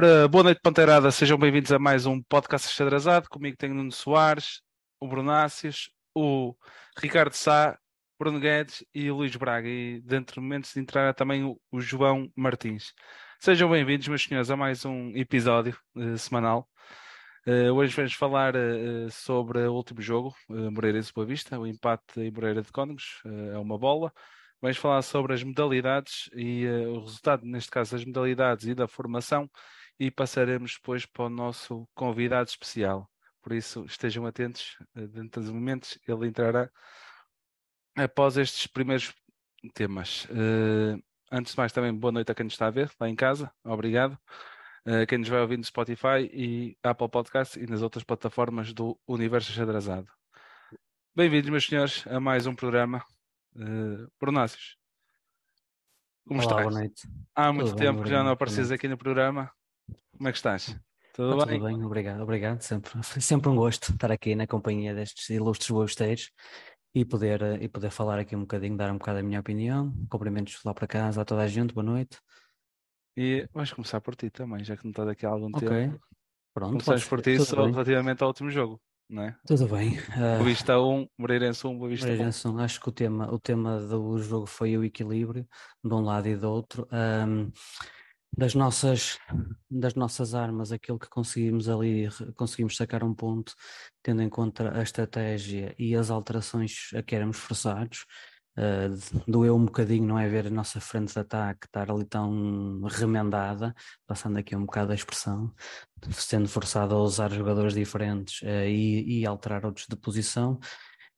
Ora, 0.00 0.28
boa 0.28 0.44
noite, 0.44 0.60
Panteirada. 0.62 1.10
Sejam 1.10 1.36
bem-vindos 1.36 1.72
a 1.72 1.78
mais 1.80 2.06
um 2.06 2.22
podcast 2.22 2.72
Xadrezado. 2.72 3.28
Comigo 3.28 3.56
tenho 3.56 3.74
Nuno 3.74 3.90
Soares, 3.90 4.62
o 5.00 5.08
Brunácios, 5.08 5.90
o 6.14 6.54
Ricardo 6.96 7.32
Sá, 7.32 7.76
Bruno 8.16 8.38
Guedes 8.38 8.84
e 8.94 9.10
o 9.10 9.16
Luís 9.16 9.34
Braga. 9.34 9.66
E 9.68 10.00
dentro 10.02 10.34
de 10.34 10.40
momentos 10.40 10.76
entrará 10.76 11.12
também 11.12 11.42
o, 11.42 11.80
João 11.80 12.30
Martins. 12.36 12.94
Sejam 13.40 13.68
bem-vindos, 13.68 14.06
meus 14.06 14.22
senhores, 14.22 14.52
a 14.52 14.56
mais 14.56 14.84
um 14.84 15.10
episódio 15.16 15.76
uh, 15.96 16.16
semanal. 16.16 16.68
Uh, 17.44 17.72
hoje 17.74 17.92
vamos 17.96 18.14
falar 18.14 18.54
uh, 18.54 19.10
sobre 19.10 19.66
o 19.66 19.74
último 19.74 20.00
jogo, 20.00 20.32
uh, 20.48 20.70
Moreirense 20.70 21.12
Boa 21.12 21.26
Vista, 21.26 21.58
o 21.58 21.66
empate 21.66 22.20
em 22.20 22.30
Moreira 22.30 22.62
de 22.62 22.70
Cónegos, 22.70 23.20
é 23.52 23.58
uma 23.58 23.76
bola. 23.76 24.12
Vamos 24.62 24.76
falar 24.76 25.02
sobre 25.02 25.34
as 25.34 25.42
modalidades 25.42 26.30
e 26.34 26.66
o 26.66 27.00
resultado, 27.00 27.44
neste 27.44 27.70
caso, 27.70 27.96
das 27.96 28.04
modalidades 28.04 28.66
e 28.66 28.76
da 28.76 28.86
formação, 28.86 29.50
e 29.98 30.10
passaremos 30.10 30.74
depois 30.74 31.04
para 31.04 31.24
o 31.24 31.30
nosso 31.30 31.88
convidado 31.94 32.48
especial. 32.48 33.10
Por 33.42 33.52
isso, 33.52 33.84
estejam 33.84 34.26
atentos, 34.26 34.76
dentro 34.94 35.40
dos 35.40 35.50
momentos 35.50 35.98
ele 36.06 36.26
entrará 36.26 36.70
após 37.96 38.36
estes 38.36 38.66
primeiros 38.66 39.14
temas. 39.74 40.26
antes 41.32 41.52
de 41.52 41.58
mais, 41.58 41.72
também 41.72 41.94
boa 41.94 42.12
noite 42.12 42.30
a 42.30 42.34
quem 42.34 42.44
nos 42.44 42.54
está 42.54 42.66
a 42.66 42.70
ver, 42.70 42.90
lá 43.00 43.08
em 43.08 43.16
casa, 43.16 43.50
obrigado. 43.64 44.18
Uh, 44.86 45.06
quem 45.06 45.18
nos 45.18 45.28
vai 45.28 45.40
ouvir 45.40 45.58
no 45.58 45.64
Spotify 45.64 46.30
e 46.32 46.74
Apple 46.82 47.10
Podcasts 47.10 47.62
e 47.62 47.66
nas 47.66 47.82
outras 47.82 48.04
plataformas 48.04 48.72
do 48.72 48.98
Universo 49.06 49.52
Xadrezado. 49.52 50.08
Bem-vindos, 51.14 51.50
meus 51.50 51.66
senhores, 51.66 52.06
a 52.06 52.18
mais 52.18 52.46
um 52.46 52.54
programa. 52.54 53.04
Uh, 53.54 54.10
Brunácios, 54.18 54.78
como 56.26 56.40
Olá, 56.40 56.50
estás? 56.50 56.68
boa 56.68 56.80
noite. 56.80 57.08
Há 57.34 57.46
Tudo 57.46 57.54
muito 57.54 57.74
bem, 57.74 57.86
tempo 57.86 58.02
que 58.02 58.08
já 58.08 58.22
não 58.22 58.30
apareces 58.30 58.70
aqui 58.70 58.88
no 58.88 58.96
programa. 58.96 59.50
Como 60.18 60.28
é 60.28 60.32
que 60.32 60.38
estás? 60.38 60.76
Tudo 61.14 61.32
Está 61.34 61.46
bem? 61.46 61.58
tudo 61.60 61.66
bem, 61.68 61.84
obrigado, 61.84 62.20
obrigado. 62.22 62.60
Sempre, 62.60 62.90
sempre 63.20 63.48
um 63.48 63.56
gosto 63.56 63.92
estar 63.92 64.10
aqui 64.12 64.34
na 64.34 64.46
companhia 64.46 64.94
destes 64.94 65.28
ilustres 65.30 65.70
boesteiros 65.70 66.30
e 66.94 67.04
poder, 67.04 67.42
eh, 67.42 67.58
e 67.62 67.68
poder 67.68 67.90
falar 67.90 68.18
aqui 68.18 68.34
um 68.36 68.40
bocadinho, 68.40 68.76
dar 68.76 68.90
um 68.90 68.98
bocado 68.98 69.18
a 69.20 69.22
minha 69.22 69.40
opinião. 69.40 69.92
Cumprimentos 70.10 70.60
lá 70.64 70.74
para 70.74 70.86
casa 70.86 71.22
a 71.22 71.24
toda 71.24 71.42
a 71.42 71.48
gente, 71.48 71.72
boa 71.74 71.84
noite. 71.84 72.18
E 73.16 73.48
vamos 73.52 73.72
começar 73.72 74.00
por 74.00 74.14
ti 74.14 74.30
também, 74.30 74.62
já 74.64 74.76
que 74.76 74.84
não 74.84 74.90
estás 74.90 75.08
aqui 75.08 75.26
há 75.26 75.30
algum 75.30 75.48
Ok, 75.54 75.68
tempo. 75.68 76.00
pronto, 76.54 76.70
Começamos 76.72 77.04
por 77.04 77.20
ti 77.20 77.38
só 77.40 77.62
bem. 77.64 77.72
relativamente 77.72 78.22
ao 78.22 78.28
último 78.28 78.48
jogo, 78.48 78.80
não 79.10 79.24
é? 79.24 79.36
Tudo 79.44 79.66
bem. 79.68 79.96
Boa 80.16 80.44
Vista 80.44 80.80
1, 80.80 81.06
Moreirense 81.18 81.66
1, 81.66 81.76
Boa 81.78 81.88
Vista 81.90 82.06
1. 82.06 82.10
Moreirense, 82.10 82.48
acho 82.58 82.80
que 82.80 82.88
o 82.88 82.92
tema, 82.92 83.32
o 83.32 83.40
tema 83.40 83.80
do 83.80 84.18
jogo 84.20 84.46
foi 84.46 84.76
o 84.78 84.84
equilíbrio 84.84 85.46
de 85.82 85.92
um 85.94 86.00
lado 86.00 86.28
e 86.28 86.36
do 86.36 86.48
outro. 86.48 86.86
Ahm, 86.92 87.50
das 88.36 88.54
nossas, 88.54 89.18
das 89.70 89.94
nossas 89.94 90.34
armas, 90.34 90.72
aquilo 90.72 90.98
que 90.98 91.08
conseguimos 91.08 91.68
ali, 91.68 92.08
conseguimos 92.36 92.76
sacar 92.76 93.02
um 93.02 93.14
ponto, 93.14 93.54
tendo 94.02 94.22
em 94.22 94.28
conta 94.28 94.78
a 94.78 94.82
estratégia 94.82 95.74
e 95.78 95.94
as 95.94 96.10
alterações 96.10 96.90
a 96.94 97.02
que 97.02 97.16
éramos 97.16 97.38
forçados. 97.38 98.04
Ah, 98.58 98.88
doeu 99.28 99.54
um 99.54 99.64
bocadinho, 99.66 100.04
não 100.08 100.18
é? 100.18 100.28
Ver 100.28 100.48
a 100.48 100.50
nossa 100.50 100.80
frente 100.80 101.12
de 101.12 101.20
ataque 101.20 101.66
estar 101.66 101.90
ali 101.90 102.04
tão 102.04 102.80
remendada, 102.82 103.72
passando 104.04 104.36
aqui 104.36 104.56
um 104.56 104.66
bocado 104.66 104.90
a 104.90 104.94
expressão, 104.96 105.54
sendo 106.10 106.48
forçado 106.48 106.92
a 106.94 106.98
usar 106.98 107.30
jogadores 107.30 107.74
diferentes 107.74 108.40
ah, 108.42 108.66
e, 108.66 109.20
e 109.20 109.26
alterar 109.26 109.64
outros 109.64 109.86
de 109.88 109.96
posição. 109.96 110.58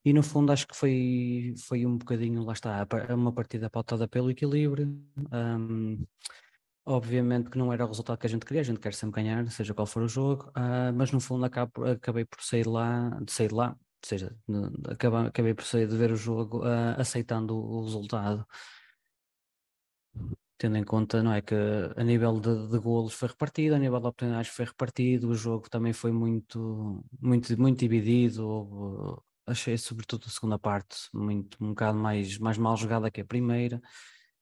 E 0.04 0.12
no 0.12 0.22
fundo 0.22 0.52
acho 0.52 0.66
que 0.66 0.76
foi, 0.76 1.54
foi 1.66 1.86
um 1.86 1.96
bocadinho, 1.96 2.44
lá 2.44 2.52
está, 2.52 2.86
uma 3.10 3.32
partida 3.32 3.70
pautada 3.70 4.06
pelo 4.08 4.30
equilíbrio. 4.30 4.94
Ahm, 5.32 6.04
obviamente 6.90 7.50
que 7.50 7.58
não 7.58 7.72
era 7.72 7.84
o 7.84 7.88
resultado 7.88 8.18
que 8.18 8.26
a 8.26 8.30
gente 8.30 8.44
queria, 8.46 8.60
a 8.62 8.64
gente 8.64 8.80
quer 8.80 8.94
sempre 8.94 9.22
ganhar, 9.22 9.46
seja 9.50 9.74
qual 9.74 9.86
for 9.86 10.02
o 10.02 10.08
jogo, 10.08 10.50
ah, 10.54 10.92
mas 10.92 11.12
no 11.12 11.20
fundo 11.20 11.44
acabo, 11.44 11.84
acabei 11.84 12.24
por 12.24 12.42
sair 12.42 12.66
lá, 12.66 13.10
de 13.22 13.32
sair 13.32 13.52
lá, 13.52 13.70
ou 13.70 13.76
seja, 14.08 14.36
acaba- 14.88 15.26
acabei 15.28 15.54
por 15.54 15.64
sair 15.64 15.86
de 15.88 15.96
ver 15.96 16.10
o 16.12 16.16
jogo 16.16 16.62
ah, 16.64 16.94
aceitando 16.98 17.56
o 17.56 17.84
resultado. 17.84 18.46
Tendo 20.58 20.76
em 20.76 20.84
conta, 20.84 21.22
não 21.22 21.32
é, 21.32 21.40
que 21.40 21.54
a 21.96 22.04
nível 22.04 22.38
de, 22.38 22.68
de 22.68 22.78
golos 22.78 23.14
foi 23.14 23.28
repartido, 23.28 23.74
a 23.74 23.78
nível 23.78 23.98
de 23.98 24.06
oportunidades 24.06 24.50
foi 24.50 24.66
repartido, 24.66 25.28
o 25.30 25.34
jogo 25.34 25.70
também 25.70 25.92
foi 25.94 26.12
muito, 26.12 27.02
muito, 27.20 27.58
muito 27.58 27.78
dividido, 27.80 28.46
houve- 28.46 29.22
achei 29.46 29.78
sobretudo 29.78 30.24
a 30.26 30.30
segunda 30.30 30.58
parte 30.58 30.96
muito, 31.14 31.56
um 31.64 31.68
bocado 31.70 31.98
mais, 31.98 32.36
mais 32.38 32.58
mal 32.58 32.76
jogada 32.76 33.10
que 33.10 33.22
a 33.22 33.24
primeira, 33.24 33.80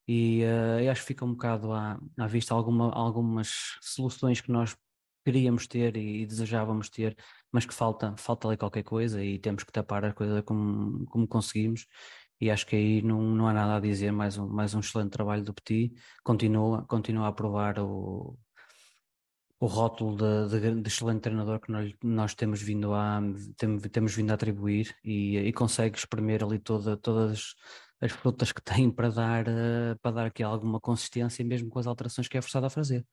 e 0.08 0.40
eu 0.84 0.90
acho 0.90 1.02
que 1.02 1.08
fica 1.08 1.24
um 1.24 1.32
bocado 1.32 1.72
à, 1.72 2.00
à 2.18 2.26
vista 2.26 2.54
alguma, 2.54 2.90
algumas 2.92 3.76
soluções 3.82 4.40
que 4.40 4.50
nós 4.50 4.76
queríamos 5.24 5.66
ter 5.66 5.96
e, 5.96 6.24
desejávamos 6.26 6.88
ter, 6.88 7.16
mas 7.52 7.66
que 7.66 7.74
falta, 7.74 8.14
falta 8.16 8.48
ali 8.48 8.56
qualquer 8.56 8.82
coisa 8.84 9.22
e 9.22 9.38
temos 9.38 9.62
que 9.64 9.72
tapar 9.72 10.04
a 10.04 10.12
coisa 10.14 10.42
como, 10.42 11.04
como 11.06 11.28
conseguimos. 11.28 11.86
E 12.40 12.50
acho 12.50 12.66
que 12.66 12.76
aí 12.76 13.02
não, 13.02 13.20
não 13.22 13.48
há 13.48 13.52
nada 13.52 13.76
a 13.76 13.80
dizer, 13.80 14.12
mais 14.12 14.38
um, 14.38 14.48
mais 14.48 14.74
um 14.74 14.80
excelente 14.80 15.10
trabalho 15.10 15.42
do 15.44 15.52
Petit, 15.52 15.92
continua, 16.24 16.84
continua 16.86 17.28
a 17.28 17.32
provar 17.32 17.78
o, 17.80 18.38
o 19.60 19.66
rótulo 19.66 20.16
de, 20.48 20.60
de- 20.60 20.80
de 20.82 20.88
excelente 20.88 21.20
treinador 21.22 21.60
que 21.60 21.70
nós, 21.72 21.92
nós 22.02 22.34
temos 22.34 22.62
vindo 22.62 22.94
a 22.94 23.20
temos, 23.56 23.82
temos 23.90 24.14
vindo 24.14 24.30
a 24.30 24.34
atribuir 24.34 24.94
e, 25.04 25.36
e 25.38 25.52
consegue 25.52 25.98
espremer 25.98 26.44
ali 26.44 26.58
toda, 26.60 26.96
todas 26.96 27.54
as 28.00 28.12
frutas 28.12 28.52
que 28.52 28.62
tem 28.62 28.90
para 28.90 29.10
dar, 29.10 29.46
eh, 29.48 29.94
para 30.00 30.10
dar 30.12 30.26
aqui 30.26 30.42
alguma 30.42 30.80
consistência, 30.80 31.44
mesmo 31.44 31.68
com 31.68 31.78
as 31.78 31.86
alterações 31.86 32.28
que 32.28 32.38
é 32.38 32.42
forçado 32.42 32.66
a 32.66 32.70
fazer. 32.70 33.04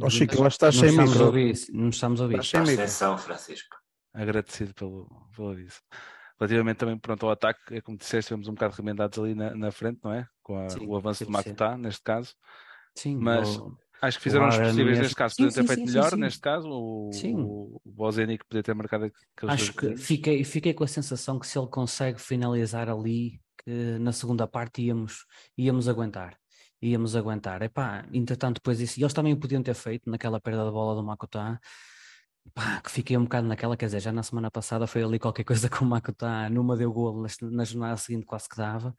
Ó 0.00 0.10
Chico, 0.10 0.32
acho 0.32 0.42
que 0.42 0.46
estás 0.48 0.74
não 0.74 0.80
sem 0.80 0.90
estamos 0.90 1.10
a 1.10 1.14
micro. 1.14 1.26
ouvir, 1.26 1.54
não 1.72 1.88
estamos 1.88 2.20
a 2.20 2.24
ouvir. 2.24 2.40
Estás 2.40 2.68
sem 2.68 2.76
micro. 2.76 3.18
Francisco. 3.18 3.76
agradecido 4.12 4.74
pelo, 4.74 5.28
pelo 5.34 5.50
aviso. 5.50 5.80
Relativamente 6.40 6.78
também 6.78 6.98
pronto, 6.98 7.24
ao 7.26 7.32
ataque, 7.32 7.74
é 7.76 7.80
como 7.80 7.96
disseste, 7.96 8.28
tivemos 8.28 8.48
um 8.48 8.54
bocado 8.54 8.74
remendados 8.74 9.16
ali 9.18 9.34
na, 9.36 9.54
na 9.54 9.70
frente, 9.70 10.00
não 10.02 10.12
é? 10.12 10.26
Com 10.42 10.58
a- 10.58 10.68
Sim, 10.68 10.86
o 10.88 10.96
avanço 10.96 11.24
ser. 11.24 11.30
Makutá, 11.30 11.76
neste 11.78 12.02
caso. 12.02 12.34
Sim, 12.96 13.16
Mas 13.16 13.56
o- 13.56 13.76
acho 14.04 14.18
que 14.18 14.24
fizeram 14.24 14.48
os 14.48 14.54
Aaron 14.54 14.68
possíveis 14.68 14.98
neste 14.98 15.14
caso. 15.14 15.34
Sim, 15.34 15.44
Podiam 15.44 15.66
ter 15.66 15.74
feito 15.74 15.86
sim, 15.86 15.92
melhor 15.94 16.10
sim, 16.10 16.16
sim. 16.16 16.20
neste 16.20 16.40
caso. 16.40 16.68
O, 16.68 17.10
Sim. 17.12 17.34
o, 17.36 17.80
o 17.84 17.92
Bozenic 17.92 18.44
podia 18.44 18.62
ter 18.62 18.74
marcado 18.74 19.04
aqueles 19.04 19.54
Acho 19.54 19.72
dois 19.74 19.96
que 19.96 20.02
fiquei, 20.02 20.44
fiquei 20.44 20.74
com 20.74 20.84
a 20.84 20.88
sensação 20.88 21.38
que 21.38 21.46
se 21.46 21.58
ele 21.58 21.68
consegue 21.68 22.20
finalizar 22.20 22.88
ali, 22.88 23.40
que 23.64 23.98
na 23.98 24.12
segunda 24.12 24.46
parte 24.46 24.82
íamos, 24.82 25.26
íamos 25.56 25.88
aguentar. 25.88 26.36
Íamos 26.82 27.16
aguentar. 27.16 27.62
Epá, 27.62 28.06
entretanto, 28.12 28.56
depois 28.56 28.80
isso. 28.80 29.00
E 29.00 29.02
eles 29.02 29.14
também 29.14 29.32
o 29.32 29.38
podiam 29.38 29.62
ter 29.62 29.74
feito 29.74 30.10
naquela 30.10 30.40
perda 30.40 30.64
de 30.64 30.70
bola 30.70 30.94
do 30.94 31.02
Makutá. 31.02 31.58
Pá, 32.52 32.80
que 32.82 32.90
fiquei 32.90 33.16
um 33.16 33.22
bocado 33.24 33.48
naquela, 33.48 33.76
quer 33.76 33.86
dizer, 33.86 34.00
já 34.00 34.12
na 34.12 34.22
semana 34.22 34.50
passada 34.50 34.86
foi 34.86 35.02
ali 35.02 35.18
qualquer 35.18 35.44
coisa 35.44 35.68
com 35.70 35.84
o 35.84 35.88
Makutá, 35.88 36.50
numa 36.50 36.76
deu 36.76 36.92
golo, 36.92 37.22
na, 37.22 37.28
na 37.50 37.64
jornada 37.64 37.96
seguinte 37.96 38.26
quase 38.26 38.48
que 38.48 38.56
dava. 38.56 38.94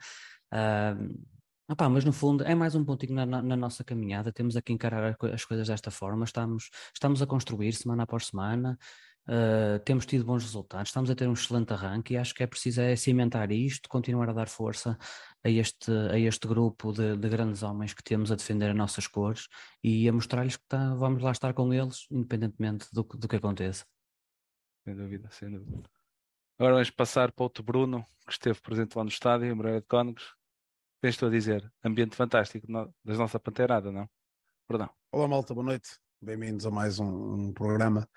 Ah, 1.68 1.74
opá, 1.74 1.90
mas 1.90 2.06
no 2.06 2.14
fundo 2.14 2.44
é 2.44 2.53
mais 2.53 2.76
um 2.76 2.86
pontinho 2.86 3.14
na, 3.16 3.26
na- 3.26 3.42
na 3.42 3.56
nossa 3.56 3.84
caminhada, 3.84 4.32
temos 4.32 4.56
aqui 4.56 4.72
encarar 4.72 5.16
as 5.34 5.46
coisas 5.46 5.67
desta 5.67 5.90
forma, 5.90 6.23
estamos, 6.26 6.70
estamos 6.94 7.22
a 7.22 7.26
construir 7.28 7.73
semana 7.73 8.03
após 8.03 8.28
semana, 8.28 8.78
ah, 9.28 9.79
temos 9.84 10.06
tido 10.06 10.23
bons 10.23 10.44
resultados, 10.44 10.90
estamos 10.90 11.09
a 11.09 11.16
ter 11.16 11.28
um 11.28 11.34
excelente 11.34 11.73
arranque 11.73 12.14
e 12.14 12.17
acho 12.17 12.35
que 12.35 12.44
é 12.44 12.47
preciso 12.47 12.82
é 12.82 12.96
cimentar 12.96 13.52
isto, 13.52 13.90
continuar 13.90 14.29
a 14.29 14.34
dar 14.34 14.47
força 14.47 14.96
a 15.44 15.50
este, 15.50 15.91
a 15.91 16.20
este 16.20 16.47
grupo 16.47 16.91
de, 16.94 17.17
de 17.17 17.29
grandes 17.29 17.64
homens 17.64 17.94
que 17.94 18.03
temos 18.03 18.32
a 18.32 18.35
defender 18.35 18.70
as 18.70 18.76
nossas 18.76 19.08
cores 19.08 19.47
e 19.84 20.08
a 20.08 20.14
mostrar-lhes 20.14 20.58
que 20.58 20.64
tá- 20.67 20.94
vamos 20.96 21.23
lá 21.23 21.32
estar 21.32 21.53
com 21.56 21.73
eles, 21.73 22.06
independentemente 22.12 22.88
do, 22.94 23.02
do 23.03 23.28
que 23.28 23.38
aconteça. 23.38 23.85
Sem 24.84 24.96
dúvida, 24.96 25.29
sem 25.32 25.50
dúvida. 25.52 25.90
Agora 26.59 26.76
vamos 26.76 26.91
passar 26.91 27.32
para 27.32 27.44
outro 27.44 27.64
Bruno, 27.64 28.06
que 28.26 28.34
esteve 28.34 28.62
presente 28.62 28.96
lá 28.96 29.03
no 29.03 29.09
estádio, 29.09 29.47
em 29.47 29.53
Moreira 29.56 29.82
de 29.82 29.88
Cónegos. 29.88 30.35
Tens 31.05 31.17
tu 31.17 31.28
a 31.28 31.29
dizer, 31.29 31.72
ambiente 31.84 32.16
fantástico 32.16 32.66
no- 32.67 32.91
da 33.03 33.13
nossa 33.13 33.40
panteirada, 33.40 33.91
não? 33.91 34.09
Perdão. 34.67 34.90
Olá, 35.11 35.28
malta, 35.28 35.53
boa 35.53 35.63
noite. 35.63 35.99
Bem-vindos 36.19 36.66
a 36.66 36.72
mais 36.72 36.97
um, 36.97 37.05
um 37.49 37.53
programa. 37.53 38.09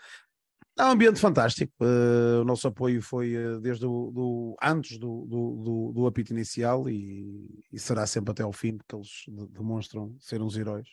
É 0.78 0.84
um 0.84 0.92
ambiente 0.92 1.20
fantástico. 1.20 1.70
eh, 1.82 2.40
o 2.40 2.44
nosso 2.44 2.66
apoio 2.66 3.02
foi 3.02 3.34
eh, 3.34 3.60
desde 3.60 3.84
o 3.84 4.10
do, 4.10 4.56
antes 4.62 4.96
do, 4.96 5.26
do, 5.26 5.62
do, 5.62 5.92
do 5.96 6.06
apito 6.06 6.32
inicial 6.32 6.88
e, 6.88 7.62
e 7.70 7.78
será 7.78 8.06
sempre 8.06 8.30
até 8.30 8.42
ao 8.42 8.54
fim, 8.54 8.78
porque 8.78 8.96
eles 8.96 9.10
de- 9.28 9.48
demonstram 9.48 10.16
ser 10.18 10.40
uns 10.40 10.56
heróis. 10.56 10.88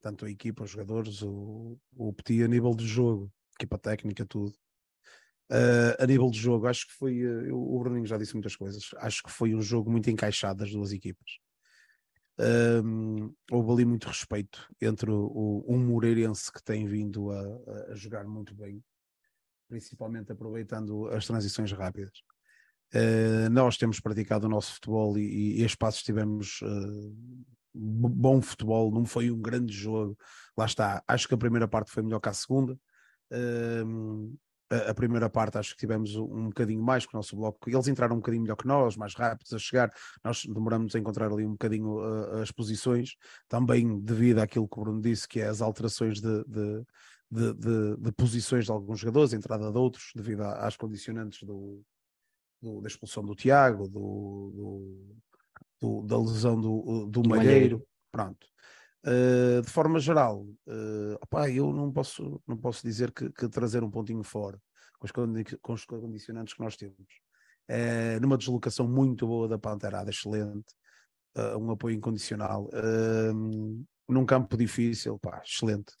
Tanto 0.00 0.26
a 0.26 0.30
equipa, 0.30 0.62
os 0.62 0.70
jogadores, 0.70 1.22
o, 1.22 1.76
o 1.96 2.12
Petit 2.12 2.44
a 2.44 2.46
nível 2.46 2.72
de 2.72 2.86
jogo, 2.86 3.32
equipa 3.58 3.76
técnica, 3.78 4.24
tudo. 4.24 4.54
Eh, 5.50 5.96
a 5.98 6.06
nível 6.06 6.30
de 6.30 6.38
jogo, 6.38 6.66
acho 6.66 6.86
que 6.86 6.92
foi. 6.94 7.20
eh, 7.20 7.52
o 7.52 7.78
Bruninho 7.78 8.06
já 8.06 8.16
disse 8.16 8.34
muitas 8.34 8.56
coisas. 8.56 8.90
Acho 8.98 9.22
que 9.22 9.30
foi 9.30 9.54
um 9.54 9.60
jogo 9.62 9.90
muito 9.90 10.10
encaixado 10.10 10.60
das 10.60 10.70
duas 10.70 10.92
equipas. 10.92 11.38
Um, 12.36 13.32
houve 13.48 13.70
ali 13.70 13.84
muito 13.84 14.08
respeito 14.08 14.68
entre 14.80 15.08
o, 15.08 15.26
o, 15.26 15.64
um 15.68 15.78
Moreirense 15.78 16.50
que 16.52 16.60
tem 16.64 16.84
vindo 16.84 17.30
a, 17.30 17.92
a, 17.92 17.94
jogar 17.94 18.24
muito 18.24 18.52
bem, 18.56 18.82
principalmente 19.68 20.32
aproveitando 20.32 21.06
as 21.08 21.26
transições 21.26 21.70
rápidas. 21.70 22.18
Uh, 22.92 23.48
nós 23.50 23.76
temos 23.76 24.00
praticado 24.00 24.46
o 24.46 24.50
nosso 24.50 24.74
futebol 24.74 25.16
e, 25.16 25.60
e 25.60 25.62
a 25.62 25.66
espaços 25.66 26.02
tivemos 26.02 26.60
uh, 26.62 27.16
bom 27.72 28.42
futebol, 28.42 28.90
não 28.90 29.04
foi 29.04 29.30
um 29.30 29.40
grande 29.40 29.72
jogo. 29.72 30.18
Lá 30.56 30.64
está, 30.64 31.04
acho 31.06 31.28
que 31.28 31.34
a 31.34 31.38
primeira 31.38 31.68
parte 31.68 31.92
foi 31.92 32.02
melhor 32.02 32.20
que 32.20 32.28
a 32.28 32.34
segunda. 32.34 32.76
Uh, 33.32 34.36
a, 34.74 34.90
a, 34.90 34.94
primeira 34.94 35.28
parte 35.30 35.58
acho 35.58 35.72
que 35.74 35.80
tivemos 35.80 36.16
um 36.16 36.46
bocadinho 36.46 36.82
mais 36.82 37.06
que 37.06 37.14
o 37.14 37.16
nosso 37.16 37.36
bloco. 37.36 37.68
Eles 37.68 37.88
entraram 37.88 38.16
um 38.16 38.18
bocadinho 38.18 38.42
melhor 38.42 38.56
que 38.56 38.66
nós, 38.66 38.96
mais 38.96 39.14
rápidos 39.14 39.52
a 39.52 39.58
chegar. 39.58 39.92
Nós 40.22 40.44
demoramos 40.44 40.94
a 40.94 40.98
encontrar 40.98 41.30
ali 41.32 41.44
um 41.44 41.52
bocadinho 41.52 41.98
uh, 41.98 42.42
as 42.42 42.50
posições, 42.50 43.16
também 43.48 44.00
devido 44.00 44.38
àquilo 44.38 44.68
que 44.68 44.78
o 44.78 44.82
Bruno 44.82 45.00
disse, 45.00 45.28
que 45.28 45.40
é 45.40 45.46
as 45.46 45.60
alterações 45.60 46.20
de, 46.20 46.44
de, 46.44 46.84
de, 47.30 47.54
de, 47.54 47.96
de 47.98 48.12
posições 48.12 48.64
de 48.64 48.70
alguns 48.70 49.00
jogadores, 49.00 49.32
a 49.32 49.36
entrada 49.36 49.70
de 49.70 49.78
outros, 49.78 50.10
devido 50.14 50.42
às 50.42 50.76
condicionantes 50.76 51.42
do, 51.42 51.82
do, 52.60 52.80
da 52.80 52.88
expulsão 52.88 53.24
do 53.24 53.34
Tiago, 53.34 53.88
do, 53.88 55.04
do, 55.80 56.02
da 56.02 56.18
lesão 56.18 56.60
do, 56.60 57.06
do 57.06 57.28
Malheiro. 57.28 57.28
Malheiro. 57.28 57.86
Pronto. 58.10 58.46
Uh, 59.06 59.60
de 59.60 59.70
forma 59.70 59.98
geral, 59.98 60.46
uh, 60.66 61.14
opá, 61.20 61.50
eu 61.50 61.70
não 61.74 61.92
posso, 61.92 62.40
não 62.46 62.56
posso 62.56 62.82
dizer 62.82 63.12
que, 63.12 63.30
que 63.30 63.48
trazer 63.50 63.84
um 63.84 63.90
pontinho 63.90 64.22
fora 64.24 64.58
com 64.98 65.04
os, 65.04 65.12
condi 65.12 65.44
com 65.60 65.74
os 65.74 65.84
condicionantes 65.84 66.54
que 66.54 66.60
nós 66.60 66.74
temos. 66.74 66.96
Uh, 67.70 68.18
numa 68.22 68.38
deslocação 68.38 68.88
muito 68.88 69.26
boa 69.26 69.46
da 69.46 69.58
Panterada, 69.58 70.10
excelente, 70.10 70.74
um 71.58 71.72
apoio 71.72 71.96
incondicional, 71.96 72.70
num 74.08 74.24
campo 74.24 74.56
difícil, 74.56 75.18
pá, 75.18 75.42
excelente. 75.44 75.92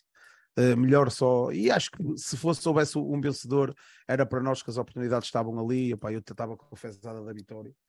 melhor 0.78 1.10
só, 1.10 1.50
e 1.50 1.72
acho 1.72 1.90
que 1.90 1.98
se 2.16 2.36
fosse 2.36 2.66
houvesse 2.68 2.96
um 2.96 3.20
vencedor, 3.20 3.74
era 4.06 4.24
para 4.24 4.40
nós 4.40 4.62
que 4.62 4.70
as 4.70 4.76
oportunidades 4.76 5.26
estavam 5.26 5.58
ali. 5.58 5.92
Opá, 5.92 6.12
eu 6.12 6.20
estava 6.20 6.56
com 6.56 6.72
a 6.72 6.78
fezada 6.78 7.20
da 7.20 7.32
vitória 7.32 7.74
eh, 7.74 7.83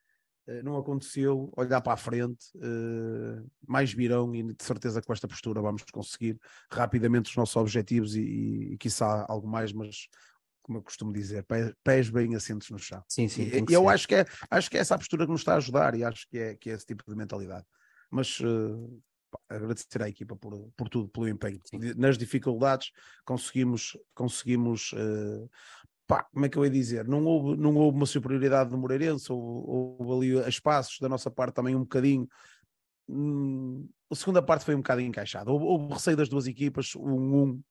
não 0.64 0.78
aconteceu, 0.78 1.52
olhar 1.58 1.82
para 1.82 1.94
a 1.94 1.98
frente, 1.98 2.46
uh, 2.56 3.50
mais 3.68 3.92
virão 3.92 4.36
e 4.36 4.44
de 4.44 4.64
certeza 4.64 5.02
com 5.02 5.12
esta 5.12 5.28
postura 5.28 5.62
vamos 5.62 5.84
conseguir 5.92 6.40
rapidamente 6.72 7.30
os 7.30 7.36
nossos 7.36 7.56
objetivos 7.56 8.16
e, 8.16 8.22
e, 8.22 8.74
e 8.74 8.78
quiçá 8.78 9.26
algo 9.28 9.48
mais, 9.48 9.74
mas 9.74 10.08
como 10.62 10.80
eu 10.80 10.84
costumo 10.84 11.14
dizer, 11.14 11.44
pés, 11.44 11.74
pés 11.84 12.10
bem 12.10 12.36
assentos 12.36 12.72
no 12.72 12.80
chão. 12.80 13.04
Sim, 13.08 13.28
sim. 13.28 13.44
E, 13.44 13.74
eu 13.74 13.88
acho 13.88 14.08
que, 14.08 14.16
é, 14.16 14.26
acho 14.50 14.70
que 14.70 14.78
é 14.78 14.80
essa 14.80 14.96
a 14.96 14.98
postura 14.98 15.26
que 15.26 15.32
nos 15.32 15.42
está 15.42 15.54
a 15.54 15.58
ajudar 15.58 15.96
e 15.96 16.04
acho 16.04 16.28
que 16.28 16.40
é, 16.40 16.56
que 16.56 16.72
é 16.72 16.74
esse 16.74 16.86
tipo 16.86 17.04
de 17.08 17.16
mentalidade. 17.16 17.66
Mas 18.10 18.40
uh, 18.40 19.02
agradecer 19.48 20.02
à 20.02 20.10
equipa 20.10 20.36
por, 20.36 20.72
por 20.76 20.90
tudo, 20.90 21.08
pelo 21.10 21.28
empenho. 21.28 21.60
Sim. 21.66 21.80
Nas 21.96 22.18
dificuldades 22.18 22.92
conseguimos, 23.24 23.98
conseguimos 24.16 24.92
uh, 24.94 25.50
pá, 26.08 26.24
como 26.26 26.46
é 26.46 26.50
que 26.50 26.58
eu 26.58 26.66
ia 26.66 26.72
dizer? 26.72 27.08
Não 27.08 27.24
houve, 27.26 27.60
não 27.60 27.76
houve 27.76 27.98
uma 27.98 28.06
superioridade 28.06 28.70
do 28.70 28.78
Moreirense, 28.78 29.32
houve, 29.32 30.02
houve 30.02 30.36
ali 30.36 30.50
espaços 30.50 31.00
da 31.00 31.10
nossa 31.10 31.32
parte 31.32 31.56
também 31.56 31.76
um 31.76 31.82
bocadinho. 31.82 32.28
Hum, 33.08 33.88
a 34.10 34.16
segunda 34.16 34.42
parte 34.42 34.66
foi 34.66 34.76
um 34.76 34.80
bocado 34.80 35.02
encaixada. 35.02 35.52
Houve, 35.52 35.66
houve 35.66 35.94
receio 35.94 36.18
das 36.18 36.30
duas 36.30 36.48
equipas, 36.48 36.96
um 36.96 37.02
1 37.02 37.44
um, 37.44 37.52
uh, 37.52 37.64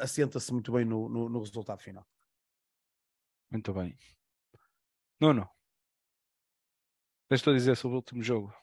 assenta-se 0.00 0.52
muito 0.52 0.72
bem 0.72 0.84
no, 0.84 1.08
no, 1.08 1.28
no, 1.28 1.40
resultado 1.40 1.80
final. 1.80 2.06
Muito 3.50 3.72
bem. 3.72 3.96
Nuno, 5.20 5.48
tens 7.28 7.46
a 7.46 7.52
dizer 7.52 7.76
sobre 7.76 7.94
o 7.94 7.98
último 7.98 8.22
jogo? 8.22 8.54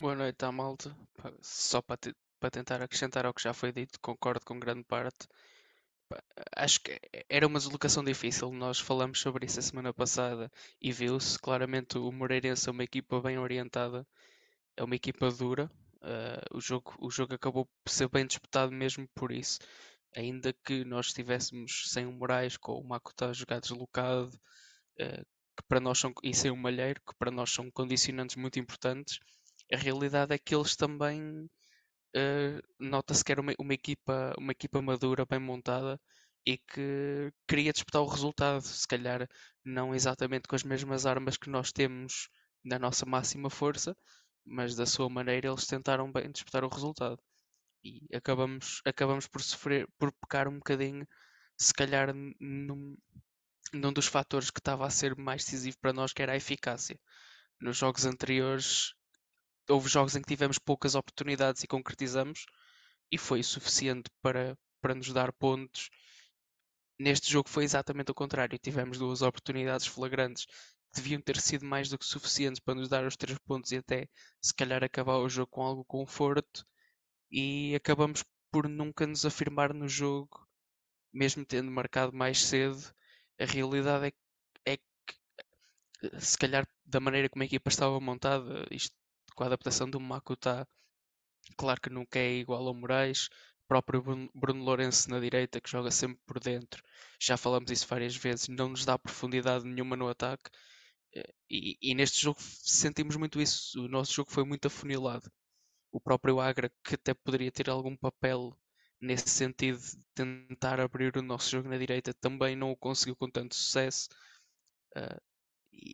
Boa 0.00 0.14
noite 0.14 0.44
à 0.44 0.52
malta. 0.52 0.96
Só 1.42 1.82
para, 1.82 1.96
te, 1.96 2.14
para 2.38 2.50
tentar 2.50 2.80
acrescentar 2.80 3.26
ao 3.26 3.34
que 3.34 3.42
já 3.42 3.52
foi 3.52 3.72
dito, 3.72 3.98
concordo 4.00 4.44
com 4.44 4.58
grande 4.58 4.84
parte 4.84 5.26
acho 6.56 6.80
que 6.80 6.98
era 7.28 7.46
uma 7.46 7.58
deslocação 7.58 8.04
difícil. 8.04 8.52
Nós 8.52 8.78
falamos 8.78 9.20
sobre 9.20 9.46
isso 9.46 9.58
a 9.58 9.62
semana 9.62 9.92
passada 9.92 10.50
e 10.80 10.92
viu-se 10.92 11.38
claramente 11.38 11.98
o 11.98 12.10
Moreirense 12.12 12.68
é 12.68 12.72
uma 12.72 12.84
equipa 12.84 13.20
bem 13.20 13.38
orientada, 13.38 14.06
é 14.76 14.82
uma 14.82 14.96
equipa 14.96 15.30
dura. 15.30 15.70
Uh, 15.96 16.56
o, 16.56 16.60
jogo, 16.60 16.94
o 17.00 17.10
jogo 17.10 17.34
acabou 17.34 17.68
por 17.84 17.90
ser 17.90 18.08
bem 18.08 18.26
disputado 18.26 18.72
mesmo 18.72 19.08
por 19.14 19.32
isso. 19.32 19.58
Ainda 20.16 20.52
que 20.64 20.84
nós 20.84 21.08
estivéssemos 21.08 21.90
sem 21.90 22.06
o 22.06 22.12
Moraes, 22.12 22.56
com 22.56 22.72
o 22.72 22.84
Makuta 22.84 23.30
a 23.30 23.32
jogar 23.32 23.60
deslocado, 23.60 24.34
uh, 25.00 25.24
que 25.56 25.64
para 25.68 25.80
nós 25.80 25.98
são, 25.98 26.12
e 26.22 26.34
sem 26.34 26.50
o 26.50 26.56
Malheiro, 26.56 27.00
que 27.06 27.14
para 27.18 27.30
nós 27.30 27.50
são 27.50 27.70
condicionantes 27.70 28.36
muito 28.36 28.58
importantes, 28.58 29.18
a 29.72 29.76
realidade 29.76 30.34
é 30.34 30.38
que 30.38 30.54
eles 30.54 30.76
também 30.76 31.48
uh, 32.16 32.62
nota-se 32.78 33.24
que 33.24 33.32
era 33.32 33.40
uma, 33.40 33.52
uma, 33.58 33.74
equipa, 33.74 34.34
uma 34.38 34.52
equipa 34.52 34.80
madura, 34.82 35.26
bem 35.26 35.38
montada 35.38 36.00
e 36.46 36.58
que 36.58 37.32
queria 37.46 37.72
disputar 37.72 38.02
o 38.02 38.06
resultado, 38.06 38.62
se 38.62 38.86
calhar 38.86 39.28
não 39.64 39.94
exatamente 39.94 40.48
com 40.48 40.56
as 40.56 40.64
mesmas 40.64 41.04
armas 41.06 41.36
que 41.36 41.50
nós 41.50 41.72
temos 41.72 42.28
na 42.64 42.78
nossa 42.78 43.04
máxima 43.06 43.50
força, 43.50 43.96
mas 44.44 44.74
da 44.74 44.86
sua 44.86 45.08
maneira 45.10 45.48
eles 45.48 45.66
tentaram 45.66 46.10
bem 46.10 46.30
disputar 46.30 46.64
o 46.64 46.68
resultado. 46.68 47.18
E 47.84 48.00
acabamos, 48.14 48.80
acabamos 48.84 49.26
por 49.26 49.42
sofrer, 49.42 49.86
por 49.98 50.12
pecar 50.12 50.48
um 50.48 50.56
bocadinho, 50.58 51.06
se 51.56 51.72
calhar 51.74 52.14
num, 52.14 52.96
num 53.72 53.92
dos 53.92 54.06
fatores 54.06 54.50
que 54.50 54.60
estava 54.60 54.86
a 54.86 54.90
ser 54.90 55.16
mais 55.16 55.44
decisivo 55.44 55.78
para 55.80 55.92
nós, 55.92 56.12
que 56.12 56.22
era 56.22 56.32
a 56.32 56.36
eficácia. 56.36 56.98
Nos 57.60 57.76
jogos 57.76 58.06
anteriores 58.06 58.94
houve 59.68 59.88
jogos 59.88 60.16
em 60.16 60.22
que 60.22 60.28
tivemos 60.28 60.58
poucas 60.58 60.94
oportunidades 60.94 61.62
e 61.62 61.66
concretizamos, 61.66 62.46
e 63.10 63.18
foi 63.18 63.42
suficiente 63.42 64.10
para, 64.22 64.56
para 64.80 64.94
nos 64.94 65.12
dar 65.12 65.32
pontos. 65.32 65.90
Neste 66.98 67.30
jogo 67.30 67.48
foi 67.48 67.64
exatamente 67.64 68.10
o 68.10 68.14
contrário. 68.14 68.58
Tivemos 68.58 68.98
duas 68.98 69.22
oportunidades 69.22 69.86
flagrantes 69.86 70.46
que 70.46 71.00
deviam 71.00 71.20
ter 71.20 71.40
sido 71.40 71.64
mais 71.64 71.88
do 71.88 71.98
que 71.98 72.04
suficientes 72.04 72.60
para 72.60 72.74
nos 72.74 72.88
dar 72.88 73.06
os 73.06 73.16
três 73.16 73.38
pontos 73.38 73.72
e 73.72 73.76
até 73.76 74.08
se 74.42 74.54
calhar 74.54 74.82
acabar 74.82 75.16
o 75.18 75.28
jogo 75.28 75.50
com 75.50 75.62
algum 75.62 75.84
conforto. 75.84 76.66
E 77.30 77.74
acabamos 77.74 78.24
por 78.50 78.68
nunca 78.68 79.06
nos 79.06 79.24
afirmar 79.24 79.74
no 79.74 79.88
jogo, 79.88 80.46
mesmo 81.12 81.44
tendo 81.44 81.70
marcado 81.70 82.12
mais 82.12 82.42
cedo. 82.42 82.82
A 83.40 83.44
realidade 83.44 84.08
é, 84.66 84.72
é 84.72 84.76
que, 84.76 85.14
se 86.20 86.36
calhar, 86.38 86.66
da 86.84 87.00
maneira 87.00 87.28
como 87.28 87.42
a 87.42 87.46
equipa 87.46 87.68
estava 87.70 88.00
montada, 88.00 88.66
isto 88.70 88.97
com 89.38 89.44
a 89.44 89.46
adaptação 89.46 89.88
do 89.88 90.00
Makuta, 90.00 90.66
claro 91.56 91.80
que 91.80 91.88
nunca 91.88 92.18
é 92.18 92.38
igual 92.38 92.66
ao 92.66 92.74
Moraes, 92.74 93.28
próprio 93.68 94.02
Bruno 94.34 94.64
Lourenço 94.64 95.08
na 95.08 95.20
direita, 95.20 95.60
que 95.60 95.70
joga 95.70 95.92
sempre 95.92 96.20
por 96.26 96.40
dentro, 96.40 96.82
já 97.20 97.36
falamos 97.36 97.70
isso 97.70 97.86
várias 97.86 98.16
vezes, 98.16 98.48
não 98.48 98.70
nos 98.70 98.84
dá 98.84 98.98
profundidade 98.98 99.64
nenhuma 99.64 99.96
no 99.96 100.08
ataque. 100.08 100.50
Eh, 101.14 101.32
e, 101.48 101.78
e, 101.80 101.94
neste 101.94 102.20
jogo 102.20 102.40
sentimos 102.40 103.16
muito 103.16 103.40
isso. 103.40 103.84
O 103.84 103.88
nosso 103.88 104.12
jogo 104.12 104.30
foi 104.30 104.44
muito 104.44 104.66
afunilado. 104.66 105.30
O 105.92 106.00
próprio 106.00 106.40
Agra, 106.40 106.70
que 106.84 106.96
até 106.96 107.14
poderia 107.14 107.52
ter 107.52 107.70
algum 107.70 107.96
papel 107.96 108.58
nesse 109.00 109.28
sentido 109.30 109.78
de 109.78 109.98
tentar 110.14 110.80
abrir 110.80 111.16
o 111.16 111.22
nosso 111.22 111.50
jogo 111.50 111.68
na 111.68 111.78
direita, 111.78 112.12
também 112.14 112.56
não 112.56 112.72
o 112.72 112.76
conseguiu 112.76 113.16
com 113.16 113.30
tanto 113.30 113.54
sucesso. 113.54 114.08
Uh, 114.96 115.20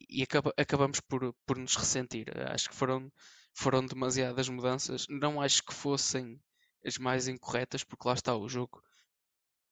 e 0.08 0.22
acaba, 0.22 0.52
acabamos 0.56 1.00
por, 1.00 1.34
por 1.46 1.58
nos 1.58 1.76
ressentir. 1.76 2.26
Acho 2.50 2.68
que 2.70 2.76
foram, 2.76 3.12
foram 3.54 3.84
demasiadas 3.84 4.48
mudanças. 4.48 5.06
Não 5.08 5.40
acho 5.40 5.62
que 5.64 5.74
fossem 5.74 6.40
as 6.84 6.98
mais 6.98 7.28
incorretas, 7.28 7.84
porque 7.84 8.08
lá 8.08 8.14
está 8.14 8.36
o 8.36 8.48
jogo 8.48 8.82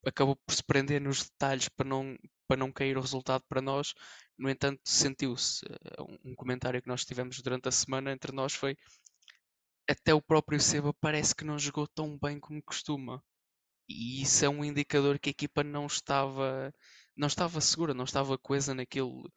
acabou 0.06 0.36
por 0.36 0.54
se 0.54 0.62
prender 0.62 1.00
nos 1.00 1.24
detalhes 1.24 1.68
para 1.68 1.88
não, 1.88 2.16
para 2.48 2.56
não 2.56 2.72
cair 2.72 2.96
o 2.96 3.00
resultado 3.00 3.44
para 3.48 3.62
nós. 3.62 3.94
No 4.38 4.50
entanto, 4.50 4.80
sentiu-se. 4.84 5.64
Eh, 5.66 6.02
um 6.24 6.34
comentário 6.34 6.80
que 6.82 6.88
nós 6.88 7.04
tivemos 7.04 7.40
durante 7.40 7.68
a 7.68 7.72
semana 7.72 8.12
entre 8.12 8.32
nós 8.32 8.52
foi 8.54 8.76
até 9.88 10.14
o 10.14 10.22
próprio 10.22 10.60
Seba 10.60 10.92
parece 10.94 11.34
que 11.34 11.44
não 11.44 11.58
jogou 11.58 11.86
tão 11.88 12.18
bem 12.18 12.38
como 12.40 12.62
costuma. 12.62 13.22
E 13.88 14.22
isso 14.22 14.44
é 14.44 14.48
um 14.48 14.64
indicador 14.64 15.18
que 15.18 15.30
a 15.30 15.32
equipa 15.32 15.62
não 15.64 15.86
estava 15.86 16.72
não 17.16 17.28
estava 17.28 17.60
segura, 17.60 17.94
não 17.94 18.04
estava 18.04 18.38
coesa 18.38 18.74
naquilo, 18.74 19.30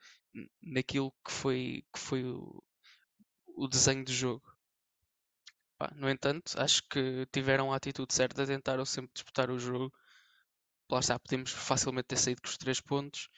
naquilo 0.61 1.11
que 1.23 1.31
foi, 1.31 1.83
que 1.93 1.99
foi 1.99 2.23
o, 2.25 2.63
o 3.55 3.67
desenho 3.67 4.03
do 4.03 4.11
jogo. 4.11 4.43
Pá, 5.77 5.91
no 5.95 6.09
entanto, 6.09 6.59
acho 6.59 6.83
que 6.89 7.25
tiveram 7.31 7.71
a 7.71 7.75
atitude 7.75 8.13
certa, 8.13 8.45
tentaram 8.45 8.85
sempre 8.85 9.11
disputar 9.13 9.49
o 9.49 9.59
jogo. 9.59 9.93
Lá 10.89 10.99
está, 10.99 11.19
podemos 11.19 11.51
facilmente 11.51 12.07
ter 12.07 12.17
saído 12.17 12.41
com 12.41 12.47
os 12.49 12.57
três 12.57 12.79
pontos 12.79 13.29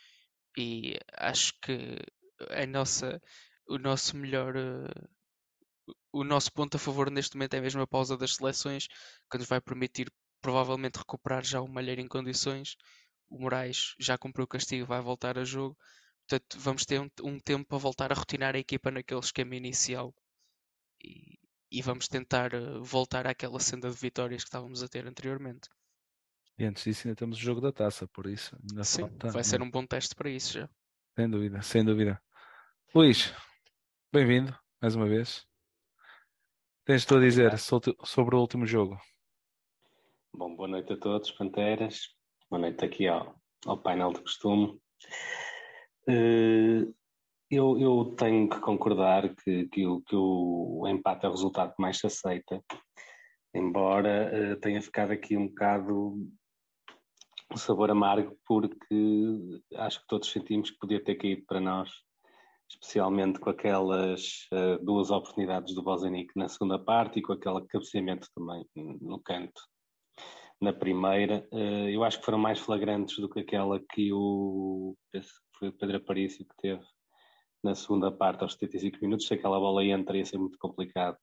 e 0.58 0.98
acho 1.18 1.54
que 1.62 1.98
a 2.50 2.66
nossa, 2.66 3.22
o 3.68 3.78
nosso 3.78 4.16
melhor. 4.18 4.54
O 6.12 6.24
nosso 6.24 6.52
ponto 6.52 6.76
a 6.76 6.80
favor 6.80 7.10
neste 7.10 7.36
momento 7.36 7.54
é 7.54 7.62
mesmo 7.62 7.82
a 7.82 7.88
pausa 7.88 8.18
das 8.18 8.36
seleções, 8.36 8.88
que 9.32 9.38
nos 9.38 9.48
vai 9.48 9.62
permitir 9.62 10.12
provavelmente 10.42 10.98
recuperar 10.98 11.44
já 11.44 11.62
o 11.62 11.68
Malheiro 11.68 12.02
em 12.02 12.08
condições. 12.08 12.76
O 13.30 13.40
Moraes 13.40 13.96
já 14.00 14.18
cumpriu 14.18 14.46
o 14.46 14.48
castigo, 14.48 14.86
vai 14.86 15.02
voltar 15.02 15.38
a 15.38 15.44
jogo. 15.44 15.78
Portanto, 16.28 16.60
vamos 16.60 16.86
ter 16.86 17.00
um, 17.00 17.10
um, 17.24 17.40
tempo 17.40 17.66
para 17.66 17.78
voltar 17.78 18.12
a 18.12 18.16
rotinar 18.16 18.54
a 18.54 18.60
equipa 18.60 18.92
naquele 18.92 19.22
esquema 19.22 19.56
inicial. 19.56 20.14
E, 21.02 21.40
e 21.72 21.82
vamos 21.82 22.10
tentar 22.10 22.54
uh, 22.54 22.84
voltar 22.84 23.26
àquela 23.26 23.60
senda 23.60 23.90
de 23.90 23.96
vitórias 23.96 24.44
que 24.44 24.50
estávamos 24.50 24.84
a 24.84 24.90
ter 24.90 25.08
anteriormente. 25.08 25.70
E 26.60 26.66
antes 26.66 26.84
disso 26.84 27.08
ainda 27.08 27.16
temos 27.16 27.38
o 27.38 27.42
jogo 27.42 27.62
da 27.62 27.72
taça, 27.72 28.08
por 28.08 28.26
isso 28.26 28.58
ainda 28.62 28.84
Sim, 28.84 29.02
falta. 29.02 29.30
vai 29.30 29.44
ser 29.44 29.62
um 29.62 29.70
bom 29.70 29.86
teste 29.86 30.16
para 30.16 30.30
isso 30.30 30.54
já. 30.54 30.70
Sem 31.16 31.30
dúvida, 31.30 31.62
sem 31.62 31.86
dúvida. 31.86 32.22
Luís, 32.94 33.34
bem-vindo 34.12 34.58
mais 34.82 34.96
uma 34.96 35.08
vez. 35.08 35.48
Tens 36.84 37.06
tu 37.06 37.16
a 37.16 37.20
dizer 37.20 37.58
sobre 37.58 37.96
sobre 38.04 38.36
o 38.36 38.40
último 38.40 38.66
jogo. 38.66 39.00
Bom, 40.34 40.56
boa 40.56 40.68
noite 40.68 40.92
a 40.94 40.98
todos, 40.98 41.32
Panteras. 41.32 42.10
Boa 42.50 42.60
noite 42.60 42.84
aqui 42.84 43.08
ao, 43.08 43.40
ao 43.66 43.82
painel 43.82 44.12
de 44.14 44.22
costume. 44.22 44.80
Eh, 46.08 46.88
eu, 47.50 47.80
eu 47.80 48.16
tenho 48.18 48.50
que 48.50 48.60
concordar 48.60 49.34
que, 49.36 49.68
que, 49.70 49.86
o, 49.86 50.02
que 50.02 50.16
o 50.16 50.86
empate 50.88 51.26
é 51.26 51.30
o 51.30 51.32
resultado 51.32 51.74
que 51.76 51.82
mais 51.82 51.98
se 51.98 52.08
aceita, 52.08 52.62
embora 53.54 54.30
eh, 54.34 54.56
tenha 54.58 54.82
ficado 54.82 55.12
aqui 55.12 55.38
um 55.38 55.48
bocado 55.48 56.18
o 57.54 57.58
sabor 57.58 57.90
amargo, 57.90 58.38
porque 58.46 59.62
acho 59.76 60.02
que 60.02 60.08
todos 60.08 60.30
sentimos 60.30 60.70
que 60.70 60.78
podia 60.78 61.02
ter 61.02 61.16
caído 61.16 61.46
para 61.48 61.62
nós, 61.62 61.90
especialmente 62.70 63.40
com 63.40 63.50
aquelas 63.50 64.48
eh, 64.52 64.78
duas 64.80 65.10
oportunidades 65.10 65.74
do 65.74 65.84
Bozenic 65.84 66.32
na 66.36 66.50
segunda 66.50 66.78
parte 66.78 67.20
e 67.20 67.22
com 67.22 67.34
aquele 67.34 67.66
cabeceamento 67.68 68.28
também 68.36 68.66
no 68.76 69.20
canto 69.22 69.62
na 70.60 70.74
primeira. 70.74 71.48
Eh, 71.54 71.96
eu 71.96 72.04
acho 72.04 72.20
que 72.20 72.26
foram 72.26 72.40
mais 72.40 72.60
flagrantes 72.60 73.18
do 73.20 73.30
que 73.30 73.40
aquela 73.40 73.80
que 73.94 74.12
o, 74.12 74.96
penso 75.12 75.32
que 75.58 75.60
foi 75.60 75.68
o 75.70 75.74
Pedro 75.74 75.98
Aparício 75.98 76.46
que 76.46 76.56
teve 76.58 76.84
na 77.64 77.74
segunda 77.74 78.12
parte 78.12 78.44
aos 78.44 78.54
75 78.54 79.00
minutos. 79.02 79.28
Se 79.28 79.34
aquela 79.34 79.60
bola 79.60 79.84
entra 79.84 80.18
ia 80.18 80.26
ser 80.26 80.38
muito 80.38 80.58
complicado 80.60 81.18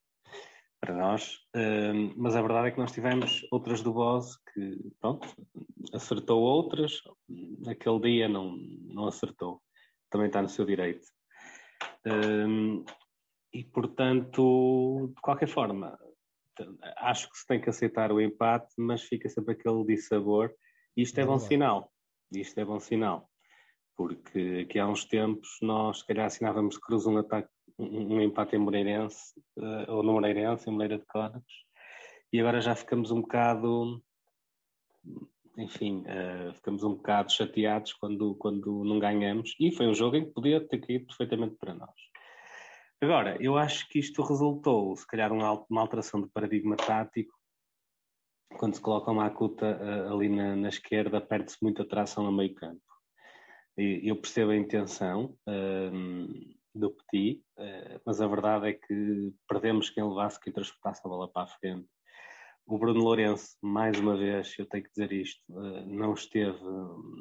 para 0.80 0.94
nós. 0.94 1.38
Um, 1.54 2.12
mas 2.16 2.34
a 2.34 2.42
verdade 2.42 2.68
é 2.68 2.70
que 2.72 2.78
nós 2.78 2.92
tivemos 2.92 3.46
outras 3.50 3.80
do 3.80 3.92
Boss 3.92 4.36
que, 4.52 4.92
pronto, 5.00 5.26
acertou 5.92 6.42
outras, 6.42 7.00
naquele 7.28 8.00
dia 8.00 8.28
não, 8.28 8.56
não 8.56 9.06
acertou. 9.06 9.62
Também 10.10 10.26
está 10.26 10.42
no 10.42 10.48
seu 10.48 10.64
direito. 10.64 11.06
Um, 12.04 12.84
e, 13.52 13.64
portanto, 13.64 15.12
de 15.14 15.20
qualquer 15.22 15.48
forma, 15.48 15.96
acho 16.98 17.30
que 17.30 17.38
se 17.38 17.46
tem 17.46 17.60
que 17.60 17.70
aceitar 17.70 18.12
o 18.12 18.20
empate, 18.20 18.74
mas 18.76 19.02
fica 19.02 19.28
sempre 19.28 19.54
aquele 19.54 19.84
dissabor. 19.84 20.52
Isto 20.96 21.20
é 21.20 21.24
bom 21.24 21.38
sinal. 21.38 21.90
Isto 22.32 22.60
é 22.60 22.64
bom 22.64 22.80
sinal. 22.80 23.30
Porque 23.96 24.64
aqui 24.64 24.78
há 24.78 24.88
uns 24.88 25.04
tempos 25.04 25.58
nós, 25.62 25.98
se 26.00 26.06
calhar, 26.06 26.26
assinávamos 26.26 26.76
cruz 26.78 27.06
um 27.06 27.18
ataque 27.18 27.48
um, 27.78 28.20
empate 28.20 28.56
em 28.56 28.58
Moreirense, 28.58 29.34
uh, 29.58 29.90
ou 29.92 30.02
no 30.02 30.12
Moreirense, 30.12 30.68
em 30.68 30.72
Moreira 30.72 30.98
de 30.98 31.06
Cónagos, 31.06 31.64
e 32.32 32.40
agora 32.40 32.60
já 32.60 32.74
ficamos 32.74 33.10
um 33.10 33.20
bocado, 33.20 34.02
enfim, 35.58 36.02
uh, 36.02 36.54
ficamos 36.54 36.82
um 36.84 36.94
bocado 36.94 37.32
chateados 37.32 37.92
quando, 37.94 38.34
quando 38.36 38.84
não 38.84 38.98
ganhamos, 38.98 39.54
e 39.58 39.72
foi 39.72 39.86
um 39.86 39.94
jogo 39.94 40.16
em 40.16 40.24
que 40.24 40.32
podia 40.32 40.66
ter 40.66 40.78
caído 40.78 41.06
perfeitamente 41.06 41.56
para 41.56 41.74
nós. 41.74 41.94
Agora, 43.00 43.36
eu 43.40 43.58
acho 43.58 43.88
que 43.88 43.98
isto 43.98 44.22
resultou, 44.22 44.96
se 44.96 45.06
calhar, 45.06 45.32
uma, 45.32 45.80
alteração 45.80 46.22
de 46.22 46.28
paradigma 46.28 46.76
tático, 46.76 47.34
quando 48.56 48.74
se 48.74 48.80
coloca 48.80 49.10
uma 49.10 49.26
acuta 49.26 49.66
uh, 49.66 50.14
ali 50.14 50.28
na, 50.28 50.54
na 50.54 50.68
esquerda, 50.68 51.20
perde-se 51.20 51.58
muita 51.60 51.84
tração 51.84 52.26
a 52.26 52.32
meio 52.32 52.54
campo. 52.54 52.93
Eu 53.76 54.16
percebo 54.16 54.52
a 54.52 54.56
intenção, 54.56 55.36
uh, 55.48 56.54
do 56.74 56.90
Petit, 56.90 57.42
uh, 57.58 58.00
mas 58.04 58.20
a 58.20 58.26
verdade 58.26 58.68
é 58.68 58.72
que 58.72 59.32
perdemos 59.48 59.90
quem 59.90 60.06
levasse, 60.06 60.40
quem 60.40 60.52
transportasse 60.52 61.00
a 61.04 61.08
bola 61.08 61.28
para 61.28 61.42
a 61.42 61.46
frente. 61.46 61.88
O 62.66 62.78
Bruno 62.78 63.00
Lourenço, 63.00 63.56
mais 63.62 63.98
uma 63.98 64.16
vez, 64.16 64.54
eu 64.58 64.66
tenho 64.66 64.84
que 64.84 64.90
dizer 64.90 65.12
isto, 65.12 65.40
uh, 65.50 65.86
não, 65.86 66.14
esteve, 66.14 66.58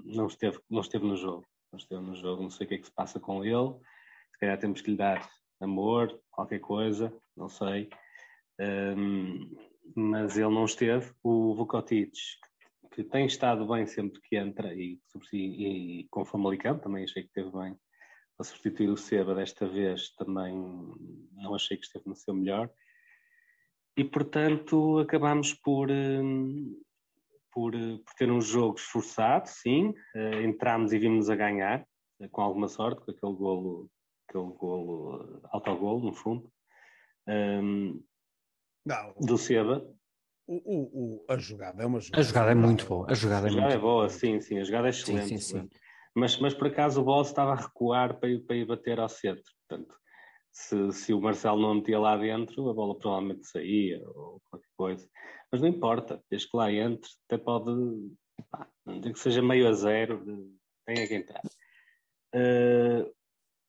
não, 0.05 0.27
esteve, 0.27 0.59
não 0.69 0.81
esteve 0.81 1.05
no 1.05 1.15
jogo. 1.15 1.45
Não 1.71 1.77
esteve 1.77 2.01
no 2.01 2.15
jogo, 2.15 2.43
não 2.43 2.49
sei 2.51 2.65
o 2.65 2.67
que 2.69 2.75
é 2.75 2.77
que 2.77 2.85
se 2.85 2.93
passa 2.93 3.19
com 3.19 3.43
ele. 3.43 3.73
Se 4.31 4.39
calhar 4.39 4.59
temos 4.59 4.79
que 4.81 4.91
lhe 4.91 4.97
dar 4.97 5.27
amor, 5.59 6.21
qualquer 6.29 6.59
coisa, 6.59 7.11
não 7.35 7.49
sei. 7.49 7.89
Um, 8.59 9.55
mas 9.95 10.37
ele 10.37 10.53
não 10.53 10.65
esteve. 10.65 11.11
O 11.23 11.55
Vukotic, 11.55 12.11
que 12.11 12.52
tem 13.01 13.25
estado 13.25 13.65
bem 13.65 13.87
sempre 13.87 14.19
que 14.21 14.35
entra 14.35 14.73
e, 14.73 14.99
e, 15.31 16.01
e 16.01 16.07
com 16.09 16.21
o 16.21 16.25
Famalicão 16.25 16.77
também 16.77 17.05
achei 17.05 17.23
que 17.23 17.29
esteve 17.29 17.51
bem 17.51 17.77
a 18.37 18.43
substituir 18.43 18.89
o 18.89 18.97
Seba 18.97 19.33
desta 19.33 19.67
vez 19.67 20.13
também 20.15 20.53
não 21.31 21.55
achei 21.55 21.77
que 21.77 21.85
esteve 21.85 22.07
no 22.07 22.15
seu 22.15 22.33
melhor 22.33 22.69
e 23.95 24.03
portanto 24.03 24.99
acabamos 24.99 25.53
por, 25.53 25.89
hum, 25.89 26.81
por, 27.51 27.71
por 27.71 28.13
ter 28.17 28.31
um 28.31 28.41
jogo 28.41 28.77
esforçado, 28.77 29.47
sim, 29.47 29.89
uh, 30.15 30.41
entramos 30.43 30.91
e 30.91 30.97
vimos 30.97 31.29
a 31.29 31.35
ganhar 31.35 31.85
uh, 32.19 32.29
com 32.29 32.41
alguma 32.41 32.67
sorte, 32.67 33.01
com 33.01 33.11
aquele 33.11 33.33
golo, 33.33 33.89
aquele 34.27 34.51
golo, 34.57 35.41
autogolo 35.51 36.05
no 36.05 36.13
fundo 36.13 36.51
um, 37.27 38.03
não. 38.85 39.13
do 39.19 39.37
Seba. 39.37 39.85
O, 40.45 40.55
o, 40.55 40.81
o, 40.93 41.25
a 41.29 41.37
jogada 41.37 41.83
é 41.83 41.85
uma 41.85 41.99
jogada. 41.99 42.21
A 42.21 42.23
jogada 42.23 42.51
é 42.51 42.55
muito 42.55 42.85
boa. 42.85 43.09
A 43.09 43.13
jogada, 43.13 43.47
a 43.47 43.49
é, 43.49 43.53
muito 43.53 43.67
é 43.67 43.77
boa, 43.77 44.09
sim, 44.09 44.41
sim, 44.41 44.59
a 44.59 44.63
jogada 44.63 44.87
é 44.87 44.89
excelente. 44.89 45.27
Sim, 45.27 45.37
sim, 45.37 45.59
sim. 45.59 45.69
Mas, 46.15 46.37
mas 46.37 46.53
por 46.53 46.67
acaso 46.67 47.01
o 47.01 47.03
Boss 47.03 47.29
estava 47.29 47.53
a 47.53 47.55
recuar 47.55 48.19
para 48.19 48.29
ir, 48.29 48.39
para 48.45 48.55
ir 48.55 48.65
bater 48.65 48.99
ao 48.99 49.09
centro. 49.09 49.51
Portanto, 49.67 49.95
se, 50.51 50.91
se 50.91 51.13
o 51.13 51.21
Marcelo 51.21 51.61
não 51.61 51.75
metia 51.75 51.99
lá 51.99 52.15
dentro, 52.17 52.69
a 52.69 52.73
bola 52.73 52.97
provavelmente 52.97 53.47
saía 53.47 54.01
ou 54.05 54.41
qualquer 54.49 54.69
coisa. 54.77 55.09
Mas 55.51 55.61
não 55.61 55.67
importa, 55.67 56.21
desde 56.29 56.49
que 56.49 56.57
lá 56.57 56.71
entre, 56.71 57.09
até 57.25 57.37
pode, 57.37 57.71
pá, 58.51 58.67
não 58.85 58.99
digo 58.99 59.13
que 59.13 59.19
seja 59.19 59.41
meio 59.41 59.67
a 59.67 59.73
zero, 59.73 60.23
tenha 60.85 61.07
que 61.07 61.15
entrar. 61.15 61.41
Uh, 62.35 63.11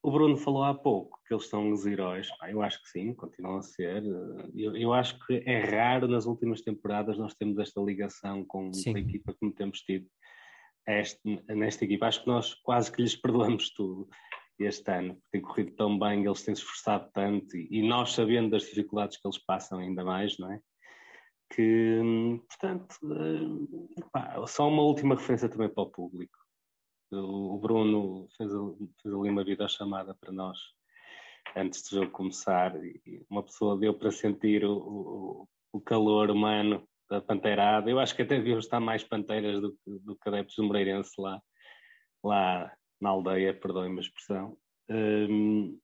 o 0.04 0.10
Bruno 0.10 0.36
falou 0.36 0.62
há 0.64 0.74
pouco 0.74 1.18
que 1.26 1.32
eles 1.32 1.48
são 1.48 1.72
os 1.72 1.86
heróis. 1.86 2.28
Ah, 2.42 2.50
eu 2.50 2.60
acho 2.60 2.82
que 2.82 2.90
sim, 2.90 3.14
continuam 3.14 3.56
a 3.56 3.62
ser. 3.62 4.04
Eu, 4.54 4.76
eu, 4.76 4.92
acho 4.92 5.18
que 5.24 5.42
é 5.46 5.60
raro 5.60 6.06
nas 6.06 6.26
últimas 6.26 6.60
temporadas 6.60 7.16
nós 7.16 7.32
temos 7.32 7.58
esta 7.58 7.80
ligação 7.80 8.44
com 8.44 8.70
sim. 8.70 8.94
a 8.94 8.98
equipa 8.98 9.34
como 9.40 9.50
temos 9.50 9.80
tido 9.80 10.06
este, 10.86 11.18
nesta 11.48 11.86
equipa. 11.86 12.06
Acho 12.06 12.20
que 12.20 12.26
nós 12.26 12.52
quase 12.52 12.92
que 12.92 13.00
lhes 13.00 13.16
perdoamos 13.16 13.70
tudo 13.72 14.06
este 14.58 14.92
ano, 14.92 15.18
tem 15.32 15.40
corrido 15.40 15.72
tão 15.72 15.98
bem, 15.98 16.26
eles 16.26 16.44
têm 16.44 16.54
se 16.54 16.60
esforçado 16.60 17.10
tanto 17.12 17.56
e, 17.56 17.66
e, 17.70 17.82
nós 17.82 18.12
sabendo 18.12 18.50
das 18.50 18.64
dificuldades 18.64 19.16
que 19.16 19.26
eles 19.26 19.38
passam 19.38 19.78
ainda 19.78 20.04
mais, 20.04 20.38
não 20.38 20.52
é? 20.52 20.60
Que, 21.50 22.00
portanto, 22.48 22.94
uh, 23.02 24.10
pá, 24.12 24.46
só 24.46 24.68
uma 24.68 24.82
última 24.82 25.16
referência 25.16 25.48
também 25.48 25.68
para 25.68 25.82
o 25.82 25.90
público. 25.90 26.43
O, 27.14 27.58
Bruno 27.58 28.28
fez, 28.36 28.50
fez 29.02 29.14
ali 29.14 29.30
uma 29.30 29.44
videochamada 29.44 30.14
para 30.14 30.32
nós 30.32 30.58
antes 31.56 31.82
do 31.82 31.96
jogo 31.96 32.10
começar 32.10 32.74
e 32.82 33.24
uma 33.30 33.42
pessoa 33.42 33.78
deu 33.78 33.94
para 33.94 34.10
sentir 34.10 34.64
o, 34.64 34.76
o, 34.76 35.48
o 35.72 35.80
calor 35.80 36.30
humano 36.30 36.86
da 37.08 37.20
panteirada. 37.20 37.90
Eu 37.90 37.98
acho 37.98 38.14
que 38.14 38.22
até 38.22 38.36
deviam 38.36 38.58
estar 38.58 38.80
mais 38.80 39.04
panteiras 39.04 39.60
do, 39.60 39.76
do 39.86 40.16
que 40.16 40.28
adeptos 40.28 40.56
do 40.56 40.64
Moreirense 40.64 41.12
lá, 41.18 41.40
lá 42.22 42.72
na 43.00 43.10
aldeia, 43.10 43.54
perdoem-me 43.54 43.98
a 43.98 44.02
expressão. 44.02 44.56
Um, 44.88 45.78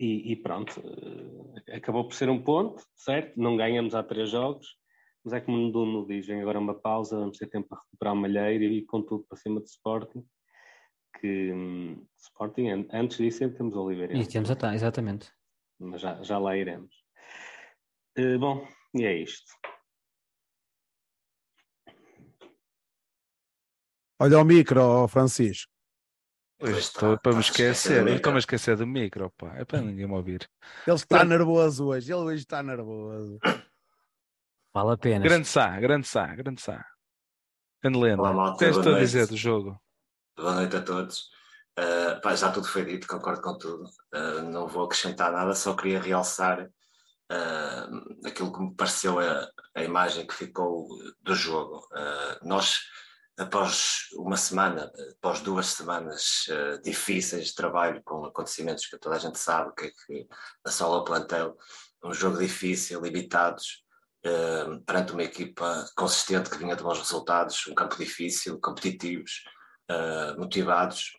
e, 0.00 0.32
e, 0.32 0.36
pronto, 0.36 0.80
uh, 0.80 1.54
acabou 1.72 2.04
por 2.04 2.14
ser 2.14 2.28
um 2.28 2.40
ponto, 2.40 2.82
certo? 2.94 3.36
Não 3.36 3.56
ganhamos 3.56 3.94
há 3.94 4.02
três 4.02 4.30
jogos, 4.30 4.76
mas 5.24 5.34
é 5.34 5.40
como 5.40 5.58
o 5.58 5.70
Nuno 5.70 6.06
diz, 6.06 6.26
vem 6.26 6.40
agora 6.40 6.58
uma 6.58 6.74
pausa, 6.74 7.18
vamos 7.18 7.36
ter 7.38 7.48
tempo 7.48 7.68
para 7.68 7.78
recuperar 7.78 8.14
o 8.14 8.16
Malheiro 8.16 8.64
e 8.64 8.84
com 8.84 9.02
tudo 9.02 9.24
para 9.28 9.38
cima 9.38 9.60
de 9.60 9.68
Sporting. 9.68 10.24
Que 11.20 11.52
um, 11.52 12.06
Sporting, 12.16 12.86
antes 12.92 13.18
disso, 13.18 13.38
sempre 13.38 13.58
temos 13.58 13.74
o 13.74 13.82
Oliveira. 13.82 14.16
E 14.16 14.26
temos 14.26 14.50
a 14.50 14.74
exatamente. 14.74 15.32
Mas 15.78 16.00
já, 16.00 16.22
já 16.22 16.38
lá 16.38 16.56
iremos. 16.56 16.94
Uh, 18.18 18.38
bom, 18.38 18.66
e 18.94 19.04
é 19.04 19.16
isto. 19.16 19.52
Olha 24.20 24.40
o 24.40 24.44
micro, 24.44 25.06
Francisco. 25.06 25.70
estou 26.60 27.16
para 27.18 27.34
me 27.34 27.40
esquecer, 27.40 28.06
estou-me 28.08 28.38
a 28.38 28.40
esquecer 28.40 28.76
do 28.76 28.86
micro, 28.86 29.30
pá. 29.36 29.54
É 29.56 29.64
para 29.64 29.80
ninguém 29.80 30.06
me 30.06 30.14
ouvir. 30.14 30.48
Ele 30.86 30.96
está 30.96 31.24
nervoso 31.24 31.86
hoje, 31.86 32.12
ele 32.12 32.22
hoje 32.22 32.42
está 32.42 32.62
nervoso. 32.62 33.38
Vale 34.74 34.92
a 34.92 34.96
pena. 34.96 35.24
Grande 35.24 35.46
Sá, 35.46 35.78
grande 35.80 36.06
Sá, 36.06 36.26
grande 36.34 36.60
Sá. 36.60 36.84
Grande 37.82 37.98
lenda. 37.98 38.22
O 38.22 38.52
que 38.52 38.64
tens 38.64 38.78
a 38.78 38.98
dizer 38.98 39.26
do 39.26 39.36
jogo? 39.36 39.80
Boa 40.36 40.54
noite 40.54 40.76
a 40.76 40.82
todos. 40.82 41.30
Uh, 41.78 42.20
pá, 42.20 42.34
já 42.34 42.50
tudo 42.50 42.66
foi 42.66 42.84
dito, 42.84 43.06
concordo 43.06 43.40
com 43.40 43.56
tudo. 43.56 43.84
Uh, 44.14 44.42
não 44.42 44.66
vou 44.66 44.84
acrescentar 44.84 45.32
nada, 45.32 45.54
só 45.54 45.74
queria 45.74 46.00
realçar 46.00 46.64
uh, 46.64 48.26
aquilo 48.26 48.52
que 48.52 48.60
me 48.60 48.74
pareceu 48.74 49.18
a, 49.20 49.48
a 49.74 49.82
imagem 49.82 50.26
que 50.26 50.34
ficou 50.34 50.88
do 51.22 51.34
jogo. 51.34 51.86
nós 52.42 52.80
após 53.38 54.08
uma 54.14 54.36
semana, 54.36 54.90
após 55.16 55.40
duas 55.40 55.68
semanas 55.68 56.46
uh, 56.48 56.82
difíceis 56.82 57.46
de 57.46 57.54
trabalho 57.54 58.02
com 58.02 58.24
acontecimentos 58.24 58.86
que 58.86 58.98
toda 58.98 59.14
a 59.14 59.18
gente 59.18 59.38
sabe 59.38 59.72
que, 59.76 59.86
é 59.86 59.90
que 59.90 60.26
assola 60.64 60.98
o 60.98 61.04
plantel, 61.04 61.56
um 62.02 62.12
jogo 62.12 62.38
difícil, 62.38 63.00
limitados, 63.00 63.84
uh, 64.28 64.80
perante 64.84 65.12
uma 65.12 65.22
equipa 65.22 65.86
consistente 65.96 66.50
que 66.50 66.58
vinha 66.58 66.76
de 66.76 66.82
bons 66.82 66.98
resultados, 66.98 67.66
um 67.66 67.74
campo 67.74 67.96
difícil, 67.96 68.60
competitivos, 68.60 69.44
uh, 69.90 70.38
motivados, 70.38 71.12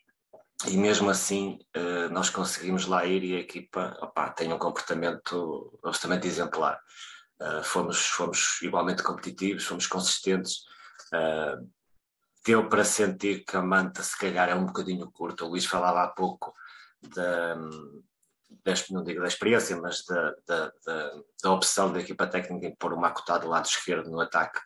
e 0.66 0.76
mesmo 0.76 1.10
assim 1.10 1.58
uh, 1.76 2.12
nós 2.12 2.30
conseguimos 2.30 2.86
lá 2.86 3.04
ir 3.04 3.24
e 3.24 3.36
a 3.36 3.40
equipa 3.40 3.96
opa, 4.00 4.30
tem 4.30 4.52
um 4.52 4.58
comportamento 4.58 5.78
absolutamente 5.84 6.26
exemplar. 6.26 6.78
fomos, 7.64 8.06
fomos 8.06 8.60
igualmente 8.62 9.02
competitivos, 9.02 9.64
fomos 9.64 9.86
consistentes. 9.86 10.64
deu 12.44 12.68
para 12.68 12.84
sentir 12.84 13.44
que 13.44 13.56
a 13.56 13.62
manta 13.62 14.02
se 14.02 14.18
calhar 14.18 14.48
é 14.50 14.54
um 14.54 14.66
bocadinho 14.66 15.10
curta. 15.10 15.44
O 15.44 15.48
Luís 15.48 15.64
falava 15.64 16.02
há 16.02 16.08
pouco 16.08 16.52
da, 17.02 17.56
não 18.90 19.02
digo 19.02 19.20
da 19.20 19.28
experiência, 19.28 19.76
mas 19.80 20.04
da, 20.04 20.34
da, 20.46 20.72
da, 20.86 21.12
da 21.42 21.50
opção 21.52 21.92
da 21.92 22.00
equipa 22.00 22.26
técnica 22.26 22.66
em 22.66 22.74
pôr 22.76 22.92
o 22.92 23.00
Makuta 23.00 23.38
do 23.38 23.48
lado 23.48 23.66
esquerdo 23.66 24.10
no 24.10 24.20
ataque, 24.20 24.60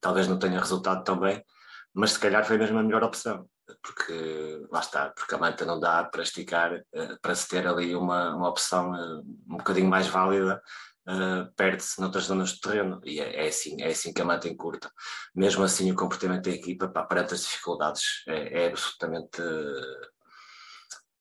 talvez 0.00 0.28
não 0.28 0.38
tenha 0.38 0.58
resultado 0.58 1.04
tão 1.04 1.18
bem, 1.18 1.44
mas 1.92 2.12
se 2.12 2.20
calhar 2.20 2.44
foi 2.44 2.58
mesmo 2.58 2.78
a 2.78 2.82
melhor 2.82 3.02
opção, 3.02 3.48
porque 3.82 4.66
lá 4.70 4.80
está, 4.80 5.10
porque 5.10 5.34
a 5.34 5.38
manta 5.38 5.64
não 5.64 5.80
dá 5.80 6.04
para 6.04 6.22
esticar, 6.22 6.72
eh, 6.92 7.16
para 7.20 7.34
se 7.34 7.48
ter 7.48 7.66
ali 7.66 7.94
uma, 7.96 8.34
uma 8.34 8.48
opção 8.48 8.94
eh, 8.94 9.22
um 9.48 9.56
bocadinho 9.56 9.88
mais 9.88 10.06
válida, 10.06 10.60
Uh, 11.08 11.50
perde-se 11.56 11.98
noutras 11.98 12.24
zonas 12.24 12.52
do 12.52 12.60
terreno 12.60 13.00
e 13.04 13.20
é, 13.20 13.44
é, 13.44 13.48
assim, 13.48 13.80
é 13.80 13.88
assim 13.88 14.12
que 14.12 14.20
a 14.20 14.24
manta 14.24 14.48
encurta. 14.48 14.92
Mesmo 15.34 15.64
assim, 15.64 15.90
o 15.90 15.96
comportamento 15.96 16.44
da 16.44 16.50
equipa, 16.50 16.88
para 16.88 17.04
perante 17.04 17.34
as 17.34 17.40
dificuldades, 17.40 18.22
é, 18.28 18.64
é 18.64 18.66
absolutamente 18.68 19.42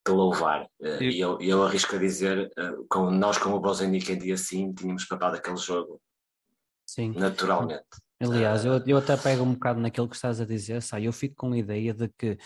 de 0.10 0.16
louvar. 0.16 0.66
Uh, 0.80 1.04
e 1.04 1.20
eu, 1.20 1.40
eu 1.40 1.64
arrisco 1.64 1.96
a 1.96 2.00
dizer, 2.00 2.52
uh, 2.58 2.86
com, 2.90 3.12
nós 3.12 3.38
como 3.38 3.60
Bozenic 3.60 4.12
em 4.12 4.18
dia 4.18 4.38
sim, 4.38 4.74
tínhamos 4.74 5.06
papado 5.06 5.38
aquele 5.38 5.58
jogo 5.58 6.02
sim. 6.86 7.14
naturalmente. 7.16 7.86
Aliás, 8.22 8.66
eu, 8.66 8.84
eu 8.86 8.98
até 8.98 9.16
pego 9.16 9.44
um 9.44 9.54
bocado 9.54 9.80
naquilo 9.80 10.10
que 10.10 10.16
estás 10.16 10.42
a 10.42 10.46
dizer, 10.46 10.82
sai, 10.82 11.08
eu 11.08 11.14
fico 11.14 11.36
com 11.36 11.54
a 11.54 11.58
ideia 11.58 11.94
de 11.94 12.10
que 12.10 12.38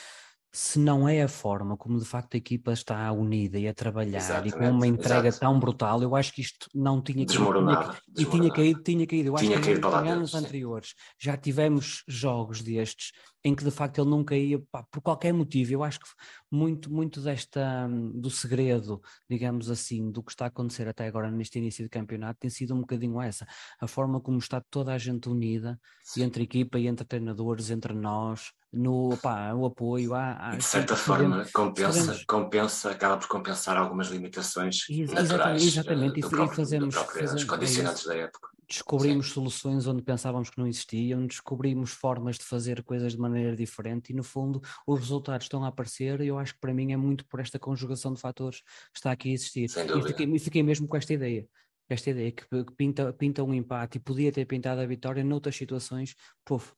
se 0.56 0.78
não 0.78 1.10
é 1.10 1.24
a 1.24 1.28
forma 1.28 1.76
como 1.76 1.98
de 1.98 2.06
facto 2.06 2.36
a 2.36 2.38
equipa 2.38 2.72
está 2.72 3.12
unida 3.12 3.58
e 3.58 3.68
a 3.68 3.74
trabalhar 3.74 4.20
Exatamente, 4.20 4.56
e 4.56 4.58
com 4.60 4.70
uma 4.70 4.86
entrega 4.86 5.32
tão 5.32 5.60
brutal, 5.60 6.04
eu 6.04 6.16
acho 6.16 6.32
que 6.32 6.42
isto 6.42 6.70
não 6.76 7.02
tinha 7.02 7.26
que 7.26 7.34
desmoronado, 7.34 7.98
e 8.16 8.24
tinha 8.24 8.54
caído, 8.54 8.84
tinha 8.84 9.08
caído. 9.08 9.30
Eu 9.30 9.36
tinha 9.36 9.58
acho 9.58 9.68
que 9.68 9.72
em 9.72 10.12
anos 10.12 10.36
anteriores 10.36 10.94
já 11.20 11.36
tivemos 11.36 12.04
jogos 12.08 12.62
destes 12.62 13.12
em 13.44 13.56
que 13.56 13.64
de 13.64 13.72
facto 13.72 14.00
ele 14.00 14.10
não 14.12 14.24
caía 14.24 14.62
pá, 14.72 14.84
por 14.84 15.02
qualquer 15.02 15.34
motivo. 15.34 15.74
Eu 15.74 15.84
acho 15.84 16.00
que 16.00 16.06
muito, 16.52 16.94
muito 16.94 17.20
desta 17.20 17.90
do 18.14 18.30
segredo, 18.30 19.02
digamos 19.28 19.72
assim, 19.72 20.12
do 20.12 20.22
que 20.22 20.32
está 20.32 20.46
a 20.46 20.50
acontecer 20.50 20.88
até 20.88 21.08
agora 21.08 21.32
neste 21.32 21.58
início 21.58 21.84
de 21.84 21.90
campeonato 21.90 22.40
tem 22.40 22.50
sido 22.52 22.76
um 22.76 22.82
bocadinho 22.82 23.20
essa, 23.20 23.48
a 23.82 23.88
forma 23.88 24.22
como 24.22 24.38
está 24.38 24.62
toda 24.70 24.94
a 24.94 25.00
gente 25.00 25.28
unida, 25.28 25.80
entre 26.16 26.44
equipa 26.44 26.78
e 26.78 26.88
entre 26.88 27.06
treinadores, 27.06 27.72
entre 27.72 27.94
nós, 27.94 28.52
no 28.74 29.16
pá, 29.18 29.54
o 29.54 29.66
apoio. 29.66 30.16
Há, 30.16 30.50
há 30.50 30.56
de 30.56 30.64
certa 30.64 30.96
forma, 30.96 31.46
compensa, 31.54 32.20
compensa, 32.28 32.92
acaba 32.92 33.18
por 33.18 33.28
compensar 33.28 33.78
algumas 33.78 34.08
limitações 34.08 34.90
Ex 34.90 35.12
naturais. 35.12 35.62
Exatamente, 35.62 36.20
do, 36.20 36.28
do 36.28 36.30
próprio, 36.30 36.54
e 36.54 36.56
fazemos, 36.56 36.96
do 36.96 37.04
fazemos 37.04 37.44
condicionantes 37.44 38.06
é 38.06 38.10
da 38.10 38.16
época. 38.16 38.50
Descobrimos 38.68 39.28
Sim. 39.28 39.34
soluções 39.34 39.86
onde 39.86 40.02
pensávamos 40.02 40.50
que 40.50 40.58
não 40.58 40.66
existiam, 40.66 41.28
descobrimos 41.28 41.92
formas 41.92 42.38
de 42.38 42.46
fazer 42.46 42.82
coisas 42.82 43.12
de 43.12 43.20
maneira 43.20 43.56
diferente 43.56 44.12
e, 44.12 44.16
no 44.16 44.24
fundo, 44.24 44.62
os 44.88 45.00
resultados 45.00 45.46
estão 45.46 45.64
a 45.64 45.68
aparecer. 45.68 46.22
E 46.22 46.28
eu 46.28 46.40
acho 46.40 46.56
que 46.56 46.60
para 46.60 46.74
mim 46.74 46.92
é 46.92 46.98
muito 46.98 47.26
por 47.28 47.40
esta 47.40 47.60
conjugação 47.60 48.14
de 48.14 48.20
fatores 48.20 48.62
que 48.92 48.98
está 48.98 49.12
aqui 49.12 49.30
a 49.30 49.34
existir. 49.34 49.66
E 49.66 50.08
fiquei, 50.08 50.40
fiquei 50.40 50.64
mesmo 50.64 50.88
com 50.88 50.98
esta 50.98 51.14
ideia 51.14 51.48
esta 51.90 52.10
ideia 52.10 52.32
que, 52.32 52.46
que 52.48 52.74
pinta, 52.76 53.14
pinta 53.14 53.44
um 53.44 53.54
empate 53.54 53.98
e 53.98 54.02
podia 54.02 54.32
ter 54.32 54.46
pintado 54.46 54.82
a 54.82 54.86
vitória 54.86 55.24
noutras 55.24 55.56
situações, 55.56 56.16
puf, 56.44 56.74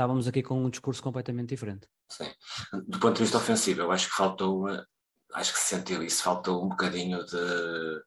estávamos 0.00 0.26
aqui 0.26 0.42
com 0.42 0.64
um 0.64 0.70
discurso 0.70 1.02
completamente 1.02 1.50
diferente. 1.50 1.86
Sim. 2.08 2.30
Do 2.86 2.98
ponto 2.98 3.16
de 3.16 3.22
vista 3.22 3.36
ofensivo, 3.36 3.82
eu 3.82 3.92
acho 3.92 4.08
que 4.08 4.14
faltou, 4.16 4.66
acho 5.34 5.52
que 5.52 5.58
se 5.58 5.76
sentiu 5.76 6.02
isso, 6.02 6.22
faltou 6.22 6.64
um 6.64 6.70
bocadinho 6.70 7.22
de 7.24 8.02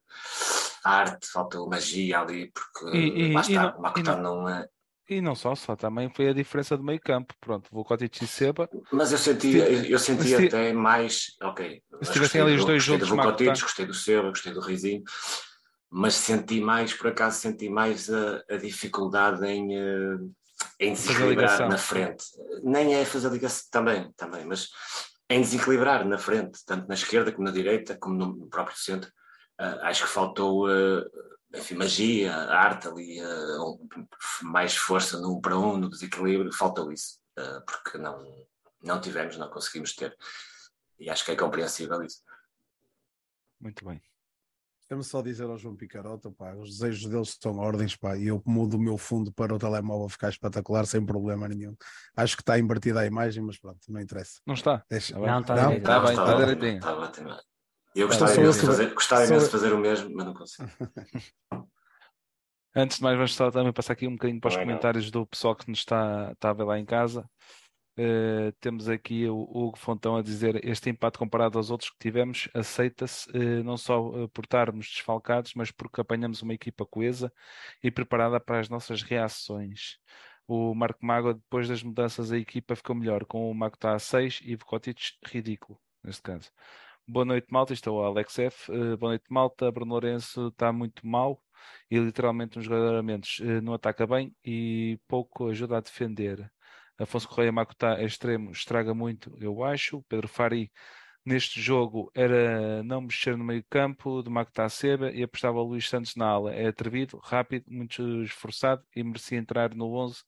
arte, 0.84 1.27
faltou 1.27 1.69
magia 1.69 2.19
ali, 2.19 2.51
porque 2.51 2.97
e, 2.97 3.29
e, 3.29 3.34
lá 3.34 3.41
está, 3.41 3.75
não, 3.79 3.79
o 3.79 4.03
não, 4.03 4.41
não 4.41 4.49
é. 4.49 4.67
E 5.08 5.21
não 5.21 5.36
só, 5.36 5.53
só 5.53 5.75
também 5.75 6.10
foi 6.10 6.29
a 6.29 6.34
diferença 6.34 6.75
do 6.75 6.84
meio 6.84 6.99
campo. 6.99 7.36
Pronto, 7.39 7.69
vou 7.71 7.84
Vukotic 7.84 8.23
e 8.23 8.27
Seba. 8.27 8.69
Mas 8.91 9.12
eu 9.12 9.17
senti, 9.17 9.58
eu 9.89 9.99
senti 9.99 10.34
até 10.34 10.73
mais. 10.73 11.36
Ok. 11.43 11.84
Se 12.01 12.13
tivessem 12.13 12.41
ali 12.41 12.56
os 12.56 12.65
dois 12.65 12.82
juntos, 12.82 13.10
gostei 13.10 13.23
do 13.23 13.32
Vukotic, 13.32 13.62
gostei 13.62 13.86
do 13.86 13.93
Seba, 13.93 14.29
gostei 14.29 14.53
do 14.53 14.62
Rizinho, 14.62 15.03
mas 15.91 16.15
senti 16.15 16.60
mais, 16.62 16.93
por 16.93 17.08
acaso, 17.08 17.39
senti 17.39 17.69
mais 17.69 18.10
a, 18.10 18.43
a 18.49 18.58
dificuldade 18.58 19.45
em. 19.45 19.67
Em 20.84 20.93
desequilibrar 20.93 21.69
na 21.69 21.78
frente. 21.78 22.26
Nem 22.63 22.96
é 22.96 23.06
fazer 23.06 23.32
ligação 23.32 23.67
também, 23.72 24.12
também, 24.13 24.46
mas 24.46 24.69
em 25.30 25.41
desequilibrar 25.41 26.06
na 26.06 26.17
frente, 26.17 26.60
tanto 26.65 26.88
na 26.88 26.93
esquerda 26.93 27.32
como 27.32 27.46
na 27.46 27.54
direita, 27.54 27.98
como 27.98 28.15
no 28.15 28.50
próprio 28.50 28.78
centro. 28.78 29.10
Uh, 29.60 29.80
acho 29.84 30.04
que 30.04 30.10
faltou 30.10 30.67
uh, 30.67 31.06
enfim, 31.56 31.76
magia, 31.76 32.36
arte 32.36 32.88
ali, 32.88 33.22
uh, 33.22 33.89
mais 34.41 34.76
força 34.76 35.19
no 35.19 35.38
um 35.38 35.41
para 35.41 35.58
um, 35.58 35.78
no 35.78 35.89
desequilíbrio, 35.89 36.52
faltou 36.52 36.91
isso, 36.91 37.19
porque 37.67 37.98
não, 37.98 38.48
não 38.82 39.00
tivemos, 39.00 39.38
não 39.38 39.50
conseguimos 39.50 39.96
ter. 39.96 40.15
E 41.00 41.10
acho 41.10 41.24
que 41.24 41.32
é 41.32 41.36
compreensível 41.36 42.02
isso. 42.04 42.22
Muito 43.60 43.86
bem. 43.86 44.02
Deixa-me 44.93 45.03
só 45.03 45.21
dizer 45.23 45.45
ao 45.45 45.58
João 45.58 45.75
Picarota, 45.75 46.29
pá, 46.29 46.53
os 46.53 46.77
desejos 46.77 47.10
deles 47.10 47.36
são 47.41 47.58
ordens, 47.58 47.95
pá, 47.95 48.15
e 48.15 48.27
eu 48.27 48.41
mudo 48.45 48.77
o 48.77 48.79
meu 48.79 48.95
fundo 48.95 49.34
para 49.34 49.53
o 49.53 49.58
telemóvel 49.58 50.08
ficar 50.08 50.29
espetacular 50.29 50.86
sem 50.86 51.03
problema 51.03 51.47
nenhum. 51.47 51.75
Acho 52.15 52.36
que 52.36 52.43
está 52.43 52.60
invertida 52.60 52.99
a 52.99 53.06
imagem, 53.06 53.43
mas 53.43 53.58
pronto, 53.58 53.79
não 53.89 53.99
interessa. 53.99 54.39
Não 54.45 54.53
está? 54.53 54.84
Deixa... 54.88 55.17
Não, 55.17 55.39
está 55.39 55.56
não? 55.56 55.73
Está 55.73 55.99
bem, 55.99 56.12
está 56.12 56.34
direitinho. 56.36 56.79
Eu 57.95 58.08
gostava 58.08 58.36
imenso 58.36 58.60
de 58.60 58.65
fazer, 58.67 58.93
gostava 58.93 59.25
imenso 59.25 59.45
de 59.45 59.51
fazer 59.51 59.73
o 59.73 59.79
mesmo, 59.79 60.12
mas 60.13 60.25
não 60.25 60.34
consigo. 60.34 60.69
Antes 62.75 62.97
de 62.97 63.03
mais, 63.03 63.15
vamos 63.15 63.36
só 63.36 63.49
também 63.49 63.73
passar 63.73 63.93
aqui 63.93 64.08
um 64.08 64.13
bocadinho 64.13 64.39
para 64.39 64.49
os 64.49 64.58
comentários 64.58 65.10
do 65.10 65.25
pessoal 65.25 65.56
que 65.56 65.69
nos 65.69 65.79
está, 65.79 66.32
está 66.34 66.51
a 66.51 66.53
ver 66.53 66.63
lá 66.65 66.77
em 66.77 66.86
casa. 66.86 67.27
Uh, 67.95 68.51
temos 68.60 68.89
aqui 68.89 69.27
o 69.27 69.43
Hugo 69.43 69.77
Fontão 69.77 70.15
a 70.15 70.23
dizer 70.23 70.60
este 70.65 70.89
empate 70.89 71.19
comparado 71.19 71.60
aos 71.60 71.69
outros 71.69 71.91
que 71.91 71.97
tivemos 71.99 72.49
aceita-se 72.51 73.29
uh, 73.29 73.63
não 73.63 73.77
só 73.77 74.01
uh, 74.01 74.27
por 74.29 74.45
estarmos 74.45 74.88
desfalcados, 74.88 75.53
mas 75.53 75.69
porque 75.69 76.01
apanhamos 76.01 76.41
uma 76.41 76.56
equipa 76.56 76.88
coesa 76.88 77.32
e 77.84 77.91
preparada 77.91 78.39
para 78.39 78.60
as 78.60 78.67
nossas 78.67 79.03
reações. 79.03 79.99
O 80.47 80.73
Marco 80.73 81.06
Mago, 81.06 81.36
depois 81.36 81.67
das 81.67 81.84
mudanças, 81.84 82.32
a 82.32 82.38
equipa 82.38 82.75
ficou 82.75 82.95
melhor, 82.95 83.25
com 83.25 83.49
o 83.49 83.53
Mago 83.53 83.75
está 83.75 83.93
a 83.93 83.99
6 83.99 84.41
e 84.43 84.56
Vukotic 84.56 84.99
ridículo, 85.27 85.79
neste 86.03 86.23
caso. 86.23 86.51
Boa 87.08 87.25
noite, 87.25 87.47
Malta. 87.51 87.73
Isto 87.73 87.89
é 87.89 87.93
o 87.93 88.01
Alex 88.01 88.39
F. 88.39 88.71
boa 88.97 89.12
noite, 89.12 89.25
Malta. 89.29 89.71
Bruno 89.71 89.91
Lourenço 89.91 90.47
está 90.47 90.71
muito 90.73 91.06
mal 91.06 91.41
e 91.91 91.99
literalmente 91.99 92.58
nos 92.58 92.65
jogadoramentos 92.65 93.39
não 93.62 93.73
ataca 93.73 94.08
bem 94.08 94.36
e 94.43 94.99
pouco 95.08 95.49
ajuda 95.49 95.77
a 95.77 95.82
defender. 95.82 96.51
Afonso 96.99 97.27
Correia 97.27 97.51
Makuta 97.51 97.95
é 97.95 98.06
extremo, 98.06 98.51
estraga 98.51 98.93
muito, 98.93 99.36
eu 99.39 99.63
acho. 99.63 100.03
Pedro 100.03 100.27
Fari, 100.27 100.71
neste 101.25 101.60
jogo, 101.62 102.12
era 102.13 102.84
não 102.84 103.01
mexer 103.01 103.36
no 103.38 103.43
meio 103.43 103.63
campo, 103.69 104.21
de 104.21 104.29
a 104.62 104.69
Seba 104.69 105.12
e 105.12 105.23
apostava 105.23 105.62
Luís 105.62 105.88
Santos 105.89 106.15
na 106.15 106.27
ala. 106.27 106.53
É 106.53 106.67
atrevido, 106.67 107.17
rápido, 107.17 107.65
muito 107.67 108.23
esforçado 108.23 108.84
e 108.95 109.03
merecia 109.03 109.38
entrar 109.38 109.73
no 109.73 109.93
11 109.93 110.23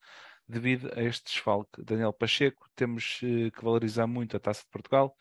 devido 0.47 0.91
a 0.95 1.03
este 1.03 1.25
desfalque. 1.25 1.83
Daniel 1.83 2.13
Pacheco, 2.13 2.67
temos 2.75 3.19
eh, 3.23 3.51
que 3.51 3.63
valorizar 3.63 4.07
muito 4.07 4.37
a 4.37 4.39
Taça 4.39 4.61
de 4.61 4.69
Portugal. 4.69 5.15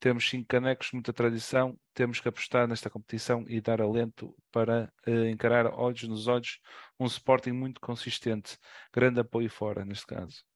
Temos 0.00 0.28
cinco 0.28 0.46
canecos, 0.46 0.92
muita 0.92 1.12
tradição. 1.12 1.78
Temos 1.92 2.20
que 2.20 2.28
apostar 2.28 2.68
nesta 2.68 2.88
competição 2.88 3.44
e 3.48 3.60
dar 3.60 3.80
alento 3.80 4.34
para 4.52 4.92
uh, 5.06 5.24
encarar 5.26 5.66
olhos 5.66 6.04
nos 6.04 6.28
olhos 6.28 6.60
um 7.00 7.06
Sporting 7.06 7.52
muito 7.52 7.80
consistente. 7.80 8.56
Grande 8.92 9.20
apoio 9.20 9.50
fora, 9.50 9.84
neste 9.84 10.06
caso. 10.06 10.47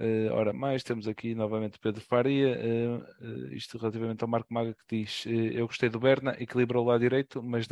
Uh, 0.00 0.32
ora, 0.32 0.52
mais 0.52 0.84
temos 0.84 1.08
aqui 1.08 1.34
novamente 1.34 1.78
Pedro 1.80 2.00
Faria, 2.00 2.56
uh, 2.56 2.98
uh, 3.20 3.52
isto 3.52 3.76
relativamente 3.78 4.22
ao 4.22 4.28
Marco 4.28 4.54
Maga 4.54 4.72
que 4.72 4.96
diz: 4.96 5.24
Eu 5.26 5.66
gostei 5.66 5.88
do 5.88 5.98
Berna, 5.98 6.36
equilibrou 6.38 6.84
lado 6.84 7.00
direito, 7.00 7.42
mas, 7.42 7.66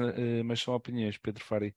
mas 0.44 0.60
são 0.60 0.74
opiniões, 0.74 1.18
Pedro 1.18 1.44
Faria. 1.44 1.74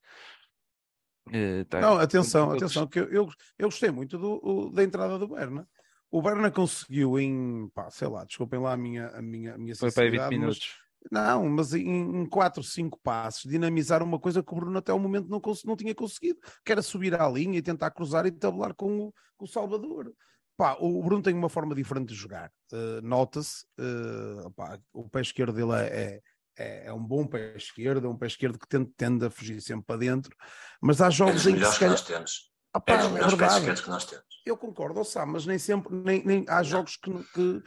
Tá, 1.69 1.79
Não, 1.79 1.99
atenção, 1.99 2.51
atenção, 2.51 2.87
que 2.87 2.99
eu, 2.99 3.07
eu, 3.09 3.29
eu 3.59 3.67
gostei 3.67 3.91
muito 3.91 4.17
do, 4.17 4.39
o, 4.41 4.71
da 4.71 4.83
entrada 4.83 5.19
do 5.19 5.27
Berna. 5.27 5.67
O 6.09 6.23
Berna 6.23 6.49
conseguiu 6.49 7.19
em, 7.19 7.69
pá, 7.69 7.91
sei 7.91 8.07
lá, 8.07 8.25
desculpem 8.25 8.59
lá 8.59 8.73
a 8.73 8.77
minha, 8.77 9.09
a 9.09 9.21
minha, 9.21 9.53
a 9.53 9.57
minha 9.59 9.75
Foi 9.75 9.91
para 9.91 10.09
20 10.09 10.29
minutos. 10.29 10.75
Mas, 11.11 11.11
não, 11.11 11.47
mas 11.47 11.73
em, 11.75 12.23
em 12.23 12.25
4, 12.25 12.63
5 12.63 12.99
passos, 13.03 13.49
dinamizar 13.49 14.01
uma 14.01 14.19
coisa 14.19 14.41
que 14.41 14.51
o 14.51 14.55
Bruno 14.55 14.79
até 14.79 14.91
o 14.91 14.99
momento 14.99 15.29
não, 15.29 15.39
não 15.65 15.75
tinha 15.75 15.93
conseguido, 15.93 16.39
que 16.65 16.71
era 16.71 16.81
subir 16.81 17.13
à 17.13 17.29
linha 17.29 17.59
e 17.59 17.61
tentar 17.61 17.91
cruzar 17.91 18.25
e 18.25 18.31
tabular 18.31 18.73
com 18.73 18.97
o, 18.97 19.13
com 19.37 19.45
o 19.45 19.47
Salvador. 19.47 20.11
Pá, 20.59 20.75
o 20.77 21.01
Bruno 21.01 21.23
tem 21.23 21.33
uma 21.33 21.47
forma 21.47 21.73
diferente 21.73 22.09
de 22.09 22.15
jogar. 22.15 22.51
Uh, 22.73 23.01
Nota-se, 23.01 23.63
uh, 23.79 24.53
o 24.91 25.07
pé 25.09 25.21
esquerdo 25.21 25.53
dele 25.53 25.71
é, 25.71 25.85
é, 25.87 26.21
é, 26.57 26.85
é 26.87 26.93
um 26.93 27.01
bom 27.01 27.25
pé 27.25 27.55
esquerdo, 27.55 28.05
é 28.05 28.09
um 28.09 28.17
pé 28.17 28.27
esquerdo 28.27 28.59
que 28.59 28.67
tende, 28.67 28.91
tende 28.97 29.25
a 29.25 29.29
fugir 29.29 29.61
sempre 29.61 29.85
para 29.85 29.95
dentro, 30.01 30.35
mas 30.81 30.99
há 30.99 31.07
É 31.07 31.11
jogos 31.11 31.35
dos 31.35 31.45
em 31.47 31.51
que 31.51 31.55
melhores 31.59 31.73
se 31.75 31.79
que 31.79 31.85
calhar. 31.85 31.97
nós 31.97 32.05
temos. 32.05 32.51
Pá, 32.73 32.83
É 32.87 32.97
dos 32.97 33.05
é 33.05 33.09
melhores 33.13 33.35
pés 33.35 33.53
esquerdos 33.53 33.81
que 33.81 33.89
nós 33.89 34.05
temos. 34.05 34.25
Eu 34.45 34.57
concordo, 34.57 35.03
Sá, 35.05 35.25
mas 35.25 35.45
nem 35.45 35.57
sempre, 35.57 35.95
nem, 35.95 36.25
nem, 36.25 36.45
há 36.49 36.61
jogos 36.61 36.97
que, 36.97 37.09
que, 37.33 37.63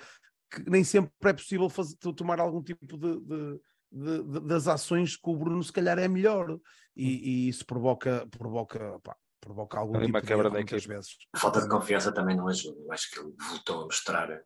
que 0.51 0.71
nem 0.71 0.85
sempre 0.85 1.13
é 1.25 1.33
possível 1.33 1.71
fazer, 1.71 1.97
tomar 2.15 2.41
algum 2.41 2.63
tipo 2.63 2.87
de, 2.99 3.21
de- 3.21 3.61
de- 3.91 4.23
de- 4.23 4.41
das 4.47 4.69
ações 4.69 5.17
que 5.17 5.31
o 5.31 5.37
Bruno 5.37 5.63
se 5.65 5.73
calhar 5.73 5.99
é 5.99 6.09
melhor 6.09 6.59
e, 6.95 7.47
e 7.47 7.49
isso 7.49 7.65
provoca, 7.65 8.27
provoca, 8.31 9.01
pá, 9.03 9.17
provoca 9.43 9.79
algum 9.79 9.97
Ali 9.97 10.07
tipo 10.07 10.21
de 10.21 10.27
quebra 10.27 10.47
erro 10.47 10.55
muitas 10.55 10.85
vezes. 10.87 11.19
A 11.35 11.39
falta 11.39 11.61
de 11.61 11.69
confiança 11.69 12.13
também 12.13 12.37
não 12.37 12.49
ajuda. 12.49 12.81
Eu 12.81 12.93
acho 12.93 13.11
que 13.11 13.19
ele 13.19 13.35
voltou 13.51 13.83
a 13.83 13.85
mostrar 13.85 14.43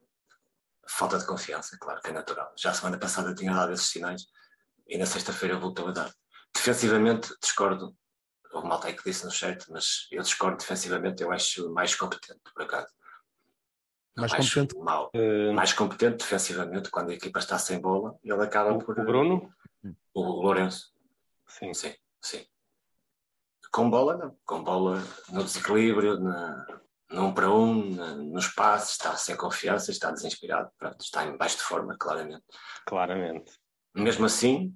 falta 0.88 1.18
de 1.18 1.26
confiança, 1.26 1.76
claro 1.78 2.00
que 2.00 2.08
é 2.08 2.12
natural. 2.12 2.52
Já 2.56 2.70
a 2.70 2.74
semana 2.74 2.98
passada 2.98 3.34
tinha 3.34 3.52
dado 3.52 3.72
esses 3.72 3.88
sinais 3.88 4.26
e 4.88 4.96
na 4.96 5.06
sexta-feira 5.06 5.58
voltou 5.58 5.88
a 5.88 5.92
dar. 5.92 6.12
Defensivamente, 6.54 7.34
discordo. 7.42 7.94
Houve 8.52 8.68
malta 8.68 8.86
aí 8.86 8.94
que 8.94 9.04
disse 9.04 9.24
no 9.24 9.30
chat, 9.30 9.70
mas 9.70 10.06
eu 10.10 10.22
discordo 10.22 10.56
defensivamente, 10.56 11.22
eu 11.22 11.30
acho 11.30 11.70
mais 11.72 11.94
competente, 11.94 12.40
por 12.54 12.62
acaso. 12.62 12.92
Mais 14.16 14.32
acho 14.32 14.54
competente? 14.60 14.82
Mal. 14.82 15.10
Eh, 15.12 15.52
Mais 15.52 15.72
competente 15.74 16.18
defensivamente, 16.18 16.88
quando 16.88 17.10
a 17.10 17.14
equipa 17.14 17.38
está 17.38 17.58
sem 17.58 17.78
bola, 17.78 18.18
ele 18.24 18.42
acaba 18.42 18.72
o, 18.72 18.78
por. 18.78 18.98
o 18.98 19.04
Bruno? 19.04 19.52
O 20.14 20.22
Lourenço. 20.22 20.94
Sim. 21.46 21.74
Sim, 21.74 21.94
sim. 22.22 22.46
Com 23.76 23.90
bola, 23.90 24.16
não. 24.16 24.34
Com 24.46 24.64
bola 24.64 25.02
no 25.30 25.44
desequilíbrio, 25.44 26.18
na, 26.18 26.66
no 27.10 27.26
um 27.26 27.34
para 27.34 27.50
um, 27.52 27.94
na- 27.94 28.14
no 28.14 28.38
espaço, 28.38 28.92
está 28.92 29.14
sem 29.18 29.36
confiança, 29.36 29.90
está 29.90 30.10
desinspirado, 30.10 30.70
pronto, 30.78 30.98
está 31.02 31.26
em 31.26 31.36
baixo 31.36 31.58
de 31.58 31.62
forma, 31.62 31.94
claramente. 31.98 32.42
Claramente. 32.86 33.52
Mesmo 33.94 34.24
assim, 34.24 34.74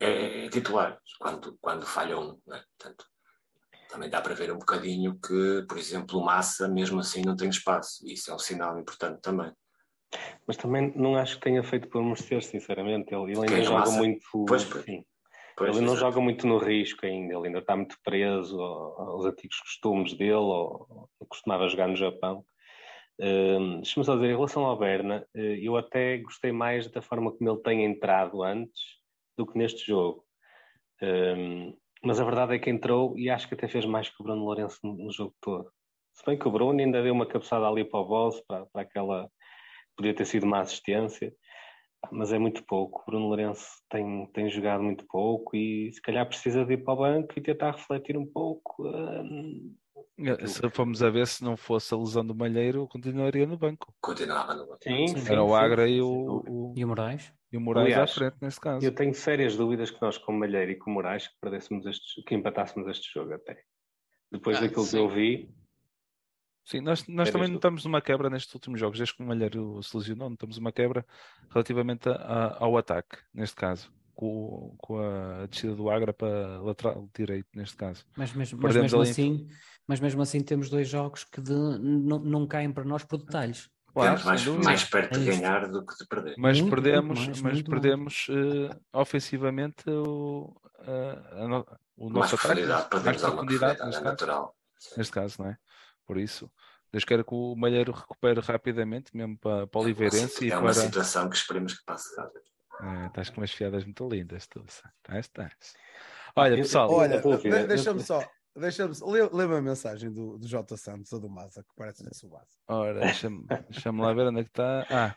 é, 0.00 0.46
é 0.46 0.48
titular 0.48 1.00
quando, 1.20 1.56
quando 1.60 1.86
falha 1.86 2.18
um. 2.18 2.40
não 2.44 2.56
é? 2.56 2.64
Portanto, 2.76 3.06
também 3.88 4.10
dá 4.10 4.20
para 4.20 4.34
ver 4.34 4.50
um 4.50 4.58
bocadinho 4.58 5.16
que, 5.20 5.64
por 5.68 5.78
exemplo, 5.78 6.18
o 6.18 6.24
Massa, 6.24 6.66
mesmo 6.66 6.98
assim, 6.98 7.22
não 7.22 7.36
tem 7.36 7.50
espaço. 7.50 8.04
Isso 8.04 8.32
é 8.32 8.34
um 8.34 8.38
sinal 8.40 8.76
importante 8.80 9.20
também. 9.20 9.52
Mas 10.44 10.56
também 10.56 10.92
não 10.96 11.14
acho 11.14 11.36
que 11.36 11.42
tenha 11.44 11.62
feito 11.62 11.88
por 11.88 12.02
merecer, 12.02 12.42
sinceramente. 12.42 13.14
Ele, 13.14 13.30
ele 13.30 13.40
ainda 13.42 13.62
joga 13.62 13.78
Massa? 13.78 13.96
muito. 13.96 14.44
Pois, 14.44 14.64
pois. 14.64 14.84
sim. 14.84 15.04
Pois, 15.56 15.76
ele 15.76 15.80
não 15.86 15.94
exato. 15.94 16.00
joga 16.00 16.20
muito 16.20 16.46
no 16.46 16.58
risco 16.58 17.04
ainda, 17.06 17.34
ele 17.34 17.46
ainda 17.48 17.58
está 17.58 17.76
muito 17.76 17.96
preso 18.02 18.60
ao- 18.60 19.10
aos 19.10 19.24
antigos 19.26 19.58
costumes 19.60 20.14
dele, 20.14 20.32
ou 20.34 21.08
costumava 21.28 21.68
jogar 21.68 21.88
no 21.88 21.96
Japão. 21.96 22.44
Hum, 23.20 23.76
Deixa-me 23.82 24.04
só 24.04 24.14
dizer, 24.16 24.28
em 24.28 24.34
relação 24.36 24.64
ao 24.64 24.78
Berna, 24.78 25.26
eh, 25.34 25.58
eu 25.62 25.76
até 25.76 26.18
gostei 26.18 26.50
mais 26.52 26.88
da 26.90 27.02
forma 27.02 27.30
como 27.36 27.50
ele 27.50 27.62
tem 27.62 27.84
entrado 27.84 28.42
antes 28.42 28.82
do 29.36 29.46
que 29.46 29.56
neste 29.58 29.86
jogo. 29.86 30.24
Hum, 31.02 31.76
mas 32.04 32.20
a 32.20 32.24
verdade 32.24 32.54
é 32.54 32.58
que 32.58 32.70
entrou 32.70 33.16
e 33.18 33.30
acho 33.30 33.48
que 33.48 33.54
até 33.54 33.68
fez 33.68 33.84
mais 33.84 34.08
que 34.08 34.16
o 34.20 34.24
Bruno 34.24 34.44
Lourenço 34.44 34.78
no, 34.82 34.94
no 34.94 35.12
jogo 35.12 35.34
todo. 35.40 35.70
Se 36.14 36.24
bem 36.26 36.38
que 36.38 36.46
o 36.48 36.50
Bruno 36.50 36.80
ainda 36.80 37.02
deu 37.02 37.12
uma 37.14 37.26
cabeçada 37.26 37.66
ali 37.66 37.84
para 37.84 38.00
o 38.00 38.04
boss, 38.06 38.40
para, 38.46 38.66
para 38.66 38.82
aquela. 38.82 39.30
Podia 39.96 40.14
ter 40.14 40.24
sido 40.24 40.44
uma 40.44 40.60
assistência 40.60 41.32
mas 42.10 42.32
é 42.32 42.38
muito 42.38 42.64
pouco. 42.64 43.00
O 43.02 43.04
Bruno 43.10 43.26
Lourenço 43.28 43.66
tem, 43.90 44.26
tem 44.32 44.48
jogado 44.50 44.82
muito 44.82 45.04
pouco 45.06 45.56
e 45.56 45.92
se 45.92 46.00
calhar 46.02 46.26
precisa 46.26 46.64
de 46.64 46.74
ir 46.74 46.84
para 46.84 46.94
o 46.94 46.96
banco 46.96 47.32
e 47.36 47.42
tentar 47.42 47.72
refletir 47.72 48.16
um 48.16 48.26
pouco. 48.26 48.86
hum, 48.88 49.74
Se 50.46 50.68
formos 50.70 51.02
a 51.02 51.10
ver, 51.10 51.26
se 51.26 51.44
não 51.44 51.56
fosse 51.56 51.94
a 51.94 51.96
lesão 51.96 52.24
do 52.26 52.34
Malheiro, 52.34 52.88
continuaria 52.88 53.46
no 53.46 53.56
banco. 53.56 53.94
Continuava 54.00 54.54
no 54.54 54.66
banco. 54.66 54.78
Sim, 54.82 55.06
Sim. 55.08 55.16
sim, 55.18 55.32
Era 55.32 55.44
o 55.44 55.54
Agra 55.54 55.86
sim, 55.86 55.94
e 55.94 56.02
o, 56.02 56.42
o, 56.48 56.74
E 56.76 56.84
o 56.84 56.88
Moraes? 56.88 57.32
e 57.52 57.56
o 57.56 57.60
Moraes 57.60 57.92
Aliás, 57.92 58.10
à 58.10 58.14
frente, 58.14 58.36
nesse 58.40 58.60
caso. 58.60 58.84
Eu 58.84 58.94
tenho 58.94 59.14
sérias 59.14 59.56
dúvidas 59.56 59.90
que 59.90 60.00
nós, 60.00 60.16
com 60.18 60.32
Malheiro 60.32 60.72
e 60.72 60.76
com 60.76 60.90
Moraes, 60.90 61.28
que 61.28 61.34
perdêssemos 61.40 61.84
este, 61.86 62.22
que 62.24 62.34
empatássemos 62.34 62.88
este 62.88 63.12
jogo 63.12 63.34
até. 63.34 63.62
Depois 64.30 64.56
Ah, 64.56 64.62
daquilo 64.62 64.84
sim. 64.84 64.96
que 64.96 65.02
eu 65.02 65.08
vi, 65.10 65.50
Sim, 66.64 66.80
nós, 66.80 67.06
nós 67.08 67.28
também 67.28 67.42
dúvidas. 67.48 67.50
notamos 67.54 67.84
uma 67.84 68.00
quebra 68.00 68.30
nestes 68.30 68.54
últimos 68.54 68.78
jogos, 68.78 68.98
desde 68.98 69.14
que 69.16 69.22
o 69.22 69.26
Malheiro 69.26 69.82
se 69.82 69.96
lesionou, 69.96 70.30
notamos 70.30 70.56
uma 70.58 70.72
quebra 70.72 71.04
relativamente 71.50 72.08
a- 72.08 72.12
a- 72.12 72.56
ao 72.64 72.76
ataque, 72.76 73.18
neste 73.34 73.56
caso, 73.56 73.90
com, 74.14 74.74
com 74.78 74.98
a 74.98 75.46
descida 75.46 75.74
do 75.74 75.90
Agra 75.90 76.12
para 76.12 76.60
lateral 76.60 77.08
direito, 77.14 77.48
neste 77.54 77.76
caso. 77.76 78.04
Mas 78.16 78.32
mesmo, 78.32 78.60
mas 78.62 78.76
mesmo 78.76 79.00
assim, 79.00 79.48
mas 79.86 80.00
mesmo 80.00 80.22
assim 80.22 80.40
temos 80.40 80.70
dois 80.70 80.88
jogos 80.88 81.24
que 81.24 81.40
de- 81.40 81.52
não, 81.52 82.18
não 82.20 82.46
caem 82.46 82.72
para 82.72 82.84
nós 82.84 83.04
por 83.04 83.18
detalhes. 83.18 83.68
Claro, 83.92 84.24
mais, 84.24 84.46
mais 84.46 84.84
perto 84.84 85.16
É 85.16 85.18
de 85.18 85.26
ganhar 85.26 85.68
do 85.68 85.84
que 85.84 85.94
de 85.98 86.06
perder. 86.06 86.34
Mas 86.38 86.58
Muito, 86.60 86.70
muito 86.70 86.82
perdemos, 86.82 87.18
mais, 87.18 87.40
mas 87.42 87.52
muito 87.52 87.70
mais. 87.70 87.82
perdemos 87.82 88.26
eh, 88.30 88.80
ofensivamente 88.92 89.84
o, 89.90 90.56
a- 90.78 91.42
a 91.44 91.48
no- 91.48 91.66
o 91.96 92.08
mais 92.08 92.32
nosso 92.32 92.34
ataque, 92.36 92.66
mais 92.66 92.84
perdemos 92.86 93.24
alguma 93.24 93.44
profundidade, 93.44 93.72
é 93.74 93.76
caso, 93.84 94.04
natural. 94.04 94.56
neste 94.96 95.12
caso, 95.12 95.42
não 95.42 95.48
é? 95.50 95.58
Por 96.12 96.20
isso, 96.20 96.52
Deus 96.92 97.06
queira 97.06 97.24
que 97.24 97.32
o 97.34 97.56
Malheiro 97.56 97.90
recupere 97.90 98.38
rapidamente, 98.40 99.16
mesmo 99.16 99.38
para, 99.38 99.66
para 99.66 99.78
o 99.78 99.82
Oliveirense 99.82 100.44
e 100.44 100.50
é 100.50 100.54
uma 100.58 100.64
para. 100.64 100.74
situação 100.74 101.30
que 101.30 101.36
esperemos 101.36 101.72
que 101.72 101.82
passe 101.86 102.14
rápido. 102.20 102.42
É, 102.82 103.06
estás 103.06 103.30
com 103.30 103.40
umas 103.40 103.50
fiadas 103.50 103.82
muito 103.82 104.06
lindas, 104.06 104.46
tu. 104.46 104.62
Estás, 104.62 105.24
estás. 105.24 105.54
Olha, 106.36 106.54
pessoal, 106.56 106.90
Olha, 106.92 107.18
de- 107.18 107.66
deixa-me 107.66 108.02
só, 108.02 108.22
deixa-me 108.54 108.94
lê, 109.10 109.26
lê 109.26 109.44
uma 109.46 109.62
mensagem 109.62 110.12
do, 110.12 110.36
do 110.36 110.46
J 110.46 110.76
Santos, 110.76 111.10
a 111.14 111.18
do 111.18 111.30
Maza, 111.30 111.62
que 111.62 111.70
parece 111.74 112.04
na 112.04 112.10
sua 112.12 112.28
base. 112.28 112.58
ora, 112.68 113.00
deixa-me 113.00 113.46
deixa-me 113.70 114.00
lá 114.02 114.12
ver 114.12 114.26
onde 114.26 114.40
é 114.40 114.44
que 114.44 114.50
está. 114.50 114.86
Ah, 114.90 115.16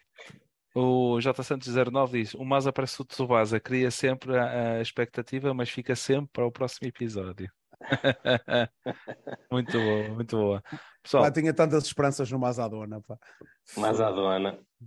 o 0.73 1.19
J 1.19 1.43
Santos 1.43 1.67
09 1.75 2.19
diz: 2.21 2.33
O 2.35 2.45
Maza 2.45 2.71
parece 2.71 3.01
o 3.01 3.05
Tsubasa, 3.05 3.59
cria 3.59 3.91
sempre 3.91 4.37
a, 4.37 4.77
a 4.77 4.81
expectativa, 4.81 5.53
mas 5.53 5.69
fica 5.69 5.93
sempre 5.93 6.29
para 6.31 6.45
o 6.45 6.51
próximo 6.51 6.87
episódio. 6.87 7.51
muito 9.51 9.71
boa, 9.71 10.09
muito 10.09 10.37
boa. 10.37 10.63
Pessoal, 11.03 11.23
Pá, 11.23 11.31
tinha 11.31 11.53
tantas 11.53 11.85
esperanças 11.85 12.29
no 12.31 12.39
Mazadona, 12.39 13.01
pá. 13.01 13.17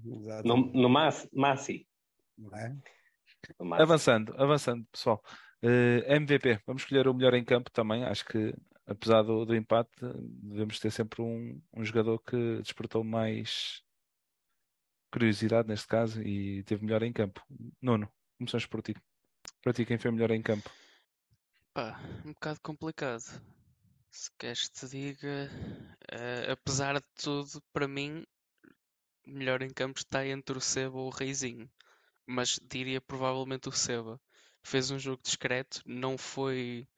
Exato. 0.04 0.46
No, 0.48 0.56
no 0.56 0.88
Mas- 0.88 1.28
Massi. 1.32 1.86
É? 2.54 2.68
No 3.58 3.66
Massi. 3.66 3.82
avançando, 3.82 4.34
avançando, 4.36 4.86
pessoal. 4.90 5.22
Eh, 5.62 6.04
MVP, 6.16 6.60
vamos 6.66 6.82
escolher 6.82 7.08
o 7.08 7.14
melhor 7.14 7.34
em 7.34 7.44
campo 7.44 7.70
também. 7.70 8.04
Acho 8.04 8.24
que, 8.24 8.54
apesar 8.86 9.22
do, 9.22 9.44
do 9.44 9.54
empate, 9.54 9.90
devemos 10.42 10.78
ter 10.78 10.90
sempre 10.90 11.22
um, 11.22 11.60
um 11.74 11.84
jogador 11.84 12.18
que 12.20 12.58
despertou 12.62 13.02
mais 13.04 13.82
curiosidade 15.12 15.68
neste 15.68 15.86
caso 15.86 16.22
e 16.22 16.62
teve 16.64 16.84
melhor 16.84 17.02
em 17.02 17.12
campo. 17.12 17.42
Nuno, 17.80 18.08
começamos 18.38 18.66
por 18.66 18.82
ti. 18.82 18.94
Para 19.62 19.72
ti, 19.72 19.84
quem 19.84 19.98
foi 19.98 20.10
melhor 20.10 20.30
em 20.30 20.42
campo? 20.42 20.70
Um 22.24 22.32
bocado 22.32 22.60
complicado. 22.60 23.22
Se 24.10 24.28
queres 24.36 24.68
te 24.68 24.88
diga, 24.88 25.48
eh, 26.10 26.50
apesar 26.50 26.94
de 26.94 27.06
tudo, 27.22 27.62
para 27.72 27.86
mim, 27.86 28.26
melhor 29.24 29.62
em 29.62 29.70
campo 29.70 30.00
está 30.00 30.26
entre 30.26 30.58
o 30.58 30.60
Seba 30.60 30.98
ou 30.98 31.06
o 31.06 31.10
Reizinho. 31.10 31.70
Mas 32.26 32.58
diria 32.68 33.00
provavelmente 33.00 33.68
o 33.68 33.72
Seba. 33.72 34.20
Fez 34.60 34.90
um 34.90 34.98
jogo 34.98 35.22
discreto, 35.22 35.80
não 35.86 36.18
foi. 36.18 36.88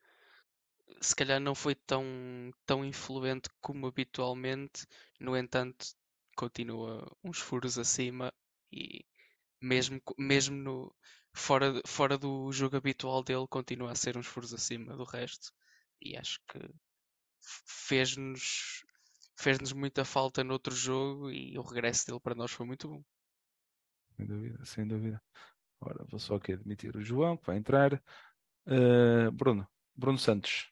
Se 1.02 1.14
calhar 1.14 1.40
não 1.40 1.54
foi 1.54 1.74
tão, 1.74 2.02
tão 2.64 2.82
influente 2.82 3.50
como 3.60 3.86
habitualmente, 3.86 4.86
no 5.20 5.36
entanto, 5.36 5.88
continua 6.34 7.06
uns 7.22 7.38
furos 7.38 7.78
acima 7.78 8.32
e 8.72 9.04
mesmo, 9.60 10.00
mesmo 10.16 10.56
no, 10.56 10.94
fora, 11.32 11.80
fora 11.86 12.18
do 12.18 12.50
jogo 12.52 12.76
habitual 12.76 13.22
dele, 13.22 13.46
continua 13.48 13.92
a 13.92 13.94
ser 13.94 14.16
uns 14.16 14.26
furos 14.26 14.54
acima 14.54 14.96
do 14.96 15.04
resto. 15.04 15.52
E 16.00 16.16
acho 16.16 16.40
que 16.48 16.58
fez-nos 17.40 18.82
fez-nos 19.38 19.72
muita 19.72 20.04
falta 20.04 20.44
no 20.44 20.52
outro 20.52 20.74
jogo 20.74 21.30
e 21.30 21.56
o 21.58 21.62
regresso 21.62 22.06
dele 22.06 22.20
para 22.20 22.34
nós 22.34 22.50
foi 22.50 22.66
muito 22.66 22.88
bom. 22.88 23.02
Sem 24.16 24.26
dúvida, 24.26 24.64
sem 24.66 24.86
dúvida. 24.86 25.22
Ora, 25.80 26.04
vou 26.10 26.20
só 26.20 26.34
aqui 26.34 26.52
admitir 26.52 26.94
o 26.94 27.00
João, 27.00 27.38
que 27.38 27.46
vai 27.46 27.56
entrar. 27.56 28.02
Eh, 28.66 29.30
Bruno, 29.30 29.66
Bruno 29.96 30.18
Santos, 30.18 30.70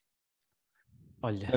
Olha, 1.21 1.49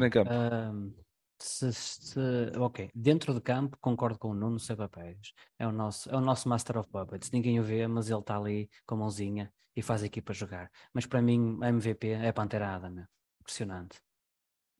se, 1.43 1.73
se- 1.73 2.19
ok, 2.57 2.89
dentro 2.93 3.33
de 3.33 3.41
campo 3.41 3.77
concordo 3.81 4.17
com 4.19 4.29
o 4.29 4.33
Nuno 4.33 4.59
Seba 4.59 4.87
Pérez. 4.89 5.33
É 5.57 5.67
o 5.67 5.71
nosso, 5.71 6.09
é 6.09 6.15
o 6.15 6.21
nosso 6.21 6.47
Master 6.49 6.77
of 6.77 6.89
Puppets. 6.89 7.31
Ninguém 7.31 7.59
o 7.59 7.63
vê, 7.63 7.87
mas 7.87 8.09
ele 8.09 8.19
está 8.19 8.37
ali 8.37 8.69
com 8.85 8.95
a 8.95 8.97
mãozinha 8.99 9.51
e 9.75 9.81
faz 9.81 10.03
a 10.03 10.05
equipa 10.05 10.33
jogar. 10.33 10.69
Mas 10.93 11.05
para 11.05 11.21
mim, 11.21 11.57
a 11.61 11.69
MVP 11.69 12.09
é 12.09 12.31
Pantera 12.31 12.75
Adama. 12.75 13.09
Impressionante. 13.41 14.01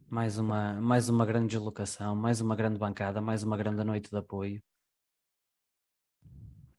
Mais 0.10 0.38
uma, 0.38 0.74
mais 0.82 1.10
uma 1.10 1.26
grande 1.26 1.50
deslocação, 1.56 2.16
mais 2.16 2.42
uma 2.42 2.56
grande 2.56 2.78
bancada, 2.80 3.22
mais 3.22 3.44
uma 3.44 3.58
grande 3.58 3.84
noite 3.84 4.10
de 4.12 4.18
apoio. 4.18 4.62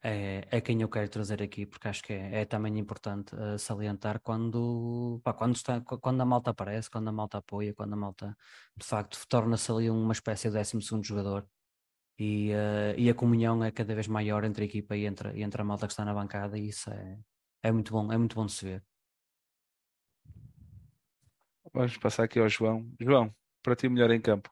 É, 0.05 0.49
é 0.51 0.61
quem 0.61 0.83
eu 0.83 0.89
quero 0.89 1.09
trazer 1.09 1.41
aqui, 1.43 1.65
porque 1.65 1.87
acho 1.87 2.03
que 2.03 2.13
é, 2.13 2.41
é 2.41 2.45
também 2.45 2.77
importante 2.79 3.37
eh, 3.37 3.57
salientar 3.57 4.19
quando, 4.21 5.21
pá, 5.23 5.33
quando, 5.33 5.55
está, 5.55 5.81
qu- 5.81 5.99
quando 6.01 6.21
a 6.21 6.25
malta 6.25 6.51
aparece, 6.51 6.91
quando 6.91 7.07
a 7.09 7.13
malta 7.13 7.39
apoia, 7.39 7.73
quando 7.73 7.93
a 7.93 7.97
malta 7.97 8.37
de 8.77 8.85
facto 8.85 9.17
torna-se 9.29 9.71
ali 9.71 9.89
uma 9.91 10.13
espécie 10.13 10.51
de 10.51 10.57
12 10.59 11.03
jogador 11.07 11.47
e, 12.19 12.51
eh, 12.53 12.95
e 12.99 13.11
a 13.11 13.15
comunhão 13.15 13.63
é 13.65 13.71
cada 13.71 13.95
vez 13.95 14.09
maior 14.09 14.45
entre 14.45 14.65
a 14.65 14.67
equipa 14.67 14.97
e 14.97 15.07
entre, 15.07 15.33
e 15.39 15.43
entre 15.43 15.63
a 15.63 15.65
malta 15.65 15.87
que 15.87 15.93
está 15.93 16.05
na 16.05 16.15
bancada, 16.15 16.59
e 16.59 16.69
isso 16.69 16.91
é, 16.91 17.19
é 17.63 17.73
muito 17.73 17.93
bom, 17.93 18.13
é 18.13 18.19
muito 18.19 18.35
bom 18.37 18.47
de 18.47 18.53
se 18.53 18.65
ver. 18.67 18.85
Vamos 21.73 21.97
passar 21.99 22.25
aqui 22.25 22.39
ao 22.41 22.49
João. 22.49 22.91
João, 23.01 23.35
para 23.63 23.77
ti 23.77 23.89
melhor 23.89 24.11
em 24.11 24.21
campo. 24.21 24.51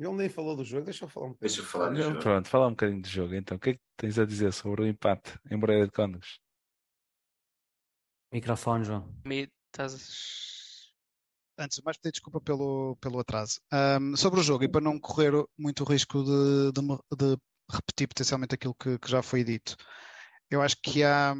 Ele 0.00 0.14
nem 0.14 0.28
falou 0.30 0.56
do 0.56 0.64
jogo, 0.64 0.86
deixa 0.86 1.04
eu 1.04 1.08
falar 1.08 1.26
um 1.26 1.32
bocadinho. 1.32 1.56
Deixa 1.56 1.60
eu 1.60 1.70
falar 1.70 1.90
do 1.90 2.02
jogo. 2.02 2.18
Pronto, 2.20 2.48
fala 2.48 2.66
um 2.68 2.70
bocadinho 2.70 3.02
do 3.02 3.08
jogo. 3.08 3.34
Então, 3.34 3.58
o 3.58 3.60
que 3.60 3.70
é 3.70 3.74
que 3.74 3.80
tens 3.98 4.18
a 4.18 4.24
dizer 4.24 4.50
sobre 4.50 4.82
o 4.82 4.86
empate 4.86 5.38
em 5.50 5.56
Moreira 5.56 5.84
de 5.84 5.92
Cónegos? 5.92 6.40
Microfone, 8.32 8.84
João. 8.84 9.14
Me 9.26 9.52
estás. 9.66 10.90
Antes 11.58 11.76
de 11.76 11.84
mais, 11.84 11.98
pedir 11.98 12.12
desculpa 12.12 12.40
pelo, 12.40 12.96
pelo 12.96 13.18
atraso. 13.18 13.60
Ahm, 13.70 14.16
sobre 14.16 14.40
o 14.40 14.42
jogo, 14.42 14.64
e 14.64 14.68
para 14.68 14.80
não 14.80 14.98
correr 14.98 15.32
muito 15.58 15.84
o 15.84 15.86
risco 15.86 16.24
de, 16.24 16.72
de 16.72 16.80
de 17.16 17.36
repetir 17.70 18.08
potencialmente 18.08 18.54
aquilo 18.54 18.74
que, 18.74 18.98
que 18.98 19.10
já 19.10 19.22
foi 19.22 19.44
dito, 19.44 19.76
eu 20.50 20.62
acho 20.62 20.76
que 20.82 21.04
há 21.04 21.34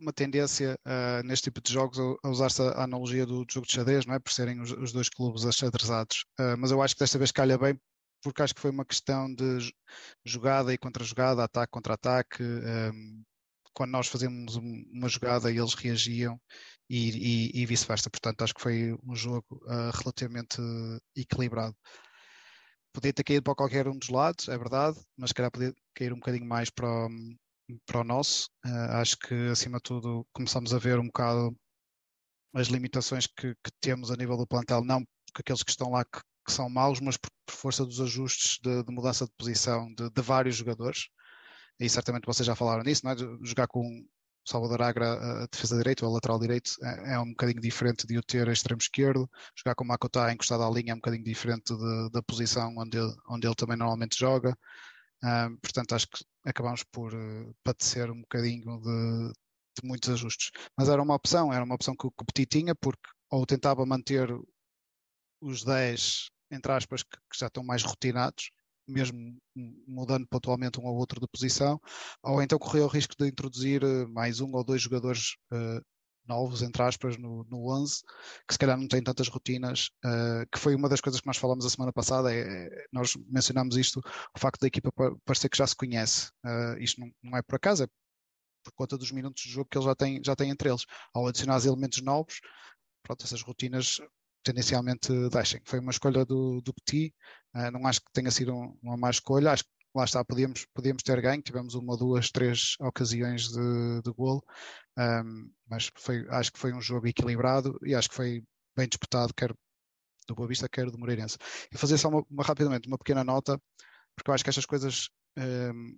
uma 0.00 0.12
tendência 0.12 0.78
ah, 0.84 1.22
neste 1.24 1.44
tipo 1.44 1.60
de 1.60 1.72
jogos 1.72 1.98
a, 1.98 2.28
usar-se 2.28 2.62
a 2.62 2.84
analogia 2.84 3.26
do, 3.26 3.44
jogo 3.50 3.66
de 3.66 3.72
xadrez, 3.72 4.06
não 4.06 4.14
é? 4.14 4.18
Por 4.18 4.32
serem 4.32 4.60
os, 4.60 4.70
os 4.72 4.92
dois 4.92 5.08
clubes 5.08 5.44
achadrezados. 5.44 6.24
Ah, 6.38 6.56
mas 6.56 6.70
eu 6.70 6.82
acho 6.82 6.94
que 6.94 7.00
desta 7.00 7.18
vez 7.18 7.32
calha 7.32 7.58
bem, 7.58 7.78
porque 8.22 8.42
acho 8.42 8.54
que 8.54 8.60
foi 8.60 8.70
uma 8.70 8.84
questão 8.84 9.32
de 9.34 9.58
jo- 9.58 9.72
jogada 10.24 10.72
e 10.72 10.78
contra-jogada, 10.78 11.44
ataque 11.44 11.70
contra 11.72 11.94
ataque. 11.94 12.42
ahm, 12.42 13.22
quando 13.72 13.90
nós 13.90 14.06
fazíamos 14.08 14.56
um- 14.56 14.84
uma 14.92 15.08
jogada, 15.08 15.50
eles 15.50 15.74
reagiam 15.74 16.40
e, 16.88 17.50
e- 17.58 17.62
e 17.62 17.66
vice-versa. 17.66 18.08
Portanto, 18.10 18.42
acho 18.42 18.54
que 18.54 18.62
foi 18.62 18.94
um 19.04 19.14
jogo 19.14 19.46
ah, 19.68 19.90
relativamente 19.94 20.58
equilibrado. 21.16 21.76
Podia 22.92 23.12
ter 23.12 23.24
caído 23.24 23.42
para 23.42 23.54
qualquer 23.54 23.86
um 23.88 23.98
dos 23.98 24.08
lados, 24.08 24.48
é 24.48 24.56
verdade, 24.56 24.98
mas 25.16 25.30
se 25.30 25.34
calhar 25.34 25.50
podia 25.50 25.72
cair 25.94 26.12
um 26.12 26.16
bocadinho 26.18 26.46
mais 26.46 26.70
para 26.70 26.88
o, 26.88 27.08
para 27.86 28.00
o 28.00 28.04
nosso. 28.04 28.48
Ah, 28.64 29.00
acho 29.00 29.16
que, 29.18 29.34
acima 29.50 29.78
de 29.78 29.82
tudo, 29.84 30.26
começamos 30.32 30.72
a 30.74 30.78
ver 30.78 30.98
um 30.98 31.06
bocado 31.06 31.56
as 32.54 32.68
limitações 32.68 33.26
que, 33.26 33.54
que 33.54 33.70
temos 33.80 34.10
a 34.10 34.16
nível 34.16 34.36
do 34.36 34.46
plantel, 34.46 34.82
não 34.84 35.04
porque 35.26 35.42
aqueles 35.42 35.62
que 35.62 35.70
estão 35.70 35.90
lá 35.90 36.04
que, 36.04 36.20
que 36.46 36.52
são 36.52 36.68
maus, 36.70 37.00
mas 37.00 37.16
por, 37.16 37.30
por 37.46 37.54
força 37.54 37.84
dos 37.84 38.00
ajustes 38.00 38.58
de, 38.62 38.82
de 38.82 38.92
mudança 38.92 39.26
de 39.26 39.32
posição 39.36 39.92
de, 39.94 40.08
de 40.10 40.22
vários 40.22 40.56
jogadores. 40.56 41.08
E 41.80 41.88
certamente 41.88 42.26
vocês 42.26 42.46
já 42.46 42.54
falaram 42.56 42.82
nisso, 42.84 43.02
não 43.04 43.12
é? 43.12 43.16
Jogar 43.42 43.66
com 43.68 43.84
Salvador 44.46 44.80
Agra 44.82 45.42
a 45.44 45.46
defesa 45.46 45.76
direito 45.76 46.04
ou 46.04 46.10
a 46.10 46.14
lateral 46.14 46.38
direito 46.38 46.72
é, 46.82 47.14
é 47.14 47.18
um 47.20 47.30
bocadinho 47.30 47.60
diferente 47.60 48.06
de 48.06 48.16
o 48.18 48.22
ter 48.22 48.48
a 48.48 48.52
extremo 48.52 48.80
esquerdo. 48.80 49.28
Jogar 49.56 49.74
com 49.74 49.84
o 49.84 49.88
Makota 49.88 50.32
encostado 50.32 50.62
à 50.62 50.70
linha 50.70 50.92
é 50.92 50.94
um 50.94 50.98
bocadinho 50.98 51.24
diferente 51.24 51.76
de- 51.76 52.10
da 52.12 52.22
posição 52.22 52.74
onde 52.78 52.96
ele, 52.98 53.14
onde 53.28 53.46
ele 53.46 53.54
também 53.56 53.76
normalmente 53.76 54.18
joga. 54.18 54.56
Portanto, 55.60 55.94
acho 55.94 56.08
que 56.08 56.24
acabamos 56.44 56.84
por 56.84 57.12
eh, 57.14 57.52
padecer 57.64 58.10
um 58.10 58.20
bocadinho 58.20 58.80
de, 58.80 59.32
de 59.80 59.88
muitos 59.88 60.08
ajustes. 60.10 60.50
Mas 60.76 60.88
era 60.88 61.02
uma 61.02 61.14
opção, 61.14 61.52
era 61.52 61.64
uma 61.64 61.74
opção 61.74 61.94
que 61.96 62.06
o 62.06 62.12
Petit 62.12 62.46
tinha, 62.46 62.74
porque 62.74 63.08
ou 63.30 63.44
tentava 63.44 63.84
manter 63.84 64.28
os 65.40 65.64
10, 65.64 66.30
entre 66.50 66.72
aspas, 66.72 67.02
que, 67.02 67.16
que 67.16 67.38
já 67.38 67.46
estão 67.48 67.64
mais 67.64 67.82
rotinados, 67.82 68.50
mesmo 68.86 69.36
mudando 69.86 70.26
pontualmente 70.28 70.80
um 70.80 70.84
ou 70.84 70.96
outro 70.96 71.20
de 71.20 71.26
posição, 71.26 71.80
ou 72.22 72.40
então 72.40 72.58
corria 72.58 72.84
o 72.84 72.88
risco 72.88 73.14
de 73.18 73.28
introduzir 73.28 73.82
eh, 73.82 74.06
mais 74.06 74.40
um 74.40 74.52
ou 74.54 74.64
dois 74.64 74.80
jogadores 74.82 75.36
eh, 75.52 75.80
novos, 76.28 76.62
entre 76.62 76.82
aspas, 76.82 77.16
no, 77.18 77.44
no 77.50 77.68
11, 77.70 78.02
que 78.46 78.54
se 78.54 78.58
calhar 78.58 78.76
não 78.78 78.88
têm 78.88 79.02
tantas 79.02 79.28
rotinas, 79.28 79.90
eh, 80.04 80.46
que 80.52 80.58
foi 80.58 80.74
uma 80.74 80.88
das 80.88 81.00
coisas 81.00 81.20
que 81.20 81.26
nós 81.26 81.36
falamos 81.36 81.64
a 81.66 81.70
semana 81.70 81.92
passada, 81.92 82.32
é, 82.34 82.40
é- 82.66 82.86
nós 82.92 83.14
mencionámos 83.28 83.76
isto, 83.76 84.00
o 84.34 84.38
facto 84.38 84.60
da 84.60 84.66
equipa 84.68 84.92
pa- 84.92 85.14
parecer 85.24 85.48
que 85.48 85.56
já 85.58 85.66
se 85.66 85.76
conhece. 85.76 86.30
Eh, 86.44 86.76
isto 86.80 87.00
não, 87.00 87.10
não 87.22 87.38
é 87.38 87.42
por 87.42 87.56
acaso, 87.56 87.84
é 87.84 87.88
por 88.64 88.72
conta 88.74 88.98
dos 88.98 89.12
minutos 89.12 89.42
de 89.42 89.50
jogo 89.50 89.68
que 89.70 89.78
ele 89.78 89.84
já 89.86 89.94
tem, 89.94 90.20
já 90.24 90.34
tem 90.36 90.50
entre 90.50 90.68
eles. 90.68 90.84
Ao 91.14 91.26
adicionar 91.26 91.56
os 91.56 91.66
elementos 91.66 92.02
novos, 92.02 92.40
pronto, 93.02 93.24
essas 93.24 93.42
rotinas 93.42 94.00
tendencialmente 94.44 95.12
deixem. 95.30 95.60
Foi 95.64 95.78
uma 95.80 95.90
escolha 95.90 96.24
do, 96.24 96.60
do 96.62 96.72
Petit, 96.74 97.14
eh, 97.54 97.70
não 97.70 97.86
acho 97.86 98.00
que 98.00 98.12
tenha 98.12 98.30
sido 98.30 98.54
um- 98.54 98.78
uma 98.82 98.96
má 98.96 99.10
escolha, 99.10 99.52
acho 99.52 99.64
que 99.64 99.70
lá 99.96 100.04
está, 100.04 100.24
podíamos, 100.24 100.66
podíamos 100.74 101.02
ter 101.02 101.20
ganho, 101.20 101.42
tivemos 101.42 101.74
uma, 101.74 101.96
duas, 101.96 102.30
três 102.30 102.76
ocasiões 102.80 103.48
de, 103.48 104.02
de 104.02 104.12
golo, 104.12 104.42
ehm, 104.98 105.50
mas 105.68 105.90
foi, 105.96 106.26
acho 106.30 106.52
que 106.52 106.58
foi 106.58 106.72
um 106.72 106.80
jogo 106.80 107.06
equilibrado 107.06 107.78
e 107.82 107.94
acho 107.94 108.08
que 108.08 108.14
foi 108.14 108.44
bem 108.76 108.88
disputado, 108.88 109.32
quer 109.34 109.54
do 110.28 110.34
Boa 110.34 110.48
Vista, 110.48 110.68
quer 110.68 110.90
do 110.90 110.98
Moreirense. 110.98 111.38
E 111.72 111.78
fazer 111.78 111.98
só 111.98 112.08
uma, 112.08 112.24
uma- 112.30 112.44
rapidamente 112.44 112.88
uma 112.88 112.98
pequena 112.98 113.24
nota, 113.24 113.60
porque 114.14 114.30
eu 114.30 114.34
acho 114.34 114.44
que 114.44 114.50
estas 114.50 114.66
coisas 114.66 115.08
ehm, 115.36 115.96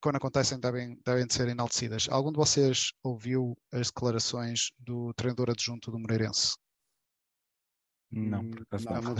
quando 0.00 0.16
acontecem 0.16 0.58
devem, 0.58 0.98
devem 1.04 1.26
de 1.26 1.34
ser 1.34 1.48
enaltecidas. 1.48 2.08
Algum 2.10 2.32
de 2.32 2.38
vocês 2.38 2.92
ouviu 3.02 3.56
as 3.72 3.88
declarações 3.88 4.70
do 4.78 5.12
treinador 5.14 5.50
adjunto 5.50 5.90
do 5.90 5.98
Moreirense? 5.98 6.54
Não, 8.10 8.48
por 8.50 8.62
acaso 8.62 8.84
não, 8.86 8.94
não. 8.94 9.02
não 9.02 9.14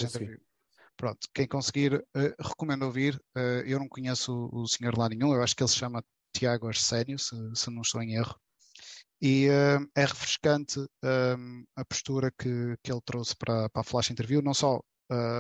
Pronto, 0.97 1.29
quem 1.35 1.47
conseguir, 1.49 2.05
eh, 2.15 2.35
recomendo 2.39 2.85
ouvir. 2.85 3.21
Eh, 3.37 3.65
eu 3.67 3.79
não 3.79 3.89
conheço 3.89 4.33
o, 4.33 4.63
o 4.63 4.69
senhor 4.69 4.97
lá 4.97 5.09
nenhum, 5.09 5.33
eu 5.35 5.43
acho 5.43 5.57
que 5.57 5.63
ele 5.63 5.71
se 5.71 5.77
chama 5.77 6.05
Tiago 6.35 6.69
Arsénio, 6.69 7.19
se, 7.19 7.35
se 7.55 7.71
não 7.71 7.83
estou 7.83 8.03
em 8.03 8.15
erro. 8.15 8.39
E 9.21 9.47
eh, 9.49 9.79
é 9.97 10.05
refrescante 10.05 10.81
a 11.77 11.85
postura 11.85 12.31
que, 12.39 12.77
que 12.83 12.93
ele 12.93 13.01
trouxe 13.05 13.37
para, 13.37 13.69
para 13.71 13.81
a 13.83 13.85
Flash 13.85 14.11
Interview, 14.11 14.43
não 14.43 14.55
só 14.55 14.81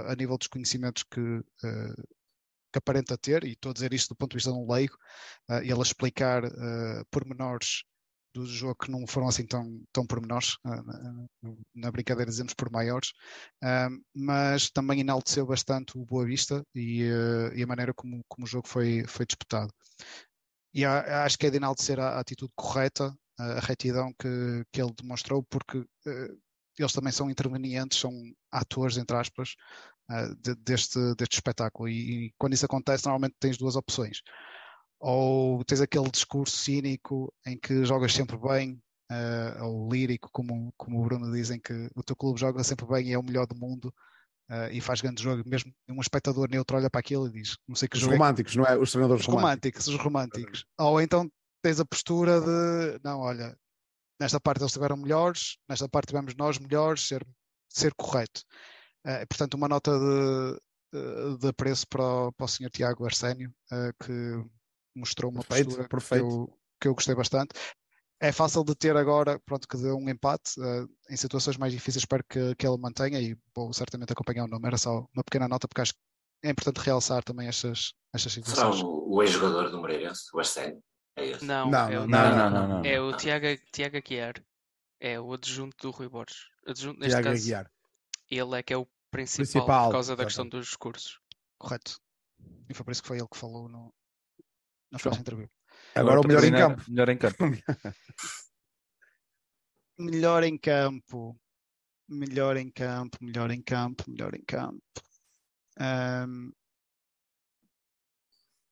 a 0.06 0.16
nível 0.16 0.36
dos 0.36 0.48
conhecimentos 0.48 1.04
que, 1.04 1.20
que 1.60 2.78
aparenta 2.78 3.16
ter, 3.16 3.44
e 3.44 3.52
estou 3.52 3.70
a 3.70 3.72
dizer 3.72 3.94
isto 3.94 4.08
do 4.08 4.16
ponto 4.16 4.32
de 4.32 4.38
vista 4.38 4.50
de 4.50 4.58
um 4.58 4.70
leigo, 4.70 4.96
ele 5.62 5.78
a 5.78 5.82
explicar 5.82 6.42
pormenores 7.10 7.84
do 8.34 8.46
jogo 8.46 8.76
que 8.76 8.90
não 8.90 9.06
foram 9.06 9.28
assim 9.28 9.46
tão, 9.46 9.82
tão 9.92 10.06
pormenores, 10.06 10.56
eh, 10.66 10.82
na- 11.74 11.90
brincadeira 11.90 12.30
dizemos 12.30 12.54
por 12.54 12.70
maiores, 12.70 13.12
mas 14.14 14.70
também 14.70 15.00
enalteceu 15.00 15.46
bastante 15.46 15.98
o 15.98 16.04
Boa 16.04 16.24
Vista 16.26 16.62
e, 16.74 17.02
eh, 17.04 17.58
e 17.58 17.62
a 17.62 17.66
maneira 17.66 17.92
como, 17.94 18.22
como 18.28 18.44
o 18.46 18.48
jogo 18.48 18.68
foi, 18.68 19.04
foi 19.06 19.26
disputado. 19.26 19.72
E 20.72 20.84
acho 20.84 21.36
que 21.38 21.46
é 21.46 21.50
de 21.50 21.56
enaltecer 21.56 21.98
a, 21.98 22.20
atitude 22.20 22.52
correta, 22.54 23.12
a, 23.38 23.60
retidão 23.60 24.12
que, 24.18 24.64
que 24.72 24.80
ele 24.80 24.92
demonstrou, 25.00 25.42
porque 25.44 25.78
eh, 26.06 26.28
eles 26.78 26.92
também 26.92 27.12
são 27.12 27.28
intervenientes, 27.30 27.98
são 27.98 28.12
atores, 28.52 28.96
entre 28.96 29.16
aspas, 29.16 29.54
de- 30.40 30.54
deste, 30.56 30.98
deste 31.16 31.34
espetáculo. 31.34 31.88
E, 31.88 32.26
e 32.28 32.34
quando 32.38 32.54
isso 32.54 32.66
acontece, 32.66 33.04
normalmente 33.06 33.36
tens 33.40 33.56
duas 33.58 33.76
opções. 33.76 34.22
Ou 35.00 35.64
tens 35.64 35.80
aquele 35.80 36.10
discurso 36.10 36.56
cínico 36.56 37.32
em 37.46 37.56
que 37.58 37.84
jogas 37.84 38.12
sempre 38.12 38.36
bem, 38.36 38.78
eh, 39.10 39.58
ou 39.62 39.90
lírico, 39.90 40.28
como, 40.32 40.72
como 40.76 41.00
o 41.00 41.04
Bruno 41.04 41.32
diz, 41.32 41.50
em 41.50 41.58
que 41.58 41.90
o 41.96 42.02
teu 42.02 42.14
clube 42.14 42.38
joga 42.38 42.62
sempre 42.62 42.86
bem 42.86 43.08
e 43.08 43.12
é 43.12 43.18
o 43.18 43.22
melhor 43.22 43.46
do 43.46 43.56
mundo 43.56 43.92
eh, 44.50 44.72
e 44.74 44.80
faz 44.80 45.00
grande 45.00 45.22
jogo, 45.22 45.42
mesmo 45.48 45.72
um 45.88 46.00
espectador 46.00 46.48
neutro 46.50 46.76
olha 46.76 46.90
para 46.90 47.00
aquilo 47.00 47.26
e 47.28 47.32
diz, 47.32 47.56
não 47.66 47.74
sei 47.74 47.88
que 47.88 47.96
Os 47.96 48.02
jogo 48.02 48.12
é 48.12 48.16
que- 48.16 48.22
românticos, 48.22 48.56
não 48.56 48.64
é? 48.66 48.76
Os 48.76 48.90
treinadores 48.92 49.22
os 49.22 49.26
românticos. 49.26 49.86
românticos, 49.86 49.86
os 49.88 49.96
românticos. 49.96 50.64
Ou 50.78 51.00
então 51.00 51.30
tens 51.62 51.80
a 51.80 51.84
postura 51.84 52.40
de, 52.40 53.00
não, 53.02 53.20
olha, 53.20 53.56
nesta 54.20 54.38
parte 54.38 54.60
eles 54.60 54.70
estiveram 54.70 54.96
melhores, 54.98 55.56
nesta 55.68 55.88
parte 55.88 56.08
tivemos 56.08 56.34
nós 56.34 56.58
melhores, 56.58 57.06
ser, 57.08 57.26
ser 57.70 57.94
correto. 57.94 58.42
Eh, 59.06 59.24
portanto, 59.24 59.54
uma 59.54 59.66
nota 59.68 59.92
de, 59.98 61.38
de 61.38 61.48
apreço 61.48 61.86
para 61.88 62.02
o, 62.04 62.32
para 62.32 62.44
o 62.44 62.48
Sr. 62.48 62.68
Tiago 62.70 63.04
Arsénio, 63.06 63.50
eh, 63.72 63.92
que 64.04 64.44
mostrou 64.94 65.30
uma 65.30 65.42
Perfeito, 65.42 65.66
postura 65.66 65.88
perfeito. 65.88 66.24
Que, 66.26 66.32
eu, 66.32 66.58
que 66.82 66.88
eu 66.88 66.94
gostei 66.94 67.14
bastante. 67.14 67.54
É 68.22 68.32
fácil 68.32 68.62
de 68.64 68.74
ter 68.74 68.96
agora, 68.96 69.40
pronto, 69.46 69.66
que 69.66 69.78
deu 69.78 69.96
um 69.96 70.08
empate 70.08 70.52
eh, 70.60 70.84
em 71.08 71.16
situações 71.16 71.56
mais 71.56 71.72
difíceis, 71.72 72.02
espero 72.02 72.22
que, 72.28 72.54
que 72.54 72.66
ele 72.66 72.76
mantenha 72.76 73.18
e 73.18 73.34
vou 73.54 73.72
certamente 73.72 74.12
acompanhar 74.12 74.44
o 74.44 74.48
nome. 74.48 74.66
Era 74.66 74.76
só 74.76 75.06
uma 75.14 75.24
pequena 75.24 75.48
nota, 75.48 75.66
porque 75.66 75.80
acho 75.80 75.94
que 75.94 76.00
é 76.42 76.50
importante 76.50 76.78
realçar 76.84 77.22
também 77.24 77.48
estas, 77.48 77.94
estas 78.14 78.32
Será 78.32 78.44
situações. 78.46 78.82
o, 78.82 79.08
o 79.14 79.22
ex-jogador 79.22 79.70
do 79.70 79.78
Moreirense, 79.78 80.24
o 80.34 80.38
Arsénio? 80.38 80.82
É 81.16 81.26
esse? 81.28 81.44
Não, 81.44 81.70
Não, 81.70 81.88
é 81.88 81.94
não, 81.94 82.04
o, 82.04 82.06
Não, 82.06 82.36
não, 82.36 82.50
não, 82.50 82.68
não. 82.68 82.84
é 82.84 83.00
o 83.00 83.16
Tiago, 83.16 83.46
Tiago 83.72 83.96
Aguiar. 83.96 84.34
É 85.00 85.18
o 85.18 85.32
adjunto 85.32 85.74
do 85.80 85.90
Rui 85.90 86.08
Borges. 86.10 86.40
Adjunto, 86.66 87.00
neste 87.00 87.12
Tiago 87.14 87.24
caso, 87.28 87.42
Aguiar. 87.42 87.70
ele 88.30 88.58
é 88.58 88.62
que 88.62 88.72
é 88.74 88.76
o 88.76 88.86
principal, 89.10 89.44
Principal, 89.46 89.86
por 89.86 89.92
causa 89.92 90.14
da 90.14 90.24
questão 90.26 90.46
dos 90.46 90.66
discursos. 90.66 91.18
Correto. 91.58 91.98
E 92.68 92.74
foi 92.74 92.84
por 92.84 92.92
isso 92.92 93.00
que 93.02 93.08
foi 93.08 93.16
ele 93.18 93.28
que 93.28 93.38
falou 93.38 93.66
no, 93.68 93.92
na 94.90 94.98
flash 94.98 95.18
interview. 95.18 95.48
Agora 95.94 96.18
o 96.20 96.22
para 96.22 96.28
melhor 96.28 96.44
em 96.44 96.52
campo. 96.52 96.84
Melhor 96.88 97.08
em 97.08 97.18
campo. 97.18 97.44
Melhor 99.98 100.42
em 100.44 100.58
campo. 100.58 101.36
Melhor 102.08 102.56
em 102.56 102.70
campo, 102.70 103.18
melhor 103.20 103.50
em 103.52 103.62
campo, 103.62 104.04
melhor 104.08 104.34
em 104.34 104.42
campo. 104.44 104.82
Ahm, 105.78 106.50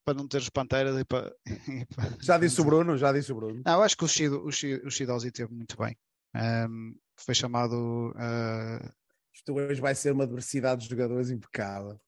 para 0.05 0.15
não 0.15 0.27
ter 0.27 0.51
Panteras 0.51 0.99
e 0.99 1.05
para. 1.05 1.33
e 1.69 1.85
para- 1.95 2.17
Já 2.21 2.39
disse 2.39 2.61
o 2.61 2.65
Bruno, 2.65 2.97
já 2.97 3.13
disse 3.13 3.31
o 3.31 3.37
Bruno. 3.37 3.63
Não, 3.65 3.75
eu 3.75 3.83
acho 3.83 3.97
que 3.97 4.05
o 4.05 4.09
Shido, 4.09 4.45
o 4.45 4.51
Shido, 4.51 4.87
o 4.87 4.91
Shidozi 4.91 5.31
teve 5.31 5.55
muito 5.55 5.77
bem. 5.77 5.97
Ahm, 6.35 6.95
foi 7.17 7.35
chamado. 7.35 8.13
ah, 8.17 8.93
Isto 9.33 9.53
hoje 9.55 9.81
vai 9.81 9.95
ser 9.95 10.11
uma 10.13 10.27
diversidade 10.27 10.83
de 10.83 10.89
jogadores 10.91 11.31
impecável. 11.31 12.01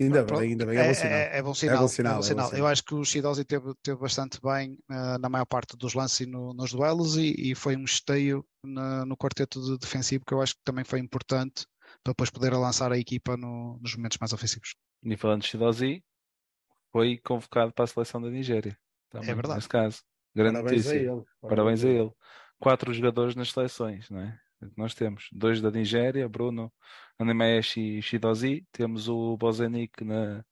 Ainda 0.00 0.24
Pronto, 0.24 0.40
bem, 0.40 0.50
ainda 0.52 0.64
bem, 0.66 0.78
é 0.78 0.86
bom 0.88 0.94
sinal. 0.94 1.12
É, 1.12 1.36
é 1.38 1.42
bom 1.42 1.54
sinal. 1.54 1.78
bom 1.78 1.84
é 1.84 1.88
sinal, 1.88 2.12
bom 2.12 2.16
é 2.16 2.20
bom 2.20 2.26
sinal. 2.28 2.46
sinal. 2.46 2.58
Eu 2.60 2.66
acho 2.66 2.82
que 2.82 2.94
o 2.94 3.04
Shidozi 3.04 3.44
teve, 3.44 3.74
teve 3.82 3.98
bastante 4.00 4.40
bem 4.42 4.78
eh, 4.90 5.18
na 5.18 5.28
maior 5.28 5.44
parte 5.44 5.76
dos 5.76 5.92
lances 5.92 6.20
e 6.20 6.26
no- 6.26 6.54
nos 6.54 6.72
duelos 6.72 7.16
e, 7.16 7.34
e 7.36 7.54
foi 7.54 7.76
um 7.76 7.84
esteio 7.84 8.42
na- 8.64 9.04
no 9.04 9.14
quarteto 9.16 9.60
de 9.60 9.76
defensivo 9.78 10.24
que 10.24 10.32
eu 10.32 10.40
acho 10.40 10.54
que 10.54 10.60
também 10.64 10.84
foi 10.84 11.00
importante 11.00 11.66
para 12.02 12.12
depois 12.12 12.30
poder 12.30 12.52
lançar 12.54 12.90
a 12.92 12.98
equipa 12.98 13.36
no- 13.36 13.78
nos 13.82 13.94
momentos 13.94 14.16
mais 14.18 14.32
ofensivos. 14.32 14.74
E 15.04 15.16
falando 15.18 15.42
de 15.42 15.48
Shidozi, 15.48 16.02
foi 16.92 17.18
convocado 17.18 17.72
para 17.72 17.84
a 17.84 17.88
seleção 17.88 18.22
da 18.22 18.30
Nigéria. 18.30 18.76
Também, 19.10 19.30
É 19.30 19.34
verdade. 19.34 19.56
Nesse 19.56 19.68
caso. 19.68 19.98
Grande 20.34 20.54
Parabéns 20.62 20.86
a 20.86 20.94
ele. 20.94 21.22
Parabéns 21.42 21.84
a 21.84 21.88
ele. 21.88 22.10
Quatro 22.58 22.92
jogadores 22.94 23.34
nas 23.34 23.50
seleções, 23.52 24.08
não 24.08 24.20
é? 24.20 24.38
Nós 24.76 24.94
temos 24.94 25.28
dois 25.32 25.60
da 25.60 25.70
Nigéria, 25.70 26.28
Bruno 26.28 26.72
Animesh 27.18 27.76
e 27.78 28.02
Shidozi. 28.02 28.66
Temos 28.72 29.08
o 29.08 29.36
Bozenik 29.36 30.04
na 30.04 30.44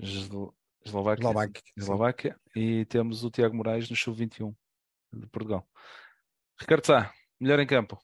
Eslo- 0.00 0.54
Eslováquia. 0.84 1.22
Eslováquia. 1.22 1.62
Eslováquia. 1.76 2.40
E 2.54 2.84
temos 2.86 3.24
o 3.24 3.30
Tiago 3.30 3.56
Moraes 3.56 3.88
no 3.90 3.96
Sub-21 3.96 4.54
de 5.12 5.26
Portugal. 5.28 5.68
Ricardo 6.60 6.86
Sá, 6.86 7.12
melhor 7.40 7.58
em 7.58 7.66
campo. 7.66 7.98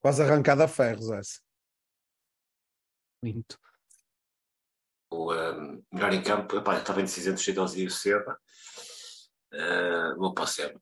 Quase 0.00 0.22
arrancada 0.22 0.64
a 0.64 0.68
ferros 0.68 1.10
essa. 1.10 1.40
Muito. 3.22 3.58
O 5.10 5.32
eh, 5.32 5.82
melhor 5.92 6.12
em 6.12 6.22
campo, 6.22 6.56
epá, 6.56 6.78
estava 6.78 7.00
indeciso 7.00 7.30
entre 7.30 7.40
o 7.40 7.44
Shidozi 7.44 7.82
e 7.82 7.86
o 7.86 7.90
Seba. 7.90 8.40
Eh, 9.52 10.14
vou 10.16 10.34
para 10.34 10.44
o 10.44 10.46
Seba. 10.46 10.80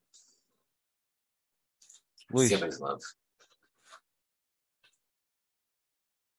Luís, 2.31 2.49
Seba 2.49 2.67
isolado. 2.67 3.01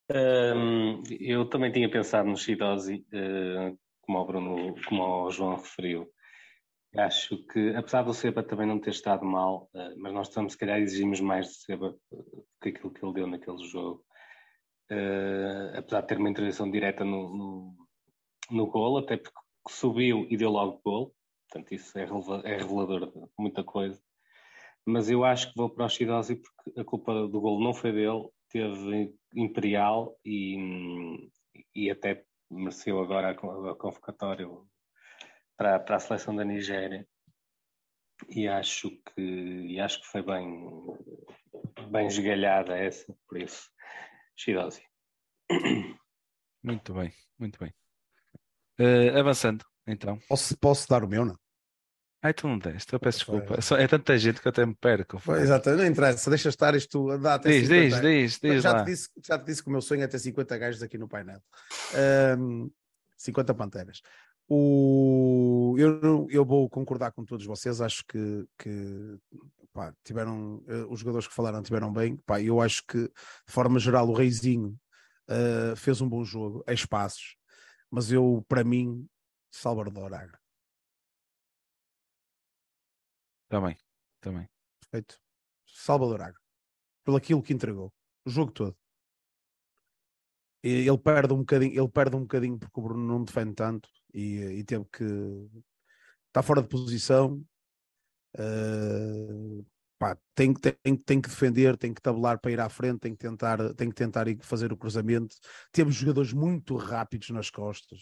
Hum, 0.09 1.01
eu 1.19 1.49
também 1.49 1.71
tinha 1.71 1.89
pensado 1.89 2.29
no 2.29 2.37
Shidozi, 2.37 3.05
eh, 3.11 3.73
como 4.01 4.19
o 4.19 4.25
Bruno, 4.25 4.75
como 4.87 5.03
o 5.25 5.31
João 5.31 5.55
referiu. 5.55 6.07
Acho 6.97 7.43
que, 7.47 7.75
apesar 7.75 8.03
do 8.03 8.13
Seba 8.13 8.43
também 8.43 8.67
não 8.67 8.79
ter 8.79 8.91
estado 8.91 9.25
mal, 9.25 9.69
eh, 9.75 9.95
mas 9.97 10.13
nós 10.13 10.27
estamos, 10.29 10.53
se 10.53 10.59
calhar, 10.59 10.79
exigimos 10.79 11.19
mais 11.21 11.47
de 11.47 11.53
Seba 11.55 11.95
eh, 12.13 12.15
do 12.17 12.45
que 12.61 12.69
aquilo 12.69 12.93
que 12.93 13.03
ele 13.05 13.13
deu 13.13 13.27
naquele 13.27 13.67
jogo. 13.67 14.05
Eh, 14.91 15.73
apesar 15.77 16.01
de 16.01 16.07
ter 16.07 16.17
uma 16.19 16.29
intervenção 16.29 16.69
direta 16.71 17.03
no, 17.03 17.35
no, 17.35 17.75
no 18.51 18.67
gol, 18.67 18.99
até 18.99 19.17
porque 19.17 19.39
subiu 19.69 20.27
e 20.29 20.37
deu 20.37 20.51
logo 20.51 20.81
gol, 20.85 21.15
portanto, 21.49 21.73
isso 21.73 21.97
é, 21.97 22.03
é 22.03 22.57
revelador 22.57 23.11
de 23.11 23.29
muita 23.39 23.63
coisa. 23.63 23.99
Mas 24.85 25.09
eu 25.09 25.23
acho 25.25 25.49
que 25.49 25.57
vou 25.57 25.69
para 25.69 25.85
o 25.85 25.89
Shidozi 25.89 26.35
porque 26.37 26.79
a 26.79 26.83
culpa 26.85 27.13
do 27.27 27.41
gol 27.41 27.59
não 27.61 27.73
foi 27.73 27.91
dele, 27.91 28.29
teve 28.49 29.13
Imperial 29.33 30.17
e, 30.23 31.29
e 31.73 31.89
até 31.91 32.25
mereceu 32.49 32.99
agora 33.01 33.31
a 33.31 33.35
con- 33.35 33.67
a 33.69 33.75
convocatória 33.75 34.47
para, 35.57 35.79
para 35.79 35.95
a 35.95 35.99
seleção 35.99 36.35
da 36.35 36.43
Nigéria. 36.43 37.07
E 38.29 38.47
acho 38.47 38.89
que, 38.91 39.21
e 39.21 39.79
acho 39.79 39.99
que 40.01 40.07
foi 40.07 40.21
bem, 40.21 40.47
bem 41.91 42.07
esgalhada 42.07 42.77
essa, 42.77 43.13
por 43.27 43.37
isso, 43.37 43.69
Shidozi. 44.37 44.83
muito 46.63 46.93
bem, 46.93 47.11
muito 47.37 47.59
bem. 47.59 47.73
Eh, 48.79 49.19
avançando, 49.19 49.65
então. 49.85 50.17
Posso, 50.27 50.57
posso 50.57 50.87
dar 50.87 51.03
o 51.03 51.07
meu, 51.07 51.25
não? 51.25 51.37
Ai, 52.21 52.33
tu 52.33 52.47
não 52.47 52.57
deste, 52.57 52.91
eu 52.91 52.99
peço 52.99 53.19
desculpa. 53.19 53.55
É 53.55 53.61
só- 53.61 53.77
É 53.77 53.87
tanta 53.87 54.17
gente 54.17 54.41
que 54.41 54.47
eu 54.47 54.49
até 54.49 54.65
me 54.65 54.73
perco. 54.75 55.19
Foi, 55.19 55.41
exato, 55.41 55.69
não 55.71 55.85
interessa, 55.85 56.29
deixa 56.29 56.49
estar 56.49 56.73
isto. 56.75 57.17
Dá 57.19 57.35
até 57.35 57.49
Diz, 57.49 57.67
50 57.67 58.01
diz, 58.01 58.01
diz, 58.01 58.39
diz 58.41 58.63
já, 58.63 58.71
lá. 58.73 58.83
te 58.83 58.91
disse, 58.91 59.09
já 59.23 59.37
te 59.37 59.45
disse 59.45 59.61
que 59.61 59.69
o 59.69 59.71
meu 59.71 59.81
sonho 59.81 60.01
é 60.03 60.07
ter 60.07 60.17
50 60.19 60.57
gajos 60.57 60.81
aqui 60.81 60.97
no 60.97 61.07
painel. 61.07 61.39
Ahm, 61.93 62.69
50 63.17 63.53
panteras. 63.53 64.01
O, 64.47 65.75
eu, 65.77 65.99
não- 66.01 66.27
eu 66.29 66.43
vou 66.45 66.69
concordar 66.69 67.11
com 67.11 67.23
todos 67.23 67.45
vocês, 67.45 67.81
acho 67.81 68.03
que, 68.07 68.45
que 68.57 69.17
pá, 69.73 69.93
tiveram, 70.03 70.63
eh, 70.67 70.85
os 70.89 70.99
jogadores 70.99 71.27
que 71.27 71.33
falaram 71.33 71.61
tiveram 71.61 71.91
bem. 71.93 72.15
Pá, 72.25 72.41
eu 72.41 72.59
acho 72.61 72.83
que, 72.87 73.03
de 73.03 73.11
forma 73.53 73.77
geral, 73.79 74.07
o 74.09 74.13
Reizinho 74.13 74.75
eh, 75.27 75.73
fez 75.75 76.01
um 76.01 76.09
bom 76.09 76.23
jogo, 76.23 76.63
a 76.67 76.73
espaços, 76.73 77.35
mas 77.91 78.11
eu, 78.11 78.43
para 78.47 78.63
mim, 78.63 79.07
Salvador 79.51 80.11
Também, 83.47 83.77
também. 84.19 84.49
Perfeito. 84.79 85.19
Salvador 85.65 86.21
Agra. 86.21 86.39
Pelo 87.03 87.17
aquilo 87.17 87.41
que 87.41 87.53
entregou. 87.53 87.93
O 88.25 88.29
jogo 88.29 88.51
todo. 88.51 88.77
Ele 90.63 90.97
perde 90.97 91.31
um 91.31 91.39
bocadinho, 91.39 91.79
ele 91.79 91.89
perde 91.89 92.15
um 92.15 92.21
bocadinho 92.21 92.57
porque 92.57 92.79
o 92.79 92.83
Bruno 92.83 93.05
não 93.05 93.23
defende 93.23 93.53
tanto 93.53 93.87
e, 94.11 94.39
e 94.59 94.63
teve 94.63 94.83
que 94.85 95.03
está 96.27 96.41
fora 96.41 96.61
de 96.61 96.67
posição. 96.67 97.45
Uh, 98.35 99.63
pá, 99.99 100.17
tem, 100.33 100.53
tem, 100.55 100.97
tem 100.97 101.21
que 101.21 101.29
defender, 101.29 101.77
tem 101.77 101.93
que 101.93 102.01
tabelar 102.01 102.39
para 102.39 102.51
ir 102.51 102.59
à 102.59 102.67
frente, 102.67 102.99
tem 102.99 103.13
que 103.13 103.19
tentar, 103.19 103.75
tem 103.75 103.89
que 103.89 103.95
tentar 103.95 104.25
fazer 104.41 104.73
o 104.73 104.77
cruzamento. 104.77 105.35
Temos 105.71 105.93
jogadores 105.93 106.33
muito 106.33 106.75
rápidos 106.75 107.29
nas 107.29 107.51
costas. 107.51 107.99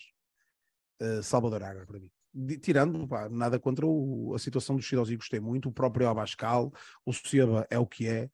Uh, 1.01 1.21
Salvador 1.21 1.63
Agra 1.63 1.85
para 1.85 1.99
mim. 1.99 2.09
De- 2.33 2.57
tirando, 2.57 3.07
pá, 3.07 3.29
nada 3.29 3.59
contra 3.59 3.85
o- 3.85 4.33
a 4.35 4.39
situação 4.39 4.75
do 4.75 4.81
Chidosi, 4.81 5.15
gostei 5.15 5.39
muito. 5.39 5.69
O 5.69 5.73
próprio 5.73 6.09
Abascal, 6.09 6.71
o 7.05 7.13
Seba 7.13 7.67
é 7.69 7.77
o 7.77 7.85
que 7.85 8.07
é. 8.07 8.29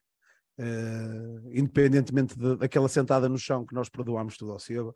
Uh, 0.62 1.50
independentemente 1.54 2.38
de- 2.38 2.58
daquela 2.58 2.90
sentada 2.90 3.30
no 3.30 3.38
chão 3.38 3.66
que 3.66 3.74
nós 3.74 3.88
perdoámos 3.88 4.36
tudo 4.36 4.52
ao 4.52 4.60
Seba. 4.60 4.94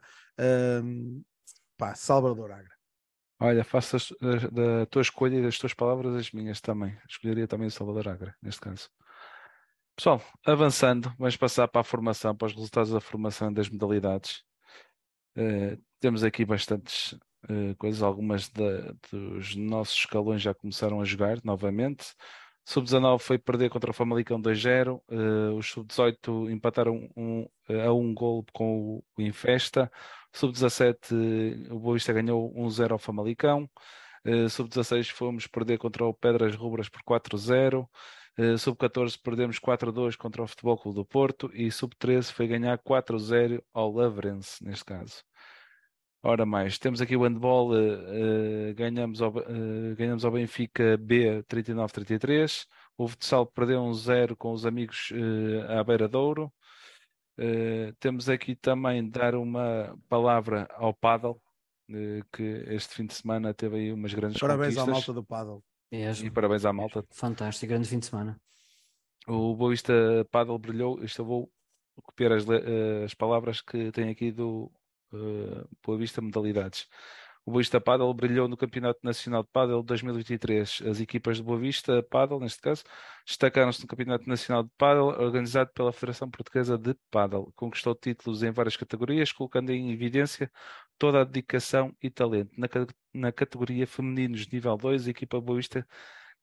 Um, 0.83 1.23
pá, 1.77 1.95
Salvador 1.95 2.51
Agra. 2.51 2.73
Olha, 3.39 3.63
faça 3.63 3.97
as- 3.97 4.13
da, 4.21 4.47
da 4.49 4.85
tua 4.85 5.01
escolha 5.01 5.37
e 5.37 5.41
das 5.41 5.57
tuas 5.57 5.73
palavras 5.73 6.15
as 6.15 6.31
minhas 6.31 6.59
também. 6.61 6.97
Escolheria 7.09 7.47
também 7.47 7.67
o 7.67 7.71
Salvador 7.71 8.07
Agra, 8.09 8.35
neste 8.41 8.59
caso. 8.61 8.89
Pessoal, 9.95 10.21
avançando, 10.45 11.13
vamos 11.17 11.37
passar 11.37 11.67
para 11.67 11.81
a 11.81 11.83
formação, 11.83 12.35
para 12.35 12.47
os 12.47 12.53
resultados 12.53 12.91
da 12.91 12.99
formação 12.99 13.53
das 13.53 13.69
modalidades. 13.69 14.43
Eh, 15.35 15.77
temos 15.99 16.23
aqui 16.23 16.43
bastantes 16.43 17.17
eh, 17.49 17.75
coisas, 17.77 18.01
algumas 18.01 18.49
dos 19.11 19.55
nossos 19.55 19.95
escalões 19.97 20.41
já 20.41 20.53
começaram 20.53 21.01
a 21.01 21.05
jogar 21.05 21.39
novamente. 21.43 22.13
Sub-19 22.65 23.19
foi 23.19 23.37
perder 23.37 23.69
contra 23.69 23.91
o 23.91 23.93
Famalicão 23.93 24.41
2-0. 24.41 25.01
eh, 25.09 25.51
os 25.57 25.69
Sub-18 25.71 26.49
empataram 26.51 27.09
um, 27.15 27.45
a 27.85 27.93
um 27.93 28.13
gol 28.13 28.45
com 28.53 28.97
o, 28.97 29.03
o 29.17 29.21
Infesta. 29.21 29.91
Sub-17 30.33 31.69
o 31.71 31.79
Boa 31.79 31.95
Vista 31.95 32.13
ganhou 32.13 32.53
1-0 32.55 32.91
ao 32.91 32.99
Famalicão. 32.99 33.69
Eh, 34.25 34.47
Sub-16 34.49 35.09
fomos 35.11 35.47
perder 35.47 35.77
contra 35.77 36.05
o 36.05 36.13
Pedras 36.13 36.55
Rubras 36.55 36.89
por 36.89 37.03
4-0. 37.03 37.87
Eh, 38.37 38.57
Sub-14 38.57 39.19
perdemos 39.21 39.59
4-2 39.59 40.15
contra 40.15 40.41
o 40.43 40.47
Futebol 40.47 40.77
Clube 40.77 40.95
do 40.95 41.05
Porto 41.05 41.51
e 41.53 41.69
Sub-13 41.71 42.31
foi 42.31 42.47
ganhar 42.47 42.77
4-0 42.79 43.61
ao 43.73 43.91
Lavrense, 43.91 44.63
neste 44.63 44.85
caso. 44.85 45.23
Ora 46.25 46.45
mais, 46.45 46.79
temos 46.79 47.01
aqui 47.01 47.17
o 47.17 47.23
handball, 47.23 47.75
eh, 47.75 48.69
eh, 48.69 48.73
ganhamos, 48.75 49.21
ao, 49.21 49.37
eh, 49.39 49.93
ganhamos 49.97 50.23
ao 50.23 50.31
Benfica 50.31 50.95
B 50.95 51.43
39-33, 51.43 52.65
o 52.97 53.09
futsal 53.09 53.45
perdeu 53.45 53.81
um 53.81 53.93
0 53.93 54.33
com 54.37 54.53
os 54.53 54.65
amigos 54.65 55.11
à 55.67 55.83
Beira 55.83 56.07
Douro. 56.07 56.49
Eh, 57.37 57.93
temos 57.99 58.29
aqui 58.29 58.55
também 58.55 59.09
dar 59.09 59.35
uma 59.35 59.93
palavra 60.07 60.65
ao 60.75 60.93
Paddle, 60.93 61.41
que 62.31 62.63
este 62.67 62.95
fim 62.95 63.05
de 63.05 63.13
semana 63.13 63.53
teve 63.53 63.75
aí 63.75 63.91
umas 63.91 64.13
grandes 64.13 64.39
Parabéns 64.39 64.77
à 64.77 64.85
malta 64.85 65.11
do 65.11 65.25
Paddle. 65.25 65.61
Mesmo. 65.91 66.25
E 66.25 66.31
parabéns 66.31 66.63
à 66.63 66.71
malta. 66.71 67.03
Fantástico, 67.11 67.69
grande 67.69 67.89
fim 67.89 67.99
de 67.99 68.05
semana. 68.05 68.39
O 69.27 69.53
Boa 69.55 69.71
Vista 69.71 69.93
Paddle 70.31 70.57
brilhou. 70.57 71.03
Isto 71.03 71.21
eu 71.21 71.25
vou 71.25 71.51
copiar 72.01 72.31
as, 72.31 72.45
as 73.03 73.13
palavras 73.13 73.59
que 73.59 73.91
tem 73.91 74.09
aqui 74.09 74.31
do 74.31 74.71
Boa 75.85 75.97
Vista 75.97 76.21
Modalidades. 76.21 76.87
O 77.45 77.51
Boa 77.51 77.61
Vista 77.61 77.81
Paddle 77.81 78.13
brilhou 78.13 78.47
no 78.47 78.55
Campeonato 78.55 79.01
Nacional 79.03 79.43
de 79.43 79.49
Paddle 79.49 79.83
2023. 79.83 80.83
As 80.89 81.01
equipas 81.01 81.37
de 81.37 81.43
Boa 81.43 81.59
Vista 81.59 82.01
Paddle, 82.03 82.39
neste 82.39 82.61
caso, 82.61 82.83
destacaram-se 83.25 83.81
no 83.81 83.87
Campeonato 83.87 84.29
Nacional 84.29 84.63
de 84.63 84.69
Paddle, 84.77 85.09
organizado 85.21 85.69
pela 85.73 85.91
Federação 85.91 86.29
Portuguesa 86.29 86.77
de 86.77 86.95
Paddle. 87.11 87.51
Conquistou 87.53 87.93
títulos 87.95 88.43
em 88.43 88.51
várias 88.51 88.77
categorias, 88.77 89.33
colocando 89.33 89.71
em 89.71 89.91
evidência 89.91 90.49
toda 90.97 91.21
a 91.21 91.23
dedicação 91.25 91.93
e 92.01 92.09
talento. 92.09 92.51
Na, 92.57 92.67
na 93.13 93.31
categoria 93.31 93.85
femininos 93.85 94.47
nível 94.47 94.77
2, 94.77 95.07
a 95.07 95.11
equipa 95.11 95.41
Boa 95.41 95.57
Vista 95.57 95.85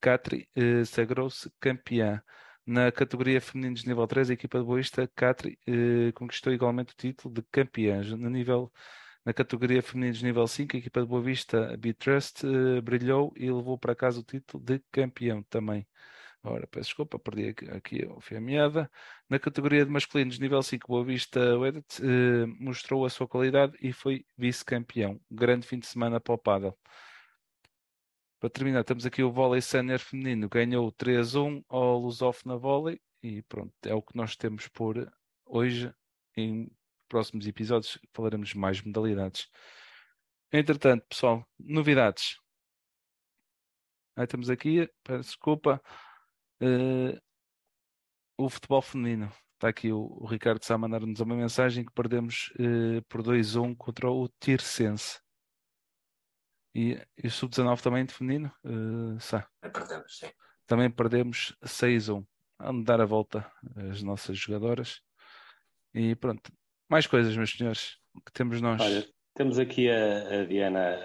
Catri 0.01 0.49
eh, 0.55 0.85
sagrou-se 0.85 1.51
campeã. 1.59 2.23
Na 2.67 2.93
categoria 2.93 3.41
femininos 3.41 3.83
de 3.83 3.89
nível 3.89 4.07
3, 4.07 4.31
a 4.31 4.33
equipa 4.35 4.59
de 4.59 4.65
Boista 4.65 5.09
Catri 5.15 5.59
eh, 5.67 6.13
conquistou 6.13 6.53
igualmente 6.53 6.93
o 6.93 6.97
título 6.97 7.35
de 7.35 7.43
campeã. 7.51 8.01
No 8.17 8.31
nível, 8.31 8.73
na 9.25 9.33
categoria 9.33 9.83
femininos 9.83 10.23
nível 10.23 10.47
5, 10.47 10.77
a 10.77 10.79
equipa 10.79 11.01
de 11.01 11.07
Boa 11.07 11.23
Vista 11.23 11.77
Bitrust 11.77 12.45
eh, 12.45 12.81
brilhou 12.81 13.33
e 13.37 13.51
levou 13.51 13.79
para 13.79 13.95
casa 13.95 14.21
o 14.21 14.23
título 14.23 14.63
de 14.63 14.81
campeão 14.93 15.43
também. 15.45 15.87
Ora, 16.43 16.67
peço 16.67 16.89
desculpa, 16.89 17.19
perdi 17.19 17.49
aqui, 17.49 17.71
aqui 17.71 18.09
a 18.37 18.41
meada. 18.41 18.91
Na 19.29 19.39
categoria 19.39 19.85
de 19.85 19.91
masculinos, 19.91 20.39
nível 20.39 20.63
5, 20.63 20.87
Boa 20.89 21.05
Vista 21.05 21.59
Wedit 21.59 22.03
eh, 22.03 22.47
mostrou 22.59 23.05
a 23.05 23.11
sua 23.11 23.29
qualidade 23.29 23.77
e 23.81 23.93
foi 23.93 24.25
vice-campeão. 24.39 25.21
Grande 25.31 25.67
fim 25.67 25.79
de 25.79 25.87
semana 25.87 26.19
para 26.21 26.35
o 26.35 26.39
Paddle. 26.39 26.77
Para 28.41 28.49
terminar, 28.49 28.83
temos 28.85 29.05
aqui 29.05 29.23
o 29.23 29.31
vôlei 29.31 29.61
sénior 29.61 29.99
feminino, 29.99 30.49
ganhou 30.49 30.91
3-1 30.91 31.63
ao 31.69 31.99
Lusof 31.99 32.47
na 32.47 32.57
vôlei 32.57 32.99
e 33.23 33.43
pronto, 33.43 33.75
é 33.85 33.95
o 33.95 34.01
que 34.01 34.17
nós 34.17 34.35
temos 34.35 34.67
por 34.67 35.13
hoje. 35.45 35.93
Em 36.35 36.71
próximos 37.07 37.47
episódios 37.47 37.99
falaremos 38.15 38.55
mais 38.55 38.81
modalidades. 38.81 39.47
Entretanto, 40.51 41.05
pessoal, 41.07 41.47
novidades. 41.59 42.39
Aí 44.17 44.27
temos 44.27 44.49
aqui, 44.49 44.89
peço 45.05 45.29
desculpa, 45.29 45.79
uh, 46.63 47.21
o 48.39 48.49
futebol 48.49 48.81
feminino. 48.81 49.31
Está 49.55 49.69
aqui 49.69 49.93
o, 49.93 50.01
o 50.19 50.27
Ricardo 50.27 50.65
Sá 50.65 50.77
a 50.77 50.79
mandar-nos 50.79 51.21
uma 51.21 51.37
mensagem 51.37 51.85
que 51.85 51.93
perdemos 51.93 52.51
uh, 52.59 53.03
por 53.07 53.23
2-1 53.23 53.77
contra 53.77 54.11
o 54.11 54.27
Tirsense. 54.41 55.21
E, 56.75 57.01
e 57.23 57.27
o 57.27 57.31
Sub-19 57.31 57.81
também 57.81 58.05
de 58.05 58.15
feminino, 58.15 58.53
uh, 58.65 59.21
Sá. 59.21 59.49
Perdemos, 59.61 60.19
sim. 60.19 60.29
Também 60.67 60.91
perdemos 60.91 61.57
6-1. 61.65 62.25
Vamos 62.61 62.85
dar 62.85 63.01
a 63.01 63.07
volta 63.07 63.51
às 63.91 64.03
nossas 64.03 64.39
jogadoras. 64.39 65.01
E 65.95 66.15
pronto, 66.15 66.53
mais 66.89 67.07
coisas, 67.07 67.37
meus 67.37 67.51
senhores, 67.51 67.97
que 68.25 68.33
temos 68.33 68.61
nós. 68.61 68.81
Olha, 68.81 69.05
temos 69.35 69.59
aqui 69.59 69.89
a, 69.91 70.43
a, 70.43 70.45
Diana 70.45 70.97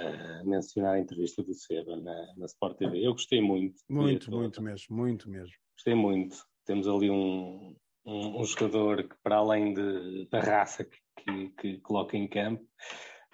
a 0.41 0.43
mencionar 0.43 0.95
a 0.95 0.99
entrevista 0.99 1.41
do 1.41 1.53
Seba 1.53 1.95
na, 1.95 2.33
na 2.37 2.45
Sport 2.45 2.77
TV. 2.77 3.05
Eu 3.05 3.13
gostei 3.13 3.41
muito. 3.41 3.81
Muito, 3.89 4.29
muito 4.31 4.61
mesmo, 4.61 4.95
muito 4.95 5.29
mesmo. 5.29 5.55
Gostei 5.75 5.95
muito. 5.95 6.37
Temos 6.65 6.87
ali 6.87 7.09
um, 7.09 7.75
um, 8.05 8.41
um 8.41 8.43
jogador 8.43 9.07
que, 9.07 9.15
para 9.23 9.37
além 9.37 9.73
de, 9.73 10.27
da 10.29 10.39
raça 10.39 10.83
que, 10.83 11.01
que, 11.15 11.49
que 11.49 11.77
coloca 11.79 12.17
em 12.17 12.27
campo, 12.27 12.63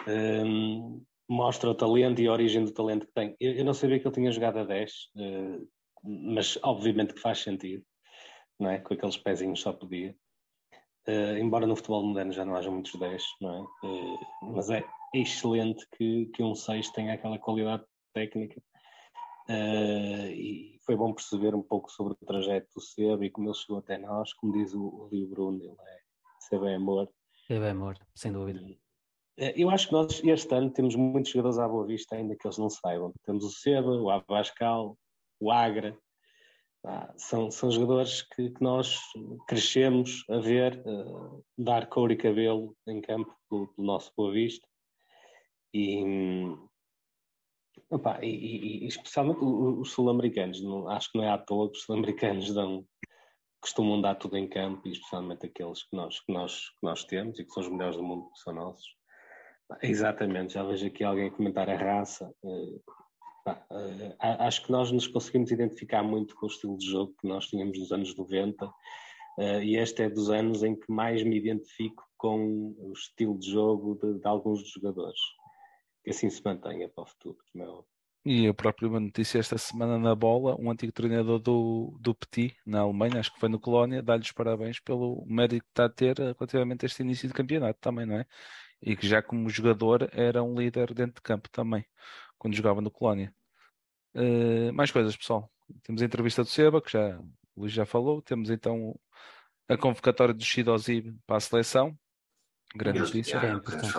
um, 0.08 1.04
mostra 1.32 1.70
o 1.70 1.76
talento 1.76 2.22
e 2.22 2.28
a 2.28 2.34
origem 2.34 2.66
do 2.66 2.74
talento 2.74 3.08
que 3.08 3.14
tem. 3.14 3.36
Eu, 3.40 3.54
eu 3.54 3.64
não 3.64 3.74
sabia 3.74 3.98
que 3.98 4.06
ele 4.06 4.14
tinha 4.14 4.32
jogado 4.32 4.60
a 4.60 4.66
10, 4.66 4.92
uh, 4.92 5.22
eh, 5.22 5.60
mas 6.04 6.60
obviamente 6.62 7.14
que 7.14 7.22
faz 7.22 7.40
sentido, 7.40 7.86
não 8.60 8.70
é? 8.70 8.80
Com 8.80 8.94
aqueles 8.94 9.16
pezinhos 9.16 9.62
só 9.62 9.72
podia. 9.72 10.14
Uh, 11.08 11.38
embora 11.40 11.66
no 11.66 11.76
futebol 11.76 12.06
moderno 12.06 12.34
já 12.34 12.44
não 12.44 12.56
haja 12.56 12.70
muitos 12.70 12.94
10, 13.00 13.24
não 13.40 13.56
é? 13.56 13.88
Uh, 13.88 14.20
mas 14.54 14.70
é 14.70 14.84
excelente 15.14 15.88
que, 15.96 16.26
que 16.36 16.44
um 16.44 16.54
6 16.54 16.90
tenha 16.90 17.14
aquela 17.14 17.40
qualidade 17.40 17.86
técnica. 18.14 18.62
E 19.50 20.78
foi 20.86 20.96
bom 20.96 21.14
perceber 21.14 21.54
um 21.54 21.62
pouco 21.62 21.92
sobre 21.92 22.14
o 22.14 22.26
trajeto 22.26 22.68
do 22.74 22.82
Seba 22.82 23.26
e 23.26 23.30
como 23.30 23.48
ele 23.48 23.56
chegou 23.56 23.80
até 23.80 23.98
nós. 23.98 24.34
Como 24.34 24.54
diz 24.54 24.74
o, 24.74 24.82
o 24.82 25.10
livro 25.12 25.36
Bruno, 25.36 25.62
ele 25.62 25.72
é 25.72 26.00
Seba 26.40 26.70
é 26.70 26.76
amor. 26.76 27.10
Seba 27.48 27.68
é 27.68 27.72
amor, 27.72 27.98
sem 28.16 28.32
dúvida. 28.32 28.62
Eu 29.38 29.70
acho 29.70 29.88
que 29.88 29.94
nós 29.94 30.22
este 30.24 30.54
ano 30.54 30.72
temos 30.72 30.96
muitos 30.96 31.32
jogadores 31.32 31.58
à 31.58 31.68
boa 31.68 31.86
vista, 31.86 32.16
ainda 32.16 32.36
que 32.36 32.46
eles 32.46 32.58
não 32.58 32.70
saibam. 32.70 33.14
Temos 33.24 33.44
o 33.44 33.50
Seba, 33.50 33.92
o 33.92 34.10
Abascal, 34.10 34.98
o 35.40 35.52
Agra, 35.52 35.98
ah, 36.84 37.14
são, 37.16 37.52
são 37.52 37.70
jogadores 37.70 38.24
que, 38.24 38.50
que, 38.50 38.64
nós 38.64 39.00
crescemos 39.48 40.24
a 40.30 40.40
ver 40.40 40.82
uh, 40.88 41.44
dar 41.56 41.88
cor 41.88 42.12
e 42.12 42.18
cabelo 42.18 42.76
em 42.88 43.00
campo 43.00 43.36
pelo 43.48 43.72
nosso 43.78 44.12
Boa 44.18 44.32
Vista. 44.32 44.68
E, 45.74 46.04
opa, 47.90 48.20
e, 48.24 48.84
e 48.84 48.88
especialmente 48.88 49.40
os 49.44 49.92
sul-americanos, 49.92 50.60
acho 50.90 51.12
que 51.12 51.20
não 51.20 51.26
é 51.26 51.30
à 51.30 51.38
toa 51.38 51.70
que 51.70 51.78
os 51.78 51.84
sul-americanos 51.84 52.52
dão, 52.52 52.84
costumam 53.62 54.02
dar 54.02 54.16
tudo 54.16 54.36
em 54.36 54.50
campo, 54.50 54.88
e 54.88 54.92
especialmente 54.92 55.46
aqueles 55.46 55.84
que 55.84 55.96
nós, 55.96 56.20
que, 56.20 56.34
nós, 56.34 56.70
que 56.70 56.84
nós 56.84 57.04
temos 57.04 57.38
e 57.38 57.46
que 57.46 57.52
são 57.52 57.62
os 57.62 57.70
melhores 57.70 57.96
do 57.96 58.04
mundo, 58.04 58.32
que 58.32 58.40
são 58.40 58.54
nossos. 58.54 59.01
Exatamente, 59.82 60.54
já 60.54 60.64
vejo 60.64 60.88
aqui 60.88 61.04
alguém 61.04 61.30
comentar 61.30 61.70
a 61.70 61.76
raça. 61.76 62.34
Uh, 62.44 62.82
Uh, 63.48 64.14
acho 64.20 64.64
que 64.64 64.72
nós 64.72 64.92
nos 64.92 65.08
conseguimos 65.08 65.52
identificar 65.52 66.04
muito 66.04 66.36
com 66.36 66.46
o 66.46 66.50
estilo 66.50 66.78
de 66.78 66.86
jogo 66.86 67.16
que 67.20 67.28
nós 67.28 67.48
tínhamos 67.48 67.78
nos 67.80 67.92
anos 67.92 68.16
90 68.16 68.66
uh, 68.66 68.72
eh, 69.40 69.66
e 69.66 69.78
este 69.78 70.04
é 70.04 70.10
dos 70.10 70.30
anos 70.30 70.62
em 70.62 70.76
que 70.76 70.92
mais 70.92 71.24
me 71.24 71.38
identifico 71.38 72.04
com 72.18 72.76
o 72.78 72.94
estilo 72.94 73.38
de 73.40 73.50
jogo 73.50 73.98
de, 74.00 74.20
de 74.20 74.28
alguns 74.28 74.62
dos 74.62 74.72
jogadores. 74.72 75.20
Que 76.04 76.12
assim 76.12 76.30
se 76.30 76.42
mantenha 76.44 76.88
para 76.90 77.04
o 77.04 77.08
futuro, 77.08 77.38
é. 77.56 77.84
E 78.24 78.48
a 78.48 78.54
própria 78.54 78.88
notícia 78.88 79.40
esta 79.40 79.58
semana 79.58 79.98
na 79.98 80.14
bola, 80.14 80.56
um 80.60 80.70
antigo 80.70 80.92
treinador 80.92 81.40
do, 81.40 81.98
do 82.00 82.14
Petit, 82.14 82.56
na 82.64 82.82
Alemanha, 82.82 83.20
acho 83.20 83.34
que 83.34 83.40
foi 83.40 83.50
no 83.50 83.60
Colónia, 83.60 84.04
dá-lhes 84.04 84.32
parabéns 84.32 84.80
pelo 84.80 85.26
mérito 85.26 85.64
que 85.64 85.72
está 85.72 85.86
a 85.86 85.90
ter 85.90 86.20
relativamente 86.20 86.86
a 86.86 86.88
este 86.88 87.02
início 87.02 87.28
de 87.28 87.34
campeonato 87.34 87.80
também, 87.80 88.06
não 88.06 88.18
é? 88.18 88.26
E 88.82 88.96
que 88.96 89.08
já 89.08 89.22
como 89.22 89.50
jogador 89.50 90.10
era 90.12 90.42
um 90.42 90.56
líder 90.56 90.94
dentro 90.94 91.16
de 91.16 91.22
campo 91.22 91.50
também 91.50 91.86
quando 92.38 92.56
jogava 92.56 92.82
no 92.82 92.90
Colónia. 92.90 93.34
Uh, 94.16 94.74
mais 94.74 94.90
coisas, 94.90 95.16
pessoal. 95.16 95.50
Temos 95.84 96.02
a 96.02 96.06
entrevista 96.06 96.44
do 96.44 96.50
Seba, 96.50 96.82
que 96.82 96.92
já, 96.92 97.20
o 97.56 97.62
Luís 97.62 97.72
já 97.72 97.86
falou. 97.86 98.22
Temos 98.22 98.50
então 98.50 99.00
a 99.70 99.78
convocatória 99.78 100.34
do 100.34 100.44
Shidozib 100.44 101.16
para 101.26 101.38
a 101.38 101.40
seleção. 101.40 101.96
Grande 102.76 103.00
notícia. 103.00 103.38
É 103.38 103.52
importante. 103.52 103.94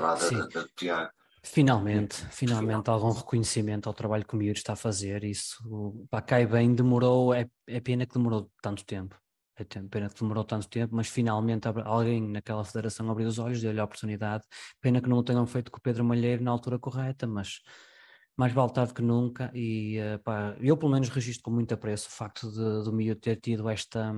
Finalmente, 1.45 2.25
finalmente 2.31 2.89
algum 2.89 3.11
reconhecimento 3.11 3.89
ao 3.89 3.95
trabalho 3.95 4.25
que 4.25 4.35
o 4.35 4.37
Miúdo 4.37 4.59
está 4.59 4.75
a 4.75 4.77
fazer. 4.77 5.25
Isso 5.25 6.07
pá, 6.11 6.21
cai 6.21 6.47
bem, 6.47 6.75
demorou, 6.75 7.33
é, 7.35 7.49
é 7.67 7.81
pena 7.81 8.07
que 8.07 8.15
demorou 8.15 8.51
tanto 8.61 8.85
tempo. 8.85 9.21
Pena 9.91 10.09
que 10.09 10.21
demorou 10.21 10.45
tanto 10.45 10.69
tempo, 10.69 10.95
mas 10.97 11.09
finalmente 11.09 11.69
alguém 11.85 12.23
naquela 12.29 12.65
federação 12.65 13.11
abriu 13.11 13.29
os 13.29 13.39
olhos, 13.39 13.61
deu-lhe 13.61 13.81
a 13.81 13.85
oportunidade. 13.85 14.45
Pena 14.81 15.01
que 15.01 15.09
não 15.09 15.19
o 15.19 15.23
tenham 15.23 15.47
feito 15.47 15.71
com 15.71 15.79
o 15.79 15.81
Pedro 15.81 16.05
Malheiro 16.05 16.43
na 16.43 16.51
altura 16.51 16.79
correta, 16.79 17.27
mas 17.27 17.61
mais 18.37 18.53
vale 18.53 18.73
tarde 18.73 18.95
que 18.95 19.03
nunca 19.03 19.51
e 19.55 19.99
uh, 20.01 20.19
pá, 20.21 20.57
eu 20.61 20.77
pelo 20.77 20.91
menos 20.91 21.09
registro 21.11 21.45
com 21.45 21.51
muito 21.51 21.75
apreço 21.75 22.09
o 22.09 22.13
facto 22.13 22.51
de, 22.51 22.85
do 22.85 22.93
Miúdo 22.93 23.21
ter 23.21 23.37
tido 23.37 23.69
esta 23.69 24.13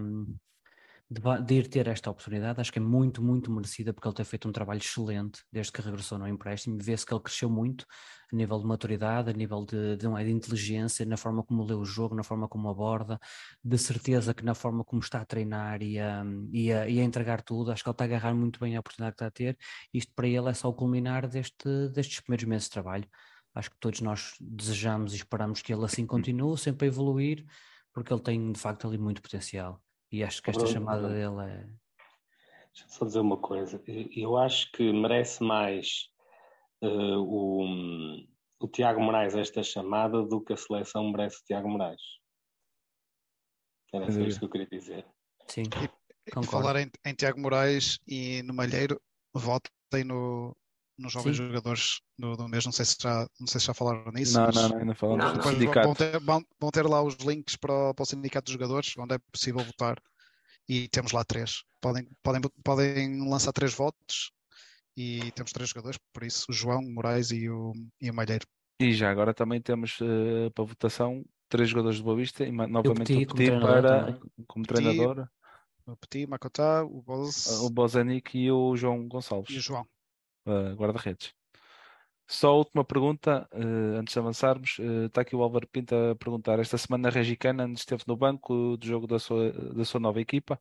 de, 1.14 1.42
de, 1.44 1.54
ir 1.54 1.68
ter 1.68 1.86
esta 1.88 2.10
oportunidade, 2.10 2.60
acho 2.60 2.72
que 2.72 2.78
é 2.78 2.82
muito, 2.82 3.22
muito 3.22 3.50
merecida 3.50 3.92
porque 3.92 4.08
ele 4.08 4.14
tem 4.14 4.24
feito 4.24 4.48
um 4.48 4.52
trabalho 4.52 4.78
excelente 4.78 5.42
desde 5.52 5.72
que 5.72 5.80
regressou 5.80 6.18
no 6.18 6.26
empréstimo, 6.26 6.78
vê-se 6.80 7.06
que 7.06 7.14
ele 7.14 7.22
cresceu 7.22 7.48
muito 7.48 7.86
a 8.32 8.36
nível 8.36 8.58
de 8.58 8.66
maturidade, 8.66 9.30
a 9.30 9.32
nível 9.32 9.64
de, 9.64 9.96
de, 9.96 10.08
de 10.08 10.30
inteligência, 10.30 11.06
na 11.06 11.16
forma 11.16 11.44
como 11.44 11.64
lê 11.64 11.74
o 11.74 11.84
jogo, 11.84 12.14
na 12.14 12.24
forma 12.24 12.48
como 12.48 12.68
aborda, 12.68 13.18
de 13.62 13.78
certeza 13.78 14.34
que 14.34 14.44
na 14.44 14.54
forma 14.54 14.84
como 14.84 15.00
está 15.02 15.20
a 15.20 15.24
treinar 15.24 15.82
e 15.82 16.00
a, 16.00 16.24
e 16.52 16.72
a, 16.72 16.88
e 16.88 17.00
a 17.00 17.04
entregar 17.04 17.42
tudo, 17.42 17.70
acho 17.70 17.82
que 17.82 17.88
ele 17.88 17.94
está 17.94 18.04
a 18.04 18.06
agarrar 18.06 18.34
muito 18.34 18.58
bem 18.58 18.76
a 18.76 18.80
oportunidade 18.80 19.16
que 19.16 19.24
está 19.24 19.26
a 19.26 19.30
ter, 19.30 19.56
isto 19.92 20.12
para 20.14 20.26
ele 20.26 20.48
é 20.48 20.54
só 20.54 20.68
o 20.68 20.74
culminar 20.74 21.28
deste, 21.28 21.88
destes 21.92 22.20
primeiros 22.20 22.46
meses 22.46 22.64
de 22.64 22.70
trabalho. 22.70 23.08
Acho 23.54 23.70
que 23.70 23.78
todos 23.78 24.00
nós 24.00 24.34
desejamos 24.40 25.12
e 25.12 25.16
esperamos 25.16 25.62
que 25.62 25.72
ele 25.72 25.84
assim 25.84 26.04
continue, 26.06 26.58
sempre 26.58 26.86
a 26.86 26.88
evoluir, 26.88 27.44
porque 27.92 28.12
ele 28.12 28.22
tem 28.22 28.52
de 28.52 28.58
facto 28.58 28.88
ali 28.88 28.98
muito 28.98 29.22
potencial. 29.22 29.83
E 30.14 30.22
acho 30.22 30.40
que 30.40 30.50
esta 30.50 30.64
chamada 30.64 31.08
dele 31.08 31.42
é. 31.42 31.66
Deixa 32.72 32.88
só 32.88 33.04
dizer 33.04 33.18
uma 33.18 33.36
coisa. 33.36 33.82
Eu 34.14 34.36
acho 34.36 34.70
que 34.70 34.92
merece 34.92 35.42
mais 35.42 36.08
uh, 36.80 37.18
o, 37.18 37.64
o 38.60 38.68
Tiago 38.68 39.00
Moraes 39.00 39.34
esta 39.34 39.60
chamada 39.64 40.22
do 40.22 40.40
que 40.40 40.52
a 40.52 40.56
seleção 40.56 41.10
merece 41.10 41.38
o 41.38 41.44
Tiago 41.44 41.68
Moraes. 41.68 42.00
Era 43.92 44.08
só 44.12 44.20
isto 44.20 44.38
que 44.38 44.44
eu 44.44 44.50
queria 44.50 44.68
dizer. 44.68 45.04
Sim. 45.48 45.64
E, 45.64 46.30
e 46.30 46.46
falar 46.46 46.76
em, 46.76 46.88
em 47.04 47.14
Tiago 47.14 47.40
Moraes 47.40 47.98
e 48.06 48.40
no 48.44 48.54
Malheiro, 48.54 49.02
votem 49.34 50.04
no, 50.04 50.56
nos 50.98 51.12
jovens 51.12 51.36
Sim. 51.36 51.46
jogadores 51.46 52.00
do, 52.18 52.36
do 52.36 52.48
mês. 52.48 52.64
Não 52.64 52.72
sei, 52.72 52.84
se 52.84 52.96
já, 53.00 53.26
não 53.40 53.46
sei 53.46 53.60
se 53.60 53.66
já 53.66 53.74
falaram 53.74 54.10
nisso. 54.12 54.38
Não, 54.38 54.50
não, 54.50 54.68
não, 54.68 54.76
ainda 54.78 54.94
falamos 54.94 55.32
do 55.32 55.42
sindicato. 55.42 55.86
Vão 55.86 55.94
ter, 55.94 56.20
vão, 56.20 56.44
vão 56.60 56.70
ter, 56.70 56.86
lá 56.86 57.02
os 57.02 57.14
links 57.16 57.56
para, 57.56 57.94
para 57.94 58.02
o 58.02 58.06
sindicato 58.06 58.46
dos 58.46 58.52
jogadores, 58.52 58.94
onde 58.98 59.14
é 59.14 59.18
possível 59.32 59.64
votar. 59.64 60.00
E 60.68 60.88
temos 60.88 61.12
lá 61.12 61.24
três. 61.24 61.62
Podem, 61.80 62.08
podem, 62.22 62.40
podem 62.62 63.28
lançar 63.28 63.52
três 63.52 63.74
votos 63.74 64.30
e 64.96 65.30
temos 65.32 65.52
três 65.52 65.68
jogadores, 65.68 65.98
por 66.12 66.22
isso 66.22 66.46
o 66.48 66.52
João, 66.52 66.80
o 66.80 66.94
Moraes 66.94 67.30
e 67.30 67.48
o, 67.50 67.72
e 68.00 68.10
o 68.10 68.14
Malheiro. 68.14 68.46
E 68.80 68.92
já 68.92 69.10
agora 69.10 69.34
também 69.34 69.60
temos 69.60 70.00
uh, 70.00 70.50
para 70.54 70.64
votação 70.64 71.24
três 71.48 71.68
jogadores 71.68 71.98
de 71.98 72.04
Boa 72.04 72.16
Vista 72.16 72.44
e 72.44 72.50
novamente 72.50 73.12
o 73.12 73.16
Petit, 73.16 73.30
o 73.30 73.34
Petit 73.34 73.50
como 73.50 73.60
para, 73.60 74.04
também. 74.04 74.20
como 74.46 74.66
treinador. 74.66 75.28
O 75.86 75.96
Petit, 75.96 76.24
o 76.24 76.30
Macotá, 76.30 76.82
o 76.82 77.02
Boz... 77.02 77.46
o 77.60 77.68
Bozanic 77.68 78.38
e 78.38 78.50
o 78.50 78.74
João 78.74 79.06
Gonçalves. 79.06 79.54
E 79.54 79.58
o 79.58 79.60
João 79.60 79.86
uh, 80.46 80.74
guarda-redes. 80.74 81.32
Só 82.26 82.48
a 82.48 82.56
última 82.56 82.84
pergunta, 82.84 83.46
uh, 83.52 83.98
antes 83.98 84.14
de 84.14 84.18
avançarmos, 84.18 84.78
uh, 84.78 85.06
está 85.06 85.20
aqui 85.20 85.36
o 85.36 85.42
Álvaro 85.42 85.68
Pinta 85.68 86.12
a 86.12 86.16
perguntar, 86.16 86.58
esta 86.58 86.78
semana 86.78 87.08
a 87.08 87.10
Regicana 87.10 87.70
esteve 87.72 88.02
no 88.06 88.16
banco 88.16 88.76
do 88.76 88.86
jogo 88.86 89.06
da 89.06 89.18
sua, 89.18 89.52
da 89.52 89.84
sua 89.84 90.00
nova 90.00 90.20
equipa, 90.20 90.58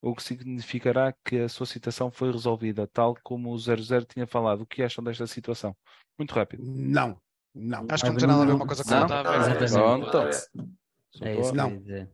o 0.00 0.14
que 0.14 0.22
significará 0.22 1.14
que 1.24 1.38
a 1.38 1.48
sua 1.48 1.66
situação 1.66 2.10
foi 2.10 2.30
resolvida, 2.30 2.86
tal 2.86 3.16
como 3.22 3.50
o 3.50 3.58
00 3.58 4.04
tinha 4.04 4.26
falado. 4.26 4.62
O 4.62 4.66
que 4.66 4.82
acham 4.82 5.02
desta 5.02 5.26
situação? 5.26 5.74
Muito 6.18 6.34
rápido. 6.34 6.62
Não, 6.62 7.18
não. 7.54 7.86
Acho 7.88 8.04
que 8.04 8.10
não 8.10 8.16
tem 8.16 8.28
nada 8.28 8.42
a 8.42 8.46
ver 8.46 8.52
uma 8.52 8.66
coisa 8.66 8.84
com 8.84 8.94
a 8.94 9.00
outra. 9.00 9.20
Exatamente. 9.36 9.74
É 11.22 11.40
isso 11.40 11.52
que 11.52 11.58
eu 11.58 11.70
ia 11.70 11.78
dizer. 11.78 12.10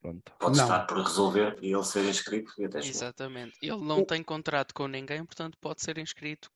Pronto. 0.00 0.32
Pode 0.38 0.56
Não. 0.56 0.64
estar 0.64 0.86
por 0.86 0.98
resolver 0.98 1.58
e 1.60 1.72
ele 1.72 1.84
ser 1.84 2.04
inscrito 2.08 2.52
e 2.58 2.64
até. 2.64 2.78
Exatamente. 2.78 3.58
Ele 3.60 3.84
não 3.84 4.04
tem 4.04 4.22
contrato 4.22 4.74
com 4.74 4.88
ninguém, 4.88 5.24
portanto 5.24 5.58
pode 5.60 5.82
ser 5.82 5.98
inscrito. 5.98 6.50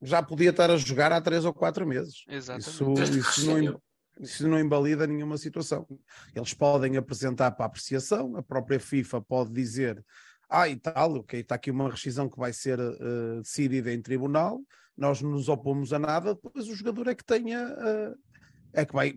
Já 0.00 0.22
podia 0.22 0.50
estar 0.50 0.70
a 0.70 0.76
jogar 0.76 1.12
há 1.12 1.20
três 1.20 1.44
ou 1.44 1.52
quatro 1.52 1.86
meses. 1.86 2.24
Exatamente. 2.28 3.18
Isso, 3.18 3.40
isso, 3.40 3.46
não, 3.46 3.82
isso 4.20 4.48
não 4.48 4.58
invalida 4.58 5.06
nenhuma 5.06 5.36
situação. 5.36 5.86
Eles 6.34 6.54
podem 6.54 6.96
apresentar 6.96 7.52
para 7.52 7.66
apreciação, 7.66 8.36
a 8.36 8.42
própria 8.42 8.80
FIFA 8.80 9.20
pode 9.22 9.52
dizer, 9.52 10.04
ah, 10.48 10.68
e 10.68 10.76
tal, 10.76 11.16
ok, 11.16 11.40
está 11.40 11.54
aqui 11.54 11.70
uma 11.70 11.88
rescisão 11.88 12.28
que 12.28 12.38
vai 12.38 12.52
ser 12.52 12.78
eh, 12.78 13.40
decidida 13.40 13.92
em 13.92 14.02
tribunal, 14.02 14.60
nós 14.96 15.22
não 15.22 15.30
nos 15.30 15.48
opomos 15.48 15.92
a 15.92 15.98
nada, 15.98 16.34
depois 16.34 16.68
o 16.68 16.74
jogador 16.74 17.08
é 17.08 17.14
que 17.14 17.24
tenha, 17.24 17.58
eh, 17.58 18.14
é 18.74 18.84
que 18.84 18.92
vai, 18.92 19.14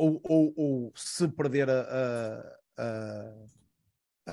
ou, 0.00 0.20
ou, 0.24 0.54
ou 0.56 0.92
se 0.96 1.28
perder 1.28 1.68
a, 1.68 2.56
a, 2.78 3.34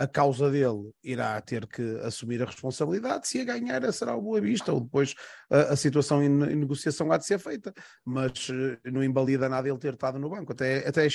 a, 0.04 0.08
causa 0.08 0.50
dele, 0.50 0.94
irá 1.04 1.42
ter 1.42 1.68
que 1.68 1.82
assumir 2.04 2.42
a 2.42 2.46
responsabilidade, 2.46 3.28
se 3.28 3.42
a 3.42 3.44
ganhar 3.44 3.92
será 3.92 4.16
o 4.16 4.22
Boa 4.22 4.40
Vista, 4.40 4.72
ou 4.72 4.80
depois 4.80 5.14
a, 5.52 5.74
a 5.74 5.76
situação 5.76 6.24
em, 6.24 6.28
em 6.28 6.56
negociação 6.56 7.12
há 7.12 7.18
de 7.18 7.26
ser 7.26 7.38
feita, 7.38 7.74
mas 8.06 8.50
eh, 8.50 8.90
não 8.90 9.04
invalida 9.04 9.50
nada 9.50 9.68
ele 9.68 9.78
ter 9.78 9.94
estado 9.94 10.18
no 10.18 10.30
banco. 10.30 10.54
Até, 10.54 10.88
até, 10.88 11.06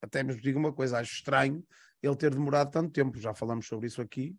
até 0.00 0.22
mesmo 0.22 0.40
digo 0.40 0.58
uma 0.58 0.72
coisa, 0.72 0.98
acho 0.98 1.14
estranho 1.14 1.64
ele 2.00 2.16
ter 2.16 2.32
demorado 2.32 2.70
tanto 2.70 2.92
tempo, 2.92 3.18
já 3.18 3.34
falamos 3.34 3.66
sobre 3.66 3.88
isso 3.88 4.00
aqui, 4.00 4.36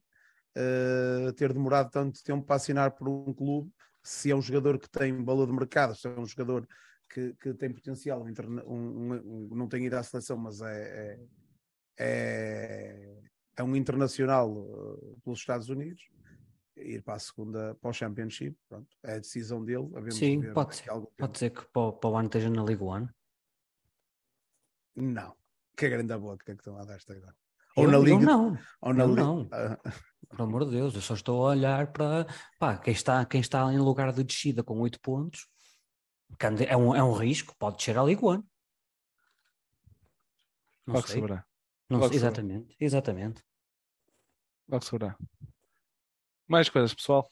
eh, 0.55 1.33
ter 1.35 1.51
demorado 1.51 1.89
tanto 1.91 2.23
tempo 2.23 2.45
para 2.45 2.55
assinar 2.55 2.91
por 2.91 3.09
um 3.09 3.33
clube, 3.33 3.69
se 4.01 4.31
é 4.31 4.35
um 4.35 4.41
jogador 4.41 4.79
que 4.79 4.89
tem 4.89 5.25
valor 5.25 5.47
de 5.47 5.53
mercado, 5.53 5.93
se 5.93 6.07
é 6.07 6.11
um 6.17 6.25
jogador 6.25 6.65
que, 7.09 7.33
que 7.35 7.53
tem 7.53 7.71
potencial, 7.71 8.21
um 8.23 8.73
um- 8.73 9.13
um- 9.13 9.55
não 9.55 9.67
tem 9.67 9.85
ido 9.85 9.95
à 9.95 10.03
seleção, 10.03 10.37
mas 10.37 10.61
é, 10.61 11.19
é, 11.97 12.05
é, 12.05 13.21
é 13.57 13.63
um 13.63 13.75
internacional 13.75 14.49
eh, 14.51 15.15
pelos 15.23 15.39
Estados 15.39 15.69
Unidos, 15.69 16.03
ir 16.77 17.01
para 17.03 17.15
a 17.15 17.19
segunda, 17.19 17.75
para 17.75 17.89
o 17.89 17.93
Championship, 17.93 18.57
pronto, 18.67 18.87
é 19.03 19.13
a 19.15 19.19
decisão 19.19 19.63
dele. 19.63 19.87
de 20.03 20.11
Sim, 20.11 20.39
ver 20.41 20.53
pode 20.53 20.75
ser. 20.75 20.89
Pode 21.17 21.37
ser 21.39 21.49
que 21.51 21.65
para, 21.71 21.81
o- 21.83 21.93
para 21.93 22.09
o 22.09 22.17
ano 22.17 22.27
esteja 22.27 22.49
na 22.49 22.63
Liga 22.63 22.83
One. 22.83 23.09
Não, 24.95 25.35
que 25.75 25.89
grande 25.89 26.17
boca 26.17 26.43
que 26.45 26.51
estão 26.51 26.77
a 26.77 26.85
dar 26.85 26.95
esta 26.95 27.13
agora. 27.13 27.35
Eu, 27.77 27.83
Ou 27.83 27.87
na 27.91 27.97
eu 27.97 28.03
Liga. 28.03 28.25
não, 28.25 28.57
Ou 28.81 28.93
na 28.93 29.05
Liga. 29.05 29.21
não. 29.23 29.49
Pelo 30.29 30.43
amor 30.43 30.65
de 30.65 30.71
Deus, 30.71 30.95
eu 30.95 31.01
só 31.01 31.13
estou 31.13 31.45
a 31.45 31.49
olhar 31.51 31.91
para 31.91 32.25
pá, 32.57 32.77
quem, 32.77 32.93
está, 32.93 33.25
quem 33.25 33.41
está 33.41 33.71
em 33.73 33.77
lugar 33.79 34.11
de 34.13 34.23
descida 34.23 34.63
com 34.63 34.79
8 34.79 34.99
pontos. 35.01 35.47
É 36.67 36.75
um, 36.75 36.95
é 36.95 37.03
um 37.03 37.13
risco, 37.13 37.55
pode 37.57 37.77
descer 37.77 37.97
à 37.97 38.03
Liga 38.03 38.25
One. 38.25 38.43
Não 40.85 40.95
Logo 40.95 41.07
sei. 41.07 41.15
saberá. 41.21 41.45
Não 41.89 41.99
Logo 41.99 42.09
sei. 42.11 42.19
saberá. 42.19 42.31
Exatamente, 42.41 42.75
exatamente. 42.79 43.43
Logo 44.67 44.83
saberá. 44.85 45.17
Mais 46.47 46.69
coisas, 46.69 46.93
pessoal. 46.93 47.31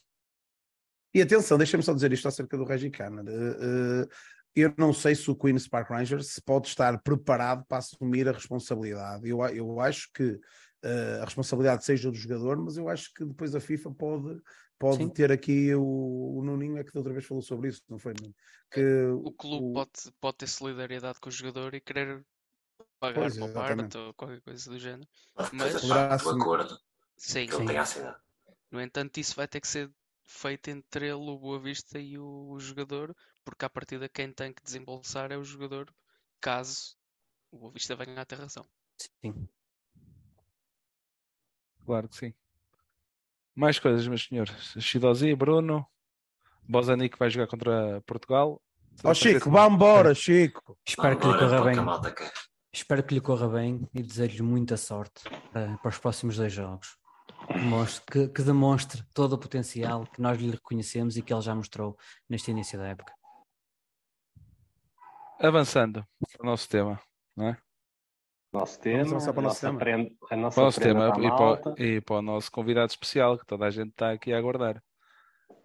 E 1.14 1.22
atenção, 1.22 1.58
deixa-me 1.58 1.84
só 1.84 1.94
dizer 1.94 2.12
isto 2.12 2.28
acerca 2.28 2.58
do 2.58 2.64
Reggie 2.64 2.90
Canner. 2.90 3.26
Eh, 3.28 3.58
eh, 4.04 4.08
eu 4.56 4.74
não 4.78 4.92
sei 4.94 5.14
se 5.14 5.30
o 5.30 5.36
Queen's 5.36 5.68
Park 5.68 5.90
Rangers 5.92 6.34
se 6.34 6.42
pode 6.42 6.68
estar 6.68 7.00
preparado 7.04 7.64
para 7.68 7.78
assumir 7.80 8.28
a 8.28 8.32
responsabilidade. 8.32 9.28
Eu, 9.28 9.42
a- 9.44 9.52
eu 9.54 9.80
acho 9.80 10.10
que 10.14 10.40
eh, 10.84 11.20
a 11.22 11.26
responsabilidade 11.26 11.86
seja 11.86 12.10
do 12.10 12.18
jogador, 12.18 12.58
mas 12.58 12.78
eu 12.78 12.90
acho 12.90 13.14
que 13.14 13.24
depois 13.26 13.54
a 13.56 13.60
FIFA 13.60 13.92
pode, 13.92 14.42
pode 14.84 14.98
Sim. 14.98 15.10
ter 15.10 15.32
aqui 15.32 15.74
o, 15.76 16.40
o 16.40 16.44
Nuninho, 16.44 16.78
é 16.78 16.84
que 16.84 16.92
da 16.92 17.00
outra 17.00 17.14
vez 17.14 17.26
falou 17.26 17.42
sobre 17.42 17.70
isso, 17.70 17.82
não 17.90 17.98
foi? 17.98 18.14
Nuno? 18.14 18.34
Que 18.72 18.82
O 19.30 19.32
clube 19.32 19.66
o- 19.66 19.74
pode, 19.74 19.92
pode 20.20 20.38
ter 20.38 20.48
solidariedade 20.48 21.20
com 21.20 21.30
o 21.30 21.32
jogador 21.32 21.74
e 21.74 21.82
querer 21.82 22.26
pagar 23.00 23.22
Pois, 23.22 23.38
uma 23.38 23.48
parte 23.50 23.98
ou 23.98 24.14
qualquer 24.14 24.42
coisa 24.42 24.70
do 24.70 24.80
género. 24.80 25.08
Mas 25.54 25.74
do 25.82 26.30
acordo 26.30 26.80
Sim, 27.18 27.46
que 27.48 27.54
ele 27.54 27.58
Sim. 27.58 27.68
tenha 27.68 27.82
assinado. 27.82 28.20
No 28.72 28.82
entanto, 28.82 29.18
isso 29.20 29.36
vai 29.36 29.48
ter 29.48 29.62
que 29.62 29.68
ser 29.68 29.90
feito 30.26 30.70
entre 30.70 31.06
ele, 31.08 31.16
o 31.16 31.38
Boa 31.38 31.60
Vista 31.60 32.00
e 32.00 32.18
o, 32.18 32.50
o 32.52 32.60
jogador, 32.60 33.16
porque 33.46 33.66
à 33.66 33.70
partida 33.70 34.10
quem 34.10 34.34
tem 34.34 34.54
que 34.54 34.64
desembolsar 34.64 35.32
é 35.32 35.38
o 35.38 35.44
jogador, 35.44 35.94
caso 36.42 36.98
o 37.52 37.58
Boa 37.60 37.72
Vista 37.72 37.96
venha 37.96 38.22
a 38.22 38.26
ter 38.26 38.40
razão. 38.40 38.66
Sim. 39.22 39.48
Claro 41.86 42.10
que 42.10 42.16
sim. 42.18 42.34
Mais 43.56 43.80
coisas, 43.80 44.08
meus 44.08 44.24
senhores. 44.26 44.74
Shidozi, 44.80 45.36
Bruno, 45.36 45.86
Bozanic 46.68 47.18
vai 47.18 47.30
jogar 47.30 47.48
contra 47.48 48.02
Portugal. 48.06 48.62
Ó 49.04 49.14
Chico, 49.14 49.50
vá 49.50 49.68
embora, 49.68 50.14
Chico. 50.16 50.78
Espero 50.88 51.18
que 51.18 51.28
lhe 51.28 51.38
corra 51.38 51.62
bem. 51.64 51.76
que. 52.16 52.24
Espero 52.74 53.04
que 53.04 53.14
lhe 53.14 53.22
corra 53.22 53.48
bem 53.48 53.88
e 53.94 54.02
desejo-lhe 54.02 54.42
muita 54.42 54.78
sorte 54.78 55.24
para, 55.52 55.78
para 55.78 55.90
os 55.90 56.00
próximos 56.00 56.38
dois 56.38 56.52
jogos. 56.52 56.98
Que, 58.12 58.28
que 58.30 58.42
demonstre 58.42 59.04
todo 59.14 59.34
o 59.34 59.38
potencial 59.38 60.08
que 60.08 60.22
nós 60.22 60.40
lhe 60.40 60.50
reconhecemos 60.50 61.18
e 61.18 61.22
que 61.22 61.34
ele 61.34 61.42
já 61.42 61.54
mostrou 61.54 61.98
neste 62.28 62.50
início 62.52 62.80
da 62.80 62.88
época. 62.88 63.14
Avançando 65.40 66.06
para 66.32 66.42
o 66.42 66.46
nosso 66.46 66.68
tema, 66.70 67.00
não 67.36 67.50
é? 67.50 67.58
Nosso 68.54 68.80
tema, 68.80 69.18
para 69.18 69.36
o 69.36 69.40
a 69.40 69.42
nossa 69.42 69.68
tema. 69.68 69.80
prenda, 69.80 70.12
a 70.30 70.36
nossa 70.36 70.62
Para 70.62 70.70
o 70.70 70.74
tema 70.74 71.06
a 71.06 71.20
e 71.20 71.30
para, 71.32 71.84
e 71.84 72.02
para 72.02 72.16
o 72.18 72.22
nosso 72.22 72.52
convidado 72.52 72.92
especial, 72.92 73.38
que 73.40 73.48
toda 73.48 73.66
a 73.66 73.72
gente 73.72 73.90
está 73.90 74.12
aqui 74.12 74.32
a 74.32 74.38
aguardar 74.38 74.82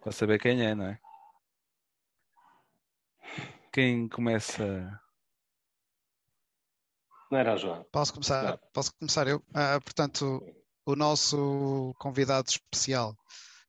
para 0.01 0.11
saber 0.11 0.39
quem 0.39 0.65
é, 0.65 0.73
não 0.73 0.85
é? 0.85 0.99
Quem 3.71 4.07
começa? 4.09 4.99
Não 7.29 7.37
era 7.37 7.53
o 7.53 7.57
João. 7.57 7.85
Posso 7.91 8.11
começar? 8.11 8.43
Não. 8.43 8.59
Posso 8.73 8.91
começar 8.97 9.27
eu? 9.27 9.43
Ah, 9.53 9.79
portanto, 9.79 10.41
o 10.83 10.95
nosso 10.95 11.93
convidado 11.99 12.49
especial, 12.49 13.15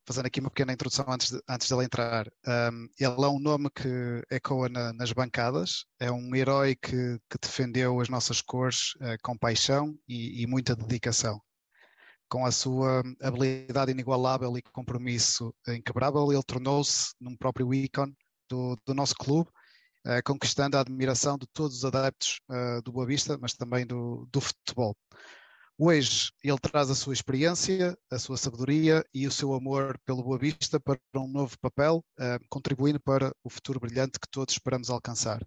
fazendo 0.07 0.27
aqui 0.27 0.41
uma 0.41 0.51
pequena 0.51 0.73
introdução 0.73 1.05
antes, 1.09 1.31
de, 1.31 1.41
antes 1.49 1.71
entrar, 1.71 2.27
ahm, 2.47 2.87
ele 2.99 3.25
é 3.25 3.29
um 3.29 3.39
nome 3.39 3.71
que 3.71 4.23
ecoa 4.31 4.69
na- 4.69 4.93
nas 4.93 5.13
bancadas, 5.13 5.85
é 5.99 6.11
um 6.11 6.35
herói 6.35 6.75
que, 6.77 7.19
que 7.31 7.39
defendeu 7.41 8.01
as 8.01 8.09
nossas 8.09 8.41
cores 8.43 8.95
ah, 9.01 9.17
com 9.23 9.37
paixão 9.37 9.97
e, 10.09 10.43
e 10.43 10.47
muita 10.47 10.75
dedicação. 10.77 11.41
Com 12.29 12.47
a 12.47 12.53
sua 12.53 13.03
habilidade 13.21 13.91
inigualável 13.91 14.57
e 14.57 14.63
compromisso 14.63 15.55
inquebrável, 15.69 16.33
ele 16.33 16.43
tornou-se 16.45 17.13
num 17.21 17.37
próprio 17.37 17.75
ícone 17.75 18.15
do, 18.49 18.77
do 18.87 18.95
nosso 18.95 19.15
clube 19.17 19.51
eh, 20.07 20.23
conquistando 20.23 20.77
a 20.77 20.81
admiração 20.81 21.37
de 21.37 21.47
todos 21.53 21.79
os 21.79 21.85
adeptos 21.85 22.41
eh, 22.51 22.81
do 22.83 22.93
Boa 22.93 23.07
Vista, 23.07 23.37
mas 23.41 23.55
também 23.55 23.87
do, 23.87 24.27
do 24.33 24.41
futebol. 24.41 24.97
Hoje 25.83 26.31
ele 26.45 26.59
traz 26.59 26.91
a 26.91 26.95
sua 26.95 27.15
experiência, 27.15 27.97
a 28.11 28.19
sua 28.19 28.37
sabedoria 28.37 29.03
e 29.15 29.27
o 29.27 29.31
seu 29.33 29.55
amor 29.55 29.99
pelo 30.05 30.23
Boa 30.23 30.37
Vista 30.37 30.79
para 30.79 30.99
um 31.17 31.27
novo 31.27 31.59
papel, 31.59 32.05
eh, 32.19 32.39
contribuindo 32.51 33.01
para 33.01 33.35
o 33.43 33.49
futuro 33.49 33.81
brilhante 33.81 34.21
que 34.21 34.29
todos 34.31 34.53
esperamos 34.53 34.91
alcançar. 34.91 35.43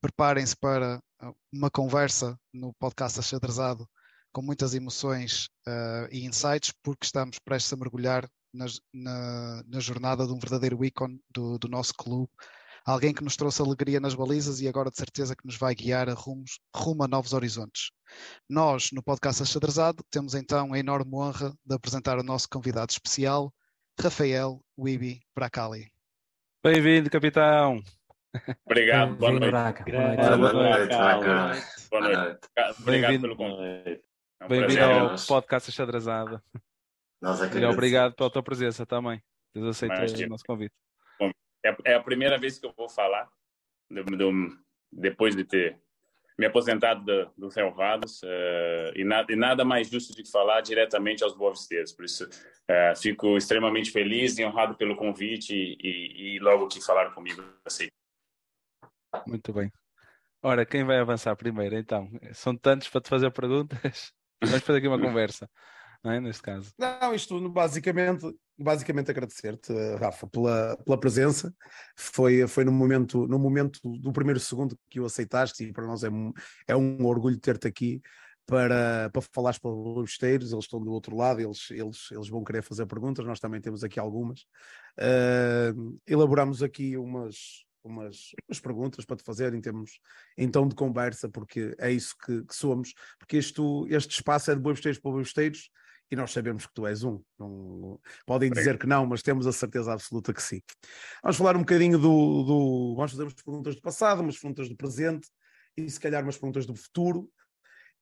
Preparem-se 0.00 0.56
para 0.56 0.98
eh, 1.20 1.30
uma 1.52 1.70
conversa 1.70 2.38
no 2.54 2.72
podcast 2.78 3.20
Achadrezado 3.20 3.86
com 4.32 4.40
muitas 4.40 4.72
emoções 4.72 5.50
eh, 5.68 6.08
e 6.10 6.24
insights, 6.24 6.72
porque 6.82 7.04
estamos 7.04 7.38
prestes 7.38 7.70
a 7.70 7.76
mergulhar 7.76 8.26
nas- 8.54 8.80
na, 8.94 9.62
na 9.66 9.78
jornada 9.78 10.26
de 10.26 10.32
um 10.32 10.38
verdadeiro 10.38 10.82
ícone 10.86 11.20
do, 11.30 11.58
do 11.58 11.68
nosso 11.68 11.92
clube, 11.92 12.32
alguém 12.86 13.12
que 13.12 13.24
nos 13.24 13.36
trouxe 13.36 13.60
alegria 13.60 13.98
nas 13.98 14.14
balizas 14.14 14.60
e 14.60 14.68
agora 14.68 14.90
de 14.90 14.96
certeza 14.96 15.34
que 15.34 15.44
nos 15.44 15.56
vai 15.56 15.74
guiar 15.74 16.08
a 16.08 16.14
rumos, 16.14 16.60
rumo 16.74 17.02
a 17.02 17.08
novos 17.08 17.32
horizontes. 17.32 17.90
Nós, 18.48 18.90
no 18.92 19.02
podcast 19.02 19.42
Achadrezado, 19.42 20.04
temos 20.08 20.34
então 20.34 20.72
a 20.72 20.78
enorme 20.78 21.12
honra 21.14 21.52
de 21.64 21.74
apresentar 21.74 22.16
o 22.18 22.22
nosso 22.22 22.48
convidado 22.48 22.92
especial, 22.92 23.52
Rafael 24.00 24.62
Wibi 24.78 25.20
Bracali. 25.34 25.90
Bem-vindo, 26.62 27.10
capitão. 27.10 27.82
Obrigado, 28.64 29.16
boa 29.16 29.32
noite. 29.32 29.50
Boa 29.50 30.52
noite. 30.52 30.94
Boa 31.90 32.00
noite. 32.00 32.48
Obrigado 32.78 32.84
Bem-vindo. 32.84 33.22
pelo 33.22 33.36
convite. 33.36 34.04
É 34.40 34.44
um 34.44 34.48
Bem-vindo 34.48 34.82
ao 34.84 35.08
nós. 35.08 35.26
podcast 35.26 35.70
Achadrezado. 35.70 36.40
Nós 37.20 37.40
é 37.42 37.48
que 37.48 37.64
obrigado 37.64 38.14
pela 38.14 38.30
tua 38.30 38.42
presença 38.42 38.84
também. 38.86 39.20
Teres 39.52 39.82
Imagina. 39.82 40.26
o 40.26 40.30
nosso 40.30 40.44
convite. 40.44 40.74
É, 41.66 41.76
é 41.92 41.94
a 41.94 42.02
primeira 42.02 42.38
vez 42.38 42.58
que 42.58 42.66
eu 42.66 42.72
vou 42.76 42.88
falar 42.88 43.28
do- 43.90 44.04
do- 44.04 44.58
depois 44.92 45.34
de 45.34 45.44
ter 45.44 45.78
me 46.38 46.44
aposentado 46.46 47.02
do, 47.04 47.32
do 47.36 47.48
Relvados 47.48 48.20
eh, 48.22 48.92
e, 48.96 49.04
nada, 49.04 49.32
e 49.32 49.36
nada 49.36 49.64
mais 49.64 49.88
justo 49.88 50.14
de 50.14 50.22
que 50.22 50.30
falar 50.30 50.60
diretamente 50.60 51.24
aos 51.24 51.34
boavisteiros. 51.34 51.92
Por 51.92 52.04
isso, 52.04 52.28
eh, 52.68 52.94
fico 52.94 53.36
extremamente 53.38 53.90
feliz 53.90 54.38
e 54.38 54.44
honrado 54.44 54.76
pelo 54.76 54.96
convite 54.96 55.54
e, 55.54 55.78
e- 55.82 56.36
e 56.36 56.38
logo 56.40 56.68
que 56.68 56.80
falaram 56.84 57.12
comigo, 57.14 57.42
assim. 57.64 57.88
Muito 59.26 59.52
bem. 59.52 59.72
Ora, 60.42 60.66
quem 60.66 60.84
vai 60.84 60.98
avançar 60.98 61.34
primeiro 61.36 61.74
então? 61.76 62.08
São 62.34 62.54
tantos 62.56 62.88
para 62.88 63.00
te 63.00 63.08
fazer 63.08 63.30
perguntas. 63.32 64.12
Vamos 64.44 64.62
fazer 64.62 64.78
aqui 64.78 64.88
uma 64.88 64.98
conversa. 65.00 65.48
Não 66.06 66.12
é? 66.12 66.20
Neste 66.20 66.42
caso. 66.42 66.72
Não, 66.78 67.12
isto 67.14 67.48
basicamente, 67.50 68.24
basicamente 68.56 69.10
agradecer-te, 69.10 69.72
Rafa, 69.98 70.26
pela, 70.28 70.76
pela 70.76 70.98
presença. 70.98 71.52
Foi, 71.96 72.46
foi 72.46 72.64
no, 72.64 72.70
momento, 72.70 73.26
no 73.26 73.38
momento 73.38 73.80
do 73.82 74.12
primeiro 74.12 74.38
segundo 74.38 74.78
que 74.88 75.00
o 75.00 75.04
aceitaste 75.04 75.64
e 75.64 75.72
para 75.72 75.86
nós 75.86 76.04
é, 76.04 76.08
é 76.68 76.76
um 76.76 77.04
orgulho 77.04 77.38
ter-te 77.38 77.66
aqui 77.66 78.00
para, 78.46 79.10
para 79.12 79.22
falares 79.32 79.58
para 79.58 79.72
os 79.72 79.76
lobesteiros, 79.76 80.52
eles 80.52 80.64
estão 80.64 80.80
do 80.80 80.92
outro 80.92 81.16
lado, 81.16 81.40
eles, 81.40 81.68
eles, 81.72 82.08
eles 82.12 82.28
vão 82.28 82.44
querer 82.44 82.62
fazer 82.62 82.86
perguntas, 82.86 83.26
nós 83.26 83.40
também 83.40 83.60
temos 83.60 83.82
aqui 83.82 83.98
algumas. 83.98 84.42
Uh, 84.96 85.98
elaboramos 86.06 86.62
aqui 86.62 86.96
umas, 86.96 87.64
umas, 87.82 88.30
umas, 88.48 88.60
perguntas 88.60 89.04
para 89.04 89.16
te 89.16 89.24
fazer 89.24 89.52
em 89.52 89.60
termos 89.60 89.98
então 90.38 90.68
de 90.68 90.76
conversa, 90.76 91.28
porque 91.28 91.74
é 91.80 91.90
isso 91.90 92.14
que, 92.24 92.44
que 92.44 92.54
somos, 92.54 92.94
porque 93.18 93.36
isto, 93.36 93.84
este 93.90 94.12
espaço 94.12 94.52
é 94.52 94.54
de 94.54 94.60
boibesteiros 94.60 95.00
para 95.00 95.10
boibesteiros 95.10 95.68
e 96.10 96.16
nós 96.16 96.32
sabemos 96.32 96.66
que 96.66 96.74
tu 96.74 96.86
és 96.86 97.02
um. 97.02 97.20
Não, 97.38 98.00
podem 98.24 98.50
dizer 98.50 98.78
que 98.78 98.86
não, 98.86 99.06
mas 99.06 99.22
temos 99.22 99.46
a 99.46 99.52
certeza 99.52 99.92
absoluta 99.92 100.32
que 100.32 100.42
sim. 100.42 100.60
Vamos 101.22 101.36
falar 101.36 101.56
um 101.56 101.60
bocadinho 101.60 101.98
do. 101.98 102.42
do 102.44 102.94
vamos 102.96 103.12
fazer 103.12 103.24
umas 103.24 103.34
perguntas 103.34 103.74
do 103.74 103.82
passado, 103.82 104.20
umas 104.20 104.38
perguntas 104.38 104.68
do 104.68 104.76
presente 104.76 105.28
e 105.76 105.88
se 105.90 106.00
calhar 106.00 106.22
umas 106.22 106.36
perguntas 106.36 106.66
do 106.66 106.74
futuro. 106.74 107.28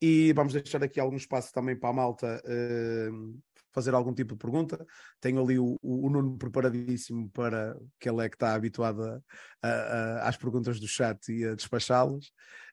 E 0.02 0.32
vamos 0.34 0.52
deixar 0.52 0.82
aqui 0.82 1.00
algum 1.00 1.16
espaço 1.16 1.52
também 1.52 1.78
para 1.78 1.88
a 1.88 1.92
malta 1.92 2.42
uh, 2.44 3.42
fazer 3.72 3.94
algum 3.94 4.12
tipo 4.12 4.34
de 4.34 4.38
pergunta. 4.38 4.84
Tenho 5.20 5.42
ali 5.42 5.58
o, 5.58 5.78
o, 5.80 6.10
Nuno 6.10 6.36
preparadíssimo 6.36 7.30
para 7.30 7.74
que 7.98 8.08
ele 8.08 8.24
é 8.24 8.28
que 8.28 8.36
está 8.36 8.54
habituado 8.54 9.02
a, 9.02 9.20
a, 9.62 9.68
a, 9.68 10.28
às 10.28 10.36
perguntas 10.36 10.78
do 10.78 10.86
chat 10.86 11.32
e 11.32 11.46
a 11.46 11.54
despachá-las. 11.54 12.26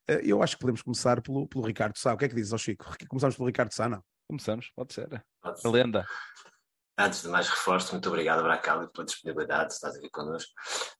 Uh, 0.10 0.20
eu 0.24 0.44
acho 0.44 0.56
que 0.56 0.62
podemos 0.62 0.82
começar 0.82 1.22
pelo, 1.22 1.48
pelo 1.48 1.66
Ricardo 1.66 1.98
Sá. 1.98 2.14
O 2.14 2.18
que 2.18 2.26
é 2.26 2.28
que 2.28 2.36
dizes, 2.36 2.52
ao 2.52 2.60
Chico? 2.60 2.86
Começamos 3.08 3.38
pelo 3.38 3.48
Ricardo 3.48 3.72
Sá, 3.72 3.88
não? 3.88 4.04
Começamos, 4.32 4.72
pode 4.74 4.94
ser. 4.94 5.10
Pode 5.42 5.60
ser. 5.60 5.68
A 5.68 5.72
lenda. 5.72 6.08
Antes 6.98 7.22
de 7.22 7.28
mais 7.28 7.50
reforço, 7.50 7.92
muito 7.92 8.08
obrigado, 8.08 8.42
Bracali, 8.42 8.90
pela 8.90 9.04
disponibilidade, 9.04 9.74
estás 9.74 9.98
aqui 9.98 10.10
connosco. 10.10 10.50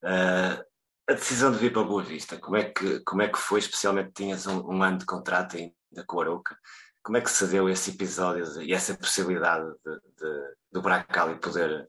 Uh, 0.02 0.62
a 1.08 1.14
decisão 1.14 1.50
de 1.50 1.56
vir 1.56 1.72
para 1.72 1.82
Boa 1.82 2.02
Vista, 2.02 2.36
como 2.36 2.58
é 2.58 2.64
que, 2.64 3.00
como 3.00 3.22
é 3.22 3.28
que 3.28 3.38
foi, 3.38 3.60
especialmente 3.60 4.12
tinhas 4.12 4.46
um, 4.46 4.58
um 4.70 4.82
ano 4.82 4.98
de 4.98 5.06
contrato 5.06 5.56
ainda 5.56 6.04
com 6.06 6.20
a 6.20 6.24
Arouca, 6.24 6.58
como 7.02 7.16
é 7.16 7.22
que 7.22 7.30
se 7.30 7.46
deu 7.46 7.70
esse 7.70 7.92
episódio 7.92 8.60
e 8.60 8.74
essa 8.74 8.94
possibilidade 8.98 9.64
de, 9.82 9.94
de, 9.94 10.54
do 10.70 10.82
Bracali 10.82 11.40
poder 11.40 11.88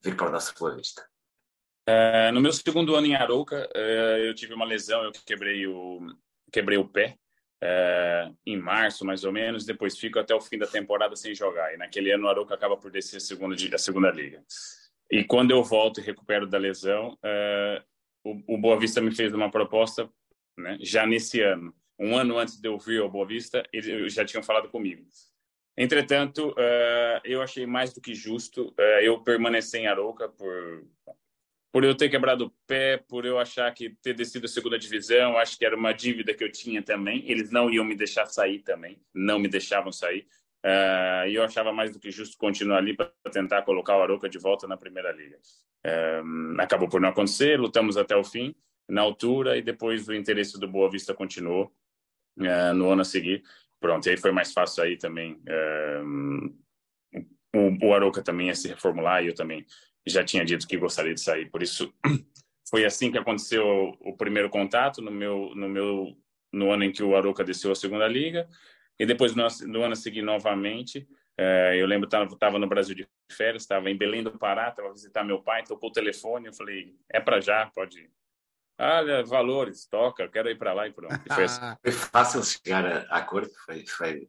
vir 0.00 0.16
para 0.16 0.28
o 0.28 0.30
nosso 0.30 0.54
Boa 0.56 0.76
Vista? 0.76 1.04
Uh, 1.88 2.30
no 2.32 2.40
meu 2.40 2.52
segundo 2.52 2.94
ano 2.94 3.08
em 3.08 3.16
Arouca, 3.16 3.68
uh, 3.74 4.18
eu 4.18 4.36
tive 4.36 4.54
uma 4.54 4.64
lesão, 4.64 5.02
eu 5.02 5.10
quebrei 5.26 5.66
o, 5.66 5.98
quebrei 6.52 6.78
o 6.78 6.88
pé 6.88 7.18
uh, 7.62 8.36
em 8.46 8.56
março, 8.56 9.04
mais 9.04 9.24
ou 9.24 9.32
menos, 9.32 9.64
depois 9.64 9.98
fico 9.98 10.18
até 10.18 10.34
o 10.34 10.40
fim 10.40 10.58
da 10.58 10.66
temporada 10.66 11.14
sem 11.16 11.34
jogar. 11.34 11.72
E 11.74 11.76
naquele 11.76 12.10
ano 12.12 12.26
o 12.26 12.28
Arouca 12.28 12.54
acaba 12.54 12.76
por 12.76 12.90
descer 12.90 13.16
a 13.16 13.20
segunda, 13.20 13.54
a 13.74 13.78
segunda 13.78 14.10
liga. 14.10 14.42
E 15.10 15.24
quando 15.24 15.50
eu 15.50 15.62
volto 15.62 16.00
e 16.00 16.04
recupero 16.04 16.46
da 16.46 16.58
lesão, 16.58 17.18
o, 18.24 18.54
o 18.54 18.58
Boa 18.58 18.78
Vista 18.78 19.00
me 19.00 19.14
fez 19.14 19.32
uma 19.32 19.50
proposta 19.50 20.08
né, 20.56 20.78
já 20.80 21.06
nesse 21.06 21.40
ano. 21.40 21.74
Um 21.98 22.16
ano 22.16 22.38
antes 22.38 22.60
de 22.60 22.68
eu 22.68 22.78
vir 22.78 23.00
ao 23.00 23.10
Boa 23.10 23.26
Vista, 23.26 23.62
eles 23.72 24.14
já 24.14 24.24
tinham 24.24 24.42
falado 24.42 24.70
comigo. 24.70 25.04
Entretanto, 25.76 26.50
uh, 26.50 27.20
eu 27.24 27.42
achei 27.42 27.66
mais 27.66 27.92
do 27.92 28.00
que 28.00 28.14
justo 28.14 28.68
uh, 28.78 29.00
eu 29.02 29.22
permanecer 29.22 29.80
em 29.80 29.86
Arouca 29.86 30.28
por 30.28 30.84
por 31.72 31.84
eu 31.84 31.94
ter 31.94 32.08
quebrado 32.08 32.46
o 32.46 32.50
pé, 32.66 32.96
por 32.96 33.24
eu 33.24 33.38
achar 33.38 33.72
que 33.72 33.90
ter 34.02 34.14
descido 34.14 34.46
a 34.46 34.48
segunda 34.48 34.78
divisão, 34.78 35.38
acho 35.38 35.56
que 35.56 35.64
era 35.64 35.76
uma 35.76 35.92
dívida 35.92 36.34
que 36.34 36.42
eu 36.42 36.50
tinha 36.50 36.82
também. 36.82 37.30
Eles 37.30 37.50
não 37.50 37.70
iam 37.70 37.84
me 37.84 37.94
deixar 37.94 38.26
sair 38.26 38.60
também, 38.60 39.00
não 39.14 39.38
me 39.38 39.48
deixavam 39.48 39.92
sair. 39.92 40.26
Uh, 40.64 41.26
e 41.28 41.34
eu 41.34 41.42
achava 41.42 41.72
mais 41.72 41.90
do 41.90 41.98
que 41.98 42.10
justo 42.10 42.36
continuar 42.36 42.78
ali 42.78 42.94
para 42.94 43.10
tentar 43.32 43.62
colocar 43.62 43.96
o 43.96 44.02
Arouca 44.02 44.28
de 44.28 44.38
volta 44.38 44.66
na 44.66 44.76
primeira 44.76 45.12
liga. 45.12 45.38
Uh, 45.86 46.60
acabou 46.60 46.88
por 46.88 47.00
não 47.00 47.08
acontecer, 47.08 47.58
lutamos 47.58 47.96
até 47.96 48.16
o 48.16 48.24
fim, 48.24 48.54
na 48.88 49.00
altura, 49.00 49.56
e 49.56 49.62
depois 49.62 50.08
o 50.08 50.14
interesse 50.14 50.58
do 50.58 50.68
Boa 50.68 50.90
Vista 50.90 51.14
continuou 51.14 51.72
uh, 52.38 52.74
no 52.74 52.90
ano 52.90 53.02
a 53.02 53.04
seguir. 53.04 53.42
Pronto, 53.78 54.06
e 54.06 54.10
aí 54.10 54.16
foi 54.16 54.32
mais 54.32 54.52
fácil 54.52 54.82
aí 54.82 54.98
também. 54.98 55.40
o, 57.54 57.86
o 57.86 57.94
Arouca 57.94 58.22
também 58.22 58.48
ia 58.48 58.54
se 58.54 58.68
reformular 58.68 59.24
e 59.24 59.28
eu 59.28 59.34
também 59.34 59.64
já 60.06 60.24
tinha 60.24 60.44
dito 60.44 60.66
que 60.66 60.76
gostaria 60.76 61.14
de 61.14 61.20
sair. 61.20 61.50
Por 61.50 61.62
isso, 61.62 61.92
foi 62.68 62.84
assim 62.84 63.10
que 63.10 63.18
aconteceu 63.18 63.96
o, 64.00 64.16
primeiro 64.16 64.48
contato 64.48 65.00
no 65.02 65.10
meu, 65.10 65.52
no 65.54 65.68
meu 65.68 66.16
no 66.52 66.72
ano 66.72 66.84
em 66.84 66.92
que 66.92 67.02
o 67.02 67.16
Arouca 67.16 67.44
desceu 67.44 67.70
a 67.72 67.76
segunda 67.76 68.08
liga. 68.08 68.48
E 68.98 69.06
depois, 69.06 69.34
no, 69.34 69.46
no 69.66 69.82
ano 69.82 69.96
seguinte, 69.96 70.24
novamente, 70.24 71.08
é, 71.38 71.80
eu 71.80 71.86
lembro 71.86 72.08
que 72.08 72.34
estava 72.34 72.58
no 72.58 72.68
Brasil 72.68 72.94
de 72.94 73.08
férias, 73.32 73.62
estava 73.62 73.90
em 73.90 73.96
Belém 73.96 74.22
do 74.22 74.38
Pará, 74.38 74.68
estava 74.68 74.92
visitar 74.92 75.24
meu 75.24 75.42
pai, 75.42 75.62
tocou 75.62 75.88
o 75.88 75.92
telefone, 75.92 76.48
eu 76.48 76.52
falei, 76.52 76.94
é 77.08 77.18
para 77.18 77.40
já, 77.40 77.66
pode 77.74 78.00
ir. 78.00 78.10
Olha, 78.78 79.22
valores, 79.24 79.86
toca, 79.86 80.26
quero 80.28 80.50
ir 80.50 80.56
para 80.56 80.72
lá 80.72 80.86
e 80.86 80.92
pronto. 80.92 81.14
E 81.14 81.34
foi, 81.34 81.44
assim. 81.44 81.60
foi, 81.82 81.92
fácil 81.92 82.42
chegar 82.42 82.84
a, 82.84 83.00
a 83.14 83.18
acordo? 83.18 83.50
Foi, 83.64 83.86
foi... 83.86 84.28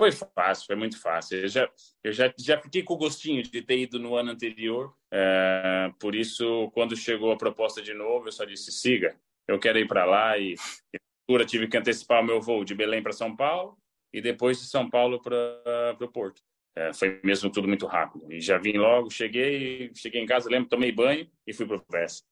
foi 0.00 0.10
fácil, 0.12 0.66
foi 0.66 0.76
muito 0.76 1.00
fácil. 1.00 1.38
Eu 1.38 1.48
já, 1.48 1.70
eu 2.02 2.12
já, 2.12 2.34
já 2.38 2.60
fiquei 2.60 2.82
com 2.82 2.94
o 2.94 2.98
gostinho 2.98 3.42
de 3.42 3.62
ter 3.62 3.78
ido 3.78 3.98
no 3.98 4.16
ano 4.16 4.30
anterior, 4.30 4.94
é, 5.12 5.92
por 6.00 6.14
isso, 6.14 6.70
quando 6.72 6.96
chegou 6.96 7.30
a 7.30 7.36
proposta 7.36 7.82
de 7.82 7.92
novo, 7.92 8.28
eu 8.28 8.32
só 8.32 8.44
disse, 8.44 8.72
siga, 8.72 9.16
eu 9.46 9.58
quero 9.58 9.78
ir 9.78 9.86
para 9.86 10.04
lá 10.04 10.38
e, 10.38 10.54
e 10.94 11.44
tive 11.46 11.68
que 11.68 11.76
antecipar 11.76 12.22
o 12.22 12.26
meu 12.26 12.40
voo 12.40 12.64
de 12.64 12.74
Belém 12.74 13.02
para 13.02 13.12
São 13.12 13.36
Paulo, 13.36 13.78
e 14.12 14.20
depois 14.20 14.58
de 14.58 14.66
São 14.66 14.88
Paulo 14.88 15.20
para 15.22 15.96
o 16.00 16.08
Porto. 16.08 16.42
É, 16.74 16.92
foi 16.92 17.20
mesmo 17.22 17.50
tudo 17.50 17.68
muito 17.68 17.86
rápido. 17.86 18.32
E 18.32 18.40
já 18.40 18.58
vim 18.58 18.76
logo, 18.78 19.10
cheguei, 19.10 19.92
cheguei 19.94 20.22
em 20.22 20.26
casa, 20.26 20.48
lembro, 20.48 20.68
tomei 20.68 20.92
banho 20.92 21.30
e 21.46 21.52
fui 21.52 21.66
para 21.66 21.76
o 21.76 21.84
VES 21.90 22.24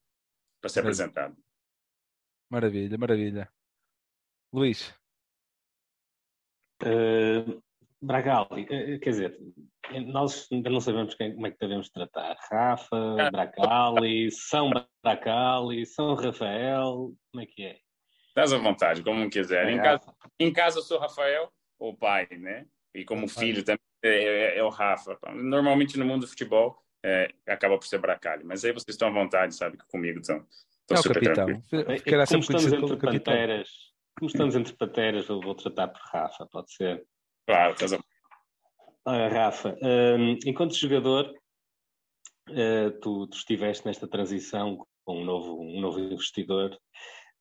para 0.60 0.70
ser 0.70 0.80
apresentado. 0.80 1.36
Maravilha, 2.50 2.96
maravilha. 2.96 3.52
Luís. 4.52 4.94
Uh, 6.82 7.60
Bragali, 8.00 8.62
uh, 8.62 9.00
quer 9.00 9.10
dizer, 9.10 9.38
nós 10.06 10.46
ainda 10.52 10.70
não 10.70 10.80
sabemos 10.80 11.14
quem, 11.14 11.34
como 11.34 11.46
é 11.46 11.50
que 11.50 11.58
devemos 11.58 11.90
tratar. 11.90 12.36
Rafa, 12.50 13.30
Bragali, 13.30 14.30
São 14.30 14.70
Bragali, 15.02 15.86
São 15.86 16.14
Rafael, 16.14 17.12
como 17.32 17.42
é 17.42 17.46
que 17.46 17.64
é? 17.64 17.78
Estás 18.28 18.52
à 18.52 18.58
vontade, 18.58 19.02
como 19.02 19.28
quiser. 19.28 19.68
Em 19.68 19.78
casa, 19.78 20.14
em 20.38 20.52
casa 20.52 20.78
eu 20.78 20.82
sou 20.82 20.98
Rafael, 20.98 21.50
o 21.78 21.96
pai, 21.96 22.28
né? 22.30 22.66
E 22.94 23.04
como 23.04 23.28
filho 23.28 23.64
também 23.64 23.80
é, 24.02 24.08
é, 24.08 24.58
é, 24.58 24.62
o 24.62 24.68
Rafa. 24.68 25.18
Normalmente 25.34 25.98
no 25.98 26.04
mundo 26.04 26.20
do 26.20 26.28
futebol 26.28 26.80
é, 27.04 27.32
acaba 27.46 27.76
por 27.76 27.86
ser 27.86 27.98
Bracalho, 27.98 28.46
mas 28.46 28.64
aí 28.64 28.72
vocês 28.72 28.94
estão 28.94 29.08
à 29.08 29.10
vontade, 29.10 29.54
sabe, 29.54 29.76
que 29.76 29.86
comigo 29.88 30.20
estão, 30.20 30.44
estão 30.80 30.96
é 30.96 30.96
super 30.96 31.22
capitão. 31.22 31.62
Ficará 31.98 32.26
como 32.26 32.40
estamos 32.40 32.72
entre 32.72 32.96
pateras, 32.96 33.68
como 34.18 34.30
estamos 34.30 34.56
entre 34.56 34.74
pateras, 34.74 35.28
eu 35.28 35.40
vou 35.40 35.54
tratar 35.54 35.88
por 35.88 36.00
Rafa, 36.12 36.46
pode 36.46 36.72
ser? 36.72 37.06
Claro, 37.46 37.72
estás 37.72 37.92
a... 37.92 37.98
Olha, 39.04 39.28
Rafa, 39.28 39.78
um, 39.80 40.36
enquanto 40.44 40.74
jogador, 40.74 41.32
uh, 42.50 42.90
tu, 43.00 43.26
tu, 43.28 43.36
estiveste 43.36 43.86
nesta 43.86 44.08
transição 44.08 44.84
com 45.04 45.22
um 45.22 45.24
novo, 45.24 45.60
um 45.60 45.80
novo 45.80 46.00
investidor. 46.00 46.76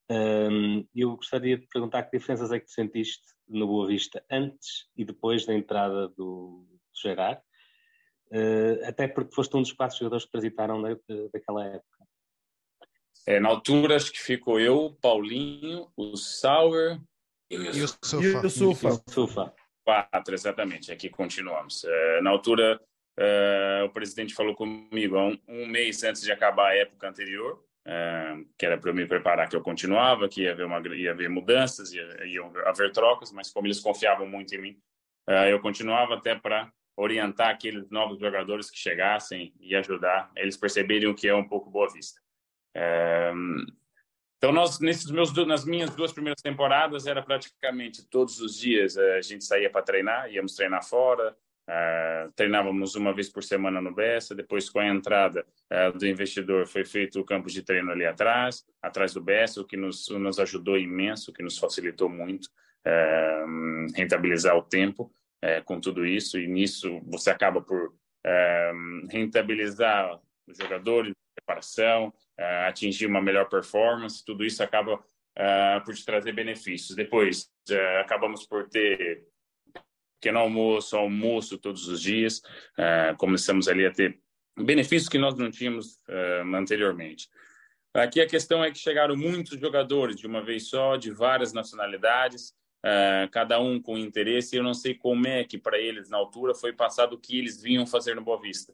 Um, 0.09 0.88
eu 0.95 1.15
gostaria 1.17 1.57
de 1.57 1.67
perguntar 1.67 2.03
que 2.03 2.17
diferenças 2.17 2.51
é 2.51 2.59
que 2.59 2.67
tu 2.67 2.71
sentiste 2.71 3.23
no 3.47 3.67
Boa 3.67 3.88
Vista 3.88 4.23
antes 4.32 4.88
e 4.95 5.03
depois 5.03 5.45
da 5.45 5.53
entrada 5.53 6.07
do, 6.09 6.65
do 6.69 6.80
Gerard, 7.01 7.41
uh, 8.32 8.86
até 8.86 9.07
porque 9.07 9.36
foste 9.36 9.57
um 9.57 9.61
dos 9.61 9.73
quatro 9.73 9.97
jogadores 9.97 10.25
que 10.25 10.32
transitaram 10.32 10.82
da, 10.82 10.95
daquela 11.34 11.65
época. 11.65 11.97
É, 13.28 13.41
na 13.41 13.49
altura 13.49 13.97
acho 13.97 14.13
que 14.13 14.21
ficou 14.21 14.57
eu, 14.57 14.97
Paulinho, 15.01 15.91
o 15.97 16.15
Sauer 16.15 16.97
e 17.51 17.57
o 17.57 17.88
Sufa. 18.49 18.88
o 18.88 19.11
Sufa. 19.11 19.53
Quatro, 19.86 20.34
exatamente, 20.34 20.93
aqui 20.93 21.09
continuamos. 21.09 21.84
É, 21.84 22.21
na 22.21 22.30
altura, 22.30 22.80
é, 23.19 23.84
o 23.86 23.89
presidente 23.89 24.34
falou 24.34 24.55
comigo 24.55 25.17
um, 25.17 25.38
um 25.45 25.67
mês 25.67 26.03
antes 26.03 26.21
de 26.21 26.32
acabar 26.32 26.69
a 26.69 26.75
época 26.75 27.09
anterior, 27.09 27.61
que 28.57 28.65
era 28.65 28.78
para 28.78 28.89
eu 28.89 28.93
me 28.93 29.05
preparar 29.05 29.47
que 29.47 29.55
eu 29.55 29.61
continuava, 29.61 30.28
que 30.28 30.43
ia 30.43 30.51
haver, 30.51 30.65
uma, 30.65 30.80
ia 30.93 31.11
haver 31.11 31.30
mudanças, 31.30 31.93
ia, 31.93 32.25
ia 32.25 32.41
haver 32.65 32.91
trocas, 32.91 33.32
mas 33.32 33.51
como 33.51 33.67
eles 33.67 33.80
confiavam 33.80 34.28
muito 34.28 34.53
em 34.55 34.61
mim, 34.61 34.80
uh, 35.30 35.47
eu 35.47 35.61
continuava 35.61 36.15
até 36.15 36.36
para 36.36 36.69
orientar 36.97 37.49
aqueles 37.49 37.89
novos 37.89 38.19
jogadores 38.19 38.69
que 38.69 38.78
chegassem 38.78 39.53
e 39.61 39.73
ajudar 39.73 40.30
eles 40.36 40.57
perceberem 40.57 41.07
o 41.07 41.15
que 41.15 41.30
é 41.30 41.36
um 41.36 41.47
pouco 41.47 41.69
Boa 41.69 41.88
Vista. 41.89 42.19
Então, 44.38 44.51
nós, 44.51 44.80
nesses 44.80 45.09
meus, 45.09 45.34
nas 45.47 45.65
minhas 45.65 45.95
duas 45.95 46.13
primeiras 46.13 46.41
temporadas, 46.41 47.07
era 47.07 47.24
praticamente 47.24 48.07
todos 48.07 48.39
os 48.39 48.55
dias 48.57 48.97
a 48.97 49.22
gente 49.22 49.43
saía 49.43 49.70
para 49.70 49.82
treinar, 49.82 50.32
íamos 50.32 50.55
treinar 50.55 50.84
fora, 50.84 51.36
Uh, 51.70 52.32
treinávamos 52.34 52.95
uma 52.95 53.13
vez 53.13 53.28
por 53.28 53.43
semana 53.43 53.82
no 53.82 53.93
Bessa, 53.93 54.34
depois 54.34 54.70
com 54.70 54.80
a 54.80 54.88
entrada 54.88 55.45
uh, 55.70 55.97
do 55.97 56.07
investidor 56.07 56.65
foi 56.65 56.86
feito 56.86 57.20
o 57.20 57.26
campo 57.26 57.49
de 57.49 57.61
treino 57.61 57.91
ali 57.91 58.05
atrás, 58.05 58.65
atrás 58.82 59.13
do 59.13 59.22
Bessa, 59.22 59.59
o 59.59 59.65
que 59.65 59.76
nos, 59.76 60.07
nos 60.07 60.39
ajudou 60.39 60.78
imenso, 60.78 61.30
o 61.30 61.34
que 61.34 61.43
nos 61.43 61.57
facilitou 61.57 62.07
muito 62.07 62.45
uh, 62.45 63.93
rentabilizar 63.93 64.55
o 64.55 64.63
tempo. 64.63 65.11
com 65.65 65.80
tudo 65.80 66.05
isso, 66.05 66.39
e 66.39 66.47
nisso 66.47 67.01
você 67.05 67.30
acaba 67.30 67.61
por 67.61 67.93
é, 68.26 68.72
rentabilizar 69.11 70.20
os 70.47 70.57
jogadores, 70.57 71.13
preparação, 71.38 72.14
é, 72.38 72.68
atingir 72.68 73.06
uma 73.06 73.22
melhor 73.22 73.48
performance, 73.48 74.26
tudo 74.26 74.44
isso 74.44 74.62
acaba 74.64 75.00
é, 75.36 75.80
por 75.82 75.94
te 75.94 76.04
trazer 76.04 76.34
benefícios. 76.34 76.96
Depois, 76.96 77.50
é, 77.70 78.02
acabamos 78.02 78.46
por 78.46 78.68
ter 78.68 79.24
pequeno 80.20 80.40
almoço, 80.40 80.98
almoço 80.98 81.58
todos 81.60 81.88
os 81.88 82.02
dias, 82.02 82.42
começamos 83.20 83.68
ali 83.68 83.86
a 83.86 83.92
ter 83.92 84.20
benefícios 84.58 85.08
que 85.08 85.20
nós 85.20 85.36
não 85.36 85.52
tínhamos 85.52 86.02
anteriormente. 86.56 87.30
Aqui 87.94 88.20
a 88.20 88.28
questão 88.28 88.64
é 88.64 88.72
que 88.72 88.80
chegaram 88.80 89.16
muitos 89.16 89.60
jogadores 89.60 90.16
de 90.16 90.26
uma 90.26 90.44
vez 90.44 90.70
só, 90.70 90.98
de 90.98 91.12
várias 91.12 91.54
nacionalidades, 91.54 92.56
uh, 92.86 93.30
cada 93.32 93.60
um 93.60 93.82
com 93.82 93.98
interesse. 93.98 94.56
Eu 94.56 94.64
não 94.64 94.74
sei 94.74 94.94
como 94.94 95.28
é 95.28 95.44
que 95.44 95.58
para 95.58 95.80
eles, 95.80 96.10
na 96.10 96.18
altura, 96.18 96.54
foi 96.54 96.74
passado 96.74 97.14
o 97.14 97.20
que 97.20 97.38
eles 97.38 97.62
vinham 97.62 97.88
fazer 97.88 98.16
no 98.16 98.24
Boa 98.24 98.40
Vista. 98.40 98.74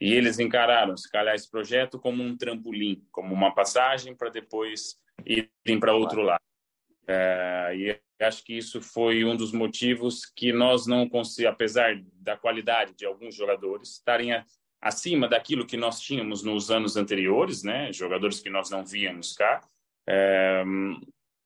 E 0.00 0.12
eles 0.12 0.38
encararam, 0.38 0.96
se 0.96 1.10
calhar, 1.10 1.34
esse 1.34 1.50
projeto 1.50 1.98
como 1.98 2.22
um 2.22 2.36
trampolim, 2.36 3.04
como 3.10 3.34
uma 3.34 3.52
passagem 3.52 4.14
para 4.14 4.30
depois 4.30 4.96
irem 5.26 5.80
para 5.80 5.94
outro 5.94 6.22
lado. 6.22 6.40
Uh, 7.02 7.74
e 7.74 8.00
acho 8.20 8.44
que 8.44 8.56
isso 8.56 8.80
foi 8.80 9.24
um 9.24 9.36
dos 9.36 9.52
motivos 9.52 10.24
que 10.24 10.52
nós 10.52 10.86
não 10.86 11.08
conseguimos, 11.08 11.52
apesar 11.52 12.00
da 12.14 12.36
qualidade 12.36 12.94
de 12.94 13.06
alguns 13.06 13.34
jogadores 13.34 13.94
estarem 13.94 14.32
a, 14.32 14.44
acima 14.80 15.26
daquilo 15.26 15.66
que 15.66 15.76
nós 15.76 16.00
tínhamos 16.00 16.42
nos 16.42 16.70
anos 16.70 16.96
anteriores, 16.96 17.62
né? 17.62 17.92
Jogadores 17.92 18.40
que 18.40 18.50
nós 18.50 18.70
não 18.70 18.84
víamos 18.84 19.32
cá. 19.32 19.60
É, 20.08 20.62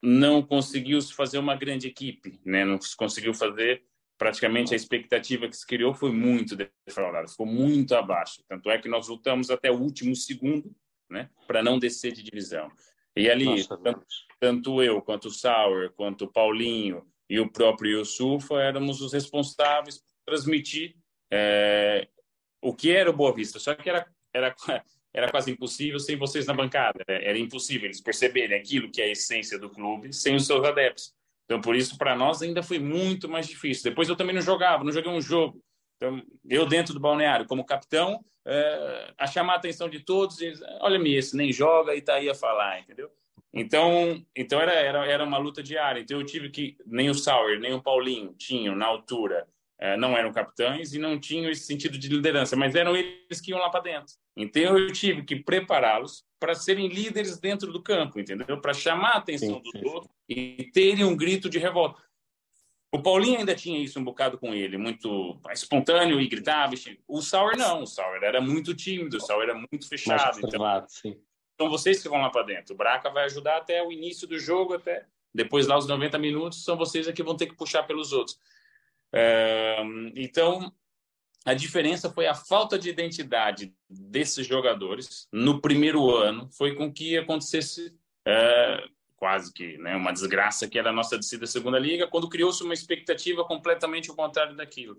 não 0.03 0.42
conseguiu 0.42 1.00
fazer 1.00 1.38
uma 1.38 1.55
grande 1.55 1.86
equipe, 1.86 2.40
né? 2.44 2.64
Não 2.64 2.78
conseguiu 2.96 3.32
fazer 3.32 3.84
praticamente 4.23 4.73
a 4.73 4.77
expectativa 4.77 5.49
que 5.49 5.57
se 5.57 5.66
criou 5.66 5.93
foi 5.93 6.12
muito 6.12 6.57
defraudada, 6.87 7.27
ficou 7.27 7.45
muito 7.45 7.93
abaixo. 7.97 8.41
Tanto 8.49 8.70
é 8.70 8.79
que 8.79 8.89
nós 8.89 9.09
lutamos 9.09 9.51
até 9.51 9.68
o 9.68 9.77
último 9.77 10.14
segundo, 10.14 10.73
né, 11.11 11.29
para 11.45 11.61
não 11.61 11.77
descer 11.77 12.12
de 12.12 12.23
divisão. 12.23 12.70
E 13.16 13.29
ali, 13.29 13.66
tanto, 13.66 14.07
tanto, 14.39 14.81
eu, 14.81 15.03
quanto 15.03 15.27
o 15.27 15.31
Sauer, 15.33 15.91
quanto 15.97 16.27
o 16.27 16.33
Paulinho 16.33 17.05
e 17.29 17.41
o 17.41 17.51
próprio 17.51 17.99
Yusufa 17.99 18.62
éramos 18.62 19.01
os 19.01 19.12
responsáveis 19.12 19.99
por 19.99 20.07
transmitir 20.25 20.95
é, 21.29 22.07
o 22.62 22.73
que 22.73 22.93
era 22.93 23.11
o 23.11 23.16
Boa 23.16 23.35
Vista. 23.35 23.59
Só 23.59 23.75
que 23.75 23.91
era, 23.91 24.07
era 24.33 24.55
era 25.12 25.31
quase 25.31 25.51
impossível 25.51 25.99
sem 25.99 26.16
vocês 26.16 26.47
na 26.47 26.55
bancada. 26.55 27.05
Né? 27.09 27.25
Era 27.25 27.39
impossível 27.39 27.87
eles 27.87 28.01
perceberem 28.01 28.57
aquilo 28.57 28.89
que 28.89 29.03
é 29.03 29.07
a 29.07 29.11
essência 29.11 29.59
do 29.59 29.68
clube 29.68 30.12
sem 30.12 30.37
os 30.37 30.47
seus 30.47 30.64
adeptos. 30.64 31.12
Então, 31.53 31.61
por 31.61 31.76
isso, 31.76 31.98
para 31.98 32.16
nós 32.16 32.40
ainda 32.40 32.62
foi 32.62 32.78
muito 32.78 33.28
mais 33.28 33.46
difícil. 33.46 33.84
Depois 33.84 34.09
eu 34.09 34.16
também 34.16 34.34
não 34.34 34.40
jogava, 34.40 34.82
não 34.82 34.90
joguei 34.90 35.12
um 35.12 35.20
jogo. 35.20 35.62
Então, 35.96 36.22
eu 36.48 36.64
dentro 36.64 36.94
do 36.94 37.00
balneário, 37.00 37.44
como 37.44 37.62
capitão, 37.62 38.24
é, 38.46 39.12
a 39.18 39.26
chamar 39.26 39.53
a 39.53 39.57
atenção 39.57 39.86
de 39.86 40.00
todos, 40.00 40.40
eles, 40.40 40.62
olha-me 40.80 41.14
esse, 41.14 41.36
nem 41.36 41.53
joga 41.53 41.94
e 41.94 41.98
está 41.98 42.14
aí 42.14 42.30
a 42.30 42.34
falar, 42.34 42.80
entendeu? 42.80 43.11
Então, 43.53 44.24
então 44.34 44.59
era, 44.59 44.72
era, 44.72 45.07
era 45.07 45.24
uma 45.24 45.36
luta 45.36 45.62
diária. 45.62 46.00
Então 46.00 46.18
eu 46.18 46.24
tive 46.24 46.48
que, 46.48 46.74
nem 46.86 47.11
o 47.11 47.14
Sauer, 47.14 47.61
nem 47.61 47.74
o 47.74 47.82
Paulinho 47.82 48.34
tinham 48.38 48.74
na 48.74 48.86
altura 48.86 49.46
é, 49.82 49.96
não 49.96 50.16
eram 50.16 50.32
capitães 50.32 50.94
e 50.94 50.98
não 50.98 51.18
tinham 51.18 51.50
esse 51.50 51.66
sentido 51.66 51.98
de 51.98 52.07
liderança, 52.07 52.55
mas 52.55 52.76
eram 52.76 52.96
eles 52.96 53.40
que 53.40 53.50
iam 53.50 53.59
lá 53.59 53.68
para 53.68 53.80
dentro. 53.80 54.14
Então 54.36 54.78
eu 54.78 54.92
tive 54.92 55.24
que 55.24 55.34
prepará-los 55.34 56.24
para 56.43 56.57
serem 56.57 56.88
líderes 56.88 57.38
dentro 57.38 57.72
do 57.72 57.80
campo, 57.80 58.18
entendeu? 58.18 58.61
Para 58.61 58.74
chamar 58.74 59.11
a 59.11 59.18
atenção 59.18 59.62
sim, 59.62 59.62
dos 59.62 59.82
outros 59.84 60.12
e 60.28 60.68
terem 60.72 61.05
um 61.05 61.16
grito 61.16 61.49
de 61.49 61.57
revolta. 61.57 62.03
O 62.93 63.01
Paulinho 63.01 63.38
ainda 63.38 63.55
tinha 63.55 63.78
isso 63.78 64.01
um 64.01 64.03
bocado 64.05 64.36
com 64.36 64.53
ele, 64.53 64.76
muito 64.76 65.40
espontâneo 65.53 66.20
e 66.20 66.26
gritava. 66.26 66.74
O 67.07 67.22
Sauer 67.22 67.57
não, 67.57 67.84
o 67.84 67.86
Sauer 67.86 68.24
era 68.24 68.40
muito 68.40 68.74
tímido, 68.74 69.18
o 69.18 69.20
Sauer 69.20 69.51
era 69.51 69.55
muito 69.55 69.88
fechado. 69.88 70.40
Então, 70.45 70.84
sim. 70.88 71.16
Então 71.55 71.70
vocês 71.70 72.03
que 72.03 72.09
vão 72.09 72.20
lá 72.20 72.28
para 72.28 72.43
dentro. 72.43 72.74
O 72.74 72.76
Braca 72.76 73.09
vai 73.09 73.26
ajudar 73.26 73.59
até 73.59 73.80
o 73.80 73.93
início 73.93 74.26
do 74.26 74.36
jogo, 74.36 74.74
até 74.74 75.07
depois 75.32 75.68
lá 75.68 75.78
os 75.78 75.86
90 75.86 76.18
minutos, 76.18 76.64
são 76.64 76.76
vocês 76.76 77.09
que 77.12 77.22
vão 77.22 77.36
ter 77.36 77.47
que 77.47 77.55
puxar 77.55 77.84
pelos 77.84 78.12
outros 78.12 78.36
então, 80.14 80.72
a 81.45 81.55
diferença 81.55 82.11
foi 82.11 82.26
a 82.26 82.34
falta 82.34 82.78
de 82.78 82.88
identidade 82.88 83.74
desses 83.88 84.47
jogadores 84.47 85.28
no 85.32 85.61
primeiro 85.61 86.14
ano, 86.14 86.49
foi 86.53 86.74
com 86.74 86.93
que 86.93 87.16
acontecesse 87.16 87.97
é, 88.26 88.84
quase 89.16 89.53
que 89.53 89.76
né, 89.78 89.97
uma 89.97 90.12
desgraça 90.12 90.68
que 90.68 90.78
era 90.78 90.90
a 90.90 90.93
nossa 90.93 91.18
descida 91.18 91.45
à 91.45 91.49
segunda 91.49 91.78
liga, 91.78 92.07
quando 92.09 92.28
criou-se 92.28 92.62
uma 92.62 92.74
expectativa 92.74 93.45
completamente 93.45 94.11
ao 94.11 94.16
contrário 94.16 94.57
daquilo. 94.57 94.97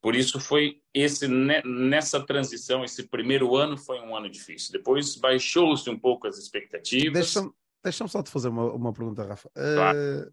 Por 0.00 0.14
isso 0.14 0.38
foi 0.38 0.80
esse 0.94 1.26
nessa 1.26 2.24
transição, 2.24 2.84
esse 2.84 3.08
primeiro 3.08 3.56
ano 3.56 3.76
foi 3.76 4.00
um 4.00 4.14
ano 4.14 4.30
difícil. 4.30 4.72
Depois 4.72 5.16
baixou-se 5.16 5.88
um 5.90 5.98
pouco 5.98 6.26
as 6.26 6.38
expectativas. 6.38 7.12
Deixa-me 7.12 7.50
deixa 7.82 8.06
só 8.08 8.22
te 8.22 8.30
fazer 8.30 8.48
uma, 8.48 8.72
uma 8.72 8.92
pergunta, 8.92 9.24
Rafa. 9.24 9.48
Claro. 9.54 9.98
Uh, 9.98 10.32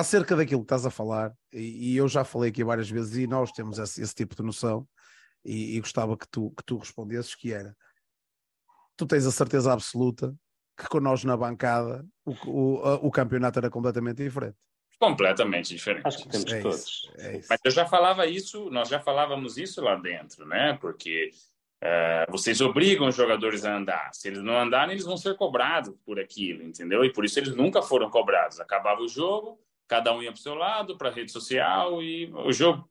acerca 0.00 0.36
daquilo 0.36 0.60
que 0.60 0.66
estás 0.66 0.84
a 0.84 0.90
falar, 0.90 1.32
e, 1.52 1.92
e, 1.92 1.96
eu 1.96 2.08
já 2.08 2.24
falei 2.24 2.50
aqui 2.50 2.64
várias 2.64 2.90
vezes, 2.90 3.16
e 3.16 3.26
nós 3.26 3.52
temos 3.52 3.78
esse, 3.78 4.02
esse 4.02 4.14
tipo 4.14 4.34
de 4.34 4.42
noção, 4.42 4.86
e, 5.44 5.76
e, 5.76 5.80
gostava 5.80 6.16
que 6.16 6.28
tu, 6.28 6.52
que 6.56 6.64
tu 6.64 6.76
respondesses, 6.76 7.34
que 7.34 7.52
era, 7.52 7.76
tu 8.96 9.06
tens 9.06 9.26
a 9.26 9.30
certeza 9.30 9.72
absoluta 9.72 10.34
que 10.76 10.88
com 10.88 11.00
nós 11.00 11.24
na 11.24 11.36
bancada 11.36 12.04
o, 12.24 12.32
o, 12.46 13.06
o 13.06 13.10
campeonato 13.10 13.58
era 13.58 13.70
completamente 13.70 14.22
diferente. 14.22 14.56
Completamente 14.98 15.68
diferente. 15.70 16.06
Acho 16.06 16.18
que 16.18 16.28
temos 16.28 16.52
é 16.52 16.60
todos. 16.60 16.80
Isso, 16.80 17.12
é 17.16 17.36
isso. 17.38 17.48
Mas 17.48 17.60
eu 17.64 17.70
já 17.70 17.86
falava 17.86 18.26
isso, 18.26 18.70
nós 18.70 18.88
já 18.88 19.00
falávamos 19.00 19.56
isso 19.56 19.80
lá 19.80 19.94
dentro, 19.94 20.46
né? 20.46 20.76
Porque 20.78 21.30
uh, 21.82 22.30
vocês 22.30 22.60
obrigam 22.60 23.08
os 23.08 23.14
jogadores 23.14 23.64
a 23.64 23.74
andar. 23.74 24.10
Se 24.12 24.28
eles 24.28 24.42
não 24.42 24.58
andarem, 24.58 24.92
eles 24.92 25.04
vão 25.04 25.16
ser 25.16 25.36
cobrados 25.36 25.94
por 26.04 26.20
aquilo, 26.20 26.62
entendeu? 26.62 27.02
E 27.02 27.12
por 27.12 27.24
isso 27.24 27.38
eles 27.38 27.54
nunca 27.54 27.80
foram 27.80 28.10
cobrados. 28.10 28.60
Acabava 28.60 29.00
o 29.00 29.08
jogo, 29.08 29.58
cada 29.90 30.14
um 30.14 30.22
ia 30.22 30.30
para 30.30 30.38
o 30.38 30.40
seu 30.40 30.54
lado, 30.54 30.96
para 30.96 31.08
a 31.08 31.12
rede 31.12 31.32
social, 31.32 32.00
e 32.00 32.32
o 32.32 32.52
jogo 32.52 32.88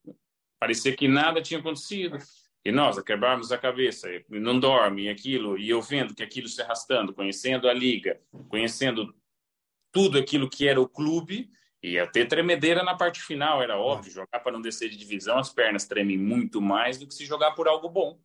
parecia 0.60 0.94
que 0.94 1.08
nada 1.08 1.42
tinha 1.42 1.62
acontecido. 1.62 2.18
E 2.66 2.74
nós, 2.74 2.98
a 2.98 3.04
quebrarmos 3.04 3.54
a 3.54 3.58
cabeça, 3.58 4.10
não 4.28 4.60
dorme, 4.60 5.04
e 5.04 5.10
aquilo, 5.10 5.58
e 5.58 5.70
eu 5.70 5.82
vendo 5.82 6.14
que 6.14 6.22
aquilo 6.22 6.50
se 6.50 6.62
arrastando, 6.62 7.14
conhecendo 7.14 7.70
a 7.70 7.74
liga, 7.74 8.20
conhecendo 8.50 9.16
tudo 9.94 10.20
aquilo 10.20 10.50
que 10.50 10.68
era 10.68 10.82
o 10.82 10.90
clube, 10.90 11.50
ia 11.82 12.06
ter 12.06 12.28
tremedeira 12.28 12.84
na 12.84 12.98
parte 12.98 13.22
final, 13.22 13.64
era 13.64 13.78
óbvio. 13.78 14.12
Jogar 14.12 14.42
para 14.42 14.52
não 14.52 14.62
descer 14.62 14.90
de 14.90 14.98
divisão, 14.98 15.40
as 15.40 15.54
pernas 15.54 15.88
tremem 15.88 16.18
muito 16.18 16.62
mais 16.62 16.98
do 16.98 17.08
que 17.08 17.14
se 17.14 17.26
jogar 17.26 17.52
por 17.52 17.70
algo 17.70 17.88
bom. 17.88 18.20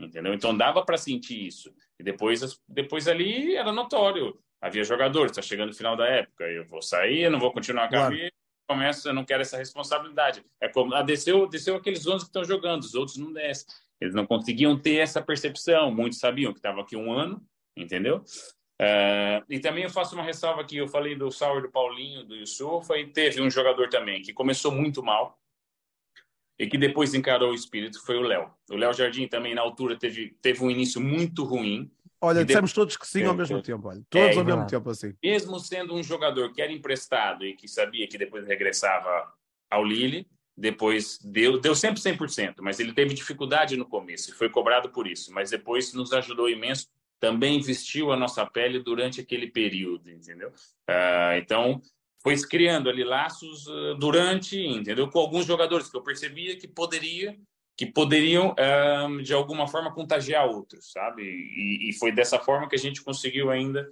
Entendeu? 0.00 0.34
Então 0.34 0.54
dava 0.54 0.84
para 0.84 0.98
sentir 0.98 1.46
isso. 1.46 1.72
E 1.96 2.02
depois, 2.02 2.60
depois 2.68 3.06
ali 3.06 3.54
era 3.54 3.72
notório 3.72 4.36
havia 4.60 4.84
jogadores, 4.84 5.30
está 5.30 5.42
chegando 5.42 5.70
o 5.70 5.74
final 5.74 5.96
da 5.96 6.06
época, 6.06 6.44
eu 6.44 6.64
vou 6.66 6.82
sair, 6.82 7.22
eu 7.22 7.30
não 7.30 7.38
vou 7.38 7.52
continuar 7.52 7.92
a 7.94 8.08
vida, 8.08 8.32
começa, 8.68 9.08
eu 9.08 9.14
não 9.14 9.24
quero 9.24 9.42
essa 9.42 9.56
responsabilidade. 9.56 10.44
É 10.60 10.68
como, 10.68 10.94
ah, 10.94 11.02
desceu, 11.02 11.48
desceu 11.48 11.76
aqueles 11.76 12.06
11 12.06 12.24
que 12.24 12.28
estão 12.28 12.44
jogando, 12.44 12.82
os 12.82 12.94
outros 12.94 13.16
não 13.16 13.32
descem. 13.32 13.66
Eles 14.00 14.14
não 14.14 14.26
conseguiam 14.26 14.78
ter 14.78 14.96
essa 14.96 15.22
percepção, 15.22 15.90
muitos 15.90 16.18
sabiam 16.18 16.52
que 16.52 16.58
estava 16.58 16.80
aqui 16.80 16.96
um 16.96 17.12
ano, 17.12 17.42
entendeu? 17.76 18.24
Uh, 18.80 19.40
e 19.48 19.58
também 19.58 19.84
eu 19.84 19.90
faço 19.90 20.14
uma 20.14 20.24
ressalva 20.24 20.60
aqui, 20.60 20.76
eu 20.76 20.88
falei 20.88 21.14
do 21.14 21.30
Sauer, 21.30 21.62
do 21.62 21.70
Paulinho, 21.70 22.24
do 22.24 22.36
Yusufa, 22.36 22.98
e 22.98 23.06
teve 23.06 23.40
um 23.40 23.50
jogador 23.50 23.88
também 23.88 24.20
que 24.20 24.34
começou 24.34 24.70
muito 24.70 25.02
mal, 25.02 25.40
e 26.58 26.66
que 26.66 26.78
depois 26.78 27.14
encarou 27.14 27.52
o 27.52 27.54
espírito, 27.54 28.04
foi 28.04 28.16
o 28.16 28.22
Léo. 28.22 28.50
O 28.70 28.76
Léo 28.76 28.92
Jardim 28.92 29.26
também, 29.28 29.54
na 29.54 29.62
altura, 29.62 29.96
teve, 29.96 30.36
teve 30.40 30.62
um 30.62 30.70
início 30.70 31.00
muito 31.00 31.44
ruim, 31.44 31.90
Olha, 32.26 32.44
dissemos 32.44 32.72
todos 32.72 32.96
que 32.96 33.06
sim 33.06 33.24
ao 33.24 33.34
mesmo 33.34 33.62
tempo, 33.62 33.88
olha. 33.88 34.02
Todos 34.10 34.36
é, 34.36 34.38
ao 34.38 34.44
mesmo 34.44 34.66
tempo 34.66 34.90
assim. 34.90 35.14
Mesmo 35.22 35.58
sendo 35.60 35.94
um 35.94 36.02
jogador 36.02 36.52
que 36.52 36.60
era 36.60 36.72
emprestado 36.72 37.44
e 37.44 37.54
que 37.54 37.68
sabia 37.68 38.06
que 38.08 38.18
depois 38.18 38.46
regressava 38.46 39.32
ao 39.70 39.84
Lille, 39.84 40.26
depois 40.56 41.18
deu, 41.22 41.60
deu 41.60 41.74
sempre 41.74 42.00
100%, 42.00 42.56
mas 42.60 42.80
ele 42.80 42.92
teve 42.92 43.14
dificuldade 43.14 43.76
no 43.76 43.84
começo 43.84 44.30
e 44.30 44.34
foi 44.34 44.48
cobrado 44.48 44.90
por 44.90 45.06
isso, 45.06 45.32
mas 45.32 45.50
depois 45.50 45.92
nos 45.92 46.12
ajudou 46.12 46.48
imenso, 46.48 46.88
também 47.20 47.60
vestiu 47.60 48.10
a 48.10 48.16
nossa 48.16 48.44
pele 48.46 48.78
durante 48.78 49.20
aquele 49.20 49.48
período, 49.48 50.10
entendeu? 50.10 50.48
Uh, 50.88 51.36
então, 51.38 51.80
foi 52.22 52.36
criando 52.42 52.88
ali 52.88 53.04
laços 53.04 53.66
uh, 53.66 53.94
durante, 53.98 54.58
entendeu? 54.58 55.08
Com 55.08 55.18
alguns 55.18 55.46
jogadores 55.46 55.90
que 55.90 55.96
eu 55.96 56.02
percebia 56.02 56.56
que 56.56 56.66
poderia 56.66 57.38
que 57.76 57.86
poderiam, 57.86 58.54
um, 59.06 59.22
de 59.22 59.34
alguma 59.34 59.68
forma, 59.68 59.92
contagiar 59.92 60.46
outros, 60.46 60.90
sabe? 60.92 61.22
E, 61.22 61.90
e, 61.90 61.92
foi 61.92 62.10
dessa 62.10 62.38
forma 62.38 62.68
que 62.68 62.74
a 62.74 62.78
gente 62.78 63.02
conseguiu 63.02 63.50
ainda. 63.50 63.86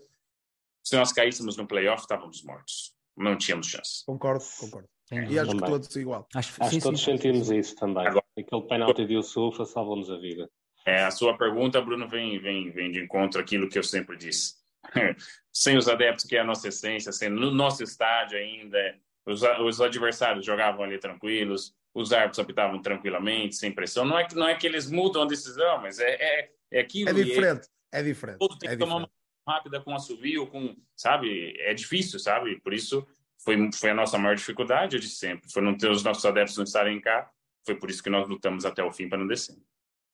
Se 0.82 0.96
nós 0.96 1.12
caíssemos 1.12 1.56
no 1.56 1.66
playoff, 1.66 2.02
estávamos 2.02 2.42
mortos. 2.42 2.94
Não 3.16 3.36
tínhamos 3.36 3.66
chance. 3.66 4.04
Concordo, 4.06 4.44
concordo. 4.58 4.88
e 5.12 5.38
acho 5.38 5.50
também. 5.50 5.64
que 5.64 5.70
todos 5.70 5.96
igual. 5.96 6.26
Acho, 6.34 6.62
acho 6.62 6.76
que 6.76 6.82
todos 6.82 7.00
sim, 7.00 7.12
sentimos 7.12 7.48
sim. 7.48 7.58
isso 7.58 7.76
também. 7.76 8.06
Agora, 8.06 8.24
Aquele 8.36 8.62
penalti 8.62 9.06
de 9.06 9.14
Yusufa 9.14 9.64
salvou-nos 9.64 10.10
a 10.10 10.16
vida. 10.18 10.50
É, 10.84 11.04
a 11.04 11.10
sua 11.10 11.38
pergunta, 11.38 11.80
Bruno, 11.80 12.08
vem, 12.08 12.38
vem, 12.38 12.70
vem 12.70 12.90
de 12.90 13.02
encontro 13.02 13.40
àquilo 13.40 13.68
que 13.68 13.78
eu 13.78 13.82
sempre 13.82 14.16
disse. 14.16 14.54
sem 15.52 15.76
os 15.76 15.88
adeptos, 15.88 16.24
que 16.24 16.36
é 16.36 16.40
a 16.40 16.44
nossa 16.44 16.68
essência, 16.68 17.12
sem 17.12 17.28
no 17.28 17.52
nosso 17.52 17.82
estádio 17.82 18.36
ainda, 18.36 18.98
os, 19.24 19.42
os 19.42 19.80
adversários 19.80 20.44
jogavam 20.44 20.84
ali 20.84 20.98
tranquilos, 20.98 21.74
os 21.94 22.12
árbitros 22.12 22.40
apitavam 22.40 22.82
tranquilamente, 22.82 23.54
sem 23.54 23.72
pressão. 23.72 24.04
Não 24.04 24.18
é 24.18 24.26
que, 24.26 24.34
não 24.34 24.48
é 24.48 24.54
que 24.56 24.66
eles 24.66 24.90
mudam 24.90 25.22
a 25.22 25.26
decisão, 25.26 25.80
mas 25.80 26.00
é, 26.00 26.10
é, 26.10 26.50
é 26.72 26.80
aquilo. 26.80 27.08
É 27.08 27.12
diferente, 27.12 27.68
é 27.92 28.02
diferente. 28.02 28.38
Todo 28.38 28.58
tem 28.58 28.68
é 28.68 28.72
que 28.72 28.78
tomar 28.78 28.96
uma 28.96 29.10
rápida 29.46 29.80
com 29.80 29.94
assovio, 29.94 30.46
com, 30.48 30.76
sabe? 30.96 31.54
É 31.60 31.72
difícil, 31.72 32.18
sabe? 32.18 32.60
Por 32.60 32.74
isso 32.74 33.06
foi, 33.38 33.70
foi 33.72 33.90
a 33.90 33.94
nossa 33.94 34.18
maior 34.18 34.34
dificuldade, 34.34 34.96
eu 34.96 35.00
disse 35.00 35.16
sempre. 35.16 35.50
Foi 35.52 35.62
não 35.62 35.76
ter 35.76 35.90
os 35.90 36.02
nossos 36.02 36.24
adeptos 36.24 36.56
não 36.56 36.64
estarem 36.64 37.00
cá. 37.00 37.30
Foi 37.64 37.76
por 37.76 37.88
isso 37.88 38.02
que 38.02 38.10
nós 38.10 38.28
lutamos 38.28 38.64
até 38.64 38.82
o 38.82 38.92
fim 38.92 39.08
para 39.08 39.18
não 39.18 39.26
descer. 39.26 39.56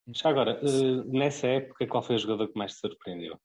Já 0.09 0.29
agora, 0.29 0.61
eh, 0.63 1.05
nessa 1.07 1.47
época, 1.47 1.87
qual 1.87 2.03
foi 2.03 2.17
o 2.17 2.19
jogador 2.19 2.49
que 2.49 2.59
mais 2.59 2.75
te 2.75 2.81
surpreendeu? 2.81 3.41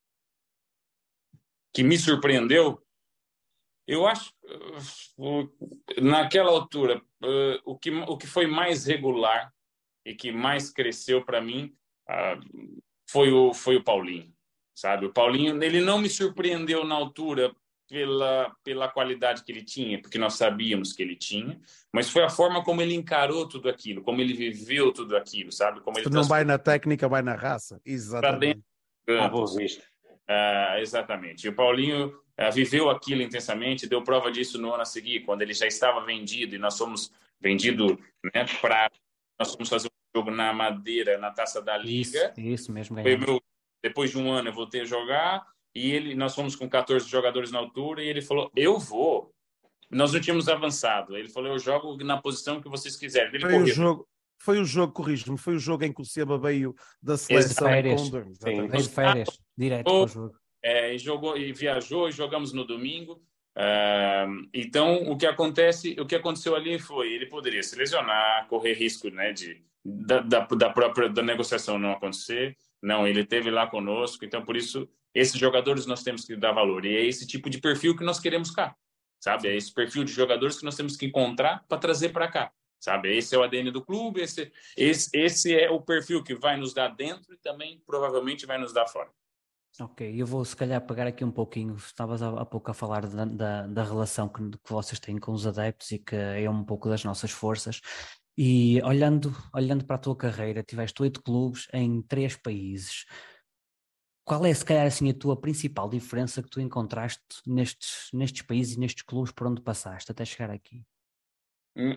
Que 1.74 1.84
me 1.84 1.98
surpreendeu? 1.98 2.85
Eu 3.88 4.08
acho, 4.08 4.34
eh, 4.48 6.02
naquela 6.02 6.50
altura, 6.50 7.02
eh, 7.24 7.60
o 7.64 7.78
que, 7.78 7.92
o 7.92 8.18
que 8.18 8.26
foi 8.26 8.48
mais 8.48 8.86
regular 8.86 9.54
e 10.04 10.16
que 10.16 10.32
mais 10.32 10.72
cresceu 10.72 11.24
para 11.24 11.40
mim 11.40 11.76
ah, 12.08 12.40
foi 13.10 13.32
o, 13.32 13.54
foi 13.54 13.76
o 13.76 13.84
Paulinho, 13.84 14.34
sabe? 14.74 15.06
O 15.06 15.14
Paulinho, 15.14 15.62
ele 15.64 15.82
não 15.82 16.00
me 16.00 16.10
surpreendeu 16.10 16.84
na 16.84 16.96
altura 16.96 17.56
pela, 17.88 18.56
pela 18.64 18.88
qualidade 18.88 19.44
que 19.44 19.52
ele 19.52 19.64
tinha, 19.64 20.02
porque 20.02 20.18
nós 20.18 20.34
sabíamos 20.34 20.94
que 20.94 21.04
ele 21.04 21.16
tinha, 21.16 21.60
mas 21.94 22.10
foi 22.10 22.24
a 22.24 22.30
forma 22.30 22.64
como 22.64 22.82
ele 22.82 22.96
encarou 22.96 23.48
tudo 23.48 23.70
aquilo, 23.70 24.02
como 24.02 24.22
ele 24.22 24.34
viveu 24.34 24.92
tudo 24.92 25.16
aquilo, 25.16 25.52
sabe? 25.52 25.82
Como 25.82 25.98
ele 26.00 26.10
não 26.10 26.24
vai 26.24 26.44
na 26.44 26.58
técnica, 26.58 27.08
vai 27.08 27.22
na 27.22 27.36
raça. 27.36 27.80
Exatamente. 27.86 28.64
Ah. 29.08 29.32
Ah, 30.28 30.82
exatamente. 30.82 31.46
E 31.46 31.50
o 31.50 31.56
Paulinho 31.56 32.12
viveu 32.54 32.90
aquilo 32.90 33.22
intensamente, 33.22 33.88
deu 33.88 34.04
prova 34.04 34.32
disso 34.32 34.60
no 34.60 34.74
ano 34.74 34.82
a 34.82 34.86
seguir, 34.86 35.22
quando 35.22 35.42
ele 35.42 35.54
já 35.54 35.66
estava 35.66 36.06
vendido 36.06 36.56
e 36.56 36.60
nós 36.60 36.78
fomos 36.78 37.12
vendido 37.40 38.00
né, 38.34 38.46
para 38.62 38.90
nós 39.40 39.52
fomos 39.52 39.70
fazer 39.70 39.88
um 39.88 40.20
jogo 40.20 40.32
na 40.32 40.54
Madeira, 40.54 41.18
na 41.18 41.32
Taça 41.32 41.62
da 41.62 41.78
Liga. 41.78 42.34
Isso, 42.38 42.42
isso 42.42 42.72
mesmo. 42.72 43.02
Foi 43.02 43.18
meu, 43.18 43.42
depois 43.84 44.12
de 44.12 44.18
um 44.18 44.32
ano 44.32 44.50
eu 44.50 44.54
voltei 44.54 44.82
a 44.82 44.86
jogar 44.86 45.46
e 45.74 45.92
ele, 45.92 46.16
nós 46.16 46.34
fomos 46.34 46.56
com 46.56 46.70
14 46.70 47.08
jogadores 47.08 47.52
na 47.52 47.60
altura 47.60 48.04
e 48.04 48.08
ele 48.08 48.22
falou: 48.22 48.50
Eu 48.56 48.80
vou. 48.80 49.32
Nós 49.92 50.14
não 50.14 50.20
tínhamos 50.20 50.48
avançado. 50.48 51.18
Ele 51.18 51.30
falou: 51.30 51.52
Eu 51.52 51.60
jogo 51.60 51.98
na 52.04 52.22
posição 52.22 52.62
que 52.62 52.70
vocês 52.70 52.96
quiserem. 52.96 53.30
Ele 53.30 53.42
foi 53.42 53.52
correu. 53.52 53.66
o 53.66 53.68
jogo. 53.68 54.08
Foi 54.38 54.60
o 54.60 54.66
jogo, 54.66 54.92
corrijo-me, 54.92 55.38
foi 55.38 55.56
o 55.56 55.60
jogo 55.60 55.86
em 55.86 55.94
que 55.94 56.02
o 56.02 56.06
Seba 56.06 56.38
veio 56.38 56.76
da 57.02 57.18
seleção. 57.18 57.68
Férias. 57.68 58.10
Veio 58.10 58.68
de 58.68 58.90
férias, 58.90 59.40
direto 59.58 59.86
para 59.86 59.94
o 59.94 60.08
jogo. 60.08 60.36
É, 60.66 60.95
e, 60.95 60.97
jogou, 60.97 61.38
e 61.38 61.53
viajou 61.53 62.09
e 62.09 62.11
jogamos 62.11 62.51
no 62.51 62.66
domingo. 62.66 63.22
Uh, 63.55 64.49
então, 64.51 65.03
o 65.03 65.16
que 65.16 65.28
acontece, 65.28 65.95
o 65.99 66.07
que 66.07 66.16
aconteceu 66.16 66.55
ali 66.55 66.80
foi, 66.80 67.13
ele 67.13 67.28
poderia 67.28 67.61
se 67.61 67.76
lesionar, 67.76 68.47
correr 68.47 68.74
risco, 68.74 69.07
né, 69.09 69.32
de 69.32 69.63
da, 69.86 70.20
da, 70.22 70.39
da 70.39 70.70
própria 70.72 71.07
da 71.07 71.22
negociação 71.22 71.78
não 71.78 71.91
acontecer. 71.91 72.57
Não, 72.82 73.07
ele 73.07 73.24
teve 73.24 73.51
lá 73.51 73.68
conosco. 73.68 74.26
Então, 74.26 74.43
por 74.43 74.57
isso, 74.57 74.89
esses 75.13 75.39
jogadores 75.39 75.86
nós 75.86 76.01
temos 76.01 76.26
que 76.26 76.36
dar 76.36 76.51
valor. 76.51 76.84
E 76.84 76.95
é 76.95 77.05
esse 77.05 77.28
tipo 77.28 77.47
de 77.47 77.59
perfil 77.59 77.95
que 77.95 78.03
nós 78.03 78.20
queremos 78.20 78.49
cá, 78.49 78.76
sabe? 79.20 79.47
É 79.47 79.55
esse 79.55 79.72
perfil 79.72 80.03
de 80.03 80.11
jogadores 80.11 80.57
que 80.57 80.66
nós 80.66 80.76
temos 80.76 80.97
que 80.97 81.05
encontrar 81.05 81.63
para 81.70 81.78
trazer 81.78 82.09
para 82.09 82.28
cá, 82.28 82.51
sabe? 82.80 83.16
Esse 83.16 83.36
é 83.36 83.38
o 83.38 83.43
ADN 83.43 83.70
do 83.70 83.86
clube, 83.86 84.22
esse, 84.22 84.51
esse, 84.76 85.16
esse 85.16 85.53
é 85.53 85.70
o 85.70 85.80
perfil 85.80 86.24
que 86.24 86.34
vai 86.34 86.57
nos 86.57 86.74
dar 86.74 86.88
dentro 86.88 87.36
e 87.36 87.38
também 87.38 87.80
provavelmente 87.86 88.47
vai 88.47 88.57
nos 88.57 88.74
dar 88.74 88.88
fora. 88.88 89.11
Ok, 89.80 90.21
eu 90.21 90.26
vou 90.26 90.45
se 90.45 90.55
calhar 90.55 90.80
pegar 90.86 91.05
aqui 91.05 91.26
um 91.26 91.32
pouquinho. 91.32 91.76
Estavas 91.76 92.21
há, 92.21 92.45
pouco 92.45 92.71
a 92.71 92.73
falar 92.73 93.05
da, 93.07 93.26
da, 93.26 93.67
da 93.67 93.84
relação 93.84 94.30
que, 94.30 94.41
que, 94.51 94.71
vocês 94.71 94.99
têm 94.99 95.17
com 95.17 95.34
os 95.34 95.45
adeptos 95.45 95.91
e 95.91 95.99
que 95.99 96.15
é 96.15 96.49
um 96.49 96.63
pouco 96.63 96.88
das 96.88 97.03
nossas 97.03 97.32
forças. 97.32 97.82
E 98.38 98.82
olhando, 98.84 99.36
olhando 99.53 99.86
para 99.86 99.97
a 99.97 99.99
tua 99.99 100.15
carreira, 100.15 100.63
tiveste 100.63 101.01
oito 101.01 101.21
clubes 101.21 101.67
em 101.73 102.01
três 102.01 102.38
países. 102.38 103.05
Qual 104.23 104.45
é, 104.45 104.53
se 104.53 104.63
calhar, 104.63 104.88
assim, 104.88 105.09
a 105.09 105.13
tua 105.13 105.39
principal 105.39 105.89
diferença 105.89 106.41
que 106.41 106.49
tu 106.49 106.61
encontraste 106.61 107.21
nestes, 107.45 108.09
nestes 108.13 108.41
países 108.43 108.76
e 108.76 108.80
nestes 108.80 109.03
clubes 109.03 109.32
por 109.32 109.45
onde 109.45 109.61
passaste 109.61 110.11
até 110.11 110.23
chegar 110.23 110.51
aqui? 110.51 110.84
Hum, 111.76 111.95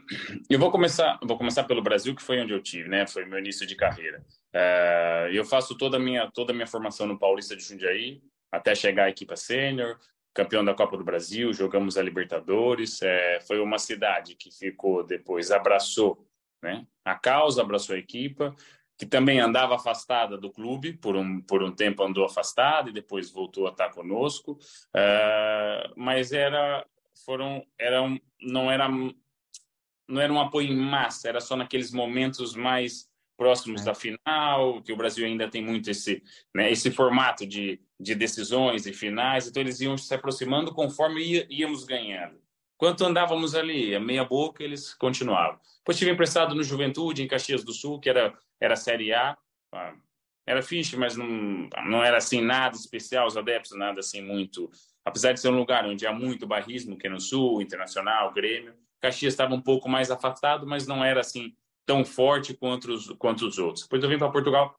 eu 0.50 0.58
vou 0.58 0.70
começar, 0.72 1.18
vou 1.22 1.38
começar 1.38 1.62
pelo 1.62 1.80
Brasil, 1.80 2.14
que 2.14 2.22
foi 2.22 2.40
onde 2.40 2.52
eu 2.52 2.60
tive, 2.60 2.88
né? 2.88 3.06
Foi 3.06 3.24
meu 3.24 3.38
início 3.38 3.64
de 3.64 3.76
carreira. 3.76 4.24
Uh, 4.54 5.28
eu 5.32 5.44
faço 5.44 5.76
toda 5.76 5.98
a 5.98 6.00
minha 6.00 6.30
toda 6.30 6.52
a 6.52 6.54
minha 6.54 6.66
formação 6.66 7.06
no 7.06 7.18
Paulista 7.18 7.54
de 7.54 7.62
Jundiaí, 7.62 8.22
até 8.50 8.74
chegar 8.74 9.04
à 9.04 9.10
equipa 9.10 9.36
sênior, 9.36 9.98
campeão 10.34 10.64
da 10.64 10.74
Copa 10.74 10.96
do 10.96 11.04
Brasil, 11.04 11.52
jogamos 11.52 11.98
a 11.98 12.02
Libertadores. 12.02 13.02
É, 13.02 13.40
foi 13.40 13.60
uma 13.60 13.78
cidade 13.78 14.34
que 14.34 14.50
ficou 14.50 15.04
depois 15.04 15.50
abraçou, 15.50 16.26
né? 16.62 16.86
A 17.04 17.14
causa 17.14 17.62
abraçou 17.62 17.94
a 17.94 17.98
equipa 17.98 18.54
que 18.98 19.06
também 19.06 19.38
andava 19.38 19.76
afastada 19.76 20.36
do 20.36 20.50
clube, 20.50 20.92
por 20.92 21.14
um, 21.14 21.40
por 21.40 21.62
um 21.62 21.70
tempo 21.70 22.02
andou 22.02 22.24
afastada 22.24 22.90
e 22.90 22.92
depois 22.92 23.30
voltou 23.30 23.68
a 23.68 23.70
estar 23.70 23.90
conosco, 23.90 24.58
uh, 24.92 25.92
mas 25.96 26.32
era, 26.32 26.84
foram, 27.24 27.64
era 27.78 28.02
um, 28.02 28.18
não, 28.42 28.68
era, 28.68 28.88
não 30.08 30.20
era 30.20 30.32
um 30.32 30.40
apoio 30.40 30.72
em 30.72 30.76
massa, 30.76 31.28
era 31.28 31.40
só 31.40 31.54
naqueles 31.54 31.92
momentos 31.92 32.56
mais 32.56 33.07
próximos 33.38 33.82
é. 33.82 33.84
da 33.84 33.94
final, 33.94 34.82
que 34.82 34.92
o 34.92 34.96
Brasil 34.96 35.24
ainda 35.24 35.48
tem 35.48 35.64
muito 35.64 35.88
esse, 35.88 36.22
né, 36.54 36.70
esse 36.70 36.90
formato 36.90 37.46
de, 37.46 37.80
de 37.98 38.14
decisões 38.14 38.84
e 38.84 38.92
finais, 38.92 39.46
então 39.46 39.62
eles 39.62 39.80
iam 39.80 39.96
se 39.96 40.12
aproximando 40.12 40.74
conforme 40.74 41.22
ia, 41.22 41.46
íamos 41.48 41.84
ganhando. 41.84 42.36
Quanto 42.76 43.04
andávamos 43.04 43.54
ali, 43.54 43.94
a 43.94 44.00
meia 44.00 44.24
boca, 44.24 44.62
eles 44.62 44.92
continuavam. 44.94 45.58
Depois 45.78 45.98
tive 45.98 46.10
emprestado 46.10 46.54
no 46.54 46.62
Juventude, 46.62 47.22
em 47.22 47.28
Caxias 47.28 47.64
do 47.64 47.72
Sul, 47.72 47.98
que 47.98 48.10
era 48.10 48.36
era 48.60 48.76
Série 48.76 49.12
A. 49.12 49.36
Ah, 49.72 49.94
era 50.46 50.62
fixe, 50.62 50.96
mas 50.96 51.16
não, 51.16 51.68
não 51.86 52.02
era 52.02 52.16
assim 52.16 52.40
nada 52.40 52.74
especial, 52.74 53.26
os 53.26 53.36
adeptos, 53.36 53.76
nada 53.76 54.00
assim 54.00 54.22
muito. 54.22 54.70
Apesar 55.04 55.32
de 55.32 55.40
ser 55.40 55.48
um 55.48 55.58
lugar 55.58 55.84
onde 55.84 56.06
há 56.06 56.12
muito 56.12 56.46
barrismo, 56.46 56.96
que 56.96 57.06
é 57.06 57.10
no 57.10 57.20
Sul, 57.20 57.60
Internacional, 57.60 58.32
Grêmio, 58.32 58.74
Caxias 59.00 59.34
estava 59.34 59.54
um 59.54 59.60
pouco 59.60 59.88
mais 59.88 60.10
afastado, 60.10 60.66
mas 60.66 60.86
não 60.86 61.04
era 61.04 61.20
assim 61.20 61.54
tão 61.88 62.04
forte 62.04 62.52
quanto 62.52 62.92
os, 62.92 63.08
quanto 63.12 63.46
os 63.46 63.58
outros. 63.58 63.84
Depois 63.84 64.02
eu 64.02 64.10
vim 64.10 64.18
para 64.18 64.30
Portugal, 64.30 64.78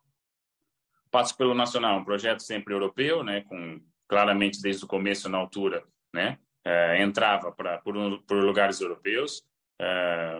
passo 1.09 1.35
pelo 1.35 1.55
Nacional, 1.55 1.97
um 1.97 2.05
projeto 2.05 2.43
sempre 2.43 2.71
europeu, 2.71 3.23
né, 3.23 3.41
com 3.41 3.81
claramente 4.07 4.61
desde 4.61 4.85
o 4.85 4.87
começo 4.87 5.27
na 5.27 5.39
altura, 5.39 5.83
né, 6.13 6.37
é, 6.63 7.01
entrava 7.01 7.51
para 7.51 7.79
por, 7.79 7.95
por 8.27 8.43
lugares 8.43 8.79
europeus. 8.79 9.43
É, 9.81 10.39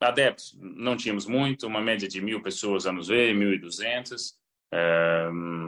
adeptos, 0.00 0.56
não 0.60 0.96
tínhamos 0.96 1.26
muito, 1.26 1.66
uma 1.66 1.80
média 1.80 2.08
de 2.08 2.20
mil 2.20 2.40
pessoas 2.40 2.86
a 2.86 2.92
nos 2.92 3.08
ver, 3.08 3.34
mil 3.34 3.52
e 3.52 3.58
duzentas. 3.58 4.38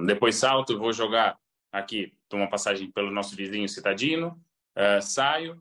depois 0.06 0.36
salto, 0.36 0.78
vou 0.78 0.92
jogar 0.92 1.38
aqui, 1.72 2.12
tomo 2.28 2.42
uma 2.42 2.50
passagem 2.50 2.90
pelo 2.90 3.12
nosso 3.12 3.36
vizinho 3.36 3.68
Citadino, 3.68 4.40
uh, 4.76 5.00
saio, 5.00 5.60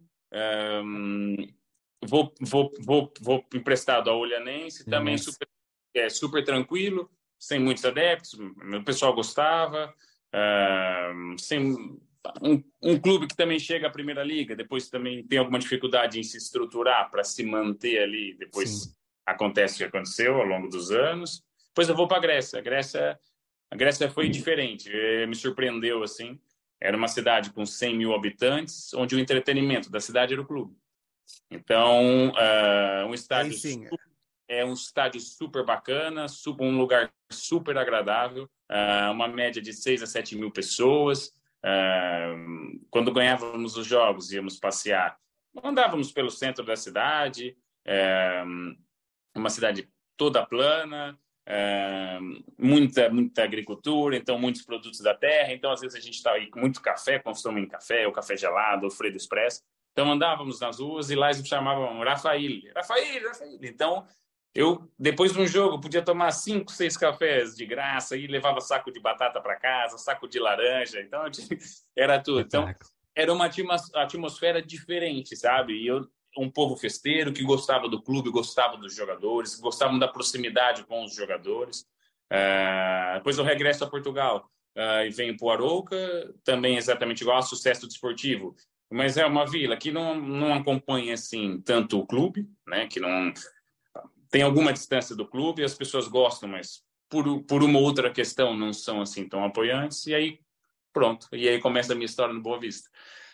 vou, 2.05 2.33
vou, 2.39 2.71
vou, 2.79 3.13
vou 3.21 3.45
emprestado 3.53 4.09
ao 4.09 4.19
Olhanense, 4.19 4.85
também 4.85 5.17
super, 5.17 5.47
é, 5.95 6.09
super 6.09 6.43
tranquilo, 6.43 7.09
sem 7.39 7.59
muitos 7.59 7.83
adeptos, 7.83 8.33
o 8.33 8.83
pessoal 8.83 9.13
gostava, 9.13 9.93
uh, 10.33 11.39
sem 11.39 11.73
um, 12.41 12.63
um, 12.81 12.99
clube 12.99 13.27
que 13.27 13.35
também 13.35 13.59
chega 13.59 13.87
à 13.87 13.91
primeira 13.91 14.23
liga, 14.23 14.55
depois 14.55 14.89
também 14.89 15.25
tem 15.25 15.37
alguma 15.37 15.59
dificuldade 15.59 16.19
em 16.19 16.23
se 16.23 16.37
estruturar 16.37 17.09
para 17.11 17.23
se 17.23 17.43
manter 17.43 18.01
ali, 18.01 18.35
depois 18.37 18.69
Sim. 18.69 18.93
acontece 19.25 19.75
o 19.75 19.77
que 19.77 19.83
aconteceu 19.83 20.35
ao 20.35 20.45
longo 20.45 20.69
dos 20.69 20.91
anos. 20.91 21.43
Depois 21.67 21.89
eu 21.89 21.95
vou 21.95 22.07
para 22.07 22.17
a 22.17 22.21
Grécia. 22.21 22.59
A 22.59 22.61
Grécia, 22.61 23.19
a 23.69 23.75
Grécia 23.75 24.09
foi 24.09 24.29
diferente, 24.29 24.89
eh, 24.91 25.25
me 25.25 25.35
surpreendeu 25.35 26.03
assim. 26.03 26.39
Era 26.79 26.95
uma 26.95 27.07
cidade 27.07 27.51
com 27.51 27.65
100 27.65 27.97
mil 27.97 28.13
habitantes, 28.13 28.93
onde 28.93 29.15
o 29.15 29.19
entretenimento 29.19 29.89
da 29.89 29.99
cidade 29.99 30.33
era 30.33 30.41
o 30.41 30.45
clube. 30.45 30.75
Então, 31.49 32.29
uh, 32.29 33.07
um 33.07 33.13
estádio 33.13 33.53
super, 33.53 33.99
é 34.47 34.65
um 34.65 34.73
estádio 34.73 35.21
super 35.21 35.65
bacana, 35.65 36.27
super, 36.27 36.63
um 36.63 36.77
lugar 36.77 37.11
super 37.31 37.77
agradável, 37.77 38.49
uh, 38.71 39.11
uma 39.11 39.27
média 39.27 39.61
de 39.61 39.73
6 39.73 40.03
a 40.03 40.07
7 40.07 40.35
mil 40.35 40.51
pessoas 40.51 41.31
quando 42.89 43.13
ganhávamos 43.13 43.77
os 43.77 43.87
jogos, 43.87 44.31
íamos 44.31 44.59
passear, 44.59 45.17
andávamos 45.63 46.11
pelo 46.11 46.29
centro 46.29 46.65
da 46.65 46.75
cidade, 46.75 47.55
uma 49.33 49.49
cidade 49.49 49.89
toda 50.17 50.45
plana, 50.45 51.17
muita 52.57 53.09
muita 53.09 53.43
agricultura, 53.43 54.17
então 54.17 54.37
muitos 54.37 54.63
produtos 54.63 54.99
da 54.99 55.13
terra. 55.13 55.53
Então 55.53 55.71
às 55.71 55.81
vezes 55.81 55.95
a 55.95 56.01
gente 56.01 56.15
está 56.15 56.33
aí 56.33 56.49
com 56.49 56.59
muito 56.59 56.81
café, 56.81 57.17
consome 57.19 57.65
café, 57.67 58.07
o 58.07 58.11
café 58.11 58.35
gelado, 58.35 58.87
o 58.87 58.91
Fredo 58.91 59.17
Express. 59.17 59.63
Então 59.93 60.11
andávamos 60.11 60.59
nas 60.59 60.79
ruas 60.79 61.09
e 61.09 61.15
lá 61.15 61.31
eles 61.31 61.47
chamavam 61.47 62.03
Rafael, 62.03 62.51
Rafael, 62.75 63.27
Rafael. 63.27 63.59
Então 63.61 64.05
eu, 64.53 64.87
depois 64.99 65.33
de 65.33 65.39
um 65.39 65.47
jogo, 65.47 65.81
podia 65.81 66.03
tomar 66.03 66.31
cinco, 66.31 66.71
seis 66.71 66.95
cafés 66.95 67.55
de 67.55 67.65
graça 67.65 68.15
e 68.15 68.27
levava 68.27 68.61
saco 68.61 68.91
de 68.91 68.99
batata 68.99 69.41
para 69.41 69.55
casa, 69.55 69.97
saco 69.97 70.27
de 70.27 70.39
laranja, 70.39 71.01
então 71.01 71.23
era 71.97 72.19
tudo. 72.19 72.41
Então, 72.41 72.73
era 73.15 73.33
uma 73.33 73.49
atmosfera 73.95 74.61
diferente, 74.61 75.35
sabe? 75.35 75.73
E 75.73 75.87
eu, 75.87 76.07
um 76.37 76.49
povo 76.49 76.75
festeiro, 76.75 77.33
que 77.33 77.43
gostava 77.43 77.89
do 77.89 78.01
clube, 78.01 78.29
gostava 78.29 78.77
dos 78.77 78.95
jogadores, 78.95 79.59
gostavam 79.59 79.97
da 79.97 80.07
proximidade 80.07 80.83
com 80.83 81.03
os 81.03 81.15
jogadores. 81.15 81.81
Uh, 82.31 83.15
depois 83.15 83.37
eu 83.37 83.43
regresso 83.43 83.83
a 83.83 83.89
Portugal 83.89 84.49
uh, 84.75 85.05
e 85.05 85.09
venho 85.09 85.35
para 85.35 85.45
o 85.45 85.51
Arouca, 85.51 86.33
também 86.43 86.77
exatamente 86.77 87.21
igual 87.21 87.41
sucesso 87.41 87.87
desportivo. 87.87 88.55
Mas 88.93 89.17
é 89.17 89.25
uma 89.25 89.43
vila 89.43 89.75
que 89.75 89.91
não, 89.91 90.13
não 90.13 90.53
acompanha 90.53 91.15
assim 91.15 91.59
tanto 91.61 91.99
o 91.99 92.05
clube, 92.05 92.47
né? 92.67 92.85
que 92.85 92.99
não 92.99 93.33
tem 94.29 94.43
alguma 94.43 94.71
distância 94.71 95.15
do 95.15 95.27
clube, 95.27 95.63
as 95.63 95.73
pessoas 95.73 96.07
gostam, 96.07 96.47
mas 96.47 96.83
por, 97.09 97.43
por 97.43 97.63
uma 97.63 97.79
outra 97.79 98.11
questão 98.11 98.55
não 98.55 98.71
são 98.71 99.01
assim 99.01 99.27
tão 99.27 99.43
apoiantes, 99.43 100.05
e 100.05 100.13
aí 100.13 100.39
pronto, 100.93 101.27
e 101.33 101.49
aí 101.49 101.59
começa 101.59 101.93
a 101.93 101.95
minha 101.95 102.05
história 102.05 102.35
no 102.35 102.41
Boa 102.41 102.59
Vista. 102.59 102.87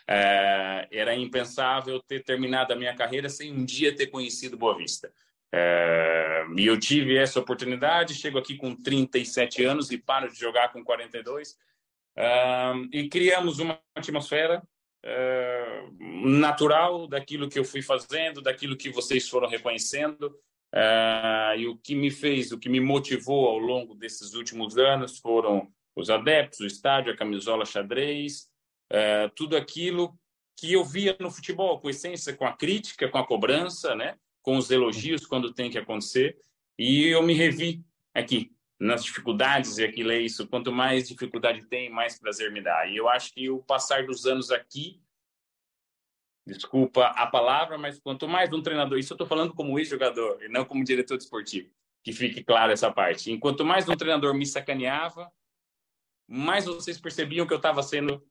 É, 0.07 0.87
era 0.91 1.13
impensável 1.13 2.01
ter 2.03 2.23
terminado 2.23 2.71
a 2.71 2.75
minha 2.77 2.95
carreira 2.95 3.27
sem 3.27 3.51
um 3.51 3.65
dia 3.65 3.93
ter 3.93 4.07
conhecido 4.07 4.57
Boa 4.57 4.77
Vista. 4.77 5.11
É, 5.51 6.45
e 6.57 6.65
eu 6.65 6.79
tive 6.79 7.17
essa 7.17 7.37
oportunidade, 7.37 8.13
chego 8.13 8.37
aqui 8.37 8.55
com 8.55 8.73
37 8.73 9.65
anos 9.65 9.91
e 9.91 9.97
paro 9.97 10.31
de 10.31 10.39
jogar 10.39 10.71
com 10.71 10.85
42. 10.85 11.57
É, 12.15 12.71
e 12.93 13.09
criamos 13.09 13.59
uma 13.59 13.77
atmosfera 13.93 14.63
natural 15.99 17.07
daquilo 17.07 17.49
que 17.49 17.57
eu 17.57 17.63
fui 17.63 17.81
fazendo, 17.81 18.41
daquilo 18.41 18.77
que 18.77 18.89
vocês 18.89 19.27
foram 19.29 19.47
reconhecendo. 19.47 20.35
Uh, 20.73 21.57
e 21.57 21.67
o 21.67 21.77
que 21.77 21.95
me 21.95 22.11
fez, 22.11 22.51
o 22.51 22.59
que 22.59 22.69
me 22.69 22.79
motivou 22.79 23.47
ao 23.47 23.57
longo 23.57 23.95
desses 23.95 24.33
últimos 24.35 24.77
anos 24.77 25.17
foram 25.17 25.67
os 25.95 26.09
adeptos, 26.09 26.59
o 26.59 26.65
estádio, 26.65 27.11
a 27.11 27.17
camisola 27.17 27.65
xadrez, 27.65 28.47
uh, 28.91 29.29
tudo 29.35 29.57
aquilo 29.57 30.15
que 30.55 30.73
eu 30.73 30.83
via 30.83 31.15
no 31.19 31.31
futebol, 31.31 31.79
com 31.79 31.89
essência, 31.89 32.35
com 32.35 32.45
a 32.45 32.53
crítica, 32.53 33.09
com 33.09 33.17
a 33.17 33.25
cobrança, 33.25 33.95
né? 33.95 34.15
com 34.41 34.57
os 34.57 34.69
elogios 34.69 35.25
quando 35.25 35.53
tem 35.53 35.71
que 35.71 35.77
acontecer. 35.77 36.37
E 36.77 37.07
eu 37.07 37.23
me 37.23 37.33
revi 37.33 37.83
aqui, 38.13 38.51
nas 38.79 39.03
dificuldades, 39.03 39.77
e 39.77 39.83
aquilo 39.83 40.11
é 40.11 40.19
isso. 40.19 40.47
Quanto 40.47 40.71
mais 40.71 41.09
dificuldade 41.09 41.65
tem, 41.65 41.89
mais 41.89 42.17
prazer 42.17 42.51
me 42.51 42.61
dá. 42.61 42.87
E 42.87 42.95
eu 42.95 43.09
acho 43.09 43.33
que 43.33 43.49
o 43.49 43.59
passar 43.59 44.05
dos 44.05 44.25
anos 44.25 44.51
aqui 44.51 45.01
desculpa 46.47 47.05
a 47.07 47.27
palavra, 47.27 47.77
mas 47.77 47.99
quanto 47.99 48.27
mais 48.27 48.51
um 48.51 48.61
treinador, 48.61 48.97
isso 48.97 49.13
eu 49.13 49.15
estou 49.15 49.27
falando 49.27 49.53
como 49.53 49.77
ex-jogador 49.77 50.41
e 50.41 50.49
não 50.49 50.65
como 50.65 50.83
diretor 50.83 51.17
desportivo, 51.17 51.69
que 52.03 52.11
fique 52.11 52.43
claro 52.43 52.71
essa 52.71 52.91
parte. 52.91 53.31
Enquanto 53.31 53.63
mais 53.63 53.87
um 53.87 53.95
treinador 53.95 54.33
me 54.33 54.45
sacaneava, 54.45 55.31
mais 56.27 56.65
vocês 56.65 56.99
percebiam 56.99 57.45
que 57.45 57.53
eu 57.53 57.57
estava 57.57 57.83
sendo 57.83 58.23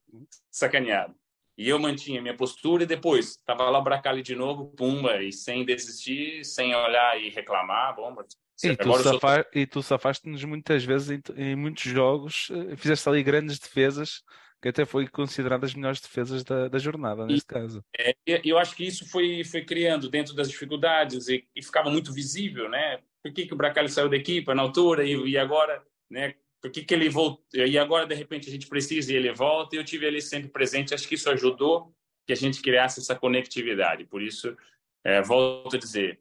sacaneado. 0.51 1.15
E 1.57 1.67
eu 1.67 1.77
mantinha 1.77 2.21
minha 2.21 2.35
postura 2.35 2.83
e 2.83 2.85
depois 2.85 3.31
estava 3.31 3.69
lá 3.69 3.79
o 3.79 3.83
Bracali 3.83 4.21
de 4.21 4.33
novo, 4.33 4.67
pumba, 4.75 5.21
e 5.21 5.33
sem 5.33 5.65
desistir, 5.65 6.45
sem 6.45 6.73
olhar 6.73 7.21
e 7.21 7.29
reclamar, 7.29 7.95
bomba. 7.95 8.25
E 8.63 8.75
tu, 8.75 8.93
sou... 8.97 9.19
e 9.53 9.65
tu 9.65 9.81
safaste-nos 9.81 10.43
muitas 10.43 10.83
vezes 10.83 11.09
em, 11.09 11.21
em, 11.35 11.55
muitos 11.55 11.83
jogos, 11.83 12.49
eh, 12.51 12.75
fizeste 12.75 13.07
ali 13.07 13.23
grandes 13.23 13.57
defesas 13.57 14.21
que 14.61 14.67
até 14.67 14.85
foi 14.85 15.07
considerada 15.07 15.65
as 15.65 15.73
melhores 15.73 16.01
defesas 16.01 16.43
da, 16.43 16.67
da 16.67 16.77
jornada, 16.77 17.25
neste 17.25 17.45
e, 17.45 17.47
caso. 17.47 17.83
É, 17.97 18.13
eu 18.43 18.57
acho 18.57 18.75
que 18.75 18.85
isso 18.85 19.09
foi, 19.09 19.43
foi 19.43 19.63
criando 19.63 20.09
dentro 20.09 20.35
das 20.35 20.49
dificuldades 20.49 21.29
e, 21.29 21.47
e 21.55 21.63
ficava 21.63 21.89
muito 21.89 22.11
visível, 22.11 22.69
né? 22.69 22.99
Por 23.23 23.33
que, 23.33 23.45
que 23.45 23.53
o 23.53 23.57
Bracali 23.57 23.89
saiu 23.89 24.09
da 24.09 24.17
equipe 24.17 24.53
na 24.53 24.61
altura 24.61 25.05
e, 25.05 25.13
e 25.29 25.37
agora, 25.37 25.81
né? 26.09 26.35
Por 26.61 26.69
que, 26.71 26.83
que 26.83 26.93
ele 26.93 27.09
voltou? 27.09 27.45
E 27.53 27.77
agora, 27.77 28.05
de 28.05 28.15
repente, 28.15 28.49
a 28.49 28.51
gente 28.51 28.67
precisa 28.67 29.13
e 29.13 29.15
ele 29.15 29.31
volta. 29.31 29.75
E 29.75 29.79
eu 29.79 29.83
tive 29.83 30.05
ele 30.05 30.19
sempre 30.19 30.49
presente. 30.49 30.93
Acho 30.93 31.07
que 31.07 31.15
isso 31.15 31.29
ajudou 31.29 31.95
que 32.27 32.33
a 32.33 32.35
gente 32.35 32.61
criasse 32.61 32.99
essa 32.99 33.15
conectividade. 33.15 34.03
Por 34.03 34.21
isso, 34.21 34.57
é, 35.05 35.21
volto 35.21 35.77
a 35.77 35.79
dizer, 35.79 36.19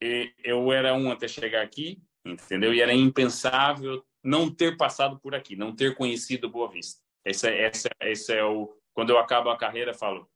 eu 0.00 0.72
era 0.72 0.94
um 0.94 1.10
até 1.10 1.26
chegar 1.26 1.62
aqui, 1.62 2.00
entendeu? 2.24 2.72
E 2.72 2.80
era 2.80 2.92
impensável 2.92 4.04
não 4.22 4.52
ter 4.52 4.76
passado 4.76 5.18
por 5.20 5.34
aqui, 5.34 5.56
não 5.56 5.74
ter 5.74 5.94
conhecido 5.94 6.50
Boa 6.50 6.70
Vista. 6.70 7.00
Esse, 7.24 7.48
é, 7.48 7.68
esse, 7.68 7.88
é, 8.00 8.12
esse 8.12 8.32
é 8.32 8.44
o. 8.44 8.74
Quando 8.92 9.10
eu 9.10 9.18
acabo 9.18 9.50
a 9.50 9.56
carreira, 9.56 9.94
falo. 9.94 10.28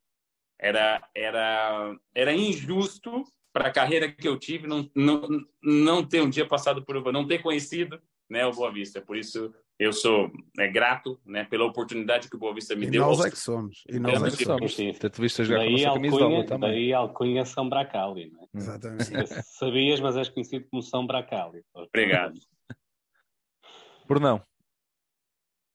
Era, 0.59 1.09
era, 1.15 1.97
era 2.15 2.33
injusto 2.33 3.25
para 3.53 3.69
a 3.69 3.73
carreira 3.73 4.11
que 4.11 4.29
eu 4.29 4.39
tive 4.39 4.67
não, 4.67 4.89
não, 4.95 5.27
não 5.63 6.07
ter 6.07 6.23
um 6.23 6.31
dia 6.31 6.47
passado 6.47 6.85
por 6.85 7.13
não 7.13 7.27
ter 7.27 7.43
conhecido 7.43 8.01
né, 8.31 8.47
o 8.47 8.53
Boa 8.53 8.73
Vista. 8.73 9.01
Por 9.01 9.17
isso 9.17 9.53
eu 9.83 9.93
sou 9.93 10.31
é, 10.59 10.69
grato 10.69 11.21
né, 11.27 11.45
pela 11.45 11.65
oportunidade 11.65 12.29
que 12.29 12.37
o 12.37 12.39
Boa 12.39 12.55
Vista 12.55 12.77
me 12.77 12.87
e 12.87 12.91
deu. 12.91 13.03
Nós 13.03 13.25
é 13.25 13.31
que 13.31 13.39
somos. 13.39 13.83
E 13.89 13.99
nós 13.99 14.23
é 14.23 14.37
que 14.37 14.45
somos. 14.45 14.77
Tanto 14.99 15.21
viste 15.21 15.45
jogar 15.45 15.61
daí 15.61 15.83
com 15.83 15.91
a 15.91 15.95
camisola 15.95 16.47
também. 16.47 16.71
Daí 16.71 16.93
Alcunha 16.93 17.45
São 17.45 17.69
Bracali. 17.69 18.31
Não 18.31 18.43
é? 18.43 18.47
Exatamente. 18.55 19.43
Sabias, 19.59 20.01
mas 20.01 20.17
és 20.17 20.29
conhecido 20.29 20.67
como 20.71 20.83
São 20.83 21.07
Bracali. 21.07 21.63
Obrigado. 21.75 22.39
Brunão. 24.07 24.43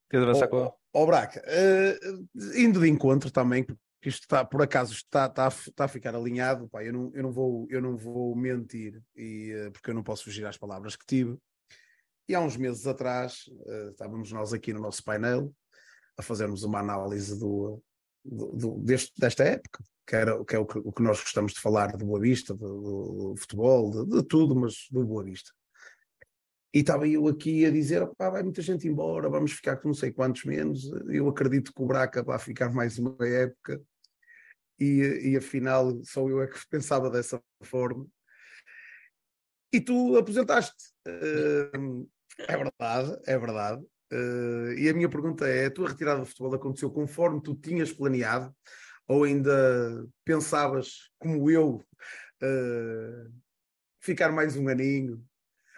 Quer 0.09 0.21
avançar 0.21 0.47
com 0.47 0.57
Ó, 0.97 1.03
oh, 1.03 1.05
Braca, 1.05 1.43
uh, 1.45 2.27
indo 2.57 2.79
de 2.79 2.89
encontro 2.89 3.29
também, 3.29 3.63
porque 3.63 3.79
isto 4.03 4.21
está, 4.21 4.43
por 4.43 4.63
acaso 4.63 4.93
está, 4.93 5.27
está, 5.27 5.47
está 5.47 5.85
a 5.85 5.87
ficar 5.87 6.15
alinhado, 6.15 6.67
pá, 6.69 6.83
eu, 6.83 6.91
não, 6.91 7.11
eu, 7.13 7.21
não 7.21 7.31
vou, 7.31 7.67
eu 7.69 7.79
não 7.81 7.95
vou 7.95 8.35
mentir, 8.35 8.99
e, 9.15 9.53
uh, 9.53 9.71
porque 9.71 9.91
eu 9.91 9.93
não 9.93 10.01
posso 10.01 10.23
fugir 10.23 10.45
às 10.47 10.57
palavras 10.57 10.95
que 10.95 11.05
tive. 11.05 11.37
E 12.27 12.35
há 12.35 12.41
uns 12.41 12.57
meses 12.57 12.85
atrás, 12.85 13.45
uh, 13.47 13.89
estávamos 13.91 14.31
nós 14.31 14.53
aqui 14.53 14.73
no 14.73 14.81
nosso 14.81 15.03
painel 15.03 15.53
a 16.17 16.21
fazermos 16.21 16.63
uma 16.63 16.79
análise 16.79 17.39
do, 17.39 17.81
do, 18.23 18.47
do 18.47 18.79
deste, 18.79 19.13
desta 19.17 19.43
época, 19.43 19.83
que, 20.05 20.15
era, 20.15 20.43
que 20.43 20.55
é 20.55 20.59
o 20.59 20.65
que, 20.65 20.79
o 20.79 20.91
que, 20.91 21.01
nós 21.01 21.21
gostamos 21.21 21.53
de 21.53 21.61
falar 21.61 21.95
de 21.95 22.03
Boa 22.03 22.19
Vista, 22.19 22.53
do, 22.53 23.31
do 23.31 23.35
futebol, 23.37 23.91
de, 23.91 24.17
de, 24.17 24.23
tudo, 24.23 24.55
mas 24.55 24.87
do 24.91 25.05
Boa 25.05 25.23
Vista. 25.23 25.51
E 26.73 26.79
estava 26.79 27.07
eu 27.07 27.27
aqui 27.27 27.65
a 27.65 27.71
dizer: 27.71 28.03
opá, 28.03 28.29
vai 28.29 28.43
muita 28.43 28.61
gente 28.61 28.87
embora, 28.87 29.29
vamos 29.29 29.53
ficar 29.53 29.77
com 29.77 29.87
não 29.87 29.95
sei 29.95 30.11
quantos 30.11 30.43
menos. 30.43 30.91
Eu 31.07 31.29
acredito 31.29 31.73
que 31.73 31.81
o 31.81 31.85
Braca 31.85 32.21
vai 32.21 32.37
ficar 32.39 32.73
mais 32.73 32.99
uma 32.99 33.15
época. 33.25 33.81
E, 34.79 35.31
e 35.31 35.37
afinal, 35.37 35.99
só 36.03 36.27
eu 36.27 36.41
é 36.41 36.47
que 36.47 36.59
pensava 36.69 37.09
dessa 37.09 37.41
forma. 37.63 38.05
E 39.71 39.79
tu 39.79 40.17
aposentaste. 40.17 40.75
Uh, 41.07 42.07
é 42.39 42.57
verdade, 42.57 43.21
é 43.25 43.37
verdade. 43.37 43.83
Uh, 44.11 44.71
e 44.77 44.89
a 44.89 44.93
minha 44.93 45.09
pergunta 45.09 45.47
é: 45.47 45.65
a 45.65 45.71
tua 45.71 45.89
retirada 45.89 46.19
do 46.19 46.25
futebol 46.25 46.53
aconteceu 46.53 46.89
conforme 46.91 47.41
tu 47.41 47.55
tinhas 47.55 47.91
planeado? 47.91 48.53
Ou 49.07 49.23
ainda 49.23 50.05
pensavas, 50.25 51.11
como 51.17 51.49
eu, 51.49 51.83
uh, 52.43 53.33
ficar 54.01 54.31
mais 54.31 54.55
um 54.55 54.67
aninho, 54.67 55.23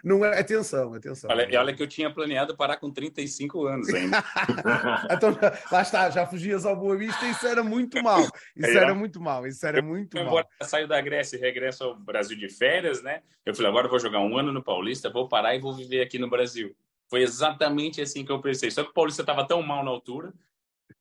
não 0.04 0.24
é, 0.24 0.38
atenção, 0.38 0.94
atenção. 0.94 1.30
Olha, 1.30 1.60
olha 1.60 1.74
que 1.74 1.82
eu 1.82 1.86
tinha 1.86 2.12
planeado 2.12 2.56
parar 2.56 2.76
com 2.76 2.90
35 2.90 3.66
anos 3.66 3.88
ainda. 3.88 4.18
então, 5.10 5.36
lá 5.70 5.82
está, 5.82 6.10
já 6.10 6.26
fugias 6.26 6.64
ao 6.64 6.76
Boa 6.76 6.96
Vista 6.96 7.24
e 7.26 7.30
isso 7.30 7.46
era 7.46 7.62
muito 7.62 8.02
mal. 8.02 8.22
Isso 8.56 8.78
era 8.78 8.94
muito 8.94 9.20
mal, 9.20 9.46
isso 9.46 9.66
era 9.66 9.82
muito 9.82 10.16
eu, 10.16 10.24
mal. 10.24 10.38
Agora 10.38 10.48
saio 10.62 10.88
da 10.88 11.00
Grécia 11.00 11.36
e 11.36 11.40
regresso 11.40 11.84
ao 11.84 11.96
Brasil 11.98 12.36
de 12.36 12.48
férias, 12.48 13.02
né? 13.02 13.22
Eu 13.44 13.54
falei, 13.54 13.70
agora 13.70 13.86
eu 13.86 13.90
vou 13.90 13.98
jogar 13.98 14.20
um 14.20 14.36
ano 14.36 14.52
no 14.52 14.62
Paulista, 14.62 15.10
vou 15.10 15.28
parar 15.28 15.54
e 15.54 15.60
vou 15.60 15.74
viver 15.74 16.02
aqui 16.02 16.18
no 16.18 16.28
Brasil. 16.28 16.74
Foi 17.08 17.22
exatamente 17.22 18.00
assim 18.00 18.24
que 18.24 18.30
eu 18.30 18.40
pensei. 18.40 18.70
Só 18.70 18.84
que 18.84 18.90
o 18.90 18.94
Paulista 18.94 19.22
estava 19.22 19.46
tão 19.46 19.62
mal 19.62 19.84
na 19.84 19.90
altura 19.90 20.32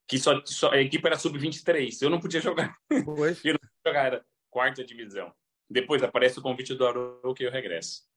que 0.07 0.17
só, 0.17 0.41
só 0.43 0.71
a 0.71 0.81
equipe 0.81 1.05
era 1.05 1.17
sub-23. 1.17 2.01
Eu 2.01 2.09
não 2.09 2.19
podia 2.19 2.41
jogar. 2.41 2.75
Pois. 3.05 3.39
eu 3.45 3.53
não 3.53 3.59
podia 3.59 3.81
jogar, 3.85 4.05
era 4.07 4.25
quarta 4.49 4.83
divisão. 4.83 5.31
Depois 5.69 6.01
aparece 6.01 6.39
o 6.39 6.41
convite 6.41 6.73
do 6.73 6.85
Arouca 6.85 7.43
e 7.43 7.45
eu 7.45 7.51
regresso. 7.51 8.08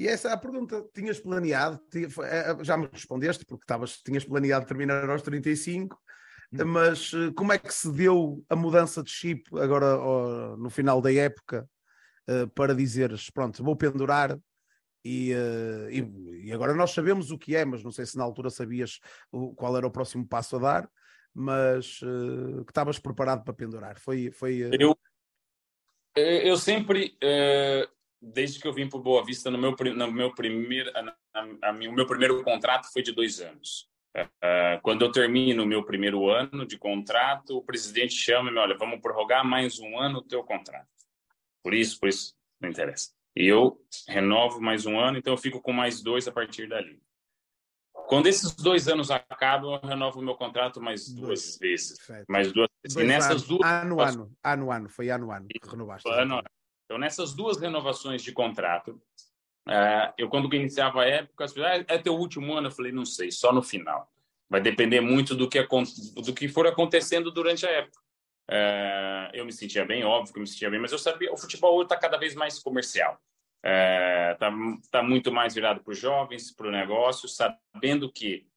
E 0.00 0.08
essa 0.08 0.30
é 0.30 0.32
a 0.32 0.36
pergunta. 0.38 0.82
Tinhas 0.94 1.20
planeado, 1.20 1.78
é, 1.94 2.52
é, 2.52 2.64
já 2.64 2.74
me 2.74 2.88
respondeste, 2.90 3.44
porque 3.44 3.66
tavas, 3.66 3.98
tinhas 3.98 4.24
planeado 4.24 4.64
terminar 4.64 5.10
aos 5.10 5.20
35, 5.20 5.94
hum. 6.54 6.64
mas 6.64 7.12
eh, 7.12 7.30
como 7.36 7.52
é 7.52 7.58
que 7.58 7.72
se 7.72 7.92
deu 7.92 8.42
a 8.48 8.56
mudança 8.56 9.02
de 9.02 9.10
chip 9.10 9.42
agora 9.58 10.56
no 10.56 10.70
final 10.70 11.02
da 11.02 11.12
época 11.12 11.68
eh, 12.26 12.46
para 12.54 12.74
dizeres, 12.74 13.28
pronto, 13.28 13.62
vou 13.62 13.76
pendurar 13.76 14.38
e, 15.04 15.34
eh, 15.34 15.88
e, 15.90 16.46
e, 16.46 16.52
agora 16.54 16.72
nós 16.72 16.92
sabemos 16.92 17.30
o 17.30 17.36
que 17.36 17.54
é, 17.54 17.66
mas 17.66 17.84
não 17.84 17.92
sei 17.92 18.06
se 18.06 18.16
na 18.16 18.24
altura 18.24 18.48
sabias 18.48 19.00
qual 19.54 19.76
era 19.76 19.86
o 19.86 19.90
próximo 19.90 20.26
passo 20.26 20.56
a 20.56 20.60
dar, 20.60 20.90
mas 21.34 21.98
que 21.98 22.70
estavas 22.70 22.98
preparado 22.98 23.44
para 23.44 23.52
pendurar. 23.52 23.98
Foi, 24.00 24.30
foi, 24.30 24.66
eu, 24.80 24.98
eu 26.16 26.56
sempre 26.56 27.18
desde 28.20 28.60
que 28.60 28.68
eu 28.68 28.72
vim 28.72 28.88
para 28.88 28.98
Boa 28.98 29.24
Vista, 29.24 29.50
no 29.50 29.58
meu, 29.58 29.74
no 29.94 30.12
meu 30.12 30.34
primeiro, 30.34 30.90
o 31.88 31.92
meu 31.92 32.06
primeiro 32.06 32.42
contrato 32.44 32.92
foi 32.92 33.02
de 33.02 33.12
dois 33.12 33.40
anos. 33.40 33.88
Uh, 34.16 34.80
quando 34.82 35.02
eu 35.02 35.12
termino 35.12 35.62
o 35.62 35.66
meu 35.66 35.84
primeiro 35.84 36.28
ano 36.28 36.66
de 36.66 36.76
contrato, 36.76 37.56
o 37.56 37.62
presidente 37.62 38.12
chama 38.12 38.50
e 38.50 38.52
me 38.52 38.58
olha, 38.58 38.76
vamos 38.76 39.00
prorrogar 39.00 39.44
mais 39.44 39.78
um 39.78 39.98
ano 39.98 40.18
o 40.18 40.22
teu 40.22 40.42
contrato. 40.42 40.88
Por 41.62 41.72
isso, 41.72 41.98
por 41.98 42.08
isso, 42.08 42.34
não 42.60 42.68
interessa. 42.68 43.10
E 43.36 43.46
eu 43.46 43.80
renovo 44.08 44.60
mais 44.60 44.84
um 44.84 44.98
ano, 44.98 45.18
então 45.18 45.32
eu 45.32 45.38
fico 45.38 45.62
com 45.62 45.72
mais 45.72 46.02
dois 46.02 46.26
a 46.26 46.32
partir 46.32 46.68
dali. 46.68 47.00
quando 48.08 48.26
esses 48.26 48.52
dois 48.56 48.88
anos 48.88 49.10
acabam, 49.10 49.78
eu 49.80 49.88
renovo 49.88 50.18
o 50.18 50.22
meu 50.22 50.34
contrato 50.34 50.80
mais 50.80 51.08
duas 51.08 51.28
dois. 51.28 51.58
vezes. 51.58 51.98
Perfeito. 51.98 52.26
Mais 52.28 52.52
duas 52.52 52.68
vezes. 52.82 52.94
Dois 52.96 53.06
e 53.06 53.08
nessas 53.08 53.30
anos. 53.30 53.46
duas. 53.46 53.70
Ano, 53.70 54.00
ano, 54.00 54.36
ano, 54.42 54.72
ano, 54.72 54.88
foi 54.88 55.10
ano, 55.10 55.30
ano 55.30 55.46
que 55.46 55.70
renovaste. 55.70 56.08
Ano, 56.10 56.42
então, 56.90 56.98
nessas 56.98 57.32
duas 57.32 57.56
renovações 57.56 58.20
de 58.20 58.32
contrato, 58.32 59.00
uh, 59.68 60.12
eu, 60.18 60.28
quando 60.28 60.52
iniciava 60.52 61.02
a 61.02 61.06
época, 61.06 61.44
as 61.44 61.52
pessoas, 61.52 61.84
ah, 61.88 61.94
é 61.94 61.98
teu 61.98 62.16
último 62.16 62.52
ano? 62.52 62.66
Eu 62.66 62.72
falei, 62.72 62.90
não 62.90 63.04
sei, 63.04 63.30
só 63.30 63.52
no 63.52 63.62
final. 63.62 64.12
Vai 64.48 64.60
depender 64.60 65.00
muito 65.00 65.36
do 65.36 65.48
que, 65.48 65.64
do 66.16 66.34
que 66.34 66.48
for 66.48 66.66
acontecendo 66.66 67.30
durante 67.30 67.64
a 67.64 67.70
época. 67.70 68.00
Uh, 68.50 69.30
eu 69.32 69.44
me 69.44 69.52
sentia 69.52 69.84
bem, 69.84 70.02
óbvio 70.02 70.32
que 70.32 70.40
eu 70.40 70.42
me 70.42 70.48
sentia 70.48 70.68
bem, 70.68 70.80
mas 70.80 70.90
eu 70.90 70.98
sabia, 70.98 71.32
o 71.32 71.36
futebol 71.36 71.76
hoje 71.76 71.84
está 71.84 71.96
cada 71.96 72.18
vez 72.18 72.34
mais 72.34 72.58
comercial. 72.58 73.16
Está 73.58 74.48
é, 74.48 74.90
tá 74.90 75.00
muito 75.00 75.30
mais 75.30 75.54
virado 75.54 75.84
para 75.84 75.92
os 75.92 75.98
jovens, 75.98 76.50
para 76.50 76.66
o 76.66 76.72
negócio, 76.72 77.28
sabendo 77.28 78.10
que 78.10 78.48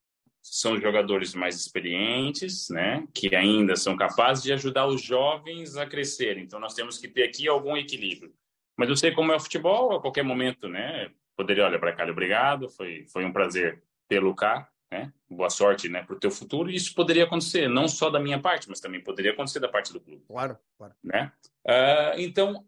são 0.43 0.79
jogadores 0.79 1.33
mais 1.33 1.55
experientes, 1.55 2.69
né, 2.69 3.07
que 3.13 3.33
ainda 3.33 3.77
são 3.77 3.95
capazes 3.95 4.43
de 4.43 4.51
ajudar 4.51 4.85
os 4.85 5.01
jovens 5.01 5.77
a 5.77 5.85
crescer. 5.85 6.37
Então 6.37 6.59
nós 6.59 6.73
temos 6.73 6.97
que 6.97 7.07
ter 7.07 7.23
aqui 7.23 7.47
algum 7.47 7.77
equilíbrio. 7.77 8.33
Mas 8.77 8.89
eu 8.89 8.97
sei 8.97 9.11
como 9.11 9.31
é 9.31 9.35
o 9.35 9.39
futebol, 9.39 9.95
a 9.95 10.01
qualquer 10.01 10.23
momento, 10.23 10.67
né, 10.67 11.09
poderia 11.37 11.65
olhar 11.65 11.79
para 11.79 11.93
cá, 11.93 12.05
obrigado, 12.05 12.69
foi 12.69 13.05
foi 13.07 13.23
um 13.23 13.31
prazer 13.31 13.81
tê-lo 14.09 14.35
cá, 14.35 14.69
né? 14.91 15.11
Boa 15.29 15.49
sorte, 15.49 15.89
né, 15.89 16.03
para 16.03 16.15
o 16.15 16.19
teu 16.19 16.29
futuro. 16.29 16.69
E 16.69 16.75
isso 16.75 16.93
poderia 16.93 17.23
acontecer, 17.23 17.67
não 17.67 17.87
só 17.87 18.09
da 18.09 18.19
minha 18.19 18.39
parte, 18.39 18.69
mas 18.69 18.79
também 18.79 19.01
poderia 19.01 19.31
acontecer 19.31 19.59
da 19.59 19.69
parte 19.69 19.93
do 19.93 20.01
clube. 20.01 20.23
Claro, 20.27 20.57
claro. 20.77 20.93
Né? 21.03 21.31
Uh, 21.65 22.19
então 22.19 22.65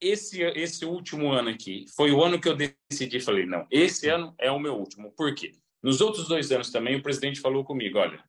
esse, 0.00 0.42
esse 0.42 0.84
último 0.84 1.32
ano 1.32 1.48
aqui 1.48 1.86
foi 1.94 2.12
o 2.12 2.22
ano 2.22 2.40
que 2.40 2.48
eu 2.48 2.56
decidi, 2.56 3.20
falei, 3.20 3.46
não, 3.46 3.66
esse 3.70 4.08
ano 4.08 4.34
é 4.38 4.50
o 4.50 4.58
meu 4.58 4.74
último. 4.74 5.10
Por 5.12 5.34
quê? 5.34 5.52
Nos 5.82 6.00
outros 6.00 6.28
dois 6.28 6.50
anos 6.50 6.70
também, 6.70 6.96
o 6.96 7.02
presidente 7.02 7.40
falou 7.40 7.64
comigo, 7.64 7.98
olha, 7.98 8.22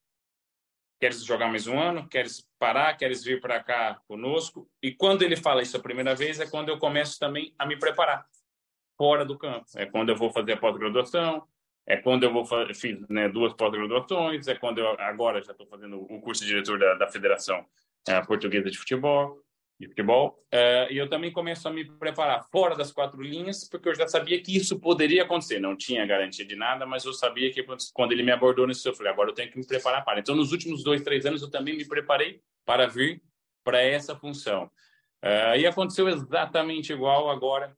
queres 0.99 1.23
jogar 1.23 1.47
mais 1.47 1.67
um 1.67 1.79
ano? 1.79 2.07
Queres 2.07 2.47
parar? 2.59 2.95
Queres 2.95 3.23
vir 3.23 3.39
para 3.39 3.63
cá 3.63 4.01
conosco? 4.07 4.69
E 4.81 4.91
quando 4.91 5.21
ele 5.21 5.35
fala 5.35 5.61
isso 5.61 5.77
a 5.77 5.81
primeira 5.81 6.15
vez, 6.15 6.39
é 6.39 6.47
quando 6.47 6.69
eu 6.69 6.77
começo 6.77 7.19
também 7.19 7.53
a 7.57 7.65
me 7.65 7.77
preparar 7.77 8.27
fora 8.97 9.23
do 9.23 9.37
campo. 9.37 9.65
É 9.75 9.85
quando 9.85 10.09
eu 10.09 10.15
vou 10.15 10.31
fazer 10.31 10.53
a 10.53 10.57
pós-graduação, 10.57 11.47
é 11.85 11.97
quando 11.97 12.23
eu 12.23 12.33
vou 12.33 12.45
fiz 12.75 12.99
né, 13.07 13.29
duas 13.29 13.53
pós-graduações, 13.53 14.47
é 14.47 14.55
quando 14.55 14.79
eu 14.79 14.99
agora 14.99 15.41
já 15.41 15.51
estou 15.51 15.67
fazendo 15.67 16.01
o 16.01 16.19
curso 16.19 16.41
de 16.41 16.49
diretor 16.49 16.77
da, 16.77 16.95
da 16.95 17.07
Federação 17.07 17.65
é, 18.07 18.19
Portuguesa 18.21 18.69
de 18.69 18.77
Futebol 18.77 19.41
de 19.80 19.88
futebol. 19.88 20.43
Uh, 20.53 20.91
e 20.91 20.97
eu 20.97 21.07
também 21.07 21.32
começo 21.32 21.67
a 21.67 21.71
me 21.71 21.86
preparar 21.86 22.43
fora 22.49 22.75
das 22.75 22.91
quatro 22.91 23.21
linhas, 23.21 23.67
porque 23.69 23.88
eu 23.88 23.95
já 23.95 24.07
sabia 24.07 24.41
que 24.41 24.55
isso 24.55 24.80
poderia 24.80 25.23
acontecer. 25.23 25.59
Não 25.59 25.75
tinha 25.75 26.05
garantia 26.05 26.45
de 26.45 26.55
nada, 26.55 26.86
mas 26.86 27.05
eu 27.05 27.13
sabia 27.13 27.51
que 27.51 27.63
quando 27.93 28.11
ele 28.11 28.23
me 28.23 28.32
abordou 28.32 28.65
nisso, 28.65 28.88
eu 28.88 28.95
falei, 28.95 29.11
agora 29.11 29.30
eu 29.30 29.36
tenho 29.36 29.51
que 29.51 29.57
me 29.57 29.67
preparar 29.67 30.03
para. 30.03 30.19
Então, 30.19 30.36
nos 30.36 30.51
últimos 30.51 30.84
dois, 30.84 31.01
três 31.01 31.25
anos, 31.25 31.41
eu 31.41 31.51
também 31.51 31.78
me 31.78 31.88
preparei 31.88 32.41
para 32.65 32.88
vir 32.88 33.21
para 33.63 33.82
essa 33.82 34.15
função. 34.15 34.71
Uh, 35.23 35.57
e 35.57 35.67
aconteceu 35.67 36.07
exatamente 36.07 36.91
igual 36.91 37.30
agora, 37.30 37.75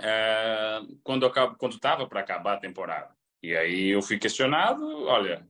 uh, 0.00 0.98
quando 1.02 1.26
estava 1.70 2.06
para 2.06 2.20
acabar 2.20 2.54
a 2.54 2.60
temporada. 2.60 3.14
E 3.42 3.54
aí 3.54 3.88
eu 3.88 4.00
fui 4.00 4.18
questionado, 4.18 5.04
olha, 5.04 5.46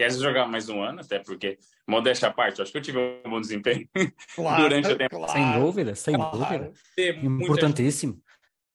queres 0.00 0.18
jogar 0.18 0.46
mais 0.46 0.66
um 0.70 0.82
ano, 0.82 1.02
até 1.02 1.18
porque, 1.18 1.58
modéstia 1.86 2.28
à 2.28 2.32
parte, 2.32 2.62
acho 2.62 2.72
que 2.72 2.78
eu 2.78 2.82
tive 2.82 2.98
um 3.22 3.28
bom 3.28 3.38
desempenho 3.38 3.86
claro, 4.34 4.62
durante 4.62 4.86
a 4.86 4.96
temporada. 4.96 5.32
Claro, 5.32 5.52
sem 5.52 5.60
dúvida, 5.60 5.94
sem 5.94 6.14
claro. 6.14 6.38
dúvida. 6.38 6.72
Importantíssimo. 7.44 8.22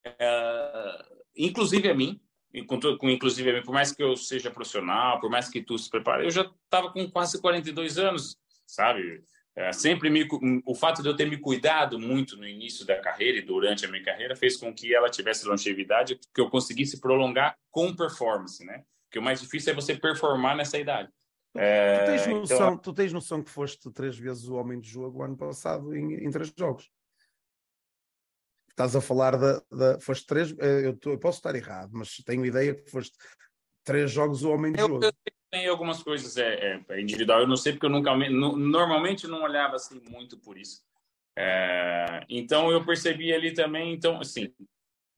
Uh, 0.05 1.03
inclusive 1.35 1.89
a 1.89 1.95
mim, 1.95 2.21
com, 2.67 2.79
com, 2.79 3.09
inclusive 3.09 3.49
a 3.49 3.53
mim, 3.53 3.63
por 3.63 3.73
mais 3.73 3.91
que 3.91 4.03
eu 4.03 4.15
seja 4.15 4.51
profissional, 4.51 5.19
por 5.19 5.31
mais 5.31 5.49
que 5.49 5.63
tu 5.63 5.75
se 5.79 5.89
prepare, 5.89 6.25
eu 6.25 6.29
já 6.29 6.47
estava 6.63 6.93
com 6.93 7.09
quase 7.09 7.41
42 7.41 7.97
anos, 7.97 8.37
sabe? 8.67 9.23
É, 9.55 9.71
sempre 9.71 10.11
me, 10.11 10.27
o 10.63 10.75
fato 10.75 11.01
de 11.01 11.09
eu 11.09 11.15
ter 11.15 11.27
me 11.27 11.37
cuidado 11.37 11.97
muito 11.97 12.37
no 12.37 12.47
início 12.47 12.85
da 12.85 12.99
carreira 12.99 13.39
e 13.39 13.41
durante 13.41 13.83
a 13.83 13.89
minha 13.89 14.03
carreira 14.03 14.35
fez 14.35 14.57
com 14.57 14.71
que 14.71 14.93
ela 14.93 15.09
tivesse 15.09 15.47
longevidade, 15.47 16.19
que 16.31 16.41
eu 16.41 16.51
conseguisse 16.51 17.01
prolongar 17.01 17.57
com 17.71 17.95
performance, 17.95 18.63
né? 18.63 18.83
Porque 19.15 19.19
o 19.19 19.23
mais 19.23 19.39
difícil 19.39 19.71
é 19.71 19.75
você 19.75 19.95
performar 19.95 20.57
nessa 20.57 20.77
idade. 20.77 21.09
É, 21.55 21.99
tu, 21.99 22.05
tens 22.05 22.27
noção, 22.27 22.57
então... 22.57 22.77
tu 22.77 22.93
tens 22.93 23.13
noção 23.13 23.41
que 23.41 23.49
foste 23.49 23.89
três 23.93 24.17
vezes 24.17 24.49
o 24.49 24.55
homem 24.55 24.77
de 24.77 24.89
jogo 24.89 25.23
ano 25.23 25.37
passado 25.37 25.95
em, 25.95 26.15
em 26.15 26.29
três 26.29 26.53
jogos? 26.57 26.91
Estás 28.69 28.93
a 28.93 28.99
falar 28.99 29.37
da. 29.37 29.61
da 29.71 29.99
foste 30.01 30.25
três. 30.25 30.51
Eh, 30.59 30.87
eu, 30.87 31.11
eu, 31.11 31.17
posso 31.17 31.37
estar 31.37 31.55
errado, 31.55 31.91
mas 31.93 32.17
tenho 32.25 32.45
ideia 32.45 32.75
que 32.75 32.91
foste 32.91 33.17
três 33.85 34.11
jogos 34.11 34.43
o 34.43 34.51
homem 34.51 34.73
de 34.73 34.81
eu, 34.81 34.87
jogo. 34.89 35.05
Eu 35.05 35.13
tem 35.49 35.65
algumas 35.69 36.03
coisas 36.03 36.35
é, 36.35 36.83
é, 36.89 36.99
individual, 36.99 37.39
eu 37.39 37.47
não 37.47 37.55
sei 37.55 37.71
porque 37.71 37.85
eu 37.85 37.89
nunca. 37.89 38.13
Normalmente 38.13 39.27
não 39.27 39.43
olhava 39.43 39.77
assim 39.77 40.01
muito 40.09 40.37
por 40.37 40.57
isso. 40.57 40.83
É, 41.37 42.25
então 42.27 42.69
eu 42.69 42.85
percebi 42.85 43.33
ali 43.33 43.53
também, 43.53 43.93
então, 43.93 44.19
assim, 44.19 44.53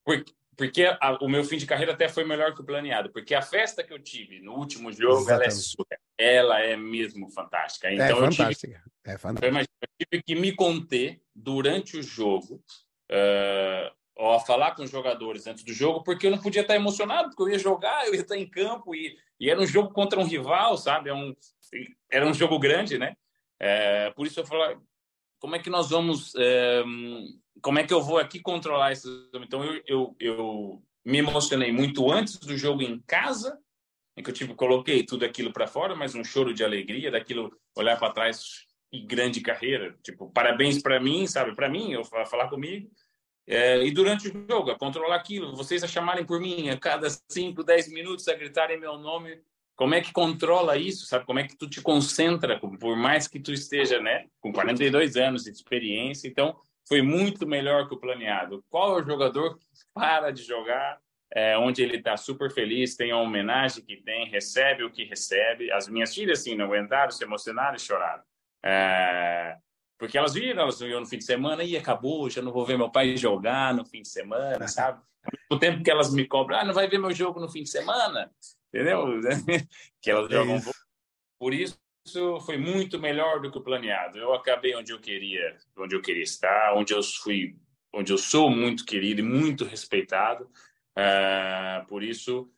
porque, 0.05 0.31
porque 0.57 0.85
a, 0.85 1.17
o 1.21 1.29
meu 1.29 1.43
fim 1.43 1.57
de 1.57 1.67
carreira 1.67 1.93
até 1.93 2.09
foi 2.09 2.25
melhor 2.25 2.53
que 2.55 2.61
o 2.61 2.65
planeado, 2.65 3.11
porque 3.11 3.35
a 3.35 3.41
festa 3.43 3.83
que 3.83 3.93
eu 3.93 3.99
tive 3.99 4.41
no 4.41 4.53
último 4.53 4.91
jogo, 4.91 5.29
ela 5.29 5.45
é 5.45 5.51
surreal, 5.51 5.99
ela 6.17 6.59
é 6.59 6.75
mesmo 6.75 7.29
fantástica. 7.29 7.87
É 7.87 7.93
então 7.93 8.05
é 8.05 8.31
fantástica, 8.31 8.47
eu 8.47 8.79
tive, 8.79 8.91
é 9.05 9.17
fantástica. 9.19 9.67
Eu, 9.81 10.07
tive 10.09 10.23
que 10.23 10.35
me 10.35 10.51
conter 10.51 11.21
durante 11.33 11.95
o 11.95 12.01
jogo, 12.01 12.55
uh, 13.11 13.95
ou 14.15 14.33
a 14.33 14.39
falar 14.39 14.73
com 14.75 14.81
os 14.81 14.89
jogadores 14.89 15.45
antes 15.45 15.63
do 15.63 15.71
jogo, 15.71 16.03
porque 16.03 16.25
eu 16.25 16.31
não 16.31 16.39
podia 16.39 16.63
estar 16.63 16.75
emocionado, 16.75 17.29
porque 17.29 17.43
eu 17.43 17.49
ia 17.49 17.59
jogar, 17.59 18.07
eu 18.07 18.15
ia 18.15 18.21
estar 18.21 18.35
em 18.35 18.49
campo, 18.49 18.95
e, 18.95 19.15
e 19.39 19.51
era 19.51 19.61
um 19.61 19.67
jogo 19.67 19.93
contra 19.93 20.19
um 20.19 20.25
rival, 20.25 20.75
sabe? 20.75 21.11
É 21.11 21.13
um, 21.13 21.35
era 22.11 22.25
um 22.25 22.33
jogo 22.33 22.57
grande, 22.57 22.97
né? 22.97 23.15
É, 23.59 24.09
por 24.11 24.25
isso 24.25 24.39
eu 24.39 24.45
falei, 24.45 24.75
como 25.39 25.55
é 25.55 25.59
que 25.59 25.69
nós 25.69 25.89
vamos 25.89 26.33
é, 26.35 26.83
como 27.61 27.79
é 27.79 27.83
que 27.83 27.93
eu 27.93 28.01
vou 28.01 28.17
aqui 28.17 28.39
controlar 28.39 28.91
isso? 28.91 29.29
Então, 29.33 29.63
eu, 29.63 29.81
eu, 29.87 30.15
eu 30.19 30.83
me 31.05 31.17
emocionei 31.17 31.71
muito 31.71 32.11
antes 32.11 32.37
do 32.37 32.57
jogo 32.57 32.81
em 32.81 32.99
casa, 32.99 33.57
em 34.15 34.23
que 34.23 34.29
eu 34.29 34.33
tipo, 34.33 34.55
coloquei 34.55 35.03
tudo 35.03 35.25
aquilo 35.25 35.51
para 35.51 35.67
fora, 35.67 35.95
mas 35.95 36.15
um 36.15 36.23
choro 36.23 36.53
de 36.53 36.63
alegria, 36.63 37.11
daquilo 37.11 37.51
olhar 37.75 37.97
para 37.97 38.13
trás 38.13 38.65
e 38.91 39.01
grande 39.01 39.41
carreira. 39.41 39.95
Tipo, 40.03 40.29
parabéns 40.31 40.81
para 40.81 40.99
mim, 40.99 41.27
sabe? 41.27 41.55
Para 41.55 41.69
mim, 41.69 41.91
eu 41.91 42.03
falar 42.03 42.49
comigo. 42.49 42.89
É, 43.45 43.81
e 43.83 43.91
durante 43.91 44.27
o 44.27 44.47
jogo, 44.49 44.71
a 44.71 44.77
controlar 44.77 45.15
aquilo, 45.15 45.55
vocês 45.55 45.83
a 45.83 45.87
chamarem 45.87 46.25
por 46.25 46.39
mim 46.39 46.69
a 46.69 46.77
cada 46.77 47.07
5, 47.09 47.63
10 47.63 47.93
minutos, 47.93 48.27
a 48.27 48.33
gritarem 48.33 48.79
meu 48.79 48.97
nome. 48.97 49.39
Como 49.77 49.93
é 49.93 50.01
que 50.01 50.11
controla 50.11 50.75
isso, 50.75 51.05
sabe? 51.05 51.23
Como 51.25 51.37
é 51.37 51.47
que 51.47 51.55
tu 51.55 51.69
te 51.69 51.81
concentra, 51.81 52.59
por 52.59 52.97
mais 52.97 53.27
que 53.27 53.39
tu 53.39 53.53
esteja, 53.53 54.01
né, 54.01 54.25
com 54.41 54.51
42 54.51 55.15
anos 55.15 55.43
de 55.43 55.51
experiência. 55.51 56.27
Então, 56.27 56.59
foi 56.87 57.03
muito 57.03 57.45
melhor 57.45 57.87
que 57.87 57.93
o 57.93 57.99
planeado. 57.99 58.65
Qual 58.71 58.97
é 58.97 59.01
o 59.03 59.05
jogador 59.05 59.55
que 59.59 59.65
para 59.93 60.31
de 60.31 60.41
jogar, 60.41 60.99
é, 61.31 61.55
onde 61.59 61.83
ele 61.83 61.97
está 61.97 62.17
super 62.17 62.51
feliz, 62.51 62.95
tem 62.95 63.11
a 63.11 63.17
homenagem 63.17 63.83
que 63.85 63.97
tem, 63.97 64.27
recebe 64.27 64.83
o 64.83 64.89
que 64.89 65.03
recebe? 65.03 65.71
As 65.71 65.87
minhas 65.87 66.11
filhas, 66.11 66.39
assim, 66.39 66.55
não 66.55 66.65
aguentaram, 66.65 67.11
se 67.11 67.23
emocionaram 67.23 67.75
e 67.75 67.79
choraram. 67.79 68.23
É, 68.65 69.57
porque 69.99 70.17
elas 70.17 70.33
viram, 70.33 70.63
elas 70.63 70.79
viram 70.79 71.01
no 71.01 71.05
fim 71.05 71.19
de 71.19 71.25
semana 71.25 71.63
e 71.63 71.77
acabou, 71.77 72.27
já 72.31 72.41
não 72.41 72.51
vou 72.51 72.65
ver 72.65 72.79
meu 72.79 72.89
pai 72.89 73.15
jogar 73.15 73.75
no 73.75 73.85
fim 73.85 74.01
de 74.01 74.09
semana, 74.09 74.67
sabe? 74.67 74.99
O 75.51 75.59
tempo 75.59 75.83
que 75.83 75.91
elas 75.91 76.11
me 76.11 76.25
cobram, 76.25 76.57
ah, 76.57 76.65
não 76.65 76.73
vai 76.73 76.87
ver 76.87 76.97
meu 76.97 77.13
jogo 77.13 77.39
no 77.39 77.49
fim 77.49 77.61
de 77.61 77.69
semana, 77.69 78.31
entendeu? 78.73 79.19
que 80.01 80.11
elas 80.11 80.29
é 80.29 80.33
jogam. 80.33 80.61
Por 81.39 81.53
isso, 81.53 81.77
isso 82.05 82.39
foi 82.41 82.57
muito 82.57 82.99
melhor 82.99 83.41
do 83.41 83.51
que 83.51 83.57
o 83.57 83.63
planeado. 83.63 84.17
Eu 84.17 84.33
acabei 84.33 84.75
onde 84.75 84.93
eu 84.93 84.99
queria, 84.99 85.57
onde 85.77 85.95
eu 85.95 86.01
queria 86.01 86.23
estar, 86.23 86.73
onde 86.73 86.93
eu 86.93 87.03
fui, 87.03 87.55
onde 87.93 88.13
eu 88.13 88.17
sou 88.17 88.49
muito 88.49 88.85
querido 88.85 89.21
e 89.21 89.23
muito 89.23 89.65
respeitado. 89.65 90.49
Uh, 90.97 91.85
por 91.87 92.01
isso, 92.01 92.49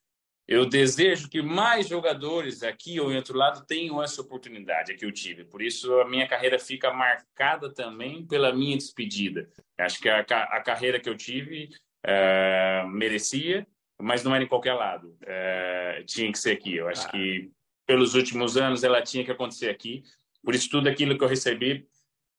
eu 0.48 0.66
desejo 0.66 1.30
que 1.30 1.42
mais 1.42 1.88
jogadores 1.88 2.64
aqui 2.64 3.00
ou 3.00 3.12
em 3.12 3.18
outro 3.18 3.38
lado 3.38 3.66
tenham 3.68 4.02
essa 4.02 4.22
oportunidade 4.22 4.96
que 4.96 5.06
eu 5.06 5.12
tive. 5.12 5.44
Por 5.44 5.62
isso, 5.62 5.94
a 6.00 6.10
minha 6.10 6.28
carreira 6.28 6.58
fica 6.58 6.94
marcada 6.94 7.74
também 7.74 8.26
pela 8.26 8.54
minha 8.54 8.78
despedida. 8.78 9.50
Acho 9.78 10.00
que 10.00 10.10
a, 10.10 10.22
a 10.22 10.62
carreira 10.62 11.00
que 11.00 11.10
eu 11.10 11.16
tive 11.16 11.70
uh, 12.06 12.88
merecia, 12.88 13.68
mas 14.02 14.24
não 14.24 14.34
era 14.34 14.44
em 14.44 14.48
qualquer 14.48 14.74
lado. 14.74 15.18
Uh, 15.24 16.04
tinha 16.06 16.32
que 16.32 16.40
ser 16.40 16.52
aqui. 16.52 16.76
Eu 16.76 16.88
acho 16.88 17.08
ah. 17.08 17.12
que 17.12 17.52
pelos 17.86 18.14
últimos 18.14 18.56
anos, 18.56 18.84
ela 18.84 19.02
tinha 19.02 19.26
que 19.26 19.32
acontecer 19.32 19.70
aqui. 19.70 20.04
Por 20.44 20.54
isso, 20.54 20.70
tudo 20.70 20.88
aquilo 20.88 21.18
que 21.18 21.24
eu 21.24 21.28
recebi 21.28 21.88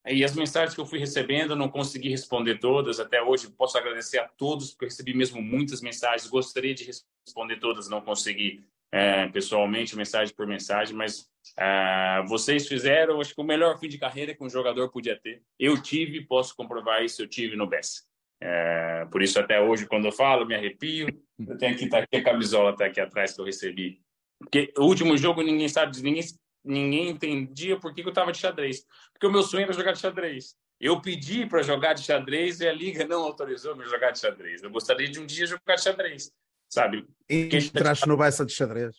e 0.06 0.24
as 0.24 0.34
mensagens 0.34 0.74
que 0.74 0.80
eu 0.80 0.86
fui 0.86 0.98
recebendo, 0.98 1.50
eu 1.50 1.56
não 1.56 1.68
consegui 1.68 2.08
responder 2.08 2.58
todas. 2.58 2.98
Até 2.98 3.22
hoje, 3.22 3.50
posso 3.50 3.76
agradecer 3.76 4.18
a 4.18 4.28
todos, 4.28 4.70
porque 4.70 4.86
eu 4.86 4.88
recebi 4.88 5.12
mesmo 5.12 5.42
muitas 5.42 5.82
mensagens. 5.82 6.26
Gostaria 6.30 6.74
de 6.74 6.84
responder 6.84 7.56
todas, 7.56 7.88
não 7.88 8.00
consegui 8.00 8.64
é, 8.90 9.28
pessoalmente, 9.28 9.96
mensagem 9.96 10.34
por 10.34 10.46
mensagem, 10.46 10.96
mas 10.96 11.28
é, 11.58 12.22
vocês 12.26 12.66
fizeram, 12.66 13.20
acho 13.20 13.34
que 13.34 13.40
o 13.40 13.44
melhor 13.44 13.78
fim 13.78 13.88
de 13.88 13.98
carreira 13.98 14.34
que 14.34 14.42
um 14.42 14.48
jogador 14.48 14.88
podia 14.90 15.16
ter. 15.16 15.42
Eu 15.58 15.80
tive, 15.82 16.24
posso 16.24 16.56
comprovar 16.56 17.04
isso, 17.04 17.22
eu 17.22 17.28
tive 17.28 17.54
no 17.54 17.66
BES. 17.66 18.08
É, 18.42 19.04
por 19.10 19.22
isso, 19.22 19.38
até 19.38 19.60
hoje, 19.60 19.86
quando 19.86 20.06
eu 20.06 20.12
falo, 20.12 20.46
me 20.46 20.54
arrepio. 20.54 21.08
Eu 21.46 21.58
tenho 21.58 21.76
que 21.76 21.84
estar 21.84 22.02
aqui, 22.02 22.16
a 22.16 22.24
camisola 22.24 22.70
está 22.70 22.86
aqui 22.86 23.00
atrás 23.00 23.32
que 23.32 23.40
eu 23.40 23.44
recebi 23.44 24.00
Porque 24.38 24.72
o 24.78 24.84
último 24.84 25.16
jogo 25.16 25.42
ninguém 25.42 25.68
sabe, 25.68 26.00
ninguém, 26.02 26.24
ninguém 26.64 27.08
entendia 27.10 27.78
por 27.78 27.94
que, 27.94 28.02
que 28.02 28.08
eu 28.08 28.12
estava 28.12 28.32
de 28.32 28.38
xadrez. 28.38 28.84
Porque 29.12 29.26
o 29.26 29.32
meu 29.32 29.42
sonho 29.42 29.64
era 29.64 29.72
jogar 29.72 29.92
de 29.92 30.00
xadrez. 30.00 30.54
Eu 30.80 31.00
pedi 31.00 31.46
para 31.46 31.62
jogar 31.62 31.92
de 31.92 32.02
xadrez 32.02 32.60
e 32.60 32.68
a 32.68 32.72
liga 32.72 33.06
não 33.06 33.22
autorizou 33.22 33.76
me 33.76 33.84
jogar 33.84 34.12
de 34.12 34.18
xadrez. 34.18 34.62
Eu 34.62 34.70
gostaria 34.70 35.10
de 35.10 35.20
um 35.20 35.26
dia 35.26 35.46
jogar 35.46 35.76
de 35.76 35.82
xadrez, 35.82 36.32
sabe? 36.70 37.06
Entraste 37.28 38.08
no 38.08 38.16
Bessa 38.16 38.46
de 38.46 38.52
xadrez. 38.52 38.96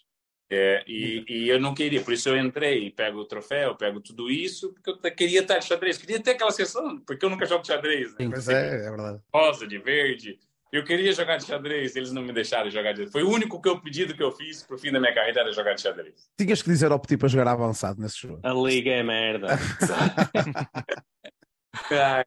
É, 0.54 0.84
e, 0.86 1.24
e, 1.30 1.48
eu 1.48 1.62
não 1.62 1.74
queria, 1.74 2.02
por 2.02 2.12
isso 2.12 2.28
eu 2.28 2.38
entrei, 2.38 2.92
pego 2.92 3.20
o 3.20 3.26
troféu, 3.26 3.74
pego 3.74 4.02
tudo 4.02 4.30
isso, 4.30 4.74
porque 4.74 4.90
eu 4.90 5.16
queria 5.16 5.40
estar 5.40 5.60
de 5.60 5.64
xadrez, 5.64 5.98
queria 5.98 6.20
ter 6.20 6.32
aquela 6.32 6.52
sessão, 6.52 7.00
porque 7.00 7.24
eu 7.24 7.30
nunca 7.30 7.46
jogo 7.46 7.62
de 7.62 7.70
xadrez. 7.70 8.14
Né? 8.18 8.30
Pois 8.30 8.50
é, 8.50 8.86
é 8.86 8.90
verdade. 8.90 9.22
Rosa, 9.34 9.66
de 9.66 9.78
verde. 9.78 10.38
Eu 10.70 10.84
queria 10.84 11.14
jogar 11.14 11.38
de 11.38 11.46
xadrez, 11.46 11.96
eles 11.96 12.12
não 12.12 12.22
me 12.22 12.34
deixaram 12.34 12.70
jogar 12.70 12.92
de 12.92 12.98
xadrez. 12.98 13.14
Foi 13.14 13.24
o 13.24 13.30
único 13.30 13.62
que 13.62 13.70
eu 13.70 13.80
pedido 13.80 14.14
que 14.14 14.22
eu 14.22 14.34
fiz 14.34 14.62
pro 14.62 14.78
fim 14.78 14.92
da 14.92 15.00
minha 15.00 15.16
carreira 15.16 15.40
era 15.40 15.54
jogar 15.54 15.74
de 15.74 15.84
xadrez. 15.84 16.30
Tinhas 16.38 16.62
que 16.62 16.70
dizer 16.70 16.92
ao 16.92 17.00
Petit 17.00 17.18
para 17.18 17.30
jogar 17.30 17.48
avançado 17.48 18.02
nesse 18.02 18.20
jogo. 18.20 18.42
A 18.44 18.52
liga 18.52 18.92
é 18.92 19.04
merda. 19.04 19.58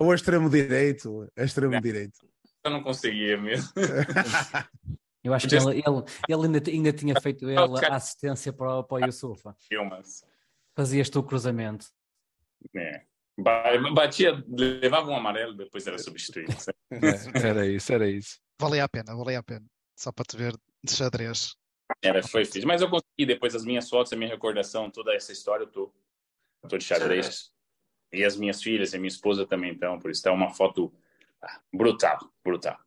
Ou 0.00 0.12
extremo 0.12 0.50
direito, 0.50 1.30
extremo 1.36 1.80
direito. 1.80 2.28
Eu 2.64 2.72
não 2.72 2.82
conseguia 2.82 3.36
mesmo. 3.36 3.70
Eu 5.22 5.34
acho 5.34 5.48
que 5.48 5.54
ele, 5.54 5.70
ele, 5.70 6.04
ele 6.28 6.46
ainda, 6.46 6.70
ainda, 6.70 6.92
tinha 6.92 7.20
feito 7.20 7.48
ele 7.50 7.58
a 7.58 7.94
assistência 7.94 8.52
para, 8.52 8.82
para 8.82 9.02
o 9.02 9.06
Yusufa. 9.06 9.54
Fazias 10.74 11.10
tu 11.10 11.20
o 11.20 11.22
cruzamento. 11.22 11.86
É. 12.74 13.04
Batia, 13.94 14.44
levava 14.48 15.10
um 15.10 15.16
amarelo, 15.16 15.54
depois 15.54 15.86
era 15.86 15.98
substituído. 15.98 16.52
É, 16.92 17.46
era 17.48 17.66
isso, 17.68 17.92
era 17.92 18.10
isso. 18.10 18.40
Valia 18.60 18.82
a 18.82 18.88
pena, 18.88 19.14
valia 19.14 19.38
a 19.38 19.42
pena. 19.44 19.64
Só 19.96 20.10
para 20.10 20.24
te 20.24 20.36
ver 20.36 20.56
de 20.82 20.92
xadrez. 20.92 21.54
Era, 22.02 22.20
foi 22.20 22.44
fixe. 22.44 22.66
Mas 22.66 22.82
eu 22.82 22.90
consegui, 22.90 23.26
depois 23.26 23.54
as 23.54 23.64
minhas 23.64 23.88
fotos, 23.88 24.12
a 24.12 24.16
minha 24.16 24.28
recordação, 24.28 24.90
toda 24.90 25.14
essa 25.14 25.30
história, 25.30 25.62
eu 25.62 25.70
tô, 25.70 25.94
eu 26.64 26.68
tô 26.68 26.76
de 26.76 26.84
xadrez. 26.84 27.52
E 28.12 28.24
as 28.24 28.36
minhas 28.36 28.60
filhas 28.60 28.92
e 28.92 28.98
minha 28.98 29.06
esposa 29.08 29.46
também 29.46 29.72
estão, 29.72 30.00
por 30.00 30.10
isso 30.10 30.28
é 30.28 30.32
uma 30.32 30.50
foto 30.50 30.92
brutal, 31.72 32.18
brutal. 32.44 32.78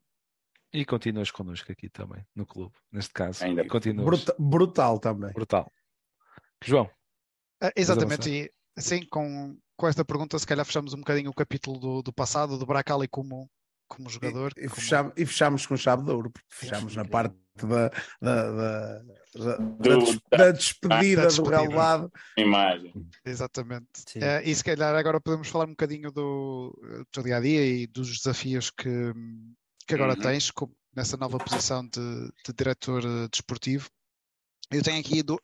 E 0.74 0.84
continuas 0.84 1.30
connosco 1.30 1.72
aqui 1.72 1.88
também, 1.88 2.26
no 2.36 2.48
clube, 2.48 2.74
neste 2.91 3.14
caso. 3.14 3.44
Ainda 3.44 3.68
continuas. 3.68 4.06
Brutal, 4.06 4.36
brutal 4.40 5.00
também. 5.00 5.32
Brutal. 5.32 5.72
João. 6.64 6.86
Uh, 7.64 7.70
exatamente, 7.76 8.30
e 8.30 8.52
sim, 8.82 9.06
com, 9.06 9.56
com 9.78 9.88
esta 9.88 10.04
pergunta, 10.04 10.40
se 10.40 10.48
calhar 10.48 10.66
fechamos 10.66 10.94
um 10.94 10.98
bocadinho 10.98 11.30
o 11.30 11.34
capítulo 11.34 11.80
do, 11.80 12.02
do 12.02 12.12
passado, 12.12 12.58
do 12.58 12.66
Bracali 12.66 13.08
como, 13.08 13.48
como 13.88 14.10
jogador. 14.10 14.52
E, 14.58 14.62
e, 14.62 14.64
como... 14.68 14.82
fechamos, 14.82 15.14
e 15.16 15.26
fechamos 15.28 15.66
com 15.68 15.78
chave 15.78 16.04
de 16.04 16.10
ouro, 16.10 16.32
porque 16.32 16.50
fechamos 16.50 16.95
na 16.95 17.06
parte 17.06 17.36
da, 17.56 17.90
da, 18.20 18.52
da, 18.52 19.04
da, 19.36 19.58
do, 19.58 20.22
da 20.32 20.52
despedida 20.52 21.28
do 21.28 21.44
relevado. 21.44 22.12
Imagem. 22.36 22.91
Exatamente. 23.24 24.18
Uh, 24.18 24.41
e 24.44 24.56
se 24.56 24.64
calhar 24.64 24.95
agora 24.95 25.22
podemos 25.22 25.48
falar 25.50 25.66
um 25.66 25.72
bocadinho 25.72 26.12
do, 26.12 26.76
do 27.14 27.24
dia 27.24 27.38
a 27.38 27.40
dia 27.40 27.64
e 27.64 27.86
dos 27.86 28.18
desafios 28.18 28.72
que 28.72 29.14
que 29.85 29.95
agora 29.95 30.14
uhum. 30.14 30.22
tens 30.22 30.51
nessa 30.95 31.18
nova 31.18 31.38
posição 31.38 31.85
de, 31.85 32.31
de 32.45 32.53
diretor 32.55 33.03
uh, 33.03 33.30
desportivo. 33.30 33.89
Eu 34.72 34.81
tenho 34.81 34.99
aqui 34.99 35.22
do, 35.22 35.39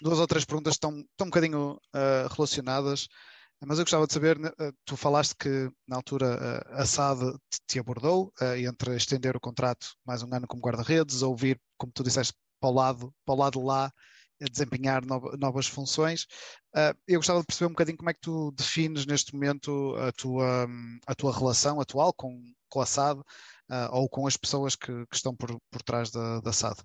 duas 0.00 0.18
ou 0.18 0.26
três 0.26 0.44
perguntas 0.44 0.72
que 0.72 0.76
estão, 0.76 0.98
estão 0.98 1.26
um 1.26 1.30
bocadinho 1.30 1.72
uh, 1.72 2.34
relacionadas, 2.34 3.08
mas 3.64 3.78
eu 3.78 3.84
gostava 3.84 4.06
de 4.06 4.12
saber, 4.12 4.38
uh, 4.38 4.72
tu 4.84 4.96
falaste 4.96 5.34
que 5.36 5.70
na 5.86 5.96
altura 5.96 6.62
a 6.70 6.84
SAD 6.84 7.20
te, 7.50 7.60
te 7.66 7.78
abordou 7.78 8.32
entre 8.56 8.96
estender 8.96 9.36
o 9.36 9.40
contrato 9.40 9.94
mais 10.04 10.22
um 10.22 10.32
ano 10.34 10.46
como 10.46 10.62
guarda-redes 10.62 11.22
ou 11.22 11.36
vir, 11.36 11.60
como 11.76 11.92
tu 11.92 12.02
disseste, 12.02 12.34
para 12.60 12.70
o 12.70 12.74
lado, 12.74 13.14
para 13.24 13.34
o 13.34 13.38
lado 13.38 13.62
lá 13.62 13.92
a 14.40 14.44
desempenhar 14.48 15.02
novas 15.36 15.66
funções. 15.66 16.26
eu 17.08 17.18
gostava 17.18 17.40
de 17.40 17.46
perceber 17.46 17.66
um 17.66 17.72
bocadinho 17.72 17.98
como 17.98 18.10
é 18.10 18.14
que 18.14 18.20
tu 18.20 18.52
defines 18.52 19.04
neste 19.04 19.32
momento 19.34 19.96
a 19.96 20.12
tua, 20.12 20.68
a 21.08 21.14
tua 21.16 21.36
relação 21.36 21.80
atual 21.80 22.12
com, 22.12 22.40
com 22.68 22.80
a 22.80 22.86
SAD, 22.86 23.20
uh, 23.70 23.88
ou 23.92 24.08
com 24.08 24.26
as 24.26 24.36
pessoas 24.36 24.74
que, 24.74 24.92
que 25.06 25.16
estão 25.16 25.34
por, 25.34 25.56
por 25.70 25.82
trás 25.82 26.10
da, 26.10 26.40
da 26.40 26.52
SAD? 26.52 26.78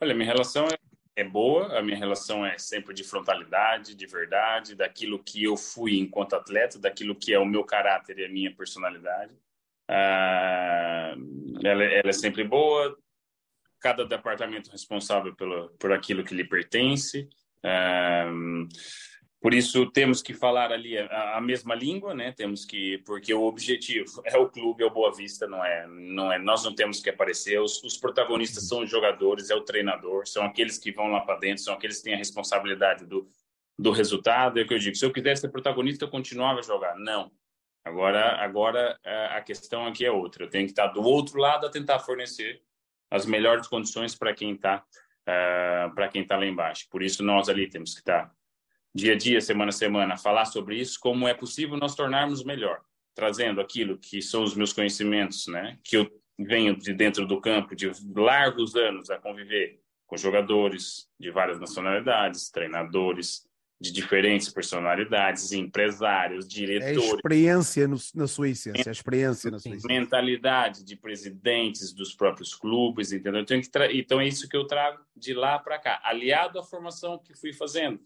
Olha, 0.00 0.14
minha 0.14 0.32
relação 0.32 0.66
é, 0.66 0.76
é, 1.16 1.24
boa, 1.24 1.78
a 1.78 1.82
minha 1.82 1.96
relação 1.96 2.44
é 2.44 2.58
sempre 2.58 2.92
de 2.94 3.04
frontalidade, 3.04 3.94
de 3.94 4.06
verdade, 4.06 4.74
daquilo 4.74 5.22
que 5.22 5.44
eu 5.44 5.56
fui 5.56 5.98
enquanto 5.98 6.34
atleta, 6.34 6.78
daquilo 6.78 7.14
que 7.14 7.32
é 7.32 7.38
o 7.38 7.46
meu 7.46 7.64
caráter 7.64 8.18
e 8.18 8.24
a 8.24 8.28
minha 8.28 8.54
personalidade. 8.54 9.34
Uh, 9.90 11.58
ela, 11.64 11.84
ela, 11.84 12.08
é 12.08 12.12
sempre 12.12 12.44
boa, 12.44 12.96
cada 13.80 14.04
departamento 14.04 14.70
responsável 14.70 15.34
pelo, 15.34 15.68
por 15.78 15.92
aquilo 15.92 16.24
que 16.24 16.34
lhe 16.34 16.44
pertence. 16.44 17.28
Uh, 17.64 18.66
por 19.42 19.52
isso 19.52 19.90
temos 19.90 20.22
que 20.22 20.32
falar 20.32 20.72
ali 20.72 20.96
a, 20.96 21.36
a, 21.36 21.40
mesma 21.40 21.74
língua, 21.74 22.14
né? 22.14 22.32
Temos 22.32 22.64
que 22.64 22.98
porque 22.98 23.34
o 23.34 23.42
objetivo 23.42 24.22
é 24.24 24.38
o 24.38 24.48
clube, 24.48 24.82
é 24.82 24.86
o 24.86 24.90
Boa 24.90 25.12
Vista, 25.12 25.46
não 25.46 25.64
é, 25.64 25.86
não 25.86 26.32
é. 26.32 26.38
Nós 26.38 26.64
não 26.64 26.74
temos 26.74 27.00
que 27.00 27.10
aparecer. 27.10 27.60
Os, 27.60 27.82
os 27.82 27.96
protagonistas 27.96 28.68
são 28.68 28.82
os 28.82 28.90
jogadores, 28.90 29.50
é 29.50 29.54
o 29.54 29.62
treinador, 29.62 30.26
são 30.26 30.44
aqueles 30.44 30.78
que 30.78 30.92
vão 30.92 31.08
lá 31.08 31.20
para 31.20 31.38
dentro, 31.38 31.62
são 31.62 31.74
aqueles 31.74 31.98
que 31.98 32.04
têm 32.04 32.14
a 32.14 32.18
responsabilidade 32.18 33.04
do 33.04 33.28
do 33.78 33.90
resultado. 33.90 34.58
É 34.58 34.62
o 34.62 34.66
que 34.66 34.74
eu 34.74 34.78
digo. 34.78 34.94
Se 34.96 35.04
eu 35.04 35.12
quisesse 35.12 35.40
ser 35.42 35.48
protagonista, 35.48 36.04
eu 36.04 36.10
continuava 36.10 36.60
a 36.60 36.62
jogar. 36.62 36.96
Não. 36.96 37.30
Agora, 37.84 38.36
agora 38.36 38.98
a 39.30 39.40
questão 39.40 39.86
aqui 39.86 40.04
é 40.04 40.10
outra. 40.10 40.44
Eu 40.44 40.50
tenho 40.50 40.66
que 40.66 40.72
estar 40.72 40.86
do 40.88 41.02
outro 41.02 41.38
lado 41.38 41.66
a 41.66 41.70
tentar 41.70 41.98
fornecer 41.98 42.62
as 43.10 43.26
melhores 43.26 43.66
condições 43.66 44.14
para 44.14 44.32
quem 44.32 44.54
está 44.54 44.78
uh, 44.78 44.82
ah, 45.26 45.92
para 45.94 46.08
quem 46.08 46.22
está 46.22 46.36
lá 46.36 46.46
embaixo. 46.46 46.86
Por 46.88 47.02
isso 47.02 47.22
nós 47.22 47.48
ali 47.48 47.68
temos 47.68 47.92
que 47.92 48.00
estar 48.00 48.32
dia 48.94 49.14
a 49.14 49.16
dia, 49.16 49.40
semana 49.40 49.70
a 49.70 49.72
semana, 49.72 50.16
falar 50.16 50.44
sobre 50.44 50.76
isso, 50.76 50.98
como 51.00 51.26
é 51.26 51.34
possível 51.34 51.76
nós 51.76 51.94
tornarmos 51.94 52.44
melhor, 52.44 52.80
trazendo 53.14 53.60
aquilo 53.60 53.98
que 53.98 54.20
são 54.20 54.42
os 54.42 54.54
meus 54.54 54.72
conhecimentos, 54.72 55.46
né, 55.46 55.78
que 55.82 55.96
eu 55.96 56.10
venho 56.38 56.76
de 56.76 56.92
dentro 56.92 57.26
do 57.26 57.40
campo 57.40 57.74
de 57.74 57.90
largos 58.14 58.74
anos 58.74 59.10
a 59.10 59.18
conviver 59.18 59.80
com 60.06 60.16
jogadores 60.16 61.08
de 61.18 61.30
várias 61.30 61.58
nacionalidades, 61.58 62.50
treinadores 62.50 63.46
de 63.80 63.90
diferentes 63.90 64.48
personalidades, 64.48 65.50
empresários, 65.52 66.46
diretores. 66.46 66.96
É 66.96 67.14
experiência 67.16 67.88
no, 67.88 67.96
na 68.14 68.28
sua 68.28 68.48
essência, 68.48 68.88
a 68.88 68.92
experiência 68.92 69.50
na 69.50 69.58
sua 69.58 69.70
essência. 69.70 69.88
Mentalidade 69.88 70.84
de 70.84 70.96
presidentes 70.96 71.92
dos 71.92 72.14
próprios 72.14 72.54
clubes, 72.54 73.10
entendeu? 73.10 73.40
Então, 73.40 73.60
então 73.90 74.20
é 74.20 74.28
isso 74.28 74.48
que 74.48 74.56
eu 74.56 74.66
trago 74.66 75.02
de 75.16 75.34
lá 75.34 75.58
para 75.58 75.80
cá, 75.80 76.00
aliado 76.04 76.60
à 76.60 76.62
formação 76.62 77.18
que 77.18 77.34
fui 77.34 77.52
fazendo 77.52 77.98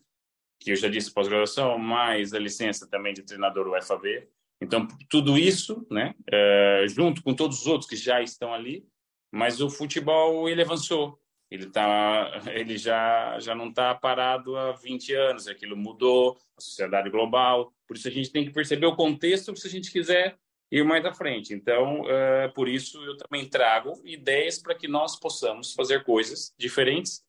que 0.58 0.72
eu 0.72 0.76
já 0.76 0.88
disse 0.88 1.12
pós-graduação, 1.12 1.78
mais 1.78 2.32
a 2.32 2.38
licença 2.38 2.86
também 2.88 3.12
de 3.12 3.22
treinador 3.22 3.68
UFAB. 3.68 4.26
Então, 4.60 4.86
tudo 5.08 5.36
isso, 5.36 5.86
né, 5.90 6.14
é, 6.32 6.84
junto 6.88 7.22
com 7.22 7.34
todos 7.34 7.60
os 7.60 7.66
outros 7.66 7.88
que 7.88 7.96
já 7.96 8.22
estão 8.22 8.54
ali, 8.54 8.86
mas 9.30 9.60
o 9.60 9.68
futebol, 9.68 10.48
ele 10.48 10.62
avançou. 10.62 11.20
Ele, 11.50 11.66
tá, 11.66 12.42
ele 12.52 12.76
já, 12.76 13.38
já 13.38 13.54
não 13.54 13.68
está 13.68 13.94
parado 13.94 14.56
há 14.56 14.72
20 14.72 15.14
anos, 15.14 15.46
aquilo 15.46 15.76
mudou, 15.76 16.36
a 16.56 16.60
sociedade 16.60 17.10
global. 17.10 17.72
Por 17.86 17.96
isso, 17.96 18.08
a 18.08 18.10
gente 18.10 18.32
tem 18.32 18.44
que 18.44 18.52
perceber 18.52 18.86
o 18.86 18.96
contexto 18.96 19.54
se 19.54 19.66
a 19.66 19.70
gente 19.70 19.92
quiser 19.92 20.36
ir 20.72 20.84
mais 20.84 21.04
à 21.04 21.12
frente. 21.12 21.54
Então, 21.54 22.08
é, 22.08 22.48
por 22.48 22.68
isso, 22.68 23.02
eu 23.04 23.16
também 23.16 23.48
trago 23.48 24.00
ideias 24.04 24.58
para 24.58 24.74
que 24.74 24.88
nós 24.88 25.18
possamos 25.18 25.72
fazer 25.72 26.02
coisas 26.02 26.52
diferentes 26.58 27.24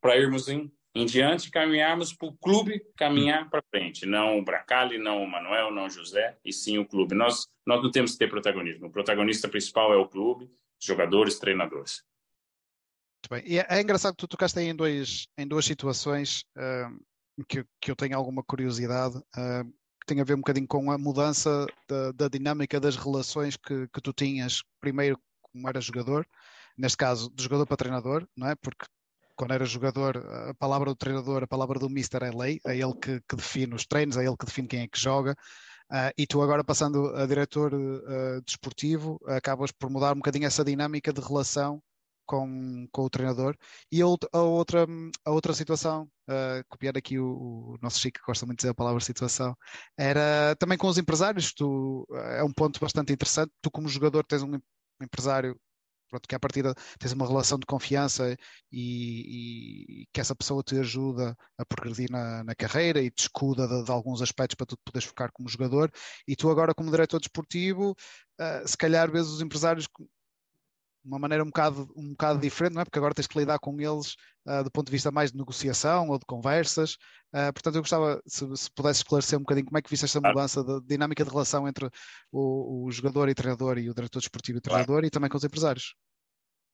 para 0.00 0.16
irmos 0.16 0.48
em 0.48 0.70
em 0.96 1.04
diante 1.04 1.50
caminharmos 1.50 2.14
para 2.14 2.28
o 2.28 2.36
clube 2.38 2.80
caminhar 2.96 3.50
para 3.50 3.62
frente, 3.70 4.06
não 4.06 4.38
o 4.38 4.44
Bracali, 4.44 4.96
não 4.96 5.22
o 5.22 5.30
Manuel, 5.30 5.70
não 5.70 5.84
o 5.84 5.90
José, 5.90 6.38
e 6.42 6.52
sim 6.52 6.78
o 6.78 6.86
clube. 6.86 7.14
Nós, 7.14 7.46
nós 7.66 7.82
não 7.82 7.90
temos 7.90 8.12
que 8.12 8.18
ter 8.18 8.30
protagonismo. 8.30 8.86
O 8.86 8.90
protagonista 8.90 9.46
principal 9.46 9.92
é 9.92 9.96
o 9.96 10.08
clube, 10.08 10.50
jogadores, 10.80 11.38
treinadores. 11.38 12.02
Muito 13.16 13.28
bem. 13.30 13.42
E 13.46 13.58
é, 13.58 13.66
é 13.68 13.80
engraçado 13.82 14.14
que 14.14 14.20
tu 14.20 14.28
tocaste 14.28 14.58
aí 14.58 14.68
em, 14.68 14.74
dois, 14.74 15.26
em 15.36 15.46
duas 15.46 15.66
situações 15.66 16.44
uh, 16.56 17.44
que, 17.46 17.62
que 17.78 17.90
eu 17.90 17.96
tenho 17.96 18.16
alguma 18.16 18.42
curiosidade, 18.42 19.18
uh, 19.18 19.64
que 20.00 20.06
tem 20.06 20.20
a 20.20 20.24
ver 20.24 20.34
um 20.34 20.38
bocadinho 20.38 20.66
com 20.66 20.90
a 20.90 20.96
mudança 20.96 21.66
da, 21.86 22.12
da 22.12 22.28
dinâmica 22.28 22.80
das 22.80 22.96
relações 22.96 23.56
que, 23.58 23.86
que 23.88 24.00
tu 24.00 24.14
tinhas, 24.14 24.62
primeiro 24.80 25.20
como 25.42 25.68
era 25.68 25.80
jogador, 25.80 26.26
neste 26.76 26.96
caso 26.96 27.30
de 27.34 27.42
jogador 27.42 27.66
para 27.66 27.76
treinador, 27.76 28.26
não 28.34 28.48
é? 28.48 28.54
Porque 28.54 28.86
quando 29.36 29.52
era 29.52 29.64
jogador, 29.64 30.16
a 30.48 30.54
palavra 30.54 30.90
do 30.90 30.96
treinador, 30.96 31.42
a 31.42 31.46
palavra 31.46 31.78
do 31.78 31.90
mister 31.90 32.22
é 32.22 32.30
lei, 32.30 32.60
é 32.66 32.76
ele 32.76 32.94
que, 32.94 33.20
que 33.28 33.36
define 33.36 33.74
os 33.74 33.86
treinos, 33.86 34.16
é 34.16 34.24
ele 34.24 34.36
que 34.36 34.46
define 34.46 34.68
quem 34.68 34.80
é 34.80 34.88
que 34.88 34.98
joga. 34.98 35.36
Uh, 35.90 36.10
e 36.18 36.26
tu 36.26 36.42
agora 36.42 36.64
passando 36.64 37.14
a 37.14 37.26
diretor 37.26 37.72
uh, 37.72 38.42
desportivo, 38.44 39.20
acabas 39.26 39.70
por 39.70 39.88
mudar 39.88 40.12
um 40.12 40.16
bocadinho 40.16 40.46
essa 40.46 40.64
dinâmica 40.64 41.12
de 41.12 41.20
relação 41.20 41.80
com, 42.26 42.88
com 42.90 43.02
o 43.02 43.10
treinador. 43.10 43.56
E 43.90 44.02
a, 44.02 44.06
a 44.32 44.40
outra, 44.42 44.86
a 45.24 45.30
outra 45.30 45.52
situação, 45.54 46.08
uh, 46.28 46.64
copiar 46.68 46.96
aqui 46.96 47.18
o, 47.18 47.26
o, 47.74 47.78
nosso 47.80 48.00
Chico, 48.00 48.18
que 48.18 48.26
gosta 48.26 48.44
muito 48.44 48.58
de 48.58 48.62
dizer 48.62 48.70
a 48.70 48.74
palavra 48.74 49.00
situação, 49.00 49.56
era 49.96 50.56
também 50.58 50.76
com 50.76 50.88
os 50.88 50.98
empresários. 50.98 51.52
Tu, 51.54 52.06
é 52.36 52.42
um 52.42 52.52
ponto 52.52 52.80
bastante 52.80 53.12
interessante. 53.12 53.52
Tu, 53.62 53.70
como 53.70 53.88
jogador, 53.88 54.24
tens 54.24 54.42
um 54.42 54.58
empresário 55.00 55.56
pronto, 56.08 56.28
que 56.28 56.34
a 56.34 56.40
partir 56.40 56.64
tens 56.98 57.12
uma 57.12 57.26
relação 57.26 57.58
de 57.58 57.66
confiança 57.66 58.36
e, 58.72 60.02
e, 60.02 60.06
que 60.12 60.20
essa 60.20 60.34
pessoa 60.34 60.62
te 60.62 60.78
ajuda 60.78 61.36
a 61.58 61.64
progredir 61.64 62.10
na, 62.10 62.44
na 62.44 62.54
carreira 62.54 63.00
e 63.00 63.10
te 63.10 63.22
escuda 63.22 63.66
de, 63.66 63.84
de, 63.84 63.90
alguns 63.90 64.22
aspectos 64.22 64.54
para 64.56 64.66
tu 64.66 64.76
poderes 64.84 65.08
focar 65.08 65.30
como 65.32 65.48
jogador. 65.48 65.90
E 66.26 66.36
tu 66.36 66.50
agora, 66.50 66.74
como 66.74 66.90
diretor 66.90 67.20
desportivo, 67.20 67.92
uh, 68.40 68.66
se 68.66 68.76
calhar 68.76 69.10
vês 69.10 69.26
os 69.28 69.40
empresários 69.40 69.86
uma 71.06 71.18
maneira 71.18 71.44
um 71.44 71.46
bocado, 71.46 71.88
um 71.96 72.10
bocado 72.10 72.40
diferente, 72.40 72.74
não 72.74 72.82
é? 72.82 72.84
Porque 72.84 72.98
agora 72.98 73.14
tens 73.14 73.26
que 73.26 73.38
lidar 73.38 73.58
com 73.58 73.80
eles 73.80 74.16
uh, 74.46 74.64
do 74.64 74.70
ponto 74.70 74.86
de 74.86 74.92
vista 74.92 75.10
mais 75.10 75.30
de 75.30 75.38
negociação 75.38 76.08
ou 76.08 76.18
de 76.18 76.26
conversas. 76.26 76.94
Uh, 77.32 77.52
portanto, 77.54 77.76
eu 77.76 77.82
gostava, 77.82 78.20
se, 78.26 78.44
se 78.56 78.70
pudesse 78.74 79.00
esclarecer 79.00 79.38
um 79.38 79.42
bocadinho 79.42 79.66
como 79.66 79.78
é 79.78 79.82
que 79.82 79.88
viste 79.88 80.04
esta 80.04 80.20
mudança 80.20 80.64
da 80.64 80.80
dinâmica 80.80 81.24
de 81.24 81.30
relação 81.30 81.68
entre 81.68 81.88
o, 82.32 82.86
o, 82.86 82.90
jogador 82.90 83.28
e 83.28 83.34
treinador 83.34 83.78
e 83.78 83.88
o 83.88 83.94
diretor 83.94 84.18
desportivo 84.18 84.58
e 84.58 84.60
treinador 84.60 84.96
claro. 84.96 85.06
e 85.06 85.10
também 85.10 85.30
com 85.30 85.36
os 85.36 85.44
empresários. 85.44 85.94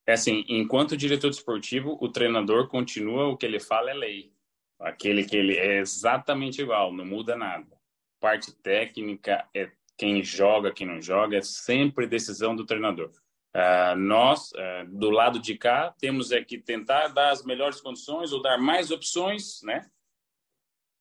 É 0.05 0.13
assim, 0.13 0.43
enquanto 0.49 0.97
diretor 0.97 1.29
desportivo, 1.29 1.97
o 2.01 2.09
treinador 2.09 2.67
continua 2.67 3.27
o 3.27 3.37
que 3.37 3.45
ele 3.45 3.59
fala 3.59 3.91
é 3.91 3.93
lei. 3.93 4.33
Aquele 4.79 5.23
que 5.23 5.37
ele 5.37 5.55
é 5.55 5.79
exatamente 5.79 6.61
igual, 6.61 6.91
não 6.91 7.05
muda 7.05 7.37
nada. 7.37 7.77
Parte 8.19 8.51
técnica 8.51 9.47
é 9.55 9.71
quem 9.97 10.23
joga, 10.23 10.73
quem 10.73 10.87
não 10.87 11.01
joga, 11.01 11.37
é 11.37 11.41
sempre 11.41 12.07
decisão 12.07 12.55
do 12.55 12.65
treinador. 12.65 13.11
Uh, 13.55 13.95
nós, 13.95 14.51
uh, 14.53 14.87
do 14.87 15.11
lado 15.11 15.39
de 15.39 15.55
cá, 15.55 15.93
temos 15.99 16.31
é 16.31 16.43
que 16.43 16.57
tentar 16.57 17.09
dar 17.09 17.29
as 17.29 17.43
melhores 17.43 17.79
condições 17.79 18.33
ou 18.33 18.41
dar 18.41 18.57
mais 18.57 18.89
opções, 18.89 19.61
né? 19.61 19.85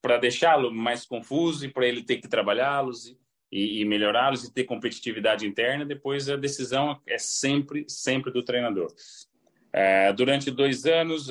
Para 0.03 0.19
deixá-lo 0.19 0.71
mais 0.71 1.07
confuso 1.07 1.65
e 1.65 1.73
para 1.73 1.87
ele 1.87 2.03
ter 2.03 2.19
que 2.19 2.29
trabalhá-los 2.29 3.17
e, 3.51 3.81
e 3.81 3.85
melhorá-los 3.87 4.45
e 4.45 4.53
ter 4.53 4.65
competitividade 4.65 5.47
interna. 5.47 5.87
Depois 5.87 6.29
a 6.29 6.37
decisão 6.37 7.01
é 7.07 7.17
sempre, 7.17 7.87
sempre 7.89 8.31
do 8.31 8.43
treinador. 8.43 8.93
Uh, 9.75 10.13
durante 10.15 10.51
dois 10.51 10.85
anos, 10.85 11.29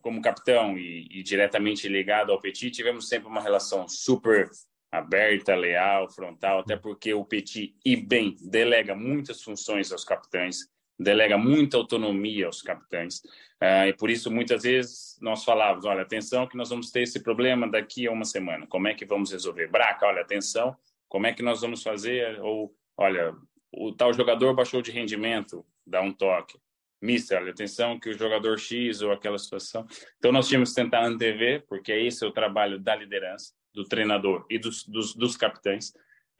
como 0.00 0.22
capitão 0.22 0.78
e, 0.78 1.08
e 1.10 1.22
diretamente 1.22 1.86
ligado 1.88 2.32
ao 2.32 2.40
Petit, 2.40 2.70
tivemos 2.70 3.06
sempre 3.06 3.28
uma 3.28 3.42
relação 3.42 3.86
super 3.86 4.50
aberta, 4.92 5.54
leal, 5.54 6.10
frontal, 6.10 6.58
até 6.58 6.76
porque 6.76 7.14
o 7.14 7.24
Petit, 7.24 7.74
e 7.82 7.96
bem, 7.96 8.36
delega 8.42 8.94
muitas 8.94 9.42
funções 9.42 9.90
aos 9.90 10.04
capitães, 10.04 10.70
delega 10.98 11.38
muita 11.38 11.78
autonomia 11.78 12.44
aos 12.44 12.60
capitães. 12.60 13.20
Uh, 13.62 13.88
e 13.88 13.94
por 13.94 14.10
isso, 14.10 14.30
muitas 14.30 14.64
vezes, 14.64 15.18
nós 15.22 15.44
falávamos, 15.44 15.86
olha, 15.86 16.02
atenção 16.02 16.46
que 16.46 16.58
nós 16.58 16.68
vamos 16.68 16.90
ter 16.90 17.02
esse 17.02 17.22
problema 17.22 17.66
daqui 17.66 18.06
a 18.06 18.12
uma 18.12 18.26
semana. 18.26 18.66
Como 18.66 18.86
é 18.86 18.92
que 18.92 19.06
vamos 19.06 19.32
resolver? 19.32 19.68
Braca, 19.68 20.06
olha, 20.06 20.20
atenção, 20.20 20.76
como 21.08 21.26
é 21.26 21.32
que 21.32 21.42
nós 21.42 21.62
vamos 21.62 21.82
fazer? 21.82 22.38
Ou, 22.42 22.74
olha, 22.96 23.34
o 23.72 23.92
tal 23.92 24.12
jogador 24.12 24.54
baixou 24.54 24.82
de 24.82 24.90
rendimento, 24.90 25.64
dá 25.86 26.02
um 26.02 26.12
toque. 26.12 26.58
Mister, 27.00 27.40
olha, 27.40 27.50
atenção 27.50 27.98
que 27.98 28.10
o 28.10 28.12
jogador 28.12 28.58
X 28.58 29.00
ou 29.00 29.10
aquela 29.10 29.38
situação. 29.38 29.86
Então, 30.18 30.30
nós 30.30 30.46
tínhamos 30.46 30.68
que 30.68 30.76
tentar 30.76 31.02
antever, 31.04 31.64
porque 31.66 31.92
esse 31.92 32.22
é 32.22 32.26
o 32.26 32.30
trabalho 32.30 32.78
da 32.78 32.94
liderança 32.94 33.54
do 33.74 33.84
treinador 33.84 34.46
e 34.50 34.58
dos, 34.58 34.86
dos, 34.86 35.14
dos 35.14 35.36
capitães. 35.36 35.90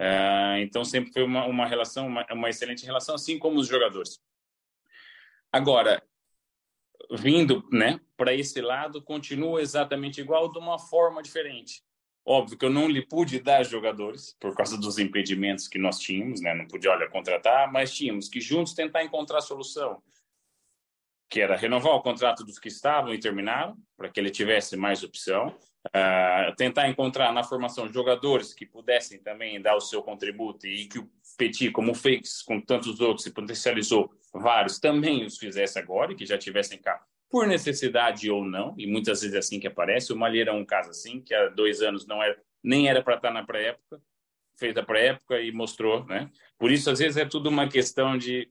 Uh, 0.00 0.58
então, 0.60 0.84
sempre 0.84 1.12
foi 1.12 1.22
uma, 1.22 1.44
uma 1.46 1.66
relação, 1.66 2.06
uma, 2.06 2.26
uma 2.32 2.50
excelente 2.50 2.84
relação, 2.84 3.14
assim 3.14 3.38
como 3.38 3.58
os 3.58 3.68
jogadores. 3.68 4.20
Agora, 5.52 6.02
vindo 7.10 7.66
né, 7.70 8.00
para 8.16 8.34
esse 8.34 8.60
lado, 8.60 9.02
continua 9.02 9.60
exatamente 9.60 10.20
igual, 10.20 10.50
de 10.50 10.58
uma 10.58 10.78
forma 10.78 11.22
diferente. 11.22 11.82
Óbvio 12.24 12.56
que 12.56 12.64
eu 12.64 12.70
não 12.70 12.88
lhe 12.88 13.04
pude 13.04 13.40
dar 13.40 13.64
jogadores, 13.64 14.36
por 14.38 14.54
causa 14.54 14.78
dos 14.78 14.98
impedimentos 14.98 15.66
que 15.66 15.78
nós 15.78 15.98
tínhamos, 15.98 16.40
né? 16.40 16.54
não 16.54 16.66
pude, 16.66 16.86
olha, 16.88 17.10
contratar, 17.10 17.70
mas 17.72 17.94
tínhamos 17.94 18.28
que 18.28 18.40
juntos 18.40 18.74
tentar 18.74 19.02
encontrar 19.02 19.40
solução, 19.40 20.00
que 21.28 21.40
era 21.40 21.56
renovar 21.56 21.94
o 21.94 22.02
contrato 22.02 22.44
dos 22.44 22.58
que 22.58 22.68
estavam 22.68 23.12
e 23.12 23.18
terminaram, 23.18 23.76
para 23.96 24.08
que 24.08 24.20
ele 24.20 24.30
tivesse 24.30 24.76
mais 24.76 25.02
opção, 25.02 25.58
Uh, 25.88 26.54
tentar 26.56 26.88
encontrar 26.88 27.32
na 27.32 27.42
formação 27.42 27.92
jogadores 27.92 28.54
que 28.54 28.64
pudessem 28.64 29.18
também 29.18 29.60
dar 29.60 29.74
o 29.74 29.80
seu 29.80 30.00
contributo 30.00 30.64
e 30.64 30.86
que 30.86 31.00
o 31.00 31.10
Petit, 31.36 31.72
como 31.72 31.92
fez 31.92 32.40
com 32.40 32.60
tantos 32.60 33.00
outros 33.00 33.26
e 33.26 33.32
potencializou 33.32 34.14
vários, 34.32 34.78
também 34.78 35.24
os 35.24 35.38
fizesse 35.38 35.80
agora 35.80 36.12
e 36.12 36.14
que 36.14 36.24
já 36.24 36.38
tivessem 36.38 36.78
cá 36.78 37.04
por 37.32 37.46
necessidade 37.46 38.30
ou 38.30 38.44
não, 38.44 38.74
e 38.76 38.86
muitas 38.86 39.22
vezes 39.22 39.34
é 39.34 39.38
assim 39.38 39.58
que 39.58 39.66
aparece. 39.66 40.12
O 40.12 40.16
Malheira 40.16 40.50
é 40.50 40.54
um 40.54 40.66
caso 40.66 40.90
assim, 40.90 41.18
que 41.18 41.34
há 41.34 41.48
dois 41.48 41.80
anos 41.80 42.06
não 42.06 42.22
era, 42.22 42.38
nem 42.62 42.88
era 42.90 43.02
para 43.02 43.16
estar 43.16 43.30
na 43.32 43.42
pré-época, 43.42 43.98
fez 44.54 44.76
a 44.76 44.82
pré-época 44.82 45.40
e 45.40 45.50
mostrou, 45.50 46.04
né? 46.04 46.30
Por 46.58 46.70
isso, 46.70 46.90
às 46.90 46.98
vezes, 46.98 47.16
é 47.16 47.24
tudo 47.24 47.48
uma 47.48 47.66
questão 47.66 48.18
de, 48.18 48.50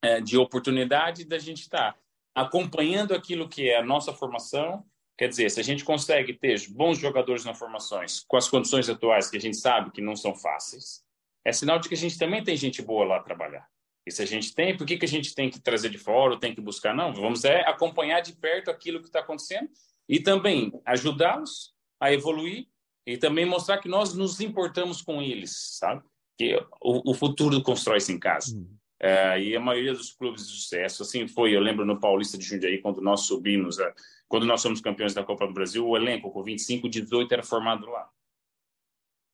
é, 0.00 0.18
de 0.18 0.38
oportunidade 0.38 1.26
da 1.26 1.38
gente 1.38 1.60
estar 1.60 1.92
tá 1.92 1.98
acompanhando 2.34 3.14
aquilo 3.14 3.50
que 3.50 3.68
é 3.68 3.76
a 3.76 3.84
nossa 3.84 4.14
formação 4.14 4.82
Quer 5.18 5.28
dizer, 5.28 5.50
se 5.50 5.58
a 5.58 5.64
gente 5.64 5.84
consegue 5.84 6.34
ter 6.34 6.60
bons 6.68 6.98
jogadores 6.98 7.44
nas 7.44 7.58
formações, 7.58 8.24
com 8.28 8.36
as 8.36 8.48
condições 8.48 8.88
atuais 8.88 9.30
que 9.30 9.36
a 9.36 9.40
gente 9.40 9.56
sabe 9.56 9.90
que 9.90 10.02
não 10.02 10.14
são 10.14 10.34
fáceis, 10.34 11.02
é 11.44 11.52
sinal 11.52 11.78
de 11.78 11.88
que 11.88 11.94
a 11.94 11.98
gente 11.98 12.18
também 12.18 12.44
tem 12.44 12.56
gente 12.56 12.82
boa 12.82 13.04
lá 13.04 13.20
trabalhar. 13.20 13.66
E 14.06 14.12
se 14.12 14.22
a 14.22 14.26
gente 14.26 14.54
tem, 14.54 14.76
por 14.76 14.86
que, 14.86 14.98
que 14.98 15.04
a 15.04 15.08
gente 15.08 15.34
tem 15.34 15.50
que 15.50 15.58
trazer 15.58 15.88
de 15.88 15.98
fora 15.98 16.34
ou 16.34 16.38
tem 16.38 16.54
que 16.54 16.60
buscar? 16.60 16.94
Não, 16.94 17.12
vamos 17.12 17.44
é 17.44 17.62
acompanhar 17.62 18.20
de 18.20 18.34
perto 18.34 18.70
aquilo 18.70 19.00
que 19.00 19.06
está 19.06 19.20
acontecendo 19.20 19.68
e 20.08 20.20
também 20.20 20.72
ajudá-los 20.84 21.74
a 22.00 22.12
evoluir 22.12 22.68
e 23.06 23.16
também 23.16 23.46
mostrar 23.46 23.78
que 23.78 23.88
nós 23.88 24.14
nos 24.14 24.40
importamos 24.40 25.00
com 25.00 25.22
eles, 25.22 25.76
sabe? 25.78 26.02
Que 26.36 26.56
o, 26.80 27.10
o 27.10 27.14
futuro 27.14 27.60
constrói-se 27.62 28.12
em 28.12 28.18
casa. 28.18 28.54
Uhum. 28.54 28.75
É, 28.98 29.38
e 29.40 29.54
a 29.54 29.60
maioria 29.60 29.92
dos 29.92 30.10
clubes 30.12 30.46
de 30.46 30.52
sucesso, 30.54 31.02
assim 31.02 31.28
foi. 31.28 31.54
Eu 31.54 31.60
lembro 31.60 31.84
no 31.84 32.00
Paulista 32.00 32.38
de 32.38 32.44
Jundiaí, 32.44 32.78
quando 32.78 33.00
nós 33.02 33.22
subimos, 33.22 33.78
é, 33.78 33.94
quando 34.26 34.46
nós 34.46 34.62
somos 34.62 34.80
campeões 34.80 35.12
da 35.12 35.22
Copa 35.24 35.46
do 35.46 35.52
Brasil, 35.52 35.86
o 35.86 35.96
elenco 35.96 36.30
com 36.30 36.42
25, 36.42 36.88
18 36.88 37.32
era 37.32 37.42
formado 37.42 37.86
lá. 37.86 38.08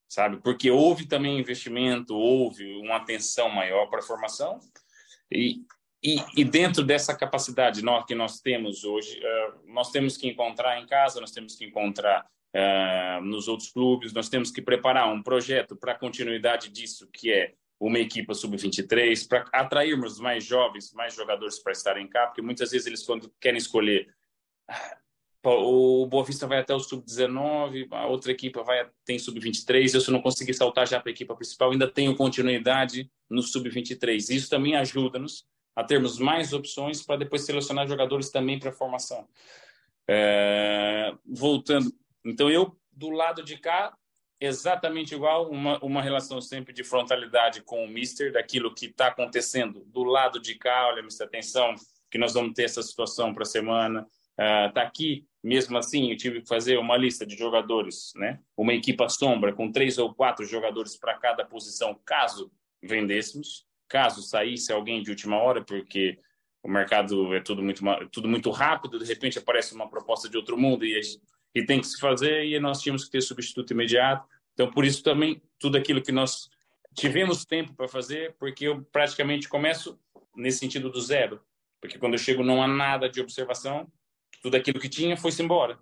Sabe? 0.09 0.39
Porque 0.39 0.71
houve 0.71 1.07
também 1.07 1.39
investimento, 1.39 2.15
houve 2.15 2.77
uma 2.77 2.97
atenção 2.97 3.49
maior 3.49 3.87
para 3.87 4.01
a 4.01 4.03
formação. 4.03 4.59
E, 5.31 5.63
e, 6.03 6.17
e, 6.37 6.45
dentro 6.45 6.85
dessa 6.85 7.17
capacidade 7.17 7.83
nós, 7.83 8.05
que 8.05 8.15
nós 8.15 8.41
temos 8.41 8.85
hoje, 8.85 9.19
uh, 9.19 9.73
nós 9.73 9.91
temos 9.91 10.17
que 10.17 10.29
encontrar 10.29 10.79
em 10.83 10.87
casa, 10.87 11.21
nós 11.21 11.31
temos 11.31 11.55
que 11.55 11.65
encontrar 11.65 12.27
uh, 12.55 13.25
nos 13.25 13.49
outros 13.49 13.71
clubes, 13.71 14.13
nós 14.13 14.29
temos 14.29 14.51
que 14.51 14.61
preparar 14.61 15.11
um 15.11 15.23
projeto 15.23 15.75
para 15.77 15.93
a 15.93 15.99
continuidade 15.99 16.69
disso, 16.69 17.09
que 17.11 17.33
é 17.33 17.55
uma 17.87 17.99
equipa 17.99 18.33
sub-23, 18.33 19.27
para 19.27 19.45
atrairmos 19.53 20.21
mais 20.21 20.45
jovens, 20.45 20.93
mais 20.93 21.15
jogadores 21.15 21.59
para 21.59 21.73
estarem 21.73 22.07
cá, 22.07 22.27
porque 22.29 22.41
muitas 22.41 22.71
vezes 22.71 22.87
eles, 22.87 23.03
quando 23.03 23.29
querem 23.41 23.59
escolher, 23.59 24.15
o 25.45 26.07
Boa 26.07 26.25
Vista 26.25 26.47
vai 26.47 26.59
até 26.59 26.73
o 26.73 26.79
sub-19, 26.79 27.89
a 27.91 28.07
outra 28.07 28.31
equipa 28.31 28.63
vai 28.63 28.89
tem 29.05 29.19
sub-23, 29.19 29.95
eu 29.95 30.01
se 30.01 30.13
não 30.13 30.23
conseguir 30.23 30.55
saltar 30.55 30.87
já 30.87 31.01
para 31.01 31.11
a 31.11 31.13
equipa 31.13 31.35
principal, 31.35 31.73
ainda 31.73 31.91
tenho 31.91 32.15
continuidade 32.15 33.11
no 33.29 33.43
sub-23. 33.43 34.33
Isso 34.33 34.49
também 34.49 34.77
ajuda-nos 34.77 35.45
a 35.75 35.83
termos 35.83 36.21
mais 36.21 36.53
opções 36.53 37.03
para 37.03 37.17
depois 37.17 37.45
selecionar 37.45 37.89
jogadores 37.89 38.31
também 38.31 38.61
para 38.61 38.71
a 38.71 38.73
formação. 38.73 39.27
É, 40.09 41.13
voltando, 41.27 41.93
então 42.25 42.49
eu 42.49 42.79
do 42.93 43.11
lado 43.11 43.43
de 43.43 43.57
cá 43.57 43.93
exatamente 44.45 45.15
igual, 45.15 45.49
uma, 45.49 45.79
uma 45.79 46.03
relação 46.03 46.41
sempre 46.41 46.73
de 46.73 46.83
frontalidade 46.83 47.63
com 47.63 47.85
o 47.85 47.89
Mister, 47.89 48.33
daquilo 48.33 48.75
que 48.75 48.87
está 48.87 49.07
acontecendo 49.07 49.85
do 49.87 50.03
lado 50.03 50.41
de 50.41 50.57
cá, 50.57 50.89
olha, 50.89 51.03
Mister, 51.03 51.27
atenção, 51.27 51.75
que 52.11 52.19
nós 52.19 52.35
vamos 52.35 52.53
ter 52.53 52.65
essa 52.65 52.83
situação 52.83 53.33
para 53.33 53.45
a 53.45 53.47
semana, 53.47 54.05
está 54.69 54.83
uh, 54.83 54.87
aqui, 54.87 55.27
mesmo 55.43 55.79
assim, 55.79 56.11
eu 56.11 56.17
tive 56.17 56.41
que 56.41 56.49
fazer 56.49 56.77
uma 56.77 56.97
lista 56.97 57.25
de 57.25 57.37
jogadores, 57.37 58.13
né? 58.17 58.41
uma 58.57 58.75
equipa 58.75 59.09
sombra 59.09 59.53
com 59.53 59.71
três 59.71 59.97
ou 59.97 60.13
quatro 60.13 60.45
jogadores 60.45 60.97
para 60.97 61.17
cada 61.19 61.45
posição, 61.45 61.99
caso 62.05 62.51
vendêssemos, 62.83 63.65
caso 63.89 64.23
saísse 64.23 64.73
alguém 64.73 65.03
de 65.03 65.11
última 65.11 65.37
hora, 65.37 65.63
porque 65.63 66.19
o 66.65 66.69
mercado 66.69 67.33
é 67.35 67.41
tudo 67.41 67.63
muito, 67.63 67.83
tudo 68.11 68.29
muito 68.29 68.51
rápido, 68.51 68.99
de 68.99 69.05
repente 69.05 69.39
aparece 69.39 69.73
uma 69.73 69.89
proposta 69.89 70.29
de 70.29 70.37
outro 70.37 70.59
mundo 70.59 70.85
e 70.85 70.99
e 71.55 71.65
tem 71.65 71.81
que 71.81 71.87
se 71.87 71.99
fazer 71.99 72.45
e 72.45 72.59
nós 72.59 72.81
tínhamos 72.81 73.05
que 73.05 73.11
ter 73.11 73.21
substituto 73.21 73.73
imediato. 73.73 74.27
Então, 74.55 74.71
por 74.71 74.85
isso 74.85 75.03
também, 75.03 75.43
tudo 75.59 75.77
aquilo 75.77 76.03
que 76.03 76.13
nós 76.13 76.51
tivemos 76.95 77.45
tempo 77.45 77.75
para 77.75 77.89
fazer, 77.89 78.35
porque 78.39 78.67
eu 78.67 78.83
praticamente 78.85 79.49
começo 79.49 79.99
nesse 80.37 80.59
sentido 80.59 80.91
do 80.91 81.01
zero. 81.01 81.41
Porque 81.81 81.99
quando 81.99 82.15
eu 82.15 82.19
chego 82.19 82.45
não 82.45 82.63
há 82.63 82.67
nada 82.67 83.09
de 83.09 83.21
observação, 83.21 83.91
tudo 84.43 84.57
aquilo 84.57 84.81
que 84.81 84.89
tinha 84.89 85.17
foi-se 85.17 85.43
embora. 85.43 85.79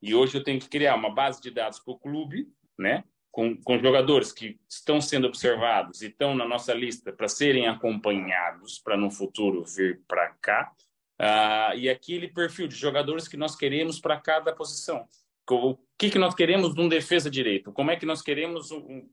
E 0.00 0.14
hoje 0.14 0.36
eu 0.36 0.44
tenho 0.44 0.60
que 0.60 0.68
criar 0.68 0.94
uma 0.94 1.12
base 1.12 1.40
de 1.40 1.50
dados 1.50 1.80
para 1.80 1.92
o 1.92 1.98
clube, 1.98 2.48
né? 2.78 3.04
Com, 3.30 3.56
com 3.62 3.78
jogadores 3.78 4.32
que 4.32 4.58
estão 4.68 5.00
sendo 5.00 5.26
observados 5.26 6.02
e 6.02 6.06
estão 6.06 6.34
na 6.34 6.46
nossa 6.46 6.72
lista 6.72 7.12
para 7.12 7.28
serem 7.28 7.68
acompanhados, 7.68 8.78
para 8.78 8.96
no 8.96 9.10
futuro 9.10 9.64
vir 9.64 10.00
para 10.08 10.28
cá, 10.40 10.72
Uh, 11.20 11.76
e 11.76 11.88
aquele 11.88 12.28
perfil 12.28 12.68
de 12.68 12.76
jogadores 12.76 13.26
que 13.26 13.36
nós 13.36 13.56
queremos 13.56 13.98
para 14.00 14.20
cada 14.20 14.54
posição. 14.54 15.06
O 15.50 15.76
que, 15.98 16.10
que 16.10 16.18
nós 16.18 16.34
queremos 16.34 16.74
de 16.74 16.80
um 16.80 16.88
defesa 16.88 17.30
direito? 17.30 17.72
Como 17.72 17.90
é 17.90 17.96
que 17.96 18.06
nós 18.06 18.22
queremos 18.22 18.70
o, 18.70 19.08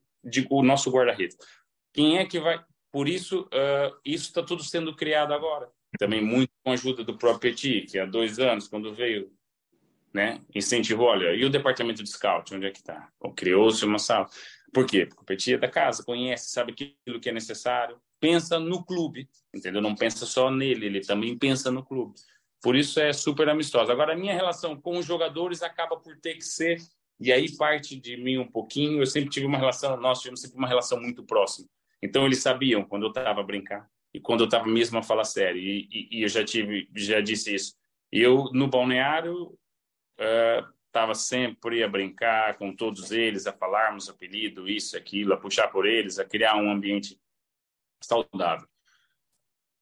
o 0.49 0.61
nosso 0.61 0.91
guarda-redes? 0.91 1.37
Quem 1.93 2.17
é 2.17 2.25
que 2.25 2.39
vai. 2.39 2.63
por 2.91 3.07
isso, 3.07 3.43
uh, 3.43 3.97
isso 4.03 4.25
está 4.25 4.43
tudo 4.43 4.63
sendo 4.63 4.95
criado 4.95 5.33
agora. 5.33 5.69
Também 5.97 6.21
muito 6.21 6.51
com 6.63 6.71
a 6.71 6.73
ajuda 6.73 7.03
do 7.03 7.17
próprio 7.17 7.51
Petit, 7.51 7.87
que 7.89 7.97
há 7.97 8.05
dois 8.05 8.37
anos, 8.37 8.67
quando 8.67 8.93
veio, 8.93 9.31
né, 10.13 10.41
incentivou, 10.53 11.07
olha, 11.07 11.33
e 11.33 11.43
o 11.45 11.49
departamento 11.49 12.03
de 12.03 12.09
scout, 12.09 12.53
onde 12.53 12.67
é 12.67 12.71
que 12.71 12.79
está? 12.79 13.09
Criou-se 13.35 13.83
uma 13.85 13.97
sala. 13.97 14.29
Por 14.73 14.85
quê? 14.85 15.07
Porque 15.25 15.51
o 15.51 15.55
é 15.55 15.57
da 15.57 15.69
casa, 15.69 16.03
conhece, 16.03 16.49
sabe 16.49 16.73
aquilo 16.73 17.19
que 17.19 17.29
é 17.29 17.31
necessário, 17.31 17.97
pensa 18.19 18.59
no 18.59 18.83
clube, 18.83 19.29
entendeu? 19.53 19.81
Não 19.81 19.95
pensa 19.95 20.25
só 20.25 20.49
nele, 20.49 20.85
ele 20.85 21.01
também 21.01 21.37
pensa 21.37 21.71
no 21.71 21.83
clube. 21.83 22.15
Por 22.61 22.75
isso 22.75 22.99
é 22.99 23.13
super 23.13 23.47
amistosa. 23.47 23.91
Agora, 23.91 24.13
a 24.13 24.17
minha 24.17 24.33
relação 24.33 24.79
com 24.79 24.97
os 24.97 25.05
jogadores 25.05 25.61
acaba 25.61 25.97
por 25.97 26.17
ter 26.17 26.35
que 26.35 26.43
ser, 26.43 26.79
e 27.19 27.31
aí 27.31 27.55
parte 27.55 27.95
de 27.95 28.17
mim 28.17 28.37
um 28.37 28.47
pouquinho, 28.47 28.99
eu 29.01 29.05
sempre 29.05 29.29
tive 29.29 29.45
uma 29.45 29.57
relação, 29.57 29.95
nós 29.97 30.19
tivemos 30.19 30.41
sempre 30.41 30.57
uma 30.57 30.67
relação 30.67 30.99
muito 30.99 31.23
próxima. 31.23 31.67
Então, 32.01 32.25
eles 32.25 32.39
sabiam 32.41 32.83
quando 32.83 33.03
eu 33.03 33.09
estava 33.09 33.41
a 33.41 33.43
brincar 33.43 33.87
e 34.13 34.19
quando 34.19 34.41
eu 34.41 34.45
estava 34.45 34.65
mesmo 34.65 34.97
a 34.97 35.03
falar 35.03 35.25
sério, 35.25 35.61
e, 35.61 35.87
e, 35.91 36.19
e, 36.19 36.21
eu 36.23 36.29
já 36.29 36.43
tive, 36.43 36.89
já 36.95 37.19
disse 37.21 37.53
isso. 37.53 37.75
Eu, 38.11 38.49
no 38.53 38.67
balneário, 38.67 39.57
estava 40.95 41.13
sempre 41.13 41.83
a 41.83 41.89
brincar 41.89 42.57
com 42.57 42.73
todos 42.73 43.11
eles, 43.11 43.45
a 43.45 43.51
falarmos 43.51 44.07
apelido, 44.09 44.69
isso, 44.69 44.95
aquilo, 44.95 45.33
a 45.33 45.37
puxar 45.37 45.67
por 45.67 45.85
eles, 45.85 46.17
a 46.17 46.23
criar 46.23 46.55
um 46.55 46.71
ambiente 46.71 47.19
saudável. 48.01 48.65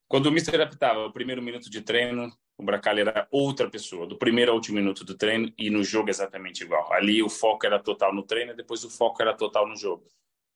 Quando 0.07 0.25
o 0.25 0.31
Mister 0.31 0.59
apitava 0.59 1.05
o 1.05 1.13
primeiro 1.13 1.41
minuto 1.41 1.69
de 1.69 1.81
treino, 1.81 2.35
o 2.57 2.63
Bracali 2.63 3.01
era 3.01 3.27
outra 3.29 3.69
pessoa, 3.69 4.07
do 4.07 4.17
primeiro 4.17 4.51
ao 4.51 4.57
último 4.57 4.77
minuto 4.77 5.05
do 5.05 5.15
treino 5.15 5.53
e 5.55 5.69
no 5.69 5.83
jogo 5.83 6.09
exatamente 6.09 6.63
igual. 6.63 6.91
Ali 6.91 7.21
o 7.21 7.29
foco 7.29 7.65
era 7.65 7.79
total 7.79 8.13
no 8.13 8.23
treino, 8.23 8.55
depois 8.55 8.83
o 8.83 8.89
foco 8.89 9.21
era 9.21 9.35
total 9.35 9.67
no 9.67 9.75
jogo. 9.75 10.07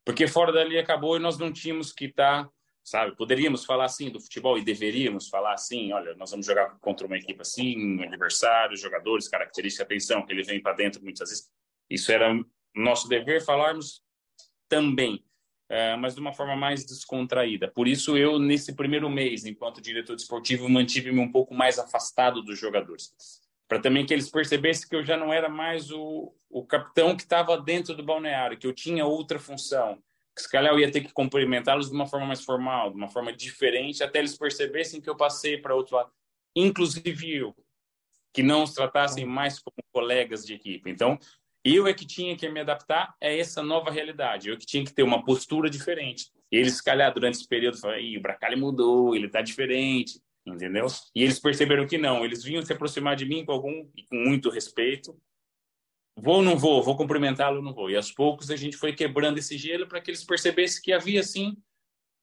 Porque 0.03 0.27
fora 0.27 0.51
dali 0.51 0.79
acabou 0.79 1.17
e 1.17 1.19
nós 1.19 1.37
não 1.37 1.53
tínhamos 1.53 1.91
que 1.91 2.05
estar, 2.05 2.45
tá, 2.45 2.51
sabe? 2.87 3.15
Poderíamos 3.17 3.65
falar 3.65 3.83
assim 3.83 4.09
do 4.09 4.21
futebol 4.21 4.57
e 4.57 4.63
deveríamos 4.63 5.27
falar 5.27 5.53
assim, 5.53 5.91
olha, 5.91 6.15
nós 6.15 6.31
vamos 6.31 6.45
jogar 6.45 6.77
contra 6.79 7.05
uma 7.05 7.17
equipe 7.17 7.41
assim, 7.41 8.01
adversário, 8.01 8.77
jogadores, 8.77 9.27
característica, 9.27 9.83
atenção, 9.83 10.25
que 10.25 10.31
ele 10.31 10.43
vem 10.43 10.61
para 10.61 10.71
dentro 10.73 11.03
muitas 11.03 11.27
vezes. 11.27 11.49
Isso 11.89 12.11
era 12.13 12.33
nosso 12.73 13.09
dever 13.09 13.43
falarmos 13.43 14.01
também 14.69 15.21
é, 15.69 15.97
mas 15.97 16.15
de 16.15 16.21
uma 16.21 16.31
forma 16.31 16.55
mais 16.55 16.85
descontraída. 16.85 17.67
Por 17.67 17.89
isso, 17.89 18.17
eu, 18.17 18.39
nesse 18.39 18.73
primeiro 18.73 19.09
mês, 19.09 19.45
enquanto 19.45 19.81
diretor 19.81 20.15
desportivo, 20.15 20.69
mantive-me 20.69 21.19
um 21.19 21.29
pouco 21.29 21.53
mais 21.53 21.77
afastado 21.77 22.41
dos 22.41 22.57
jogadores. 22.57 23.13
Para 23.67 23.81
também 23.81 24.05
que 24.05 24.13
eles 24.13 24.31
percebessem 24.31 24.87
que 24.87 24.95
eu 24.95 25.03
já 25.03 25.17
não 25.17 25.33
era 25.33 25.49
mais 25.49 25.91
o, 25.91 26.33
o 26.49 26.65
capitão 26.65 27.17
que 27.17 27.23
estava 27.23 27.59
dentro 27.59 27.93
do 27.93 28.03
balneário, 28.03 28.57
que 28.57 28.65
eu 28.65 28.71
tinha 28.71 29.05
outra 29.05 29.39
função, 29.39 30.01
que 30.37 30.43
se 30.43 30.49
calhar 30.49 30.71
eu 30.71 30.79
ia 30.79 30.91
ter 30.91 31.01
que 31.01 31.11
cumprimentá-los 31.11 31.89
de 31.89 31.95
uma 31.95 32.05
forma 32.05 32.27
mais 32.27 32.43
formal, 32.43 32.91
de 32.91 32.95
uma 32.95 33.07
forma 33.07 33.33
diferente, 33.33 34.03
até 34.03 34.19
eles 34.19 34.37
percebessem 34.37 35.01
que 35.01 35.09
eu 35.09 35.17
passei 35.17 35.57
para 35.57 35.75
outro 35.75 35.95
lado. 35.95 36.11
Inclusive 36.55 37.35
eu, 37.35 37.55
que 38.31 38.43
não 38.43 38.63
os 38.63 38.73
tratassem 38.73 39.25
mais 39.25 39.59
como 39.59 39.75
colegas 39.91 40.45
de 40.45 40.53
equipe. 40.53 40.89
Então, 40.91 41.17
eu 41.63 41.87
é 41.87 41.93
que 41.93 42.05
tinha 42.05 42.37
que 42.37 42.47
me 42.49 42.59
adaptar 42.59 43.15
a 43.21 43.27
essa 43.27 43.63
nova 43.63 43.89
realidade. 43.89 44.49
Eu 44.49 44.57
que 44.57 44.65
tinha 44.65 44.85
que 44.85 44.93
ter 44.93 45.03
uma 45.03 45.25
postura 45.25 45.69
diferente. 45.69 46.27
Eles, 46.51 46.77
se 46.77 46.83
calhar, 46.83 47.11
durante 47.11 47.35
esse 47.35 47.47
período, 47.47 47.79
falaram, 47.79 48.01
o 48.03 48.21
Bracali 48.21 48.55
mudou, 48.55 49.15
ele 49.15 49.25
está 49.25 49.41
diferente, 49.41 50.21
entendeu? 50.45 50.85
E 51.15 51.23
eles 51.23 51.39
perceberam 51.39 51.87
que 51.87 51.97
não. 51.97 52.23
Eles 52.23 52.43
vinham 52.43 52.61
se 52.61 52.71
aproximar 52.71 53.15
de 53.15 53.25
mim 53.25 53.43
com 53.43 53.51
algum 53.51 53.85
com 54.07 54.15
muito 54.15 54.49
respeito. 54.49 55.19
Vou 56.17 56.37
ou 56.37 56.41
não 56.41 56.57
vou? 56.57 56.81
Vou 56.81 56.97
cumprimentá-lo 56.97 57.57
ou 57.57 57.63
não 57.63 57.73
vou? 57.73 57.89
E 57.89 57.95
aos 57.95 58.11
poucos 58.11 58.49
a 58.49 58.55
gente 58.55 58.75
foi 58.75 58.93
quebrando 58.93 59.37
esse 59.37 59.57
gelo 59.57 59.87
para 59.87 60.01
que 60.01 60.09
eles 60.09 60.23
percebessem 60.23 60.81
que 60.81 60.91
havia, 60.91 61.21
sim, 61.21 61.55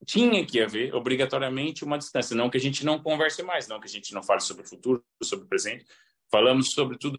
tinha 0.05 0.45
que 0.45 0.61
haver, 0.61 0.93
obrigatoriamente, 0.93 1.83
uma 1.83 1.97
distância. 1.97 2.35
Não 2.35 2.49
que 2.49 2.57
a 2.57 2.61
gente 2.61 2.85
não 2.85 3.01
converse 3.01 3.41
mais, 3.41 3.67
não 3.67 3.79
que 3.79 3.87
a 3.87 3.89
gente 3.89 4.13
não 4.13 4.21
fale 4.21 4.41
sobre 4.41 4.63
o 4.63 4.67
futuro, 4.67 5.03
sobre 5.23 5.45
o 5.45 5.47
presente. 5.47 5.85
Falamos 6.29 6.71
sobre 6.71 6.97
tudo 6.97 7.17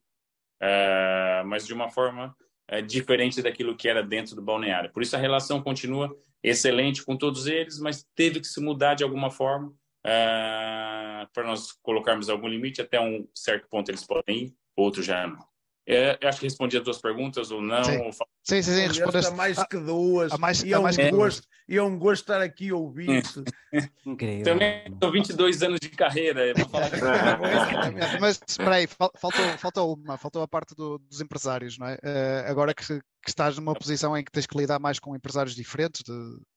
uh, 0.63 1.47
mas 1.47 1.67
de 1.67 1.73
uma 1.73 1.89
forma 1.89 2.35
uh, 2.71 2.83
diferente 2.83 3.43
daquilo 3.43 3.77
que 3.77 3.89
era 3.89 4.03
dentro 4.03 4.35
do 4.35 4.43
balneário. 4.43 4.93
Por 4.93 5.03
isso 5.03 5.17
a 5.17 5.19
relação 5.19 5.63
continua 5.63 6.15
excelente 6.43 7.05
com 7.05 7.17
todos 7.17 7.47
eles, 7.47 7.79
mas 7.79 8.05
teve 8.15 8.41
que 8.41 8.47
se 8.47 8.61
mudar 8.61 8.95
de 8.95 9.05
alguma 9.05 9.31
forma 9.31 9.69
uh, 9.69 11.27
para 11.33 11.45
nós 11.45 11.73
colocarmos 11.83 12.29
algum 12.29 12.49
limite. 12.49 12.81
Até 12.81 13.01
um 13.01 13.27
certo 13.35 13.69
ponto 13.69 13.91
eles 13.91 14.07
podem 14.07 14.45
ir, 14.45 14.55
outro 14.77 15.03
já 15.03 15.27
não. 15.27 15.56
É, 15.87 16.19
acho 16.27 16.41
que 16.41 16.47
respondi 16.47 16.77
as 16.77 16.83
duas 16.83 16.99
perguntas 16.99 17.51
ou 17.51 17.63
não. 17.63 17.85
Sim, 17.85 17.99
ou... 17.99 18.11
sim, 18.47 18.63
sim, 18.63 18.75
sim 18.75 18.87
respondeste. 18.87 19.35
mais 19.35 19.63
que 19.65 19.79
duas. 19.79 20.33
A 20.33 20.39
mais, 20.39 20.63
e 20.63 20.73
é, 20.73 20.79
um 20.79 20.83
mais 20.83 20.97
gosto, 20.97 21.49
e 21.69 21.77
é 21.77 21.83
um 21.83 21.99
gosto 21.99 22.23
estar 22.23 22.41
aqui 22.41 22.71
a 22.71 22.77
ouvir-te. 22.77 23.43
Incrível. 24.07 24.45
Também 24.45 24.85
estou 24.87 25.11
22 25.11 25.63
anos 25.63 25.81
de 25.81 25.89
carreira. 25.91 26.51
É 26.51 26.55
falar... 26.55 26.91
Mas 28.21 28.41
espera 28.47 28.77
aí, 28.77 28.87
faltou, 28.87 29.59
faltou 29.59 29.95
uma, 29.95 30.17
faltou 30.17 30.43
a 30.43 30.49
parte 30.49 30.75
do, 30.75 30.99
dos 30.99 31.21
empresários, 31.21 31.77
não 31.77 31.89
é? 31.89 31.95
Uh, 31.97 32.51
agora 32.51 32.73
que, 32.73 32.85
que, 32.87 33.03
estás 33.29 33.57
numa 33.57 33.75
posição 33.75 34.17
em 34.17 34.23
que 34.23 34.31
tens 34.31 34.47
que 34.47 34.57
lidar 34.57 34.79
mais 34.79 34.99
com 34.99 35.17
empresários 35.17 35.55
diferentes, 35.55 36.03
de, 36.03 36.13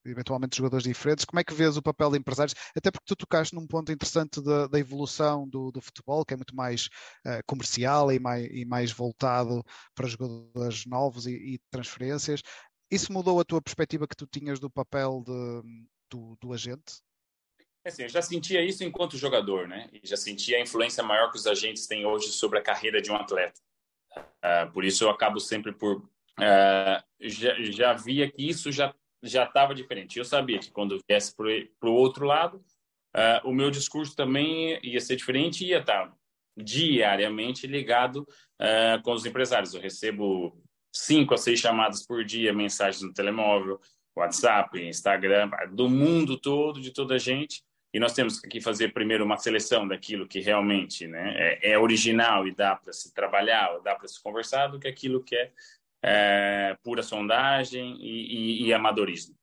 eventualmente 0.05 0.57
jogadores 0.57 0.83
diferentes, 0.83 1.25
como 1.25 1.39
é 1.39 1.43
que 1.43 1.53
vês 1.53 1.75
o 1.75 1.81
papel 1.81 2.11
de 2.11 2.19
empresários? 2.19 2.55
Até 2.75 2.91
porque 2.91 3.05
tu 3.07 3.15
tocaste 3.15 3.55
num 3.55 3.65
ponto 3.67 3.91
interessante 3.91 4.41
da, 4.41 4.67
da 4.67 4.79
evolução 4.79 5.47
do, 5.47 5.71
do, 5.71 5.81
futebol, 5.81 6.23
que 6.23 6.33
é 6.35 6.37
muito 6.37 6.55
mais 6.55 6.89
uh, 7.25 7.41
comercial 7.47 8.11
e 8.11 8.19
mais, 8.19 8.47
e 8.51 8.65
mais 8.65 8.91
voltado 8.91 9.63
para 9.95 10.07
jogadores 10.07 10.85
novos 10.85 11.25
e, 11.25 11.31
e 11.31 11.59
transferências. 11.79 12.41
Isso 12.91 13.13
mudou 13.13 13.39
a 13.39 13.45
tua 13.45 13.61
perspectiva 13.61 14.07
que 14.07 14.15
tu 14.15 14.27
tinhas 14.27 14.59
do 14.59 14.69
papel 14.69 15.23
de, 15.25 15.87
do, 16.09 16.37
do 16.41 16.53
agente? 16.53 17.01
É 17.85 17.89
assim, 17.89 18.03
eu 18.03 18.09
já 18.09 18.21
sentia 18.21 18.63
isso 18.63 18.83
enquanto 18.83 19.17
jogador, 19.17 19.67
né? 19.67 19.89
E 19.93 20.05
já 20.05 20.17
sentia 20.17 20.57
a 20.57 20.61
influência 20.61 21.03
maior 21.03 21.31
que 21.31 21.37
os 21.37 21.47
agentes 21.47 21.87
têm 21.87 22.05
hoje 22.05 22.27
sobre 22.29 22.59
a 22.59 22.61
carreira 22.61 23.01
de 23.01 23.11
um 23.11 23.15
atleta. 23.15 23.59
Uh, 24.17 24.71
por 24.73 24.83
isso 24.83 25.03
eu 25.03 25.09
acabo 25.09 25.39
sempre 25.39 25.71
por 25.71 25.97
uh, 25.97 27.03
já, 27.21 27.53
já 27.59 27.93
via 27.93 28.29
que 28.29 28.47
isso 28.47 28.71
já 28.71 28.93
já 29.21 29.43
estava 29.43 29.75
diferente. 29.75 30.17
Eu 30.17 30.23
sabia 30.23 30.59
que 30.59 30.71
quando 30.71 30.99
viesse 31.09 31.35
para 31.35 31.89
o 31.89 31.93
outro 31.93 32.25
lado, 32.25 32.63
uh, 33.15 33.47
o 33.47 33.53
meu 33.53 33.69
discurso 33.69 34.15
também 34.15 34.79
ia 34.81 35.01
ser 35.01 35.17
diferente 35.17 35.63
e 35.63 35.69
ia 35.69 35.79
estar 35.79 36.13
diariamente 36.57 37.67
ligado 37.67 38.27
com 39.03 39.13
os 39.13 39.25
empresários. 39.25 39.73
Eu 39.73 39.79
recebo 39.79 40.61
cinco 40.91 41.33
a 41.33 41.37
seis 41.37 41.59
chamadas 41.59 42.05
por 42.05 42.23
dia, 42.23 42.53
mensagens 42.53 43.01
no 43.01 43.13
telemóvel, 43.13 43.79
WhatsApp, 44.15 44.79
Instagram, 44.81 45.49
do 45.71 45.89
mundo 45.89 46.37
todo, 46.37 46.81
de 46.81 46.91
toda 46.91 47.15
a 47.15 47.17
gente. 47.17 47.63
E 47.93 47.99
nós 47.99 48.13
temos 48.13 48.39
que 48.39 48.61
fazer 48.61 48.93
primeiro 48.93 49.25
uma 49.25 49.37
seleção 49.37 49.87
daquilo 49.87 50.27
que 50.27 50.39
realmente 50.39 51.07
né, 51.07 51.33
é, 51.35 51.71
é 51.71 51.79
original 51.79 52.47
e 52.47 52.53
dá 52.53 52.75
para 52.75 52.93
se 52.93 53.13
trabalhar, 53.13 53.79
dá 53.79 53.95
para 53.95 54.07
se 54.07 54.21
conversar, 54.21 54.67
do 54.67 54.79
que 54.79 54.87
aquilo 54.87 55.23
que 55.23 55.35
é, 55.35 55.51
é 56.03 56.77
pura 56.83 57.01
sondagem 57.01 57.97
e, 57.99 58.61
e, 58.61 58.67
e 58.67 58.73
amadorismo. 58.73 59.35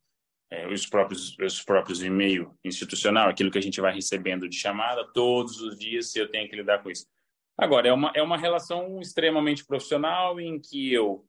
É, 0.49 0.69
os 0.69 0.87
próprios 0.87 1.37
os 1.41 1.61
próprios 1.65 2.05
e-mail 2.05 2.57
institucional, 2.65 3.29
aquilo 3.29 3.51
que 3.51 3.59
a 3.59 3.63
gente 3.63 3.81
vai 3.81 3.93
recebendo 3.93 4.49
de 4.49 4.57
chamada 4.57 5.05
todos 5.13 5.61
os 5.61 5.77
dias, 5.77 6.15
eu 6.15 6.31
tenho 6.31 6.49
que 6.49 6.55
lidar 6.55 6.81
com 6.85 6.91
isso. 6.91 7.05
Agora 7.59 7.89
é 7.89 7.93
uma 7.93 8.13
é 8.15 8.23
uma 8.23 8.39
relação 8.39 9.01
extremamente 9.01 9.67
profissional 9.67 10.39
em 10.39 10.61
que 10.61 10.93
eu 10.93 11.27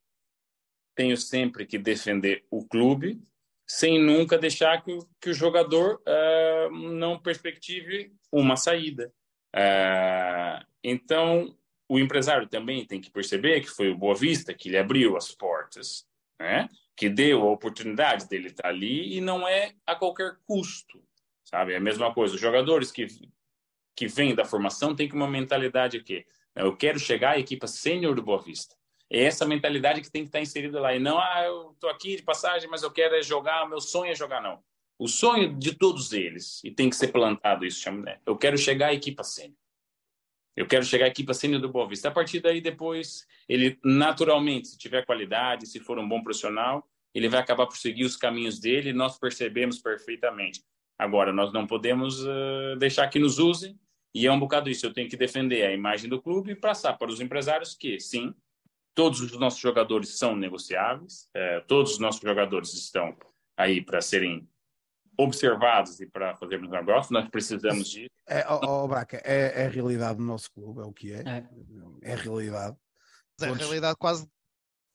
tenho 0.97 1.15
sempre 1.15 1.63
que 1.63 1.77
defender 1.77 2.43
o 2.49 2.65
clube, 2.65 3.21
sem 3.67 4.03
nunca 4.03 4.35
deixar 4.35 4.83
que, 4.83 4.97
que 5.21 5.29
o 5.29 5.33
jogador 5.33 6.01
uh, 6.01 6.75
não 6.75 7.19
perspective 7.19 8.11
uma 8.31 8.57
saída. 8.57 9.13
Uh, 9.55 10.65
então, 10.83 11.55
o 11.87 11.99
empresário 11.99 12.47
também 12.47 12.83
tem 12.83 12.99
que 12.99 13.11
perceber 13.11 13.61
que 13.61 13.69
foi 13.69 13.91
o 13.91 13.97
Boa 13.97 14.15
Vista 14.15 14.55
que 14.55 14.69
lhe 14.69 14.77
abriu 14.77 15.15
as 15.15 15.31
portas, 15.31 16.07
né? 16.39 16.67
que 16.95 17.07
deu 17.07 17.43
a 17.43 17.51
oportunidade 17.51 18.27
dele 18.27 18.47
estar 18.47 18.67
ali 18.67 19.17
e 19.17 19.21
não 19.21 19.47
é 19.47 19.75
a 19.85 19.95
qualquer 19.95 20.37
custo, 20.47 20.99
sabe? 21.43 21.73
É 21.73 21.77
a 21.77 21.81
mesma 21.81 22.11
coisa. 22.11 22.33
Os 22.33 22.41
jogadores 22.41 22.91
que, 22.91 23.05
que 23.95 24.07
vêm 24.07 24.33
da 24.33 24.45
formação 24.45 24.95
têm 24.95 25.07
que 25.07 25.15
uma 25.15 25.29
mentalidade 25.29 25.97
aqui. 25.97 26.25
Eu 26.55 26.75
quero 26.75 26.97
chegar 26.97 27.35
à 27.35 27.39
equipe 27.39 27.67
sênior 27.67 28.15
do 28.15 28.23
Boa 28.23 28.41
Vista. 28.41 28.75
É 29.09 29.23
essa 29.23 29.45
mentalidade 29.45 30.01
que 30.01 30.11
tem 30.11 30.23
que 30.23 30.29
estar 30.29 30.41
inserida 30.41 30.79
lá. 30.79 30.95
E 30.95 30.99
não, 30.99 31.17
ah, 31.17 31.43
eu 31.45 31.71
estou 31.71 31.89
aqui 31.89 32.15
de 32.17 32.23
passagem, 32.23 32.69
mas 32.69 32.83
eu 32.83 32.91
quero 32.91 33.15
é 33.15 33.21
jogar, 33.21 33.67
meu 33.67 33.79
sonho 33.79 34.11
é 34.11 34.15
jogar, 34.15 34.41
não. 34.41 34.61
O 34.99 35.07
sonho 35.07 35.57
de 35.57 35.75
todos 35.75 36.11
eles, 36.11 36.61
e 36.63 36.71
tem 36.71 36.89
que 36.89 36.95
ser 36.95 37.09
plantado 37.09 37.65
isso, 37.65 37.81
chama, 37.81 38.01
né? 38.01 38.19
eu 38.25 38.35
quero 38.35 38.57
chegar 38.57 38.87
à 38.87 38.93
equipa 38.93 39.23
sênior. 39.23 39.55
Eu 40.55 40.65
quero 40.65 40.83
chegar 40.83 41.05
à 41.05 41.07
equipa 41.07 41.35
sênior 41.35 41.61
do 41.61 41.69
Boa 41.69 41.87
Vista. 41.87 42.07
A 42.07 42.11
partir 42.11 42.39
daí, 42.39 42.59
depois, 42.59 43.27
ele 43.47 43.77
naturalmente, 43.83 44.69
se 44.69 44.77
tiver 44.77 45.05
qualidade, 45.05 45.67
se 45.67 45.79
for 45.79 45.99
um 45.99 46.09
bom 46.09 46.23
profissional, 46.23 46.83
ele 47.13 47.29
vai 47.29 47.39
acabar 47.39 47.67
por 47.67 47.77
seguir 47.77 48.05
os 48.05 48.17
caminhos 48.17 48.59
dele 48.59 48.91
nós 48.91 49.19
percebemos 49.19 49.77
perfeitamente. 49.79 50.63
Agora, 50.97 51.31
nós 51.31 51.53
não 51.53 51.67
podemos 51.67 52.25
uh, 52.25 52.75
deixar 52.79 53.07
que 53.07 53.19
nos 53.19 53.37
usem, 53.37 53.79
e 54.15 54.25
é 54.25 54.31
um 54.31 54.39
bocado 54.39 54.67
isso. 54.67 54.83
Eu 54.83 54.93
tenho 54.93 55.07
que 55.07 55.15
defender 55.15 55.63
a 55.63 55.71
imagem 55.71 56.09
do 56.09 56.19
clube 56.19 56.51
e 56.51 56.55
passar 56.55 56.93
para 56.97 57.11
os 57.11 57.21
empresários 57.21 57.75
que, 57.75 57.99
sim, 57.99 58.33
Todos 58.97 59.21
os 59.21 59.31
nossos 59.37 59.59
jogadores 59.59 60.17
são 60.17 60.35
negociáveis, 60.35 61.29
é, 61.35 61.59
todos 61.59 61.93
os 61.93 61.99
nossos 61.99 62.19
jogadores 62.19 62.73
estão 62.73 63.15
aí 63.55 63.79
para 63.79 64.01
serem 64.01 64.49
observados 65.15 65.99
e 65.99 66.07
para 66.07 66.35
fazermos 66.35 66.71
negócio, 66.71 67.13
nós 67.13 67.29
precisamos 67.29 67.89
disso. 67.89 68.09
É, 68.27 68.43
oh, 68.51 68.59
oh, 68.63 68.87
Braca, 68.87 69.21
é, 69.23 69.61
é, 69.61 69.65
a 69.67 69.69
realidade 69.69 70.17
do 70.17 70.23
nosso 70.23 70.51
clube, 70.51 70.81
é 70.81 70.83
o 70.83 70.91
que 70.91 71.13
é. 71.13 71.21
É. 71.21 71.47
É, 72.01 72.13
a 72.13 72.15
realidade. 72.15 72.75
Mas 73.39 73.49
é 73.49 73.51
a 73.51 73.55
realidade 73.55 73.97
quase 73.99 74.27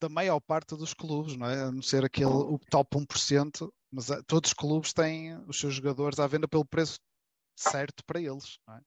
da 0.00 0.08
maior 0.08 0.40
parte 0.40 0.76
dos 0.76 0.92
clubes, 0.92 1.36
não 1.36 1.48
é? 1.48 1.62
A 1.62 1.70
não 1.70 1.80
ser 1.80 2.04
aquele 2.04 2.26
o 2.26 2.58
top 2.68 2.98
1%, 2.98 3.72
mas 3.92 4.10
eh, 4.10 4.20
todos 4.26 4.50
os 4.50 4.54
clubes 4.54 4.92
têm 4.92 5.36
os 5.46 5.60
seus 5.60 5.74
jogadores 5.74 6.18
à 6.18 6.26
venda 6.26 6.48
pelo 6.48 6.64
preço 6.64 6.98
certo 7.56 8.04
para 8.04 8.20
eles, 8.20 8.58
não 8.66 8.74
é? 8.74 8.80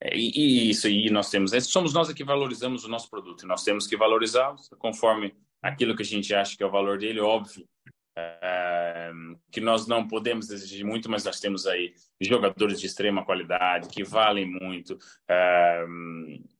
É, 0.00 0.16
E, 0.16 0.30
e 0.34 0.70
isso 0.70 0.86
aí 0.86 1.10
nós 1.10 1.30
temos, 1.30 1.52
é, 1.52 1.60
somos 1.60 1.92
nós 1.92 2.12
que 2.12 2.24
valorizamos 2.24 2.84
o 2.84 2.88
nosso 2.88 3.10
produto, 3.10 3.46
nós 3.46 3.64
temos 3.64 3.86
que 3.86 3.96
valorizá-los 3.96 4.68
conforme 4.78 5.34
aquilo 5.62 5.96
que 5.96 6.02
a 6.02 6.06
gente 6.06 6.34
acha 6.34 6.56
que 6.56 6.62
é 6.62 6.66
o 6.66 6.70
valor 6.70 6.98
dele, 6.98 7.20
óbvio. 7.20 7.66
é, 8.16 9.12
que 9.50 9.60
nós 9.60 9.86
não 9.86 10.06
podemos 10.06 10.50
exigir 10.50 10.84
muito, 10.84 11.10
mas 11.10 11.24
nós 11.24 11.40
temos 11.40 11.66
aí 11.66 11.94
jogadores 12.20 12.80
de 12.80 12.86
extrema 12.86 13.24
qualidade 13.24 13.88
que 13.88 14.02
valem 14.04 14.46
muito. 14.46 14.98
é, 15.28 15.84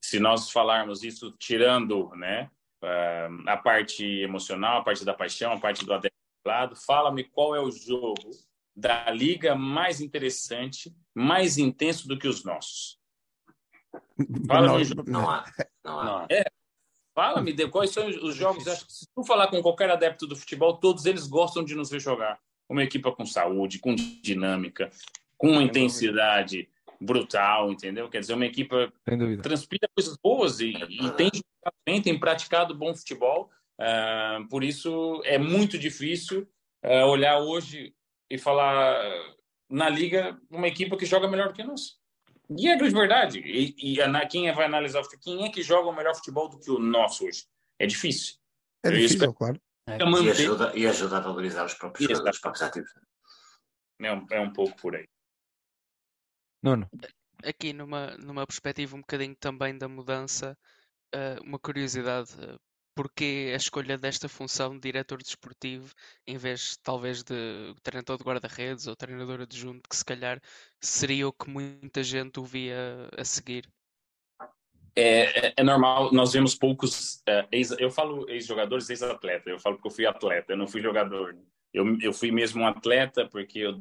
se 0.00 0.18
nós 0.20 0.50
falarmos 0.50 1.02
isso 1.02 1.32
tirando, 1.38 2.10
né, 2.16 2.50
é, 2.82 3.28
a 3.46 3.56
parte 3.56 4.04
emocional, 4.04 4.78
a 4.78 4.84
parte 4.84 5.04
da 5.04 5.14
paixão, 5.14 5.52
a 5.52 5.60
parte 5.60 5.84
do 5.84 6.00
lado, 6.46 6.76
fala-me 6.76 7.24
qual 7.24 7.54
é 7.54 7.60
o 7.60 7.70
jogo 7.70 8.30
da 8.74 9.10
liga 9.10 9.56
mais 9.56 10.00
interessante, 10.00 10.94
mais 11.14 11.58
intenso 11.58 12.06
do 12.06 12.16
que 12.16 12.28
os 12.28 12.44
nossos. 12.44 12.97
Fala 14.46 14.68
Não, 14.68 14.84
jogo. 14.84 15.04
Não 15.06 15.30
há. 15.30 15.44
Não 15.84 16.00
há. 16.00 16.04
Não. 16.04 16.26
É. 16.30 16.44
Fala-me 17.14 17.52
quais 17.68 17.90
são 17.90 18.06
os 18.06 18.34
jogos. 18.34 18.68
Acho 18.68 18.86
que 18.86 18.92
se 18.92 19.08
tu 19.12 19.24
falar 19.24 19.48
com 19.48 19.60
qualquer 19.60 19.90
adepto 19.90 20.26
do 20.26 20.36
futebol, 20.36 20.76
todos 20.76 21.04
eles 21.04 21.26
gostam 21.26 21.64
de 21.64 21.74
nos 21.74 21.90
ver 21.90 22.00
jogar. 22.00 22.38
Uma 22.68 22.84
equipe 22.84 23.10
com 23.12 23.26
saúde, 23.26 23.80
com 23.80 23.94
dinâmica, 23.94 24.90
com 25.36 25.50
uma 25.50 25.62
intensidade 25.62 26.68
brutal, 27.00 27.72
entendeu? 27.72 28.08
Quer 28.08 28.20
dizer, 28.20 28.34
uma 28.34 28.46
dúvida. 29.16 29.42
transpira 29.42 29.88
coisas 29.94 30.16
boas 30.16 30.60
e, 30.60 30.70
e 30.70 31.10
tem 31.12 31.30
jogado 31.32 31.76
bem, 31.84 32.02
tem 32.02 32.18
praticado 32.18 32.74
bom 32.74 32.94
futebol. 32.94 33.50
Ah, 33.80 34.40
por 34.50 34.64
isso 34.64 35.20
é 35.24 35.38
muito 35.38 35.78
difícil 35.78 36.48
ah, 36.82 37.06
olhar 37.06 37.38
hoje 37.38 37.94
e 38.30 38.36
falar 38.36 38.96
na 39.70 39.88
liga 39.88 40.38
uma 40.50 40.68
equipe 40.68 40.96
que 40.96 41.06
joga 41.06 41.28
melhor 41.28 41.48
do 41.48 41.54
que 41.54 41.62
nós. 41.62 41.97
E 42.56 42.68
é 42.68 42.76
grande 42.76 42.94
verdade. 42.94 43.38
E, 43.40 43.74
e 43.94 44.00
quem 44.26 44.52
vai 44.52 44.66
analisar 44.66 45.00
o 45.00 45.04
futebol, 45.04 45.22
quem 45.24 45.44
é 45.46 45.50
que 45.50 45.62
joga 45.62 45.88
o 45.88 45.92
melhor 45.94 46.14
futebol 46.14 46.48
do 46.48 46.58
que 46.58 46.70
o 46.70 46.78
nosso 46.78 47.26
hoje? 47.26 47.44
É 47.78 47.86
difícil. 47.86 48.36
É 48.82 48.90
difícil, 48.90 49.16
espero- 49.16 49.34
claro. 49.34 49.60
É. 49.86 50.02
É 50.02 50.04
E 50.04 50.30
ajuda, 50.30 50.72
e 50.76 50.86
ajuda 50.86 51.16
a 51.16 51.20
valorizar 51.20 51.64
os 51.64 51.74
próprios, 51.74 52.10
Exato. 52.10 52.28
os 52.30 52.38
próprios 52.38 52.62
ativos. 52.62 52.90
É 54.00 54.12
um, 54.12 54.26
é 54.30 54.40
um 54.40 54.52
pouco 54.52 54.76
por 54.76 54.94
aí. 54.94 55.08
Nuno, 56.62 56.88
aqui 57.44 57.72
numa, 57.72 58.16
numa 58.18 58.46
perspectiva 58.46 58.96
um 58.96 59.00
bocadinho 59.00 59.34
também 59.36 59.76
da 59.78 59.88
mudança, 59.88 60.56
eh, 61.14 61.38
uma 61.42 61.58
curiosidade, 61.58 62.30
eh, 62.40 62.56
porquê 62.98 63.52
a 63.52 63.56
escolha 63.56 63.96
desta 63.96 64.28
função 64.28 64.74
de 64.74 64.80
diretor 64.80 65.22
desportivo 65.22 65.94
em 66.26 66.36
vez 66.36 66.76
talvez 66.78 67.22
de 67.22 67.72
treinador 67.80 68.18
de 68.18 68.24
guarda-redes 68.24 68.88
ou 68.88 68.96
treinador 68.96 69.40
adjunto, 69.40 69.88
que 69.88 69.94
se 69.94 70.04
calhar 70.04 70.42
seria 70.80 71.28
o 71.28 71.32
que 71.32 71.48
muita 71.48 72.02
gente 72.02 72.40
o 72.40 72.44
via 72.44 73.08
a 73.16 73.24
seguir? 73.24 73.68
É, 74.96 75.46
é- 75.46 75.54
é 75.58 75.62
normal, 75.62 76.12
nós 76.12 76.32
vemos 76.32 76.56
poucos. 76.56 77.22
é, 77.28 77.46
ex, 77.52 77.70
eu 77.78 77.88
falo 77.88 78.28
ex-jogadores, 78.28 78.90
ex-atleta. 78.90 79.48
Eu 79.48 79.60
falo 79.60 79.76
porque 79.76 79.86
eu 79.86 79.92
fui 79.92 80.04
atleta, 80.04 80.52
eu 80.54 80.56
não 80.56 80.66
fui 80.66 80.82
jogador. 80.82 81.38
Eu, 81.72 81.96
eu 82.00 82.12
fui 82.12 82.32
mesmo 82.32 82.62
um 82.62 82.66
atleta 82.66 83.28
porque 83.28 83.60
eu, 83.60 83.80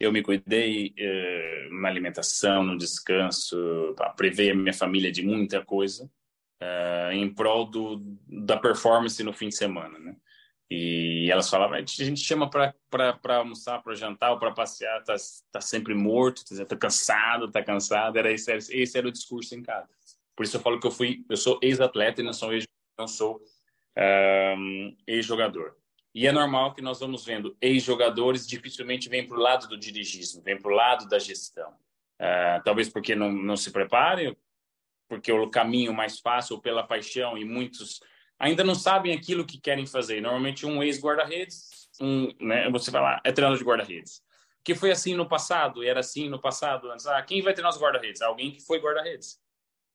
eu 0.00 0.10
me 0.10 0.20
cuidei 0.20 0.92
é, 0.98 1.68
na 1.70 1.86
alimentação, 1.86 2.64
no 2.64 2.76
descanso, 2.76 3.94
pá, 3.96 4.10
privei 4.10 4.50
a 4.50 4.54
minha 4.56 4.74
família 4.74 5.12
de 5.12 5.24
muita 5.24 5.64
coisa 5.64 6.10
é, 6.60 7.10
em 7.14 7.32
prol 7.32 7.66
do, 7.66 8.02
da 8.26 8.56
performance 8.56 9.22
no 9.22 9.32
fim 9.32 9.48
de 9.48 9.56
semana, 9.56 9.98
né? 9.98 10.16
E 10.70 11.30
elas 11.30 11.48
falavam, 11.48 11.76
a 11.76 11.80
gente 11.80 12.20
chama 12.20 12.50
para 12.50 12.74
almoçar, 13.38 13.82
para 13.82 13.94
jantar 13.94 14.32
ou 14.32 14.38
para 14.38 14.52
passear, 14.52 15.02
tá, 15.02 15.14
tá 15.50 15.60
sempre 15.62 15.94
morto, 15.94 16.42
tá 16.66 16.76
cansado, 16.76 17.50
tá 17.50 17.62
cansado. 17.62 18.18
Era 18.18 18.30
esse, 18.30 18.52
esse 18.52 18.98
era 18.98 19.08
o 19.08 19.12
discurso 19.12 19.54
em 19.54 19.62
casa. 19.62 19.88
Por 20.36 20.44
isso 20.44 20.58
eu 20.58 20.60
falo 20.60 20.78
que 20.78 20.86
eu 20.86 20.90
fui, 20.90 21.24
eu 21.28 21.38
sou 21.38 21.58
ex-atleta 21.62 22.20
e 22.20 22.24
não 22.24 22.34
sou 22.34 22.52
ex, 22.52 22.66
não 22.98 23.08
sou 23.08 23.40
um, 24.58 24.94
ex-jogador. 25.06 25.74
E 26.14 26.26
é 26.26 26.32
normal 26.32 26.74
que 26.74 26.82
nós 26.82 27.00
vamos 27.00 27.24
vendo 27.24 27.56
ex-jogadores 27.62 28.46
dificilmente 28.46 29.08
vêm 29.08 29.26
para 29.26 29.38
o 29.38 29.40
lado 29.40 29.68
do 29.68 29.78
dirigismo, 29.78 30.42
vêm 30.42 30.60
para 30.60 30.70
o 30.70 30.74
lado 30.74 31.08
da 31.08 31.18
gestão. 31.18 31.70
Uh, 32.20 32.62
talvez 32.64 32.88
porque 32.88 33.14
não, 33.14 33.32
não 33.32 33.56
se 33.56 33.70
preparem, 33.70 34.36
porque 35.08 35.32
o 35.32 35.50
caminho 35.50 35.92
mais 35.92 36.20
fácil 36.20 36.60
pela 36.60 36.86
paixão 36.86 37.36
e 37.36 37.44
muitos 37.44 38.00
ainda 38.38 38.62
não 38.62 38.74
sabem 38.74 39.12
aquilo 39.12 39.44
que 39.44 39.60
querem 39.60 39.86
fazer. 39.86 40.20
Normalmente 40.20 40.66
um 40.66 40.82
ex-guarda-redes, 40.82 41.88
um, 42.00 42.32
né, 42.40 42.70
você 42.70 42.90
vai 42.90 43.02
lá, 43.02 43.20
é 43.24 43.32
treinador 43.32 43.58
de 43.58 43.64
guarda-redes. 43.64 44.22
Que 44.62 44.74
foi 44.74 44.90
assim 44.90 45.14
no 45.14 45.26
passado, 45.26 45.82
era 45.82 46.00
assim 46.00 46.28
no 46.28 46.40
passado. 46.40 46.90
Antes, 46.90 47.06
ah, 47.06 47.20
quem 47.22 47.42
vai 47.42 47.54
treinar 47.54 47.72
os 47.72 47.80
guarda-redes? 47.80 48.20
Alguém 48.20 48.52
que 48.52 48.60
foi 48.60 48.78
guarda-redes. 48.78 49.40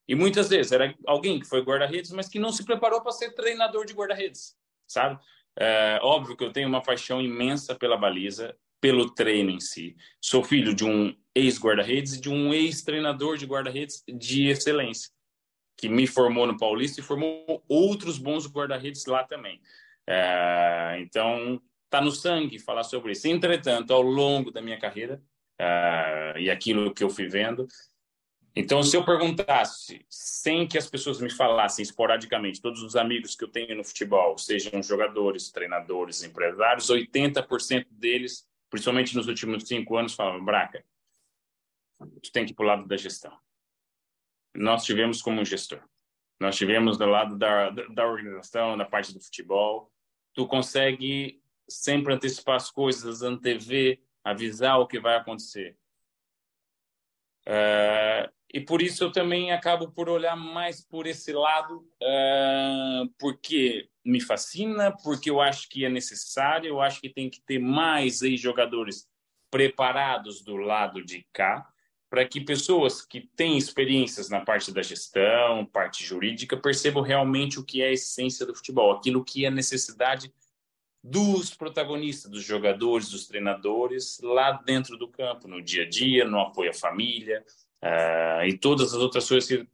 E 0.06 0.14
muitas 0.14 0.48
vezes 0.48 0.72
era 0.72 0.94
alguém 1.06 1.38
que 1.40 1.46
foi 1.46 1.62
guarda-redes, 1.62 2.10
mas 2.10 2.28
que 2.28 2.38
não 2.38 2.52
se 2.52 2.64
preparou 2.64 3.00
para 3.00 3.12
ser 3.12 3.30
treinador 3.30 3.86
de 3.86 3.94
guarda-redes, 3.94 4.54
sabe? 4.86 5.18
É, 5.56 5.98
óbvio 6.02 6.36
que 6.36 6.44
eu 6.44 6.52
tenho 6.52 6.68
uma 6.68 6.82
paixão 6.82 7.22
imensa 7.22 7.74
pela 7.74 7.96
baliza, 7.96 8.54
pelo 8.84 9.08
treino 9.08 9.50
em 9.50 9.60
si. 9.60 9.96
Sou 10.20 10.44
filho 10.44 10.74
de 10.74 10.84
um 10.84 11.16
ex-guarda-redes 11.34 12.16
e 12.16 12.20
de 12.20 12.28
um 12.28 12.52
ex-treinador 12.52 13.38
de 13.38 13.46
guarda-redes 13.46 14.04
de 14.06 14.48
excelência, 14.48 15.10
que 15.74 15.88
me 15.88 16.06
formou 16.06 16.46
no 16.46 16.58
Paulista 16.58 17.00
e 17.00 17.02
formou 17.02 17.64
outros 17.66 18.18
bons 18.18 18.46
guarda-redes 18.46 19.06
lá 19.06 19.24
também. 19.24 19.58
É, 20.06 20.98
então, 21.00 21.58
tá 21.88 21.98
no 22.02 22.10
sangue 22.10 22.58
falar 22.58 22.82
sobre 22.82 23.12
isso. 23.12 23.26
Entretanto, 23.26 23.90
ao 23.94 24.02
longo 24.02 24.50
da 24.50 24.60
minha 24.60 24.78
carreira 24.78 25.18
é, 25.58 26.34
e 26.40 26.50
aquilo 26.50 26.92
que 26.92 27.02
eu 27.02 27.08
fui 27.08 27.26
vendo, 27.26 27.66
então, 28.54 28.82
se 28.82 28.94
eu 28.98 29.02
perguntasse, 29.02 30.04
sem 30.10 30.68
que 30.68 30.76
as 30.76 30.90
pessoas 30.90 31.22
me 31.22 31.30
falassem 31.30 31.82
esporadicamente, 31.82 32.60
todos 32.60 32.82
os 32.82 32.96
amigos 32.96 33.34
que 33.34 33.44
eu 33.44 33.48
tenho 33.48 33.74
no 33.74 33.82
futebol, 33.82 34.36
sejam 34.36 34.82
jogadores, 34.82 35.50
treinadores, 35.50 36.22
empresários, 36.22 36.90
80% 36.90 37.86
deles, 37.90 38.46
principalmente 38.74 39.14
nos 39.14 39.28
últimos 39.28 39.68
cinco 39.68 39.96
anos, 39.96 40.14
falavam: 40.14 40.44
Braca, 40.44 40.84
tu 42.20 42.32
tem 42.32 42.44
que 42.44 42.50
ir 42.50 42.54
para 42.56 42.64
o 42.64 42.66
lado 42.66 42.88
da 42.88 42.96
gestão. 42.96 43.38
Nós 44.52 44.84
tivemos 44.84 45.22
como 45.22 45.44
gestor. 45.44 45.80
Nós 46.40 46.56
tivemos 46.56 46.98
do 46.98 47.06
lado 47.06 47.38
da, 47.38 47.70
da 47.70 48.04
organização, 48.04 48.76
da 48.76 48.84
parte 48.84 49.14
do 49.14 49.20
futebol. 49.20 49.92
Tu 50.32 50.44
consegue 50.48 51.40
sempre 51.68 52.14
antecipar 52.14 52.56
as 52.56 52.68
coisas, 52.68 53.22
antever, 53.22 54.02
avisar 54.24 54.80
o 54.80 54.88
que 54.88 54.98
vai 54.98 55.14
acontecer. 55.14 55.78
Uh, 57.46 58.28
e 58.54 58.60
por 58.60 58.80
isso 58.80 59.02
eu 59.02 59.10
também 59.10 59.50
acabo 59.50 59.90
por 59.90 60.08
olhar 60.08 60.36
mais 60.36 60.80
por 60.80 61.08
esse 61.08 61.32
lado, 61.32 61.78
uh, 62.00 63.12
porque 63.18 63.88
me 64.04 64.20
fascina, 64.20 64.96
porque 65.02 65.28
eu 65.28 65.40
acho 65.40 65.68
que 65.68 65.84
é 65.84 65.88
necessário, 65.88 66.68
eu 66.68 66.80
acho 66.80 67.00
que 67.00 67.08
tem 67.08 67.28
que 67.28 67.40
ter 67.40 67.58
mais 67.58 68.20
jogadores 68.38 69.08
preparados 69.50 70.40
do 70.40 70.54
lado 70.54 71.04
de 71.04 71.26
cá, 71.32 71.68
para 72.08 72.24
que 72.24 72.40
pessoas 72.40 73.04
que 73.04 73.28
têm 73.34 73.58
experiências 73.58 74.30
na 74.30 74.40
parte 74.40 74.70
da 74.70 74.82
gestão, 74.82 75.66
parte 75.66 76.04
jurídica, 76.04 76.56
percebam 76.56 77.02
realmente 77.02 77.58
o 77.58 77.64
que 77.64 77.82
é 77.82 77.88
a 77.88 77.92
essência 77.92 78.46
do 78.46 78.54
futebol, 78.54 78.92
aquilo 78.92 79.24
que 79.24 79.44
é 79.44 79.48
a 79.48 79.50
necessidade 79.50 80.32
dos 81.02 81.52
protagonistas, 81.52 82.30
dos 82.30 82.44
jogadores, 82.44 83.10
dos 83.10 83.26
treinadores, 83.26 84.20
lá 84.22 84.52
dentro 84.52 84.96
do 84.96 85.08
campo, 85.08 85.48
no 85.48 85.60
dia 85.60 85.82
a 85.82 85.88
dia, 85.88 86.24
no 86.24 86.38
apoio 86.38 86.70
à 86.70 86.72
família, 86.72 87.44
Uh, 87.84 88.46
e 88.46 88.56
todas 88.56 88.94
as 88.94 89.00
outras 89.00 89.28
coisas 89.28 89.46
que, 89.46 89.68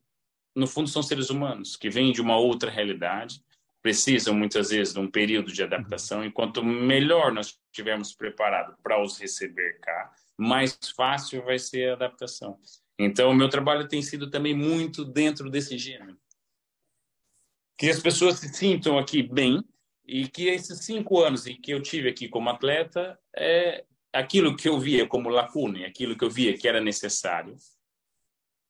no 0.56 0.66
fundo, 0.66 0.88
são 0.88 1.00
seres 1.00 1.30
humanos, 1.30 1.76
que 1.76 1.88
vêm 1.88 2.10
de 2.10 2.20
uma 2.20 2.36
outra 2.36 2.68
realidade, 2.68 3.40
precisam 3.80 4.34
muitas 4.34 4.70
vezes 4.70 4.92
de 4.92 4.98
um 4.98 5.08
período 5.08 5.52
de 5.52 5.62
adaptação, 5.62 6.24
e 6.24 6.30
quanto 6.30 6.64
melhor 6.64 7.32
nós 7.32 7.58
estivermos 7.70 8.12
preparados 8.12 8.74
para 8.82 9.00
os 9.00 9.16
receber 9.16 9.78
cá, 9.80 10.12
mais 10.36 10.76
fácil 10.96 11.44
vai 11.44 11.58
ser 11.58 11.90
a 11.90 11.92
adaptação. 11.92 12.58
Então, 12.98 13.30
o 13.30 13.34
meu 13.34 13.48
trabalho 13.48 13.86
tem 13.86 14.02
sido 14.02 14.28
também 14.28 14.54
muito 14.54 15.04
dentro 15.04 15.48
desse 15.48 15.78
gênero. 15.78 16.18
Que 17.78 17.88
as 17.88 18.00
pessoas 18.00 18.38
se 18.38 18.48
sintam 18.48 18.98
aqui 18.98 19.22
bem, 19.22 19.62
e 20.04 20.26
que 20.26 20.48
esses 20.48 20.84
cinco 20.84 21.22
anos 21.22 21.44
que 21.44 21.70
eu 21.70 21.80
tive 21.80 22.08
aqui 22.08 22.28
como 22.28 22.50
atleta, 22.50 23.16
é 23.36 23.84
aquilo 24.12 24.56
que 24.56 24.68
eu 24.68 24.78
via 24.78 25.06
como 25.06 25.28
lacuna, 25.28 25.86
aquilo 25.86 26.16
que 26.16 26.24
eu 26.24 26.30
via 26.30 26.58
que 26.58 26.66
era 26.66 26.80
necessário, 26.80 27.56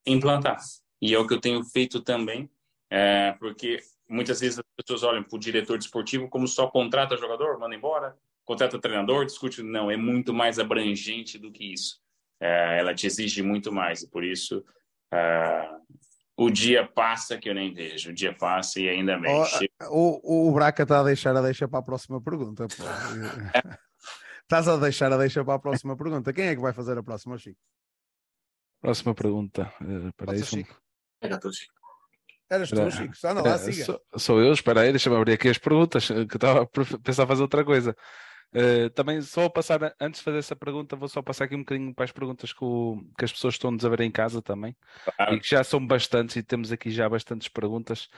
implantar. 0.06 0.58
E 1.00 1.14
é 1.14 1.18
o 1.18 1.26
que 1.26 1.34
eu 1.34 1.40
tenho 1.40 1.64
feito 1.64 2.00
também, 2.00 2.50
é, 2.90 3.32
porque 3.32 3.80
muitas 4.08 4.40
vezes 4.40 4.58
as 4.58 4.64
pessoas 4.76 5.02
olham 5.02 5.22
para 5.22 5.36
o 5.36 5.40
diretor 5.40 5.78
desportivo 5.78 6.28
como 6.28 6.46
só 6.46 6.66
contrata 6.66 7.16
jogador, 7.16 7.58
manda 7.58 7.74
embora, 7.74 8.16
contrata 8.44 8.78
treinador, 8.78 9.24
discute. 9.24 9.62
Não, 9.62 9.90
é 9.90 9.96
muito 9.96 10.34
mais 10.34 10.58
abrangente 10.58 11.38
do 11.38 11.50
que 11.50 11.72
isso. 11.72 12.00
É, 12.40 12.78
ela 12.78 12.94
te 12.94 13.06
exige 13.06 13.42
muito 13.42 13.70
mais, 13.72 14.02
e 14.02 14.08
por 14.08 14.24
isso 14.24 14.64
uh, 15.12 15.80
o 16.36 16.50
dia 16.50 16.86
passa 16.86 17.38
que 17.38 17.48
eu 17.48 17.54
nem 17.54 17.72
vejo. 17.72 18.10
O 18.10 18.14
dia 18.14 18.34
passa 18.34 18.80
e 18.80 18.88
ainda 18.88 19.18
bem. 19.18 19.30
O, 19.90 20.20
o, 20.22 20.48
o 20.48 20.52
Braca 20.52 20.82
está 20.82 21.00
a 21.00 21.04
deixar 21.04 21.36
a 21.36 21.42
deixa 21.42 21.68
para 21.68 21.80
a 21.80 21.82
próxima 21.82 22.20
pergunta. 22.20 22.66
Estás 24.42 24.66
a 24.66 24.76
deixar 24.78 25.12
a 25.12 25.16
deixa 25.16 25.44
para 25.44 25.54
a 25.54 25.58
próxima 25.58 25.96
pergunta. 25.96 26.32
Quem 26.32 26.46
é 26.46 26.54
que 26.56 26.60
vai 26.60 26.72
fazer 26.72 26.98
a 26.98 27.02
próxima, 27.02 27.38
Chico? 27.38 27.60
Próxima 28.80 29.14
pergunta. 29.14 29.72
Uh, 29.80 30.12
para 30.16 30.34
isso. 30.34 30.56
Chico. 30.56 30.80
Era 31.20 31.38
tu, 31.38 31.52
Chico. 31.52 31.74
Eras 32.50 32.70
tu, 32.70 32.90
Chico. 32.90 33.14
Anda 33.24 33.42
lá, 33.42 33.58
siga. 33.58 33.84
Sou, 33.84 34.00
sou 34.16 34.40
eu, 34.40 34.52
espera 34.52 34.80
aí, 34.80 34.90
deixa-me 34.90 35.16
abrir 35.16 35.34
aqui 35.34 35.48
as 35.48 35.58
perguntas, 35.58 36.08
que 36.08 36.36
estava 36.36 36.62
a 36.62 36.66
pensar 37.02 37.26
fazer 37.26 37.42
outra 37.42 37.64
coisa. 37.64 37.94
Uh, 38.52 38.90
também 38.90 39.22
só 39.22 39.48
passar, 39.48 39.94
antes 40.00 40.18
de 40.18 40.24
fazer 40.24 40.38
essa 40.38 40.56
pergunta, 40.56 40.96
vou 40.96 41.08
só 41.08 41.22
passar 41.22 41.44
aqui 41.44 41.54
um 41.54 41.60
bocadinho 41.60 41.94
para 41.94 42.04
as 42.04 42.10
perguntas 42.10 42.52
que, 42.52 42.64
o, 42.64 43.00
que 43.16 43.24
as 43.24 43.32
pessoas 43.32 43.54
estão-nos 43.54 43.84
a 43.84 43.88
ver 43.88 44.00
em 44.00 44.10
casa 44.10 44.42
também, 44.42 44.76
claro. 45.04 45.34
e 45.34 45.40
que 45.40 45.48
já 45.48 45.62
são 45.62 45.86
bastantes, 45.86 46.34
e 46.34 46.42
temos 46.42 46.72
aqui 46.72 46.90
já 46.90 47.08
bastantes 47.08 47.46
perguntas. 47.46 48.08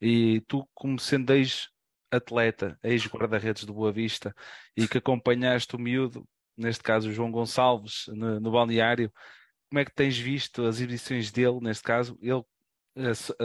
E 0.00 0.40
tu, 0.48 0.68
como 0.74 0.98
sendo 0.98 1.32
ex-atleta, 1.32 2.76
ex-guarda-redes 2.82 3.64
do 3.64 3.72
Boa 3.72 3.92
Vista, 3.92 4.34
e 4.76 4.88
que 4.88 4.98
acompanhaste 4.98 5.76
o 5.76 5.78
miúdo, 5.78 6.26
neste 6.56 6.82
caso 6.82 7.08
o 7.08 7.12
João 7.12 7.30
Gonçalves, 7.30 8.06
no, 8.08 8.40
no 8.40 8.50
balneário, 8.50 9.12
como 9.68 9.80
é 9.80 9.84
que 9.84 9.94
tens 9.94 10.18
visto 10.18 10.64
as 10.64 10.76
exibições 10.76 11.30
dele, 11.30 11.60
neste 11.60 11.82
caso? 11.82 12.18
Ele 12.20 12.42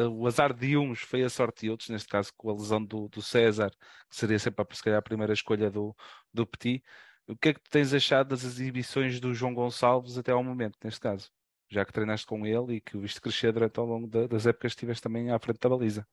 o 0.10 0.28
azar 0.28 0.54
de 0.54 0.78
uns 0.78 1.02
foi 1.02 1.24
a 1.24 1.30
sorte 1.30 1.66
de 1.66 1.70
outros, 1.70 1.90
neste 1.90 2.08
caso 2.08 2.32
com 2.38 2.50
a 2.50 2.54
lesão 2.54 2.84
do, 2.84 3.10
do 3.10 3.22
César, 3.22 3.70
que 4.10 4.16
seria 4.16 4.40
sempre 4.40 4.66
se 4.74 4.82
calhar, 4.82 5.00
a 5.00 5.02
primeira 5.02 5.34
escolha 5.34 5.70
do, 5.70 5.94
do 6.34 6.48
Petit. 6.48 6.82
O 7.28 7.36
que 7.36 7.50
é 7.50 7.54
que 7.54 7.70
tens 7.70 7.94
achado 7.94 8.30
das 8.30 8.44
exibições 8.44 9.20
do 9.20 9.34
João 9.34 9.54
Gonçalves 9.54 10.18
até 10.18 10.32
ao 10.32 10.44
momento, 10.44 10.78
neste 10.84 11.00
caso? 11.02 11.30
Já 11.70 11.84
que 11.86 11.92
treinaste 11.92 12.26
com 12.26 12.46
ele 12.46 12.76
e 12.76 12.82
que 12.82 12.96
o 12.96 13.02
viste 13.02 13.20
crescer 13.20 13.52
durante 13.52 13.78
ao 13.78 13.86
longo 13.86 14.08
das 14.08 14.46
épocas 14.46 14.72
que 14.72 14.78
estiveste 14.78 15.04
também 15.04 15.32
à 15.32 15.40
frente 15.40 15.60
da 15.60 15.70
baliza. 15.70 16.08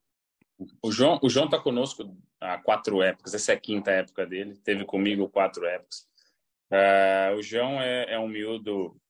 O 0.82 0.90
João 0.90 1.20
o 1.22 1.30
João 1.30 1.46
está 1.46 1.58
conosco 1.58 2.16
há 2.40 2.58
quatro 2.58 3.00
épocas, 3.00 3.34
essa 3.34 3.52
é 3.52 3.54
a 3.54 3.60
quinta 3.60 3.92
época 3.92 4.26
dele, 4.26 4.56
teve 4.56 4.84
comigo 4.84 5.28
quatro 5.28 5.64
épocas. 5.64 6.08
Uh, 6.70 7.36
o 7.36 7.42
João 7.42 7.80
é, 7.80 8.14
é, 8.14 8.18
um 8.18 8.28
miúdo 8.28 9.00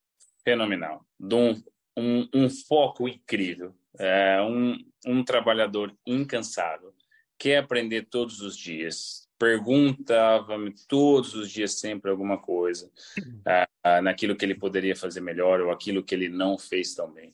fenomenal, 0.48 1.04
de 1.20 1.34
um, 1.34 1.62
um, 1.94 2.28
um 2.32 2.48
foco 2.48 3.06
incrível. 3.06 3.74
É 3.98 4.40
um, 4.40 4.78
um 5.06 5.22
trabalhador 5.22 5.94
incansável, 6.06 6.94
quer 7.38 7.58
aprender 7.58 8.06
todos 8.08 8.40
os 8.40 8.56
dias, 8.56 9.28
perguntava-me 9.38 10.74
todos 10.88 11.34
os 11.34 11.50
dias 11.50 11.78
sempre 11.78 12.10
alguma 12.10 12.38
coisa. 12.38 12.90
Uh, 13.18 14.02
naquilo 14.02 14.36
que 14.36 14.44
ele 14.44 14.54
poderia 14.54 14.96
fazer 14.96 15.20
melhor 15.20 15.60
ou 15.60 15.70
aquilo 15.70 16.02
que 16.02 16.14
ele 16.14 16.28
não 16.28 16.58
fez 16.58 16.94
tão 16.94 17.12
bem. 17.12 17.30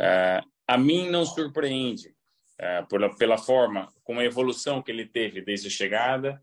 Uh, 0.00 0.46
a 0.66 0.76
mim 0.76 1.08
não 1.08 1.24
surpreende 1.24 2.08
uh, 2.60 2.86
pela, 2.88 3.14
pela 3.16 3.38
forma, 3.38 3.88
com 4.04 4.18
a 4.18 4.24
evolução 4.24 4.82
que 4.82 4.90
ele 4.90 5.06
teve 5.06 5.40
desde 5.40 5.68
a 5.68 5.70
chegada, 5.70 6.42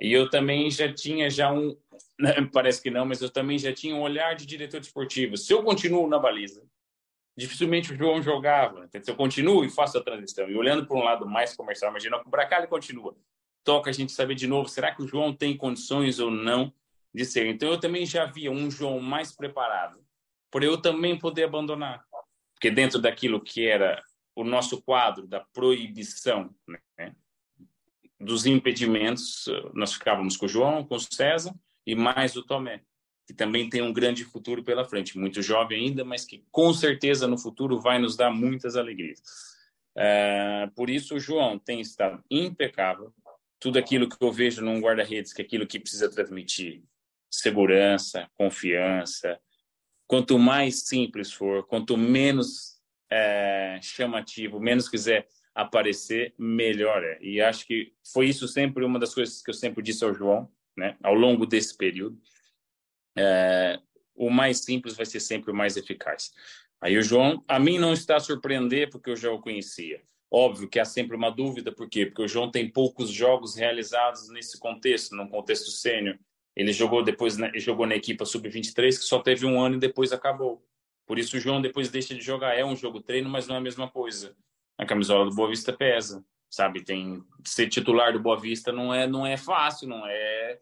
e 0.00 0.12
eu 0.12 0.28
também 0.28 0.70
já 0.70 0.92
tinha 0.92 1.30
já 1.30 1.52
um, 1.52 1.76
parece 2.52 2.82
que 2.82 2.90
não, 2.90 3.04
mas 3.04 3.20
eu 3.20 3.30
também 3.30 3.58
já 3.58 3.72
tinha 3.72 3.94
um 3.94 4.02
olhar 4.02 4.34
de 4.34 4.46
diretor 4.46 4.80
esportivo. 4.80 5.36
Se 5.36 5.52
eu 5.52 5.62
continuo 5.62 6.08
na 6.08 6.18
baliza, 6.18 6.62
dificilmente 7.36 7.92
o 7.92 7.96
João 7.96 8.22
jogava. 8.22 8.88
Então, 8.92 9.02
eu 9.06 9.16
continuo 9.16 9.64
e 9.64 9.70
faço 9.70 9.98
a 9.98 10.02
transição. 10.02 10.48
E 10.48 10.56
olhando 10.56 10.86
para 10.86 10.96
um 10.96 11.02
lado 11.02 11.26
mais 11.26 11.56
comercial, 11.56 11.90
imagina 11.90 12.20
que 12.20 12.26
o 12.26 12.30
Bracali 12.30 12.66
continua. 12.66 13.16
Toca 13.64 13.90
a 13.90 13.92
gente 13.92 14.12
saber 14.12 14.34
de 14.34 14.46
novo, 14.46 14.68
será 14.68 14.94
que 14.94 15.02
o 15.02 15.06
João 15.08 15.34
tem 15.34 15.56
condições 15.56 16.18
ou 16.18 16.30
não 16.30 16.72
de 17.12 17.24
ser? 17.24 17.46
Então, 17.46 17.68
eu 17.68 17.80
também 17.80 18.06
já 18.06 18.26
via 18.26 18.50
um 18.50 18.70
João 18.70 19.00
mais 19.00 19.34
preparado, 19.34 19.98
por 20.50 20.62
eu 20.62 20.80
também 20.80 21.18
poder 21.18 21.44
abandonar. 21.44 22.04
Porque 22.54 22.70
dentro 22.70 23.00
daquilo 23.00 23.40
que 23.40 23.66
era 23.66 24.02
o 24.36 24.44
nosso 24.44 24.82
quadro 24.82 25.26
da 25.26 25.40
proibição, 25.40 26.54
né, 26.68 26.78
dos 28.24 28.46
impedimentos, 28.46 29.46
nós 29.72 29.92
ficávamos 29.92 30.36
com 30.36 30.46
o 30.46 30.48
João, 30.48 30.84
com 30.84 30.96
o 30.96 31.00
César 31.00 31.54
e 31.86 31.94
mais 31.94 32.34
o 32.36 32.42
Tomé 32.42 32.82
que 33.26 33.32
também 33.32 33.68
tem 33.68 33.82
um 33.82 33.92
grande 33.92 34.24
futuro 34.24 34.62
pela 34.62 34.84
frente, 34.84 35.18
muito 35.18 35.40
jovem 35.40 35.86
ainda, 35.86 36.04
mas 36.04 36.24
que 36.24 36.44
com 36.50 36.72
certeza 36.72 37.26
no 37.26 37.38
futuro 37.38 37.80
vai 37.80 37.98
nos 37.98 38.16
dar 38.16 38.30
muitas 38.30 38.76
alegrias. 38.76 39.20
É, 39.96 40.68
por 40.74 40.90
isso, 40.90 41.14
o 41.14 41.20
João 41.20 41.58
tem 41.58 41.80
estado 41.80 42.22
impecável. 42.30 43.12
Tudo 43.58 43.78
aquilo 43.78 44.08
que 44.08 44.22
eu 44.22 44.30
vejo 44.30 44.62
num 44.62 44.80
guarda-redes, 44.80 45.32
que 45.32 45.40
é 45.40 45.44
aquilo 45.44 45.66
que 45.66 45.80
precisa 45.80 46.10
transmitir 46.10 46.82
segurança, 47.30 48.28
confiança. 48.34 49.40
Quanto 50.06 50.38
mais 50.38 50.86
simples 50.86 51.32
for, 51.32 51.66
quanto 51.66 51.96
menos 51.96 52.78
é, 53.10 53.78
chamativo, 53.82 54.60
menos 54.60 54.88
quiser 54.88 55.26
aparecer, 55.54 56.34
melhor 56.38 57.02
é. 57.04 57.18
E 57.20 57.40
acho 57.40 57.66
que 57.66 57.92
foi 58.12 58.26
isso 58.26 58.48
sempre 58.48 58.84
uma 58.84 58.98
das 58.98 59.14
coisas 59.14 59.42
que 59.42 59.50
eu 59.50 59.54
sempre 59.54 59.82
disse 59.82 60.04
ao 60.04 60.12
João, 60.12 60.50
né, 60.76 60.96
ao 61.02 61.14
longo 61.14 61.46
desse 61.46 61.76
período 61.76 62.20
é, 63.16 63.78
o 64.14 64.30
mais 64.30 64.58
simples 64.58 64.94
vai 64.94 65.06
ser 65.06 65.20
sempre 65.20 65.50
o 65.50 65.54
mais 65.54 65.76
eficaz. 65.76 66.32
Aí 66.80 66.96
o 66.98 67.02
João, 67.02 67.42
a 67.48 67.58
mim 67.58 67.78
não 67.78 67.92
está 67.92 68.16
a 68.16 68.20
surpreender 68.20 68.90
porque 68.90 69.10
eu 69.10 69.16
já 69.16 69.30
o 69.30 69.40
conhecia. 69.40 70.02
Óbvio 70.30 70.68
que 70.68 70.80
há 70.80 70.84
sempre 70.84 71.16
uma 71.16 71.30
dúvida, 71.30 71.72
por 71.72 71.88
quê? 71.88 72.06
Porque 72.06 72.22
o 72.22 72.28
João 72.28 72.50
tem 72.50 72.68
poucos 72.68 73.10
jogos 73.10 73.54
realizados 73.54 74.28
nesse 74.30 74.58
contexto, 74.58 75.14
num 75.14 75.28
contexto 75.28 75.70
sênior. 75.70 76.18
Ele 76.56 76.72
jogou 76.72 77.02
depois, 77.02 77.36
na, 77.36 77.50
jogou 77.56 77.86
na 77.86 77.94
equipa 77.94 78.24
sub-23, 78.24 78.98
que 78.98 79.04
só 79.04 79.20
teve 79.20 79.46
um 79.46 79.60
ano 79.60 79.76
e 79.76 79.78
depois 79.78 80.12
acabou. 80.12 80.64
Por 81.06 81.18
isso 81.18 81.36
o 81.36 81.40
João 81.40 81.60
depois 81.60 81.88
deixa 81.88 82.14
de 82.14 82.20
jogar. 82.20 82.54
É 82.54 82.64
um 82.64 82.76
jogo 82.76 83.00
treino, 83.00 83.28
mas 83.28 83.46
não 83.46 83.54
é 83.54 83.58
a 83.58 83.60
mesma 83.60 83.88
coisa. 83.88 84.36
A 84.78 84.86
camisola 84.86 85.24
do 85.24 85.34
Boa 85.34 85.48
Vista 85.48 85.72
pesa, 85.72 86.24
sabe? 86.50 86.82
Tem 86.82 87.22
ser 87.44 87.68
titular 87.68 88.12
do 88.12 88.20
Boa 88.20 88.38
Vista 88.38 88.72
não 88.72 88.92
é 88.92 89.06
não 89.06 89.26
é 89.26 89.36
fácil, 89.36 89.88
não 89.88 90.06
é 90.06 90.58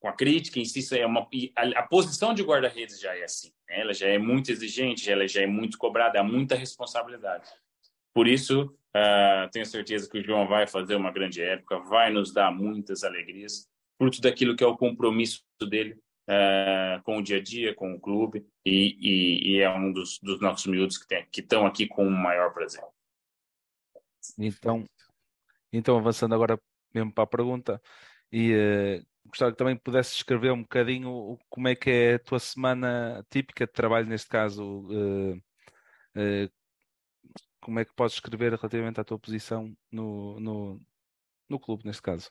com 0.00 0.08
a 0.08 0.12
crítica 0.12 0.64
si, 0.64 0.98
é 0.98 1.06
uma, 1.06 1.28
a, 1.56 1.80
a 1.80 1.82
posição 1.82 2.32
de 2.32 2.42
guarda-redes 2.42 3.00
já 3.00 3.16
é 3.16 3.24
assim, 3.24 3.52
né? 3.68 3.80
ela 3.80 3.92
já 3.92 4.06
é 4.06 4.18
muito 4.18 4.50
exigente, 4.50 5.10
ela 5.10 5.26
já 5.26 5.42
é 5.42 5.46
muito 5.46 5.76
cobrada, 5.76 6.20
há 6.20 6.22
muita 6.22 6.54
responsabilidade. 6.54 7.50
Por 8.14 8.26
isso, 8.26 8.74
uh, 8.96 9.50
tenho 9.50 9.66
certeza 9.66 10.08
que 10.08 10.18
o 10.18 10.24
João 10.24 10.46
vai 10.46 10.66
fazer 10.66 10.94
uma 10.94 11.10
grande 11.10 11.42
época, 11.42 11.80
vai 11.80 12.12
nos 12.12 12.32
dar 12.32 12.52
muitas 12.52 13.04
alegrias, 13.04 13.68
fruto 13.96 14.20
daquilo 14.20 14.56
que 14.56 14.64
é 14.64 14.66
o 14.66 14.76
compromisso 14.76 15.42
dele 15.68 15.98
uh, 16.28 17.02
com 17.02 17.18
o 17.18 17.22
dia 17.22 17.38
a 17.38 17.42
dia, 17.42 17.74
com 17.74 17.92
o 17.92 18.00
clube, 18.00 18.46
e, 18.64 18.96
e, 19.00 19.52
e 19.52 19.60
é 19.60 19.70
um 19.70 19.92
dos, 19.92 20.18
dos 20.22 20.40
nossos 20.40 20.66
miúdos 20.66 20.98
que 20.98 21.40
estão 21.40 21.66
aqui 21.66 21.86
com 21.86 22.06
o 22.06 22.10
maior 22.10 22.52
prazer. 22.52 22.84
Então, 24.38 24.84
então 25.72 25.98
avançando 25.98 26.34
agora 26.34 26.60
mesmo 26.94 27.12
para 27.12 27.24
a 27.24 27.26
pergunta, 27.26 27.80
e 28.32 28.52
uh, 28.54 29.06
gostava 29.26 29.52
que 29.52 29.58
também 29.58 29.76
pudesse 29.76 30.14
descrever 30.14 30.52
um 30.52 30.62
bocadinho 30.62 31.38
como 31.48 31.68
é 31.68 31.74
que 31.76 31.90
é 31.90 32.14
a 32.14 32.18
tua 32.18 32.38
semana 32.38 33.24
típica 33.30 33.66
de 33.66 33.72
trabalho, 33.72 34.06
neste 34.08 34.28
caso, 34.28 34.64
uh, 34.64 35.36
uh, 35.36 36.50
como 37.60 37.78
é 37.80 37.84
que 37.84 37.94
podes 37.94 38.14
escrever 38.14 38.54
relativamente 38.54 39.00
à 39.00 39.04
tua 39.04 39.18
posição 39.18 39.76
no, 39.90 40.40
no, 40.40 40.80
no 41.48 41.60
clube, 41.60 41.84
neste 41.84 42.02
caso. 42.02 42.30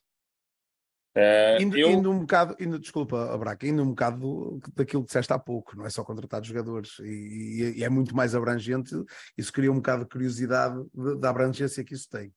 Uh, 1.18 1.60
indo, 1.60 1.76
eu... 1.76 1.90
indo, 1.90 2.12
um 2.12 2.20
bocado, 2.20 2.56
indo, 2.60 2.78
desculpa, 2.78 3.34
Abraca, 3.34 3.66
indo 3.66 3.82
um 3.82 3.90
bocado 3.90 4.60
daquilo 4.76 5.02
que 5.02 5.08
disseste 5.08 5.34
há 5.34 5.40
pouco, 5.40 5.76
não 5.76 5.84
é 5.84 5.90
só 5.90 6.04
contratar 6.04 6.44
jogadores, 6.44 7.00
e, 7.00 7.74
e, 7.78 7.84
é 7.84 7.90
muito 7.90 8.16
mais 8.16 8.36
abrangente, 8.36 8.92
isso 9.36 9.52
cria 9.52 9.72
um 9.72 9.78
bocado 9.78 10.04
de 10.04 10.10
curiosidade 10.12 10.76
da 11.20 11.32
abrangência 11.32 11.84
que 11.84 11.96
isso 11.96 12.08
tem, 12.08 12.32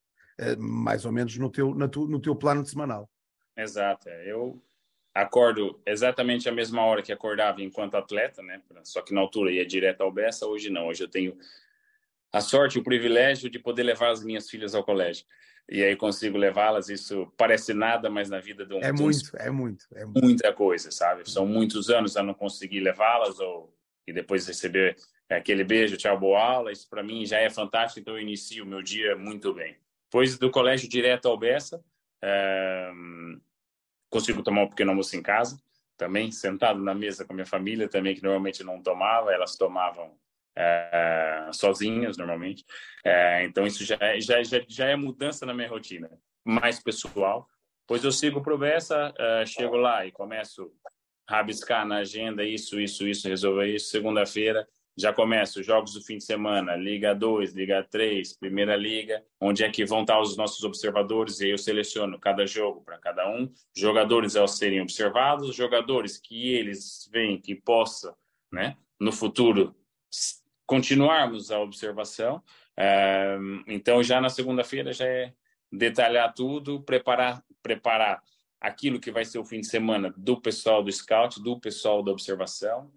mais 0.57 1.05
ou 1.05 1.13
menos 1.13 1.37
no 1.37 1.51
teu, 1.51 1.75
tu, 1.89 2.07
no 2.07 2.19
teu 2.19 2.35
plano 2.35 2.63
de 2.63 2.71
semanal. 2.71 3.07
Exato. 3.55 4.09
É. 4.09 4.33
Eu 4.33 4.63
acordo 5.15 5.79
exatamente 5.85 6.49
a 6.49 6.53
mesma 6.53 6.83
hora 6.83 7.03
que 7.03 7.13
acordava 7.13 7.61
enquanto 7.61 7.97
atleta, 7.97 8.43
né? 8.43 8.63
Só 8.83 9.03
que 9.03 9.13
na 9.13 9.21
altura 9.21 9.53
ia 9.53 9.67
direto 9.67 10.01
ao 10.01 10.11
Bessa, 10.11 10.47
hoje 10.47 10.71
não. 10.71 10.87
Hoje 10.87 11.03
eu 11.03 11.09
tenho 11.09 11.37
a 12.33 12.41
sorte, 12.41 12.79
o 12.79 12.83
privilégio 12.83 13.51
de 13.51 13.59
poder 13.59 13.83
levar 13.83 14.11
as 14.11 14.25
minhas 14.25 14.49
filhas 14.49 14.75
ao 14.75 14.85
colégio. 14.85 15.27
E 15.71 15.85
aí 15.85 15.95
consigo 15.95 16.37
levá-las, 16.37 16.89
isso 16.89 17.33
parece 17.37 17.73
nada, 17.73 18.11
mas 18.11 18.29
na 18.29 18.41
vida 18.41 18.67
de 18.67 18.75
um... 18.75 18.81
É 18.81 18.91
muito, 18.91 19.37
é 19.37 19.51
muito, 19.51 19.87
é 19.95 20.05
muito. 20.05 20.21
Muita 20.21 20.53
coisa, 20.53 20.91
sabe? 20.91 21.31
São 21.31 21.47
muitos 21.47 21.89
anos 21.89 22.17
a 22.17 22.23
não 22.25 22.35
conseguir 22.35 22.81
levá-las 22.81 23.39
ou... 23.39 23.73
e 24.05 24.13
depois 24.13 24.47
receber 24.49 24.97
aquele 25.29 25.63
beijo, 25.63 25.97
tchau, 25.97 26.19
boa 26.19 26.43
aula. 26.43 26.73
Isso 26.73 26.89
para 26.91 27.05
mim 27.05 27.25
já 27.25 27.39
é 27.39 27.49
fantástico, 27.49 28.01
então 28.01 28.15
eu 28.15 28.21
inicio 28.21 28.65
o 28.65 28.67
meu 28.67 28.83
dia 28.83 29.15
muito 29.15 29.55
bem. 29.55 29.77
Depois 30.07 30.37
do 30.37 30.51
colégio 30.51 30.89
direto 30.89 31.29
ao 31.29 31.39
Bessa, 31.39 31.81
consigo 34.11 34.43
tomar 34.43 34.65
um 34.65 34.69
pequeno 34.69 34.91
almoço 34.91 35.17
em 35.17 35.23
casa, 35.23 35.57
também 35.97 36.33
sentado 36.33 36.83
na 36.83 36.93
mesa 36.93 37.25
com 37.25 37.33
a 37.33 37.37
minha 37.37 37.47
família, 37.47 37.89
também 37.89 38.17
que 38.17 38.23
normalmente 38.25 38.65
não 38.65 38.83
tomava, 38.83 39.33
elas 39.33 39.55
tomavam 39.55 40.19
é, 40.61 41.51
sozinhas 41.53 42.17
normalmente. 42.17 42.65
É, 43.05 43.45
então 43.45 43.67
isso 43.67 43.85
já, 43.85 43.97
é, 44.01 44.21
já, 44.21 44.43
já, 44.43 44.61
já 44.69 44.87
é 44.87 44.97
mudança 44.97 45.47
na 45.47 45.55
minha 45.55 45.69
rotina, 45.69 46.11
mais 46.45 46.83
pessoal. 46.83 47.49
Depois 47.83 48.05
eu 48.05 48.13
sigo 48.13 48.43
para 48.43 48.55
o 48.55 48.59
Bessa, 48.59 49.13
uh, 49.13 49.47
chego 49.47 49.77
lá 49.77 50.07
e 50.07 50.13
começo 50.13 50.71
a 51.27 51.37
rabiscar 51.37 51.87
na 51.87 51.97
agenda 51.97 52.45
isso, 52.45 52.79
isso, 52.79 53.09
isso, 53.09 53.29
resolver 53.29 53.67
isso. 53.67 53.91
Segunda-feira 53.91 54.67
já 54.97 55.13
começo 55.13 55.63
jogos 55.63 55.95
do 55.95 56.03
fim 56.03 56.19
de 56.19 56.25
semana, 56.25 56.77
Liga 56.77 57.15
2, 57.15 57.55
Liga 57.55 57.83
3, 57.91 58.37
Primeira 58.39 58.77
Liga, 58.77 59.25
onde 59.41 59.65
é 59.65 59.71
que 59.71 59.85
vão 59.85 60.03
estar 60.03 60.21
os 60.21 60.37
nossos 60.37 60.63
observadores, 60.63 61.41
e 61.41 61.49
eu 61.49 61.59
seleciono 61.59 62.19
cada 62.19 62.47
jogo 62.47 62.83
para 62.83 62.99
cada 62.99 63.29
um, 63.31 63.51
jogadores 63.75 64.37
a 64.37 64.47
serem 64.47 64.83
observados, 64.83 65.55
jogadores 65.55 66.19
que 66.19 66.53
eles 66.53 67.09
veem 67.11 67.41
que 67.41 67.55
possa, 67.55 68.15
né, 68.53 68.77
no 69.01 69.11
futuro, 69.11 69.75
continuarmos 70.71 71.51
a 71.51 71.59
observação. 71.59 72.41
É, 72.77 73.37
então, 73.67 74.05
já 74.05 74.21
na 74.21 74.29
segunda-feira 74.29 74.93
já 74.93 75.05
é 75.05 75.35
detalhar 75.73 76.33
tudo, 76.33 76.81
preparar, 76.83 77.43
preparar 77.61 78.23
aquilo 78.61 79.01
que 79.01 79.11
vai 79.11 79.25
ser 79.25 79.41
o 79.41 79.45
fim 79.45 79.61
de 79.61 79.67
semana 79.67 80.15
do 80.17 80.41
pessoal 80.41 80.81
do 80.81 80.93
scout, 80.93 81.43
do 81.43 81.59
pessoal 81.59 82.05
da 82.05 82.13
observação, 82.13 82.89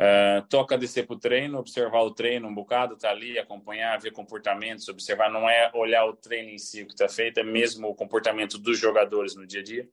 Uh, 0.00 0.42
toca 0.48 0.76
descer 0.76 1.06
para 1.06 1.14
o 1.14 1.18
treino, 1.18 1.58
observar 1.58 2.00
o 2.00 2.10
treino 2.10 2.48
um 2.48 2.54
bocado, 2.54 2.96
tá 2.96 3.10
ali, 3.10 3.38
acompanhar, 3.38 4.00
ver 4.00 4.10
comportamentos, 4.10 4.88
observar. 4.88 5.30
Não 5.30 5.48
é 5.48 5.70
olhar 5.74 6.06
o 6.06 6.16
treino 6.16 6.48
em 6.48 6.58
si 6.58 6.86
que 6.86 6.92
está 6.92 7.08
feito, 7.08 7.38
é 7.38 7.44
mesmo 7.44 7.88
o 7.88 7.94
comportamento 7.94 8.58
dos 8.58 8.78
jogadores 8.78 9.36
no 9.36 9.46
dia 9.46 9.60
a 9.60 9.62
dia, 9.62 9.88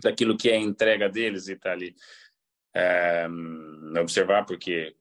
daquilo 0.00 0.36
que 0.36 0.50
é 0.50 0.56
a 0.56 0.60
entrega 0.60 1.08
deles 1.08 1.48
e 1.48 1.56
tá 1.56 1.72
ali. 1.72 1.96
Uh, 2.76 3.98
observar, 3.98 4.44
porque 4.44 4.94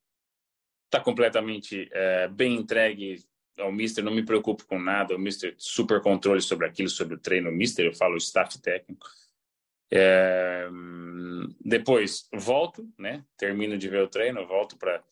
está 0.94 0.99
completamente 0.99 1.90
uh, 1.91 2.32
bem 2.32 2.56
entregue 2.56 3.24
ao 3.57 3.72
Mister, 3.72 4.03
não 4.03 4.14
me 4.14 4.24
preocupo 4.24 4.65
com 4.65 4.80
nada, 4.80 5.15
o 5.15 5.20
Mister 5.20 5.53
super 5.57 6.02
controle 6.02 6.41
sobre 6.41 6.68
aquilo, 6.68 6.90
sobre 6.90 7.15
o 7.15 7.20
treino, 7.20 7.49
o 7.49 7.53
Mister, 7.53 7.86
eu 7.86 7.94
falo 7.94 8.14
o 8.14 8.18
staff 8.18 8.60
técnico. 8.61 9.06
É, 9.91 10.68
depois 11.64 12.28
volto, 12.34 12.88
né? 12.98 13.24
Termino 13.38 13.78
de 13.78 13.88
ver 13.88 14.02
o 14.02 14.07
treino, 14.07 14.45
volto 14.48 14.78
para 14.78 15.03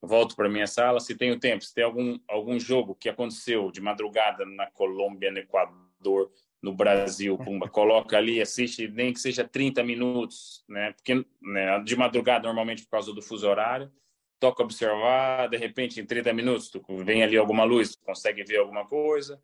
volto 0.00 0.36
para 0.36 0.48
minha 0.48 0.66
sala. 0.68 1.00
Se 1.00 1.16
tenho 1.16 1.40
tempo, 1.40 1.64
se 1.64 1.74
tem 1.74 1.82
algum 1.82 2.20
algum 2.28 2.58
jogo 2.58 2.94
que 2.94 3.08
aconteceu 3.08 3.72
de 3.72 3.80
madrugada 3.80 4.46
na 4.46 4.70
Colômbia, 4.70 5.32
no 5.32 5.38
Equador, 5.38 6.30
no 6.62 6.72
Brasil, 6.72 7.36
pumba, 7.36 7.66
coloca 7.70 8.16
ali, 8.16 8.40
assiste, 8.40 8.86
nem 8.86 9.12
que 9.12 9.18
seja 9.18 9.42
30 9.42 9.82
minutos, 9.82 10.64
né? 10.68 10.92
Porque 10.92 11.26
né, 11.42 11.80
de 11.80 11.96
madrugada 11.96 12.46
normalmente 12.46 12.84
por 12.84 12.90
causa 12.90 13.12
do 13.12 13.20
fuso 13.20 13.48
horário, 13.48 13.90
toca 14.38 14.62
observar, 14.62 15.48
de 15.48 15.56
repente 15.56 16.00
em 16.00 16.06
30 16.06 16.32
minutos 16.32 16.68
tu 16.70 16.82
vem 17.04 17.22
ali 17.22 17.36
alguma 17.36 17.64
luz, 17.64 17.96
tu 17.96 18.04
consegue 18.04 18.44
ver 18.44 18.58
alguma 18.58 18.86
coisa. 18.86 19.40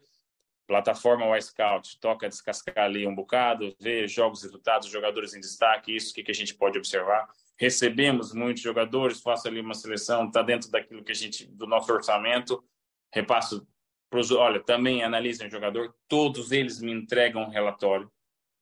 Plataforma 0.67 1.27
Y-Scout, 1.37 2.01
toca 2.01 2.29
descascar 2.29 2.85
ali 2.85 3.07
um 3.07 3.15
bocado, 3.15 3.77
ver 3.79 4.09
jogos 4.09 4.43
resultados, 4.43 4.89
jogadores 4.89 5.35
em 5.35 5.41
destaque, 5.41 5.95
isso 5.95 6.15
que, 6.15 6.23
que 6.23 6.31
a 6.31 6.35
gente 6.35 6.55
pode 6.55 6.79
observar. 6.79 7.29
Recebemos 7.59 8.33
muitos 8.33 8.63
jogadores, 8.63 9.21
faço 9.21 9.47
ali 9.47 9.61
uma 9.61 9.75
seleção, 9.75 10.27
está 10.27 10.43
dentro 10.43 10.71
daquilo 10.71 11.05
que 11.05 11.13
a 11.13 11.15
gente, 11.15 11.45
do 11.47 11.67
nosso 11.67 11.93
orçamento, 11.93 12.65
repasso 13.13 13.67
para 14.09 14.21
os, 14.21 14.31
olha, 14.31 14.61
também 14.61 15.03
analisem 15.03 15.49
o 15.49 15.51
jogador, 15.51 15.95
todos 16.09 16.51
eles 16.51 16.81
me 16.81 16.93
entregam 16.93 17.43
um 17.43 17.49
relatório, 17.51 18.07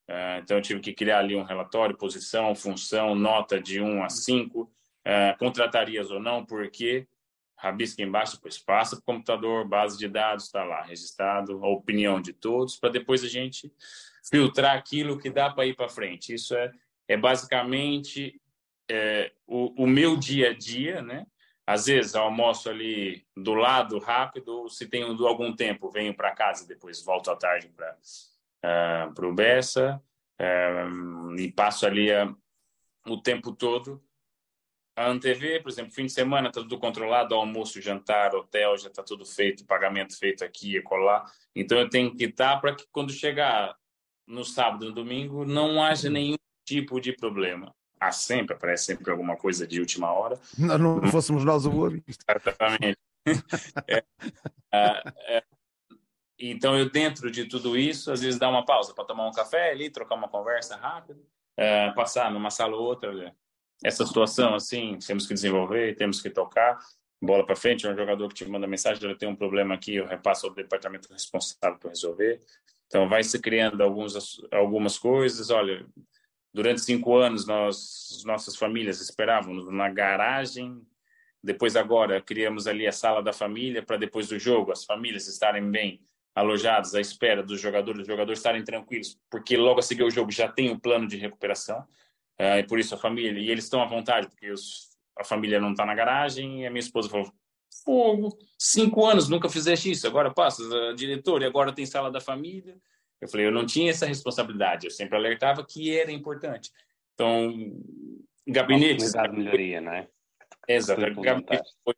uh, 0.08 0.38
então 0.42 0.56
eu 0.56 0.62
tive 0.62 0.80
que 0.80 0.92
criar 0.92 1.18
ali 1.18 1.36
um 1.36 1.42
relatório, 1.42 1.96
posição, 1.96 2.54
função, 2.54 3.14
nota 3.14 3.60
de 3.60 3.80
1 3.80 4.02
a 4.02 4.08
5, 4.08 4.72
eh, 5.04 5.34
contratarias 5.38 6.10
ou 6.10 6.20
não, 6.20 6.44
por 6.44 6.70
quê, 6.70 7.08
rabisca 7.56 8.02
embaixo, 8.02 8.36
depois 8.36 8.58
passa 8.58 8.96
para 8.96 9.02
o 9.02 9.04
computador, 9.04 9.66
base 9.66 9.98
de 9.98 10.08
dados, 10.08 10.46
está 10.46 10.64
lá 10.64 10.82
registrado, 10.82 11.64
a 11.64 11.68
opinião 11.68 12.20
de 12.20 12.32
todos, 12.32 12.76
para 12.76 12.90
depois 12.90 13.22
a 13.22 13.28
gente 13.28 13.72
filtrar 14.28 14.76
aquilo 14.76 15.18
que 15.18 15.30
dá 15.30 15.50
para 15.50 15.66
ir 15.66 15.74
para 15.74 15.88
frente. 15.88 16.34
Isso 16.34 16.54
é, 16.56 16.72
é 17.08 17.16
basicamente 17.16 18.40
é, 18.90 19.32
o, 19.46 19.84
o, 19.84 19.86
meu 19.86 20.16
dia 20.16 20.50
a 20.50 20.54
dia, 20.54 21.02
né? 21.02 21.26
Às 21.64 21.86
vezes 21.86 22.16
almoço 22.16 22.68
ali 22.68 23.24
do 23.36 23.54
lado 23.54 23.98
rápido, 24.00 24.68
se 24.68 24.88
tenho 24.88 25.06
algum 25.24 25.54
tempo, 25.54 25.90
venho 25.90 26.14
para 26.14 26.34
casa, 26.34 26.66
depois 26.66 27.02
volto 27.04 27.30
à 27.30 27.36
tarde 27.36 27.68
para 27.68 27.96
uh, 29.06 29.26
o 29.26 29.32
Bessa 29.32 30.02
uh, 30.40 31.34
e 31.36 31.52
passo 31.52 31.86
ali 31.86 32.10
uh, 32.10 32.36
o 33.06 33.16
tempo 33.16 33.52
todo 33.52 34.02
a 34.94 35.06
ANTV, 35.06 35.60
por 35.60 35.70
exemplo, 35.70 35.92
fim 35.92 36.06
de 36.06 36.12
semana 36.12 36.48
está 36.48 36.60
tudo 36.60 36.78
controlado, 36.78 37.34
almoço, 37.34 37.80
jantar, 37.80 38.34
hotel, 38.34 38.76
já 38.76 38.88
está 38.88 39.02
tudo 39.02 39.24
feito, 39.24 39.64
pagamento 39.64 40.18
feito 40.18 40.44
aqui 40.44 40.76
e 40.76 40.82
colar. 40.82 41.24
Então 41.54 41.78
eu 41.78 41.88
tenho 41.88 42.14
que 42.14 42.24
estar 42.24 42.60
para 42.60 42.74
que 42.74 42.84
quando 42.92 43.12
chegar 43.12 43.74
no 44.26 44.44
sábado, 44.44 44.86
no 44.86 44.92
domingo, 44.92 45.44
não 45.44 45.82
haja 45.82 46.10
nenhum 46.10 46.36
tipo 46.66 47.00
de 47.00 47.12
problema. 47.12 47.74
Há 47.98 48.10
sempre, 48.10 48.54
aparece 48.54 48.86
sempre 48.86 49.10
alguma 49.10 49.36
coisa 49.36 49.66
de 49.66 49.80
última 49.80 50.12
hora. 50.12 50.38
Nós 50.58 50.80
não 50.80 51.06
fôssemos 51.08 51.44
nós 51.44 51.64
o 51.64 51.88
Vista. 51.88 52.24
Exatamente. 52.28 52.98
é, 53.88 54.04
é, 54.72 55.02
é, 55.36 55.44
então 56.38 56.76
eu 56.76 56.90
dentro 56.90 57.30
de 57.30 57.46
tudo 57.46 57.78
isso, 57.78 58.10
às 58.10 58.20
vezes 58.20 58.38
dá 58.38 58.48
uma 58.48 58.64
pausa 58.64 58.92
para 58.92 59.04
tomar 59.04 59.28
um 59.28 59.32
café 59.32 59.70
ali, 59.70 59.88
trocar 59.88 60.16
uma 60.16 60.28
conversa 60.28 60.76
rápida, 60.76 61.20
é, 61.56 61.92
passar 61.92 62.30
numa 62.32 62.50
sala 62.50 62.76
ou 62.76 62.82
outra, 62.82 63.34
essa 63.82 64.06
situação 64.06 64.54
assim, 64.54 64.98
temos 65.06 65.26
que 65.26 65.34
desenvolver, 65.34 65.96
temos 65.96 66.20
que 66.20 66.30
tocar, 66.30 66.78
bola 67.20 67.46
para 67.46 67.56
frente, 67.56 67.86
é 67.86 67.90
um 67.90 67.96
jogador 67.96 68.28
que 68.28 68.34
te 68.34 68.48
manda 68.48 68.66
mensagem, 68.66 69.02
ele 69.04 69.16
tem 69.16 69.28
um 69.28 69.36
problema 69.36 69.74
aqui, 69.74 69.94
eu 69.94 70.06
repasso 70.06 70.46
ao 70.46 70.54
departamento 70.54 71.12
responsável 71.12 71.78
por 71.78 71.88
resolver. 71.88 72.40
Então 72.86 73.08
vai 73.08 73.22
se 73.22 73.40
criando 73.40 73.82
alguns, 73.82 74.42
algumas 74.50 74.98
coisas, 74.98 75.50
olha, 75.50 75.86
durante 76.52 76.80
cinco 76.80 77.16
anos 77.16 77.46
nós, 77.46 78.22
nossas 78.26 78.56
famílias 78.56 79.00
esperávamos 79.00 79.70
na 79.72 79.88
garagem, 79.88 80.80
depois 81.42 81.74
agora 81.74 82.20
criamos 82.20 82.66
ali 82.66 82.86
a 82.86 82.92
sala 82.92 83.22
da 83.22 83.32
família 83.32 83.82
para 83.82 83.96
depois 83.96 84.28
do 84.28 84.38
jogo 84.38 84.70
as 84.70 84.84
famílias 84.84 85.26
estarem 85.26 85.70
bem 85.70 86.00
alojadas 86.34 86.94
à 86.94 87.00
espera 87.00 87.42
dos 87.42 87.60
jogadores, 87.60 88.02
os 88.02 88.06
jogadores 88.06 88.38
estarem 88.38 88.64
tranquilos, 88.64 89.18
porque 89.30 89.56
logo 89.56 89.80
a 89.80 89.82
seguir 89.82 90.02
o 90.02 90.10
jogo 90.10 90.30
já 90.30 90.48
tem 90.48 90.70
um 90.70 90.78
plano 90.78 91.06
de 91.06 91.16
recuperação. 91.16 91.86
Uh, 92.42 92.58
e 92.58 92.66
por 92.66 92.80
isso 92.80 92.96
a 92.96 92.98
família, 92.98 93.38
e 93.38 93.48
eles 93.48 93.62
estão 93.62 93.80
à 93.80 93.86
vontade, 93.86 94.26
porque 94.26 94.50
os, 94.50 94.90
a 95.16 95.22
família 95.22 95.60
não 95.60 95.70
está 95.70 95.86
na 95.86 95.94
garagem, 95.94 96.62
e 96.62 96.66
a 96.66 96.70
minha 96.70 96.80
esposa 96.80 97.08
falou, 97.08 97.32
fogo, 97.84 98.36
cinco 98.58 99.06
anos, 99.06 99.28
nunca 99.28 99.48
fizeste 99.48 99.92
isso, 99.92 100.08
agora 100.08 100.34
passa, 100.34 100.60
uh, 100.64 100.92
diretor, 100.92 101.40
e 101.40 101.44
agora 101.44 101.72
tem 101.72 101.86
sala 101.86 102.10
da 102.10 102.20
família. 102.20 102.76
Eu 103.20 103.28
falei, 103.28 103.46
eu 103.46 103.52
não 103.52 103.64
tinha 103.64 103.92
essa 103.92 104.06
responsabilidade, 104.06 104.88
eu 104.88 104.90
sempre 104.90 105.16
alertava 105.16 105.64
que 105.64 105.96
era 105.96 106.10
importante. 106.10 106.72
Então, 107.14 107.78
gabinete... 108.48 109.04
de 109.04 109.36
melhoria, 109.36 109.80
não 109.80 109.92
é? 109.92 110.08
Exato, 110.66 111.20
gabinete 111.20 111.70
foi 111.84 111.94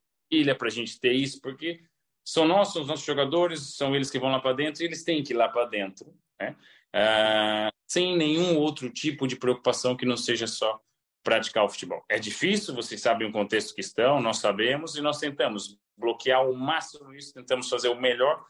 para 0.58 0.68
a 0.68 0.70
gente 0.70 1.00
ter 1.00 1.12
isso, 1.12 1.40
porque 1.40 1.80
são 2.22 2.46
nossos, 2.46 2.82
os 2.82 2.86
nossos 2.86 3.06
jogadores, 3.06 3.76
são 3.76 3.96
eles 3.96 4.10
que 4.10 4.18
vão 4.18 4.30
lá 4.30 4.40
para 4.40 4.52
dentro, 4.52 4.82
e 4.82 4.86
eles 4.86 5.04
têm 5.04 5.22
que 5.22 5.32
ir 5.32 5.36
lá 5.36 5.48
para 5.48 5.64
dentro, 5.64 6.14
né? 6.38 6.54
Uh, 6.94 7.74
sem 7.88 8.16
nenhum 8.16 8.56
outro 8.56 8.88
tipo 8.88 9.26
de 9.26 9.36
preocupação 9.36 9.96
que 9.96 10.06
não 10.06 10.16
seja 10.16 10.46
só 10.46 10.80
praticar 11.24 11.64
o 11.64 11.68
futebol. 11.68 12.04
É 12.08 12.18
difícil, 12.18 12.74
vocês 12.74 13.00
sabem 13.00 13.28
o 13.28 13.32
contexto 13.32 13.74
que 13.74 13.80
estão, 13.80 14.20
nós 14.20 14.38
sabemos, 14.38 14.94
e 14.94 15.00
nós 15.00 15.18
tentamos 15.18 15.76
bloquear 15.96 16.48
o 16.48 16.54
máximo 16.54 17.12
isso, 17.14 17.32
tentamos 17.32 17.68
fazer 17.68 17.88
o 17.88 18.00
melhor 18.00 18.44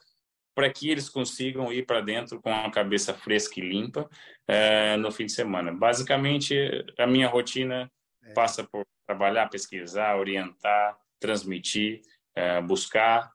para 0.54 0.70
que 0.70 0.90
eles 0.90 1.08
consigam 1.08 1.72
ir 1.72 1.84
para 1.84 2.00
dentro 2.00 2.40
com 2.40 2.52
a 2.52 2.70
cabeça 2.70 3.12
fresca 3.12 3.58
e 3.58 3.68
limpa 3.68 4.08
uh, 4.48 4.96
no 4.98 5.10
fim 5.10 5.26
de 5.26 5.32
semana. 5.32 5.72
Basicamente, 5.72 6.56
a 6.98 7.06
minha 7.06 7.28
rotina 7.28 7.90
é. 8.22 8.32
passa 8.32 8.62
por 8.64 8.84
trabalhar, 9.06 9.48
pesquisar, 9.48 10.16
orientar, 10.16 10.96
transmitir, 11.18 12.02
uh, 12.38 12.62
buscar, 12.62 13.32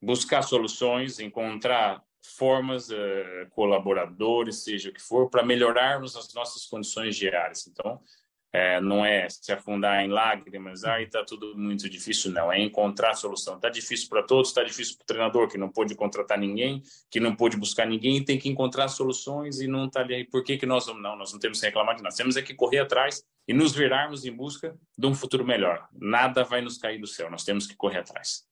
buscar 0.00 0.42
soluções, 0.42 1.20
encontrar 1.20 2.02
formas, 2.22 2.88
uh, 2.90 3.48
colaboradores, 3.50 4.64
seja 4.64 4.90
o 4.90 4.92
que 4.92 5.02
for, 5.02 5.28
para 5.28 5.42
melhorarmos 5.42 6.16
as 6.16 6.32
nossas 6.34 6.66
condições 6.66 7.16
diárias. 7.16 7.66
Então, 7.66 8.00
é, 8.54 8.78
não 8.82 9.02
é 9.02 9.26
se 9.30 9.50
afundar 9.50 10.04
em 10.04 10.08
lágrimas, 10.08 10.84
ah, 10.84 11.00
está 11.00 11.24
tudo 11.24 11.56
muito 11.56 11.88
difícil, 11.88 12.30
não. 12.30 12.52
É 12.52 12.60
encontrar 12.60 13.14
solução. 13.14 13.56
Está 13.56 13.70
difícil 13.70 14.10
para 14.10 14.22
todos, 14.22 14.48
está 14.50 14.62
difícil 14.62 14.96
para 14.96 15.04
o 15.04 15.06
treinador 15.06 15.48
que 15.48 15.56
não 15.56 15.70
pôde 15.70 15.94
contratar 15.94 16.38
ninguém, 16.38 16.82
que 17.10 17.18
não 17.18 17.34
pôde 17.34 17.56
buscar 17.56 17.86
ninguém, 17.86 18.22
tem 18.22 18.38
que 18.38 18.50
encontrar 18.50 18.88
soluções 18.88 19.60
e 19.60 19.66
não 19.66 19.86
está 19.86 20.00
ali. 20.00 20.24
Por 20.28 20.44
que, 20.44 20.58
que 20.58 20.66
nós 20.66 20.84
vamos? 20.84 21.02
Não, 21.02 21.16
nós 21.16 21.32
não 21.32 21.40
temos 21.40 21.60
que 21.60 21.66
reclamar 21.66 21.96
de 21.96 22.02
nada. 22.02 22.14
Temos 22.14 22.36
é 22.36 22.42
que 22.42 22.54
correr 22.54 22.80
atrás 22.80 23.24
e 23.48 23.54
nos 23.54 23.72
virarmos 23.72 24.26
em 24.26 24.32
busca 24.32 24.78
de 24.98 25.06
um 25.06 25.14
futuro 25.14 25.46
melhor. 25.46 25.88
Nada 25.90 26.44
vai 26.44 26.60
nos 26.60 26.76
cair 26.76 26.98
do 26.98 27.06
céu, 27.06 27.30
nós 27.30 27.44
temos 27.44 27.66
que 27.66 27.74
correr 27.74 28.00
atrás. 28.00 28.46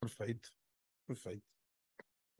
Perfeito, 0.00 0.50
perfeito. 1.06 1.44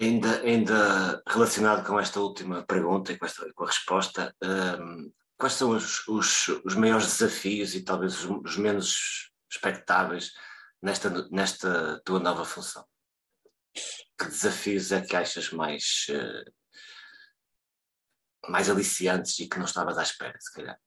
Ainda, 0.01 0.41
ainda 0.41 1.23
relacionado 1.27 1.87
com 1.87 2.01
esta 2.01 2.21
última 2.21 2.65
pergunta 2.65 3.13
e 3.13 3.19
com, 3.19 3.27
esta, 3.27 3.53
com 3.53 3.65
a 3.65 3.67
resposta, 3.67 4.35
um, 4.43 5.13
quais 5.37 5.53
são 5.53 5.71
os, 5.71 6.09
os, 6.09 6.49
os, 6.65 6.75
maiores 6.75 7.07
desafios 7.07 7.75
e 7.75 7.85
talvez 7.85 8.25
os, 8.25 8.31
os, 8.31 8.57
menos 8.57 9.31
expectáveis 9.51 10.33
nesta, 10.81 11.29
nesta 11.29 12.01
tua 12.03 12.19
nova 12.19 12.47
função? 12.47 12.83
Que 14.19 14.25
desafios 14.25 14.91
é 14.91 15.03
que 15.03 15.15
achas 15.15 15.51
mais, 15.51 16.07
uh, 16.09 16.51
mais 18.51 18.71
aliciantes 18.71 19.39
e 19.39 19.47
que 19.47 19.59
não 19.59 19.67
estavas 19.67 19.99
à 19.99 20.03
espera, 20.03 20.41
se 20.41 20.53
calhar? 20.55 20.81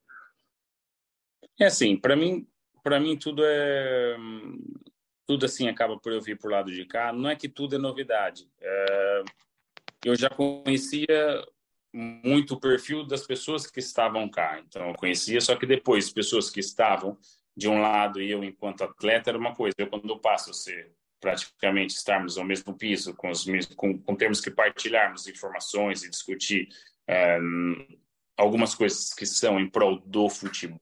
É 1.60 1.68
assim, 1.68 1.96
para 2.00 2.16
mim, 2.16 2.48
para 2.84 3.00
mim 3.00 3.16
tudo 3.16 3.44
é 3.46 4.18
tudo 5.26 5.46
assim 5.46 5.68
acaba 5.68 5.98
por 5.98 6.12
eu 6.12 6.22
vir 6.22 6.38
por 6.38 6.52
lado 6.52 6.72
de 6.72 6.86
cá. 6.86 7.12
Não 7.14 7.30
é 7.30 7.36
que 7.36 7.50
tudo 7.50 7.76
é 7.76 7.80
novidade. 7.80 8.48
É, 8.62 9.24
eu 10.06 10.16
já 10.16 10.30
conhecia 10.30 11.44
muito 11.94 12.56
o 12.56 12.60
perfil 12.60 13.06
das 13.06 13.26
pessoas 13.26 13.68
que 13.68 13.80
estavam 13.80 14.28
cá. 14.30 14.60
Então 14.60 14.90
eu 14.90 14.96
conhecia, 14.96 15.40
só 15.40 15.56
que 15.56 15.66
depois 15.66 16.12
pessoas 16.12 16.50
que 16.50 16.60
estavam 16.60 17.18
de 17.56 17.68
um 17.68 17.80
lado 17.80 18.22
e 18.22 18.32
eu 18.32 18.44
enquanto 18.44 18.84
atleta 18.84 19.30
era 19.30 19.38
uma 19.38 19.54
coisa. 19.56 19.76
Eu 19.78 19.88
quando 19.88 20.10
eu 20.10 20.20
passo 20.20 20.50
a 20.52 20.54
ser 20.54 20.92
praticamente 21.20 21.96
estarmos 21.96 22.38
ao 22.38 22.44
mesmo 22.44 22.74
piso 22.78 23.14
com 23.16 23.30
os 23.30 23.46
com, 23.76 23.98
com 23.98 24.16
termos 24.16 24.42
que 24.42 24.52
partilharmos 24.52 25.26
informações 25.26 26.04
e 26.04 26.10
discutir 26.10 26.68
um, 27.42 27.78
algumas 28.36 28.76
coisas 28.76 29.14
que 29.14 29.26
são 29.26 29.58
em 29.58 29.70
prol 29.70 30.00
do 30.00 30.30
futebol 30.30 30.82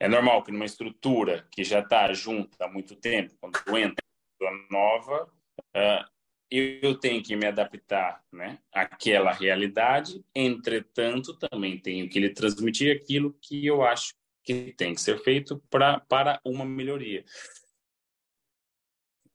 é 0.00 0.08
normal 0.08 0.42
que 0.42 0.50
numa 0.50 0.64
estrutura 0.64 1.46
que 1.50 1.62
já 1.62 1.80
está 1.80 2.10
junta 2.14 2.64
há 2.64 2.68
muito 2.68 2.96
tempo, 2.96 3.36
quando 3.38 3.76
entra 3.76 4.02
uma 4.40 4.66
nova, 4.70 5.30
uh, 5.76 6.10
eu 6.50 6.98
tenho 6.98 7.22
que 7.22 7.36
me 7.36 7.46
adaptar 7.46 8.24
né, 8.32 8.58
àquela 8.72 9.30
realidade, 9.30 10.24
entretanto, 10.34 11.38
também 11.38 11.78
tenho 11.78 12.08
que 12.08 12.18
lhe 12.18 12.30
transmitir 12.30 12.96
aquilo 12.96 13.36
que 13.42 13.64
eu 13.64 13.82
acho 13.82 14.14
que 14.42 14.72
tem 14.72 14.94
que 14.94 15.00
ser 15.02 15.22
feito 15.22 15.62
pra, 15.70 16.00
para 16.00 16.40
uma 16.44 16.64
melhoria. 16.64 17.22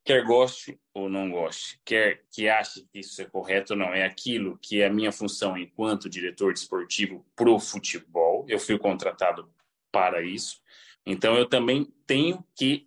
Quer 0.04 0.24
goste 0.24 0.78
ou 0.92 1.08
não 1.08 1.30
goste, 1.30 1.80
quer 1.84 2.24
que 2.30 2.48
ache 2.48 2.86
que 2.92 2.98
isso 2.98 3.22
é 3.22 3.24
correto 3.24 3.72
ou 3.72 3.78
não, 3.78 3.94
é 3.94 4.04
aquilo 4.04 4.58
que 4.58 4.82
é 4.82 4.86
a 4.86 4.92
minha 4.92 5.10
função 5.10 5.56
enquanto 5.56 6.10
diretor 6.10 6.52
desportivo 6.52 7.24
pro 7.34 7.58
futebol. 7.58 8.44
Eu 8.48 8.58
fui 8.58 8.78
contratado 8.78 9.50
para 9.96 10.20
isso. 10.20 10.60
Então, 11.06 11.36
eu 11.36 11.48
também 11.48 11.90
tenho 12.06 12.44
que 12.54 12.86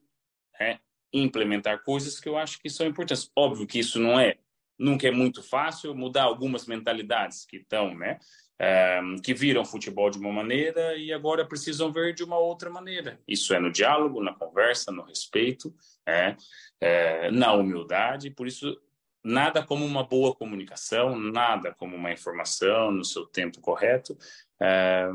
é, 0.61 0.77
implementar 1.11 1.83
coisas 1.83 2.19
que 2.19 2.29
eu 2.29 2.37
acho 2.37 2.61
que 2.61 2.69
são 2.69 2.85
importantes. 2.85 3.31
Óbvio 3.35 3.65
que 3.65 3.79
isso 3.79 3.99
não 3.99 4.19
é, 4.19 4.37
nunca 4.77 5.07
é 5.07 5.11
muito 5.11 5.41
fácil 5.41 5.95
mudar 5.95 6.25
algumas 6.25 6.67
mentalidades 6.67 7.47
que 7.47 7.57
estão, 7.57 7.95
né? 7.95 8.19
É, 8.59 9.01
que 9.23 9.33
viram 9.33 9.65
futebol 9.65 10.11
de 10.11 10.19
uma 10.19 10.31
maneira 10.31 10.95
e 10.97 11.11
agora 11.11 11.47
precisam 11.47 11.91
ver 11.91 12.13
de 12.13 12.23
uma 12.23 12.37
outra 12.37 12.69
maneira. 12.69 13.19
Isso 13.27 13.55
é 13.55 13.59
no 13.59 13.71
diálogo, 13.71 14.21
na 14.21 14.35
conversa, 14.35 14.91
no 14.91 15.01
respeito, 15.01 15.73
é, 16.05 16.35
é, 16.79 17.31
na 17.31 17.53
humildade. 17.53 18.29
Por 18.29 18.45
isso, 18.45 18.79
nada 19.23 19.65
como 19.65 19.83
uma 19.83 20.03
boa 20.03 20.35
comunicação, 20.35 21.17
nada 21.17 21.73
como 21.73 21.95
uma 21.95 22.11
informação 22.11 22.91
no 22.91 23.03
seu 23.03 23.25
tempo 23.25 23.59
correto. 23.61 24.15
É, 24.61 25.09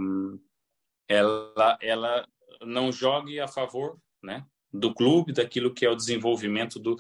ela, 1.09 1.79
ela 1.81 2.27
não 2.63 2.91
jogue 2.93 3.41
a 3.41 3.49
favor 3.49 3.99
né, 4.23 4.45
do 4.73 4.95
clube, 4.95 5.33
daquilo 5.33 5.73
que 5.73 5.85
é 5.85 5.91
o 5.91 5.97
desenvolvimento 5.97 6.79
do, 6.79 6.97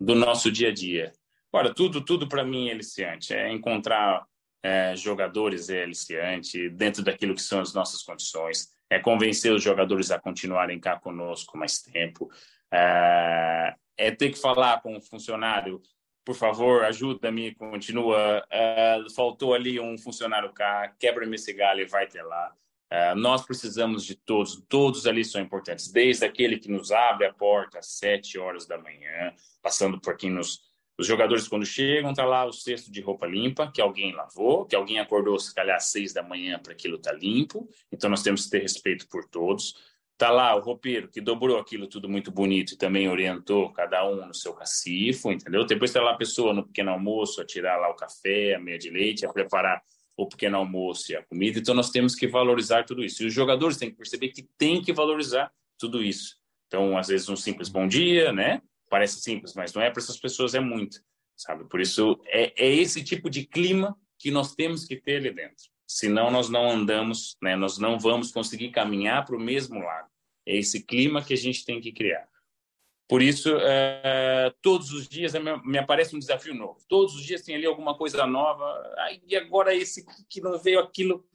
do 0.00 0.14
nosso 0.14 0.50
dia 0.50 0.68
a 0.68 0.72
dia. 0.72 1.12
Ora, 1.52 1.72
tudo, 1.74 2.04
tudo 2.04 2.28
para 2.28 2.44
mim 2.44 2.68
é 2.68 2.72
aliciante. 2.72 3.34
É 3.34 3.52
encontrar 3.52 4.26
é, 4.62 4.96
jogadores 4.96 5.68
é 5.68 5.82
aliciante, 5.82 6.70
dentro 6.70 7.02
daquilo 7.02 7.34
que 7.34 7.42
são 7.42 7.60
as 7.60 7.74
nossas 7.74 8.02
condições. 8.02 8.68
É 8.88 8.98
convencer 8.98 9.52
os 9.52 9.62
jogadores 9.62 10.10
a 10.10 10.18
continuarem 10.18 10.80
cá 10.80 10.98
conosco 10.98 11.58
mais 11.58 11.80
tempo. 11.82 12.30
É, 12.72 13.74
é 13.96 14.10
ter 14.10 14.30
que 14.30 14.38
falar 14.38 14.80
com 14.80 14.96
o 14.96 15.00
funcionário 15.00 15.82
por 16.24 16.34
favor, 16.36 16.84
ajuda-me, 16.84 17.54
continua. 17.54 18.44
Uh, 18.46 19.10
faltou 19.14 19.54
ali 19.54 19.80
um 19.80 19.98
funcionário 19.98 20.52
cá, 20.52 20.94
quebra-me 20.98 21.34
esse 21.34 21.52
galho 21.52 21.80
e 21.80 21.86
vai 21.86 22.06
ter 22.06 22.22
lá. 22.22 22.54
Uh, 22.92 23.14
nós 23.16 23.42
precisamos 23.42 24.04
de 24.04 24.14
todos, 24.14 24.62
todos 24.68 25.06
ali 25.06 25.24
são 25.24 25.40
importantes, 25.40 25.90
desde 25.90 26.26
aquele 26.26 26.58
que 26.58 26.70
nos 26.70 26.92
abre 26.92 27.26
a 27.26 27.32
porta 27.32 27.78
às 27.78 27.86
sete 27.86 28.38
horas 28.38 28.66
da 28.66 28.76
manhã, 28.76 29.32
passando 29.62 29.98
por 29.98 30.14
quem 30.14 30.30
nos. 30.30 30.60
Os 30.98 31.06
jogadores, 31.06 31.48
quando 31.48 31.64
chegam, 31.64 32.12
tá 32.12 32.22
lá 32.22 32.44
o 32.44 32.52
cesto 32.52 32.92
de 32.92 33.00
roupa 33.00 33.26
limpa, 33.26 33.72
que 33.72 33.80
alguém 33.80 34.12
lavou, 34.12 34.66
que 34.66 34.76
alguém 34.76 34.98
acordou, 35.00 35.38
se 35.38 35.54
calhar, 35.54 35.76
às 35.76 35.86
seis 35.86 36.12
da 36.12 36.22
manhã 36.22 36.58
para 36.62 36.74
aquilo 36.74 36.98
tá 36.98 37.10
limpo. 37.12 37.66
Então, 37.90 38.10
nós 38.10 38.22
temos 38.22 38.44
que 38.44 38.50
ter 38.50 38.60
respeito 38.60 39.08
por 39.08 39.24
todos. 39.24 39.74
Tá 40.18 40.30
lá 40.30 40.54
o 40.54 40.60
roupeiro, 40.60 41.08
que 41.08 41.20
dobrou 41.22 41.58
aquilo 41.58 41.86
tudo 41.86 42.10
muito 42.10 42.30
bonito 42.30 42.74
e 42.74 42.76
também 42.76 43.08
orientou 43.08 43.72
cada 43.72 44.06
um 44.06 44.26
no 44.26 44.34
seu 44.34 44.52
cacifo, 44.52 45.32
entendeu? 45.32 45.64
Depois 45.64 45.90
tá 45.90 46.02
lá 46.02 46.12
a 46.12 46.16
pessoa 46.16 46.52
no 46.52 46.66
pequeno 46.66 46.90
almoço 46.90 47.40
a 47.40 47.46
tirar 47.46 47.78
lá 47.78 47.88
o 47.88 47.96
café, 47.96 48.54
a 48.54 48.60
meia 48.60 48.78
de 48.78 48.90
leite, 48.90 49.24
a 49.24 49.32
preparar 49.32 49.82
o 50.16 50.28
pequeno 50.28 50.56
almoço 50.56 51.12
e 51.12 51.16
a 51.16 51.22
comida. 51.22 51.58
Então, 51.58 51.74
nós 51.74 51.90
temos 51.90 52.14
que 52.14 52.26
valorizar 52.26 52.84
tudo 52.84 53.04
isso. 53.04 53.22
E 53.22 53.26
os 53.26 53.34
jogadores 53.34 53.76
têm 53.76 53.90
que 53.90 53.96
perceber 53.96 54.28
que 54.28 54.42
tem 54.58 54.82
que 54.82 54.92
valorizar 54.92 55.52
tudo 55.78 56.02
isso. 56.02 56.36
Então, 56.66 56.96
às 56.96 57.08
vezes, 57.08 57.28
um 57.28 57.36
simples 57.36 57.68
bom 57.68 57.86
dia, 57.86 58.32
né? 58.32 58.62
Parece 58.88 59.20
simples, 59.20 59.54
mas 59.54 59.72
não 59.72 59.82
é 59.82 59.90
para 59.90 60.02
essas 60.02 60.18
pessoas, 60.18 60.54
é 60.54 60.60
muito, 60.60 61.02
sabe? 61.36 61.64
Por 61.64 61.80
isso, 61.80 62.20
é, 62.26 62.52
é 62.56 62.74
esse 62.74 63.02
tipo 63.02 63.30
de 63.30 63.46
clima 63.46 63.96
que 64.18 64.30
nós 64.30 64.54
temos 64.54 64.84
que 64.84 64.96
ter 64.96 65.16
ali 65.16 65.32
dentro. 65.32 65.64
Senão, 65.86 66.30
nós 66.30 66.48
não 66.48 66.70
andamos, 66.70 67.36
né? 67.42 67.56
Nós 67.56 67.78
não 67.78 67.98
vamos 67.98 68.30
conseguir 68.30 68.70
caminhar 68.70 69.24
para 69.24 69.36
o 69.36 69.40
mesmo 69.40 69.78
lado. 69.78 70.08
É 70.46 70.56
esse 70.56 70.82
clima 70.82 71.22
que 71.22 71.34
a 71.34 71.36
gente 71.36 71.64
tem 71.64 71.80
que 71.80 71.92
criar. 71.92 72.26
Por 73.08 73.20
isso, 73.20 73.54
é, 73.60 74.52
todos 74.62 74.92
os 74.92 75.06
dias 75.06 75.34
me 75.64 75.78
aparece 75.78 76.16
um 76.16 76.18
desafio 76.18 76.54
novo. 76.54 76.78
Todos 76.88 77.14
os 77.14 77.22
dias 77.22 77.42
tem 77.42 77.54
ali 77.54 77.66
alguma 77.66 77.96
coisa 77.96 78.26
nova. 78.26 78.64
Ai, 78.98 79.20
e 79.26 79.36
agora 79.36 79.74
esse 79.74 80.04
que 80.30 80.40
não 80.40 80.58
veio 80.58 80.80
aquilo? 80.80 81.26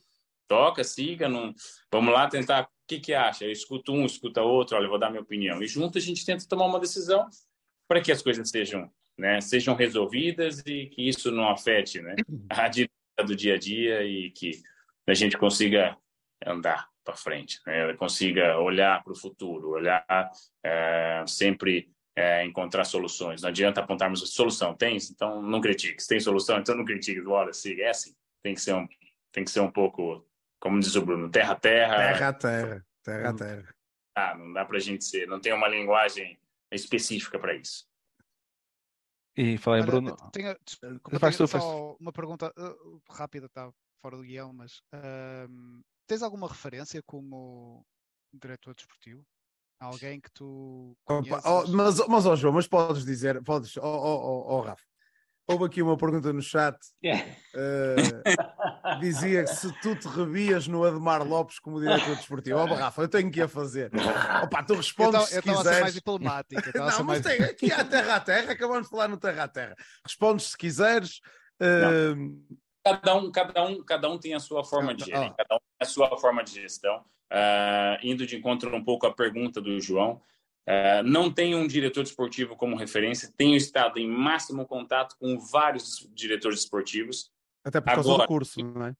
Toca, 0.47 0.83
siga. 0.83 1.29
Não... 1.29 1.53
Vamos 1.91 2.13
lá 2.13 2.27
tentar. 2.27 2.63
O 2.63 2.67
que, 2.87 2.99
que 2.99 3.13
acha? 3.13 3.45
Eu 3.45 3.51
escuto 3.51 3.91
um, 3.91 4.05
escuta 4.05 4.41
outro. 4.41 4.77
Olha, 4.77 4.87
vou 4.87 4.97
dar 4.97 5.09
minha 5.09 5.21
opinião. 5.21 5.61
E 5.61 5.67
junto 5.67 5.97
a 5.97 6.01
gente 6.01 6.25
tenta 6.25 6.47
tomar 6.47 6.65
uma 6.65 6.79
decisão 6.79 7.27
para 7.87 8.01
que 8.01 8.11
as 8.11 8.21
coisas 8.21 8.49
sejam, 8.49 8.89
né, 9.17 9.39
sejam 9.41 9.75
resolvidas 9.75 10.59
e 10.65 10.87
que 10.87 11.07
isso 11.07 11.31
não 11.31 11.49
afete 11.49 12.01
né, 12.01 12.15
a 12.49 12.67
dinâmica 12.67 13.23
do 13.25 13.35
dia 13.35 13.55
a 13.55 13.57
dia 13.57 14.03
e 14.03 14.31
que 14.31 14.61
a 15.07 15.13
gente 15.13 15.37
consiga 15.37 15.97
andar 16.45 16.89
para 17.07 17.15
frente, 17.15 17.61
né? 17.65 17.79
ela 17.79 17.95
consiga 17.95 18.59
olhar 18.59 19.01
para 19.01 19.13
o 19.13 19.15
futuro, 19.15 19.69
olhar 19.69 20.05
é, 20.61 21.23
sempre 21.25 21.89
é, 22.13 22.43
encontrar 22.43 22.83
soluções. 22.83 23.41
Não 23.41 23.49
adianta 23.49 23.79
apontarmos 23.79 24.19
solução, 24.33 24.75
tem, 24.75 24.97
então 24.97 25.41
não 25.41 25.61
critique. 25.61 26.01
Se 26.01 26.09
tem 26.09 26.19
solução, 26.19 26.59
então 26.59 26.75
não 26.75 26.83
critique. 26.83 27.25
Olha, 27.25 27.53
siga, 27.53 27.83
é 27.83 27.89
assim. 27.89 28.13
Tem 28.43 28.53
que 28.53 28.59
ser 28.59 28.75
um, 28.75 28.85
tem 29.31 29.45
que 29.45 29.51
ser 29.51 29.61
um 29.61 29.71
pouco, 29.71 30.27
como 30.59 30.81
diz 30.81 30.95
o 30.95 31.05
Bruno, 31.05 31.29
terra 31.29 31.55
terra. 31.55 31.95
Terra 31.95 32.33
terra, 32.33 32.85
terra 33.03 33.33
terra. 33.33 33.75
Ah, 34.13 34.35
não 34.35 34.51
dá 34.51 34.65
para 34.65 34.77
a 34.77 34.81
gente 34.81 35.05
ser, 35.05 35.27
não 35.27 35.39
tem 35.39 35.53
uma 35.53 35.67
linguagem 35.69 36.37
específica 36.73 37.39
para 37.39 37.55
isso. 37.55 37.87
E 39.37 39.57
falei, 39.57 39.83
Bruno. 39.83 40.17
Tenho, 40.33 40.57
desculpa, 40.65 41.19
tenho 41.19 41.47
só 41.47 41.95
uma 42.01 42.11
pergunta 42.11 42.51
uh, 42.57 43.01
rápida, 43.09 43.45
está 43.45 43.71
fora 44.01 44.17
do 44.17 44.23
guião, 44.23 44.51
mas 44.51 44.81
uh, 44.93 45.83
tens 46.07 46.23
alguma 46.23 46.47
referência 46.47 47.01
como 47.05 47.85
diretor 48.33 48.73
desportivo? 48.73 49.23
Alguém 49.79 50.19
que 50.19 50.31
tu. 50.31 50.97
Opa, 51.07 51.41
oh, 51.45 51.67
mas, 51.67 51.99
mas 52.07 52.25
oh, 52.25 52.35
João, 52.35 52.53
mas 52.53 52.67
podes 52.67 53.05
dizer, 53.05 53.43
podes, 53.43 53.77
oh, 53.77 53.81
oh, 53.83 54.55
oh, 54.55 54.61
Rafa. 54.61 54.83
Houve 55.49 55.65
aqui 55.65 55.81
uma 55.81 55.95
pergunta 55.95 56.33
no 56.33 56.41
chat. 56.41 56.77
Yeah. 57.01 57.23
Uh, 57.55 58.99
dizia 58.99 59.45
que 59.45 59.55
se 59.55 59.71
tu 59.81 59.95
te 59.95 60.05
revias 60.09 60.67
no 60.67 60.83
Ademar 60.83 61.25
Lopes 61.25 61.57
como 61.59 61.79
diretor 61.79 62.17
desportivo. 62.17 62.57
Ó, 62.57 62.65
oh, 62.65 62.73
Rafa, 62.73 63.03
eu 63.03 63.07
tenho 63.07 63.31
que 63.31 63.41
a 63.41 63.47
fazer. 63.47 63.89
Opa, 64.43 64.63
tu 64.63 64.73
respondes 64.73 65.31
eu 65.31 65.41
se 65.41 65.41
quiseres. 65.41 65.65
Eu 65.65 65.81
mais 65.81 65.93
diplomática. 65.93 66.71
Não, 66.75 67.03
mas 67.05 67.21
tem, 67.21 67.41
aqui 67.43 67.71
há 67.71 67.85
terra 67.85 68.15
a 68.15 68.19
terra, 68.19 68.51
acabamos 68.51 68.83
de 68.83 68.89
falar 68.89 69.07
no 69.07 69.17
terra 69.17 69.43
a 69.43 69.47
terra. 69.47 69.75
Respondes 70.03 70.47
se 70.47 70.57
quiseres. 70.57 71.21
Uh, 71.61 72.57
cada 72.87 73.15
um, 73.15 73.31
cada 73.31 73.65
um, 73.65 73.83
cada 73.83 74.09
um 74.09 74.17
tem 74.17 74.33
a 74.33 74.39
sua 74.39 74.63
forma 74.63 74.93
de 74.93 75.05
gerir, 75.05 75.33
cada 75.35 75.55
um 75.55 75.59
tem 75.59 75.81
a 75.81 75.85
sua 75.85 76.17
forma 76.17 76.43
de 76.43 76.51
gestão. 76.51 77.03
Uh, 77.29 77.99
indo 78.01 78.25
de 78.25 78.37
encontro 78.37 78.73
um 78.73 78.83
pouco 78.83 79.05
à 79.05 79.13
pergunta 79.13 79.59
do 79.59 79.79
João, 79.81 80.21
uh, 80.67 81.03
não 81.03 81.29
tenho 81.29 81.57
um 81.57 81.67
diretor 81.67 82.03
esportivo 82.03 82.55
como 82.55 82.77
referência, 82.77 83.33
tenho 83.35 83.55
estado 83.55 83.99
em 83.99 84.07
máximo 84.07 84.65
contato 84.65 85.17
com 85.19 85.37
vários 85.37 86.07
diretores 86.13 86.59
esportivos. 86.59 87.29
Até 87.65 87.81
por 87.81 87.93
causa 87.93 88.09
Agora, 88.09 88.23
do 88.23 88.27
curso, 88.27 88.63
não 88.63 88.85
é? 88.85 88.95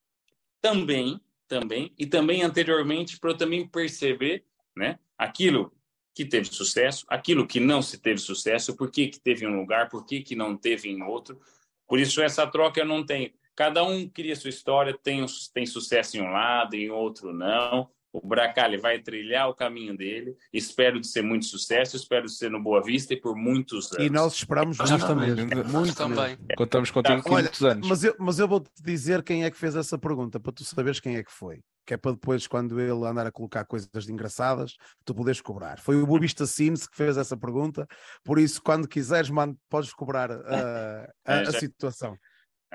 Também, 0.62 1.22
também, 1.48 1.94
e 1.98 2.06
também 2.06 2.44
anteriormente 2.44 3.18
para 3.18 3.32
eu 3.32 3.38
também 3.38 3.66
perceber, 3.66 4.44
né, 4.76 5.00
aquilo 5.18 5.72
que 6.14 6.26
teve 6.26 6.48
sucesso, 6.48 7.06
aquilo 7.08 7.48
que 7.48 7.60
não 7.60 7.82
se 7.82 7.98
teve 7.98 8.20
sucesso, 8.20 8.76
por 8.76 8.92
que, 8.92 9.08
que 9.08 9.20
teve 9.20 9.46
em 9.46 9.48
um 9.48 9.60
lugar, 9.60 9.88
por 9.88 10.06
que, 10.06 10.22
que 10.22 10.36
não 10.36 10.58
teve 10.58 10.90
em 10.90 11.02
outro. 11.04 11.40
Por 11.88 12.00
isso, 12.00 12.22
essa 12.22 12.46
troca 12.46 12.82
eu 12.82 12.86
não 12.86 13.06
tenho. 13.06 13.32
Cada 13.58 13.84
um 13.84 14.08
cria 14.08 14.36
sua 14.36 14.52
história, 14.52 14.96
tem, 15.04 15.26
tem 15.52 15.66
sucesso 15.66 16.16
em 16.16 16.22
um 16.22 16.30
lado, 16.32 16.76
em 16.76 16.92
outro 16.92 17.34
não. 17.34 17.90
O 18.14 18.26
Bracali 18.26 18.78
vai 18.78 19.00
trilhar 19.00 19.50
o 19.50 19.54
caminho 19.56 19.98
dele. 19.98 20.36
Espero 20.54 21.00
de 21.02 21.08
ser 21.08 21.24
muito 21.24 21.46
sucesso, 21.46 21.96
espero 21.96 22.26
de 22.28 22.32
ser 22.34 22.50
no 22.52 22.62
Boa 22.62 22.82
Vista 22.84 23.14
e 23.14 23.20
por 23.20 23.36
muitos 23.36 23.92
anos. 23.94 24.06
E 24.06 24.10
nós 24.12 24.34
esperamos 24.36 24.78
Nós 24.78 24.92
muito 24.92 25.08
também. 25.08 25.36
muito 25.66 25.96
também. 25.96 26.30
mesmo. 26.38 26.48
Contamos 26.56 26.92
contigo 26.92 27.22
com 27.24 27.34
Olha, 27.34 27.44
muitos 27.44 27.64
anos. 27.64 27.88
Mas 27.88 28.04
eu, 28.04 28.16
mas 28.20 28.38
eu 28.40 28.48
vou-te 28.48 28.70
dizer 28.82 29.24
quem 29.24 29.44
é 29.44 29.50
que 29.52 29.58
fez 29.58 29.76
essa 29.76 29.98
pergunta, 29.98 30.40
para 30.40 30.52
tu 30.54 30.64
saberes 30.64 31.00
quem 31.00 31.16
é 31.18 31.24
que 31.24 31.32
foi. 31.32 31.60
Que 31.86 31.96
é 31.96 31.98
para 31.98 32.12
depois, 32.12 32.46
quando 32.48 32.80
ele 32.80 32.92
andar 33.06 33.26
a 33.26 33.32
colocar 33.32 33.66
coisas 33.66 33.90
de 34.06 34.12
engraçadas, 34.12 34.74
tu 35.04 35.16
poderes 35.16 35.42
cobrar. 35.42 35.80
Foi 35.80 35.96
o 36.00 36.06
Bubista 36.06 36.46
Sines 36.46 36.88
que 36.88 36.96
fez 36.96 37.18
essa 37.18 37.36
pergunta, 37.36 37.88
por 38.24 38.38
isso, 38.40 38.62
quando 38.62 38.88
quiseres, 38.88 39.30
mano, 39.32 39.58
podes 39.70 39.94
cobrar 39.94 40.30
uh, 40.32 40.44
a, 40.46 41.08
É, 41.26 41.40
a 41.40 41.44
já- 41.46 41.60
situação. 41.60 42.16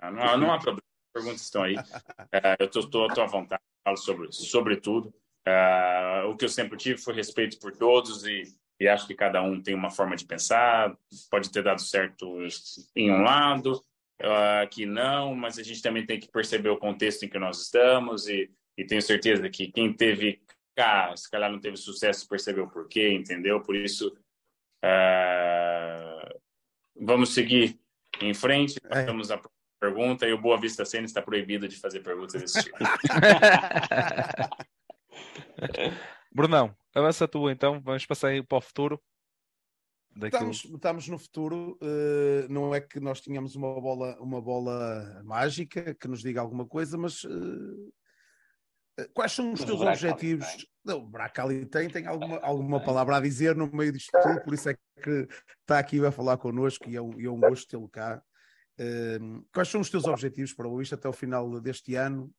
Não, 0.00 0.38
não, 0.38 0.52
há 0.52 0.58
problema. 0.58 0.82
As 1.08 1.12
perguntas 1.12 1.42
estão 1.42 1.62
aí. 1.62 1.76
Eh, 2.32 2.56
eu 2.60 2.66
estou 2.66 3.04
à 3.04 3.26
vontade, 3.26 3.62
falo 3.84 3.96
sobre, 3.96 4.32
sobre 4.32 4.76
tudo. 4.76 5.12
Eh, 5.46 6.24
o 6.26 6.36
que 6.36 6.44
eu 6.46 6.48
sempre 6.48 6.78
tive 6.78 6.98
foi 6.98 7.14
respeito 7.14 7.58
por 7.58 7.76
todos 7.76 8.24
e, 8.24 8.44
e 8.80 8.88
acho 8.88 9.06
que 9.06 9.14
cada 9.14 9.42
um 9.42 9.60
tem 9.60 9.74
uma 9.74 9.90
forma 9.90 10.16
de 10.16 10.24
pensar. 10.24 10.96
Pode 11.30 11.50
ter 11.50 11.62
dado 11.62 11.80
certo 11.82 12.38
em 12.96 13.12
um 13.12 13.22
lado, 13.22 13.84
eh, 14.18 14.66
que 14.70 14.86
não, 14.86 15.34
mas 15.34 15.58
a 15.58 15.62
gente 15.62 15.82
também 15.82 16.06
tem 16.06 16.18
que 16.18 16.30
perceber 16.30 16.70
o 16.70 16.78
contexto 16.78 17.24
em 17.24 17.28
que 17.28 17.38
nós 17.38 17.60
estamos 17.60 18.26
e, 18.28 18.50
e 18.78 18.84
tenho 18.86 19.02
certeza 19.02 19.50
que 19.50 19.70
quem 19.70 19.92
teve 19.92 20.40
cá, 20.74 21.14
se 21.14 21.30
calhar 21.30 21.52
não 21.52 21.60
teve 21.60 21.76
sucesso, 21.76 22.26
percebeu 22.26 22.66
por 22.66 22.88
quê, 22.88 23.12
entendeu? 23.12 23.60
Por 23.60 23.76
isso, 23.76 24.16
vamos 26.96 27.34
seguir 27.34 27.78
em 28.22 28.32
frente. 28.32 28.78
É. 28.90 29.04
Vamos 29.04 29.30
à 29.30 29.38
pergunta 29.82 30.28
e 30.28 30.32
o 30.32 30.40
Boa 30.40 30.56
Vista 30.56 30.84
Cena 30.84 31.06
está 31.06 31.20
proibido 31.20 31.66
de 31.66 31.76
fazer 31.76 31.98
perguntas 32.00 32.40
desse 32.40 32.62
tipo. 32.62 32.78
Brunão, 36.32 36.72
avança 36.94 37.26
tu 37.26 37.50
então, 37.50 37.80
vamos 37.80 38.06
passar 38.06 38.28
aí 38.28 38.40
para 38.40 38.58
o 38.58 38.60
futuro. 38.60 39.02
Daquilo. 40.14 40.50
Estamos, 40.50 40.76
estamos 40.76 41.08
no 41.08 41.18
futuro, 41.18 41.76
eh, 41.82 42.46
não 42.48 42.72
é 42.72 42.80
que 42.80 43.00
nós 43.00 43.20
tínhamos 43.20 43.56
uma 43.56 43.80
bola, 43.80 44.16
uma 44.20 44.40
bola 44.40 45.20
mágica 45.24 45.94
que 45.94 46.06
nos 46.06 46.20
diga 46.20 46.40
alguma 46.40 46.66
coisa, 46.66 46.96
mas 46.96 47.24
eh, 48.98 49.08
quais 49.14 49.32
são 49.32 49.52
os 49.52 49.60
Mas 49.60 49.68
teus 49.68 49.80
objetivos? 49.80 50.46
tem. 50.46 50.66
Não, 50.84 50.98
o 50.98 51.08
Bracali 51.08 51.64
tem, 51.66 51.88
tem 51.88 52.06
alguma, 52.06 52.38
alguma 52.38 52.80
palavra 52.80 53.16
a 53.16 53.20
dizer 53.20 53.56
no 53.56 53.70
meio 53.72 53.92
disto 53.92 54.10
tudo, 54.22 54.42
por 54.42 54.54
isso 54.54 54.68
é 54.68 54.76
que 55.02 55.28
está 55.60 55.78
aqui 55.78 56.04
a 56.04 56.12
falar 56.12 56.36
connosco 56.36 56.88
e 56.88 56.96
é 56.96 57.00
um, 57.00 57.18
e 57.18 57.26
é 57.26 57.30
um 57.30 57.40
gosto 57.40 57.68
tê-lo 57.68 57.88
cá. 57.88 58.22
Quais 59.52 59.68
são 59.68 59.80
os 59.80 59.90
teus 59.90 60.04
objetivos 60.04 60.52
para 60.54 60.68
o 60.68 60.80
isto 60.80 60.94
até 60.94 61.08
o 61.08 61.12
final 61.12 61.60
deste 61.60 61.94
ano 61.94 62.32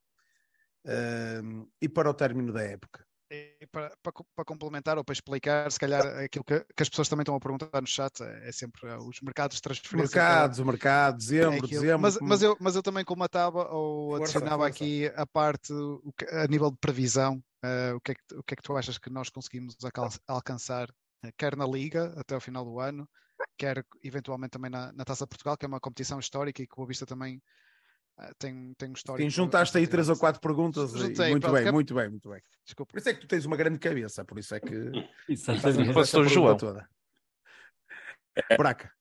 eh, 0.86 1.42
e 1.82 1.88
para 1.90 2.10
o 2.10 2.14
término 2.14 2.52
da 2.52 2.64
época? 2.64 3.06
Para, 3.72 3.92
para, 4.04 4.14
para 4.36 4.46
complementar 4.46 4.98
ou 4.98 5.04
para 5.04 5.14
explicar, 5.14 5.72
se 5.72 5.80
calhar 5.80 6.06
aquilo 6.20 6.44
que, 6.44 6.60
que 6.60 6.84
as 6.84 6.90
pessoas 6.90 7.10
também 7.10 7.24
estão 7.24 7.34
a 7.36 7.40
perguntar 7.40 7.82
no 7.82 7.88
chat 7.88 8.22
é, 8.22 8.50
é 8.50 8.52
sempre 8.52 8.88
eh, 8.88 8.98
os 8.98 9.22
mercados 9.22 9.56
de 9.56 9.62
transferência. 9.64 10.20
Mercados, 10.20 10.60
o 10.60 10.66
mercado, 10.66 11.16
é 11.16 11.18
dezembro, 11.18 11.58
aquilo. 11.66 11.82
dezembro. 11.82 12.02
Mas, 12.02 12.20
mas, 12.20 12.42
eu, 12.44 12.58
mas 12.60 12.76
eu 12.76 12.84
também 12.84 13.04
colmatava 13.04 13.70
ou 13.74 14.18
Força, 14.18 14.38
adicionava 14.38 14.64
força. 14.66 14.84
aqui 14.84 15.08
a 15.16 15.26
parte 15.26 15.74
o 15.74 16.14
que- 16.14 16.26
a 16.26 16.46
nível 16.46 16.70
de 16.70 16.78
previsão, 16.78 17.44
eh, 17.64 17.94
o, 17.94 18.02
que 18.02 18.12
é 18.12 18.16
que, 18.16 18.36
o 18.36 18.44
que 18.44 18.54
é 18.54 18.58
que 18.58 18.62
tu 18.64 18.78
achas 18.78 19.00
que 19.00 19.10
nós 19.10 19.30
conseguimos 19.30 19.76
alcançar, 20.28 20.90
eh, 21.24 21.32
quer 21.36 21.56
na 21.56 21.66
Liga 21.66 22.14
até 22.16 22.36
ao 22.36 22.42
final 22.42 22.64
do 22.64 22.80
ano, 22.80 23.10
quer 23.58 23.86
eventualmente 24.04 24.52
também 24.52 24.72
na, 24.72 24.92
na 24.94 25.06
Taça 25.06 25.26
de 25.26 25.30
Portugal, 25.30 25.58
que 25.58 25.66
é 25.66 25.68
uma 25.68 25.80
competição 25.80 26.20
histórica 26.20 26.62
e 26.62 26.68
que 26.68 26.74
o 26.74 26.78
Boa 26.78 26.88
Vista 26.88 27.06
também 27.06 27.42
eh, 28.20 28.32
tem, 28.38 28.74
tem 28.78 28.90
um 28.90 28.94
histórico. 28.94 29.24
Sim, 29.24 29.30
juntaste 29.30 29.78
aí 29.78 29.88
três 29.88 30.10
ou 30.10 30.18
quatro 30.18 30.42
perguntas. 30.42 30.92
Juntei, 30.92 31.32
muito 31.32 31.42
pronto, 31.44 31.54
bem, 31.54 31.64
que 31.64 31.70
é- 31.70 31.72
muito 31.72 31.94
bem, 31.96 32.10
muito 32.10 32.30
bem. 32.30 32.42
Desculpa. 32.66 32.92
Por 32.92 33.00
isso 33.00 33.10
é 33.10 33.14
que 33.14 33.22
tu 33.22 33.28
tens 33.28 33.46
uma 33.46 33.58
grande 33.58 33.80
cabeça, 33.80 34.24
por 34.26 34.38
isso 34.40 34.54
é 34.56 34.60
que 34.60 34.76
a 35.30 35.32
Exatamente. 35.32 35.94
Fosse 35.94 36.10
essa 36.12 36.20
o 36.20 36.28
João. 36.28 36.58
toda. 36.58 36.88
Braca. 38.58 38.92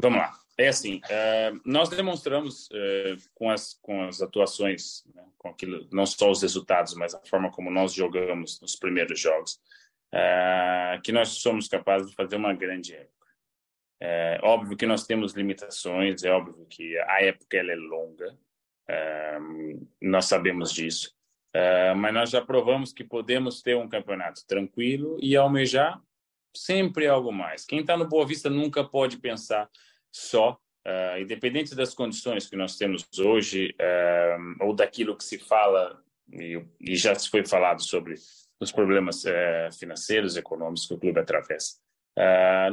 Vamos 0.00 0.18
lá. 0.18 0.32
É 0.56 0.68
assim, 0.68 1.00
eh, 1.08 1.52
nós 1.64 1.88
demonstramos 1.88 2.68
eh, 2.72 3.16
com, 3.34 3.48
as, 3.48 3.74
com 3.74 4.02
as 4.08 4.20
atuações, 4.20 5.04
né, 5.14 5.24
com 5.36 5.50
aquilo, 5.50 5.88
não 5.92 6.04
só 6.04 6.30
os 6.30 6.42
resultados, 6.42 6.94
mas 6.94 7.14
a 7.14 7.20
forma 7.26 7.50
como 7.50 7.70
nós 7.70 7.92
jogamos 7.92 8.60
nos 8.60 8.74
primeiros 8.74 9.20
jogos, 9.20 9.60
eh, 10.12 11.00
que 11.04 11.12
nós 11.12 11.28
somos 11.28 11.68
capazes 11.68 12.10
de 12.10 12.16
fazer 12.16 12.34
uma 12.36 12.52
grande 12.54 12.92
época. 12.92 13.17
É 14.00 14.38
óbvio 14.42 14.76
que 14.76 14.86
nós 14.86 15.06
temos 15.06 15.32
limitações, 15.34 16.22
é 16.22 16.30
óbvio 16.30 16.66
que 16.66 16.96
a 16.98 17.22
época 17.22 17.56
ela 17.56 17.72
é 17.72 17.76
longa, 17.76 18.38
eh, 18.88 19.38
nós 20.00 20.26
sabemos 20.26 20.72
disso, 20.72 21.12
eh, 21.52 21.94
mas 21.94 22.14
nós 22.14 22.30
já 22.30 22.40
provamos 22.40 22.92
que 22.92 23.02
podemos 23.02 23.60
ter 23.60 23.76
um 23.76 23.88
campeonato 23.88 24.46
tranquilo 24.46 25.18
e 25.20 25.36
almejar 25.36 26.00
sempre 26.54 27.06
algo 27.06 27.32
mais. 27.32 27.64
Quem 27.64 27.80
está 27.80 27.96
no 27.96 28.08
Boa 28.08 28.26
Vista 28.26 28.50
nunca 28.50 28.84
pode 28.84 29.18
pensar 29.18 29.68
só, 30.10 30.58
uh, 30.86 31.20
independente 31.20 31.74
das 31.74 31.94
condições 31.94 32.48
que 32.48 32.56
nós 32.56 32.76
temos 32.76 33.06
hoje, 33.18 33.74
uh, 33.80 34.64
ou 34.64 34.74
daquilo 34.74 35.16
que 35.16 35.24
se 35.24 35.38
fala, 35.38 36.02
e, 36.32 36.62
e, 36.80 36.96
já 36.96 37.14
se 37.14 37.28
foi 37.30 37.46
falado 37.46 37.82
sobre 37.82 38.14
os 38.60 38.72
problemas 38.72 39.24
uh, 39.24 39.78
financeiros, 39.78 40.36
econômicos 40.36 40.86
que 40.86 40.94
o 40.94 40.98
clube 40.98 41.20
atravessa. 41.20 41.76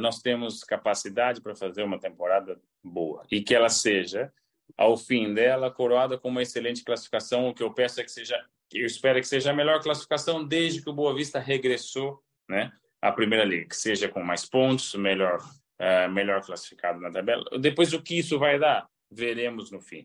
Nós 0.00 0.20
temos 0.20 0.64
capacidade 0.64 1.40
para 1.40 1.54
fazer 1.54 1.82
uma 1.82 1.98
temporada 1.98 2.60
boa 2.82 3.22
e 3.30 3.40
que 3.40 3.54
ela 3.54 3.68
seja, 3.68 4.32
ao 4.76 4.96
fim 4.96 5.32
dela, 5.32 5.70
coroada 5.70 6.18
com 6.18 6.28
uma 6.28 6.42
excelente 6.42 6.82
classificação. 6.82 7.48
O 7.48 7.54
que 7.54 7.62
eu 7.62 7.72
peço 7.72 8.00
é 8.00 8.04
que 8.04 8.10
seja, 8.10 8.44
eu 8.72 8.86
espero 8.86 9.20
que 9.20 9.26
seja 9.26 9.50
a 9.50 9.54
melhor 9.54 9.80
classificação 9.82 10.44
desde 10.44 10.82
que 10.82 10.90
o 10.90 10.94
Boa 10.94 11.14
Vista 11.14 11.38
regressou, 11.38 12.20
né? 12.48 12.72
a 13.00 13.12
Primeira 13.12 13.44
Liga, 13.44 13.68
que 13.68 13.76
seja 13.76 14.08
com 14.08 14.22
mais 14.22 14.44
pontos, 14.44 14.94
melhor, 14.94 15.38
uh, 15.38 16.10
melhor 16.10 16.44
classificado 16.44 17.00
na 17.00 17.10
tabela. 17.10 17.44
Depois, 17.60 17.92
o 17.92 18.02
que 18.02 18.18
isso 18.18 18.38
vai 18.38 18.58
dar, 18.58 18.86
veremos 19.10 19.70
no 19.70 19.80
fim. 19.80 20.00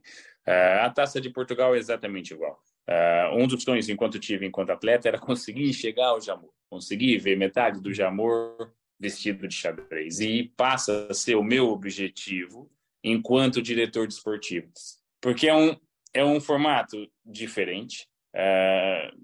Uh, 0.48 0.82
a 0.84 0.90
Taça 0.90 1.20
de 1.20 1.30
Portugal 1.30 1.76
é 1.76 1.80
exatamente 1.80 2.34
igual. 2.34 2.62
Uh, 2.88 3.36
um 3.38 3.48
dos 3.48 3.64
sonhos, 3.64 3.90
enquanto 3.90 4.20
tive 4.20 4.46
enquanto 4.46 4.72
atleta, 4.72 5.08
era 5.08 5.18
conseguir 5.20 5.74
chegar 5.74 6.08
ao 6.08 6.22
Jamor, 6.22 6.52
conseguir 6.70 7.18
ver 7.18 7.38
metade 7.38 7.82
do 7.82 7.94
Jamor 7.94 8.72
vestido 9.02 9.48
de 9.48 9.56
xadrez. 9.56 10.20
E 10.20 10.54
passa 10.56 11.08
a 11.10 11.14
ser 11.14 11.36
o 11.36 11.44
meu 11.44 11.70
objetivo 11.70 12.72
enquanto 13.04 13.62
diretor 13.62 14.08
desportivo. 14.08 14.72
Porque 15.20 15.48
é 15.48 15.56
um, 15.56 15.76
é 16.14 16.24
um 16.24 16.40
formato 16.40 17.12
diferente, 17.26 18.08
uh, 18.36 19.18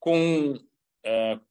com, 0.00 0.58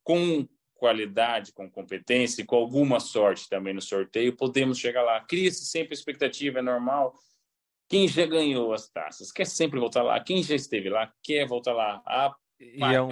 com 0.03 0.47
qualidade, 0.73 1.53
com 1.53 1.69
competência 1.69 2.41
e 2.41 2.45
com 2.45 2.55
alguma 2.55 2.99
sorte 2.99 3.47
também 3.47 3.73
no 3.73 3.81
sorteio, 3.81 4.35
podemos 4.35 4.79
chegar 4.79 5.03
lá. 5.03 5.21
Cria-se 5.21 5.65
sempre 5.65 5.93
expectativa, 5.93 6.57
é 6.57 6.61
normal. 6.63 7.13
Quem 7.87 8.07
já 8.07 8.25
ganhou 8.25 8.73
as 8.73 8.89
taças 8.89 9.31
quer 9.31 9.45
sempre 9.45 9.79
voltar 9.79 10.01
lá. 10.01 10.19
Quem 10.19 10.41
já 10.41 10.55
esteve 10.55 10.89
lá 10.89 11.13
quer 11.21 11.47
voltar 11.47 11.73
lá. 11.73 12.01
Ah, 12.05 12.35
e 12.59 12.81
é 12.81 13.01
um... 13.01 13.09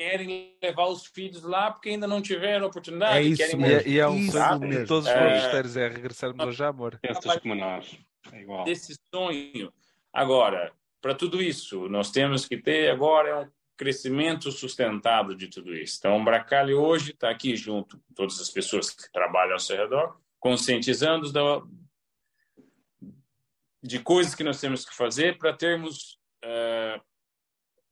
querem 0.00 0.56
levar 0.62 0.86
os 0.86 1.04
filhos 1.04 1.42
lá 1.42 1.70
porque 1.70 1.90
ainda 1.90 2.06
não 2.06 2.22
tiveram 2.22 2.66
oportunidade. 2.68 3.18
É 3.18 3.22
isso 3.22 3.36
querem 3.36 3.56
mesmo. 3.56 3.86
E, 3.86 3.92
e 3.92 3.98
é 3.98 4.08
um 4.08 4.16
Isso 4.16 4.32
sonho 4.32 4.70
de 4.70 4.86
todos 4.86 5.06
os 5.06 5.14
É. 5.14 5.40
bosteiros, 5.42 5.76
é 5.76 5.88
regressarmos 5.88 6.40
ao 6.40 6.52
Jamor. 6.52 6.98
Pensas 7.02 7.36
como 7.36 7.54
nós. 7.54 7.98
É 8.32 8.40
igual. 8.40 8.64
Desse 8.64 8.98
sonho. 9.14 9.70
Agora, 10.10 10.72
para 11.02 11.14
tudo 11.14 11.42
isso, 11.42 11.86
nós 11.90 12.10
temos 12.10 12.46
que 12.46 12.56
ter 12.56 12.90
agora 12.90 13.42
um 13.42 13.50
crescimento 13.76 14.50
sustentado 14.50 15.36
de 15.36 15.48
tudo 15.48 15.74
isso. 15.74 15.96
Então, 15.98 16.18
o 16.18 16.24
Bracali 16.24 16.72
hoje 16.72 17.10
está 17.10 17.28
aqui 17.28 17.54
junto 17.54 17.98
com 17.98 18.14
todas 18.14 18.40
as 18.40 18.48
pessoas 18.48 18.88
que 18.88 19.12
trabalham 19.12 19.52
ao 19.52 19.60
seu 19.60 19.76
redor, 19.76 20.18
conscientizando 20.38 21.30
da, 21.30 21.62
de 23.82 23.98
coisas 23.98 24.34
que 24.34 24.44
nós 24.44 24.58
temos 24.58 24.82
que 24.86 24.94
fazer 24.94 25.36
para 25.36 25.52
termos 25.52 26.18
uh, 26.42 27.09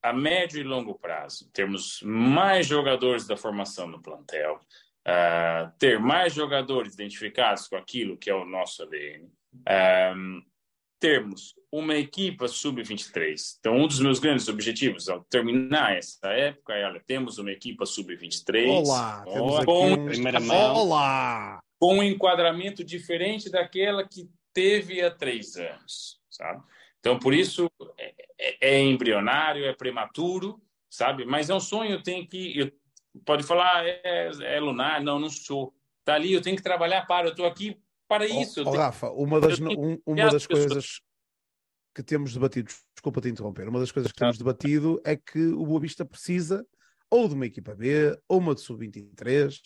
a 0.03 0.13
médio 0.13 0.61
e 0.61 0.65
longo 0.65 0.95
prazo, 0.99 1.51
termos 1.53 2.01
mais 2.03 2.67
jogadores 2.67 3.27
da 3.27 3.37
formação 3.37 3.87
no 3.87 4.01
plantel, 4.01 4.61
uh, 5.07 5.73
ter 5.79 5.99
mais 5.99 6.33
jogadores 6.35 6.95
identificados 6.95 7.69
com 7.69 7.77
aquilo 7.77 8.17
que 8.17 8.31
é 8.31 8.35
o 8.35 8.45
nosso 8.45 8.83
ADN, 8.83 9.29
um, 10.17 10.43
termos 11.01 11.55
uma 11.71 11.95
equipa 11.95 12.49
sub-23. 12.49 13.57
Então, 13.61 13.77
um 13.77 13.87
dos 13.87 14.01
meus 14.01 14.19
grandes 14.19 14.49
objetivos 14.49 15.09
ao 15.09 15.23
terminar 15.25 15.97
essa 15.97 16.29
época 16.29 16.75
é, 16.75 16.85
olha, 16.85 17.03
temos 17.07 17.39
uma 17.39 17.53
equipa 17.53 17.87
sub-23. 17.87 18.69
Olá, 18.69 19.23
aqui 19.23 19.65
com, 19.65 19.93
um... 19.93 20.07
Primeira 20.07 20.41
mão. 20.41 20.75
Olá! 20.75 21.61
com 21.79 21.99
um 21.99 22.03
enquadramento 22.03 22.83
diferente 22.83 23.51
daquela 23.51 24.07
que 24.07 24.29
teve 24.53 25.01
há 25.01 25.11
três 25.11 25.57
anos, 25.57 26.21
sabe? 26.29 26.63
Então, 26.99 27.19
por 27.19 27.33
isso, 27.33 27.71
é, 28.39 28.71
é, 28.71 28.81
embrionário, 28.81 29.65
é 29.65 29.73
prematuro, 29.73 30.63
sabe? 30.89 31.25
Mas 31.25 31.51
é 31.51 31.55
um 31.55 31.61
sonho, 31.61 32.03
tem 32.03 32.27
que... 32.27 32.59
Eu, 32.59 32.73
pode 33.25 33.43
falar, 33.43 33.85
é, 33.87 34.31
é 34.43 34.61
lunar. 34.61 35.03
Não, 35.03 35.19
não 35.19 35.29
sou. 35.29 35.75
Tá 36.05 36.15
ali, 36.15 36.33
eu 36.33 36.41
tenho 36.41 36.57
que 36.57 36.63
trabalhar 36.63 37.07
para, 37.07 37.27
eu 37.27 37.33
estou 37.33 37.47
aqui 37.47 37.79
para 38.09 38.27
isso. 38.27 38.63
Oh, 38.63 38.71
tenho... 38.71 38.77
Rafa, 38.77 39.11
uma 39.11 39.41
das, 39.41 39.59
eu 39.59 39.69
tenho 39.69 39.81
um, 39.81 40.03
uma 40.07 40.31
das 40.31 40.47
pessoas- 40.47 40.67
coisas 40.67 41.01
que 41.95 42.03
temos 42.03 42.33
debatido, 42.33 42.73
desculpa 42.95 43.21
te 43.21 43.29
interromper, 43.29 43.69
uma 43.69 43.81
das 43.81 43.91
coisas 43.91 44.13
que 44.13 44.19
temos 44.19 44.39
debatido 44.39 45.01
é 45.05 45.17
que 45.17 45.49
o 45.49 45.67
Boa 45.67 45.81
Vista 45.81 46.05
precisa, 46.05 46.65
ou 47.11 47.29
de 47.29 47.35
uma 47.35 47.47
equipa 47.47 47.75
B, 47.75 48.17
ou 48.29 48.39
uma 48.39 48.55
de 48.55 48.61
sub-23. 48.61 49.61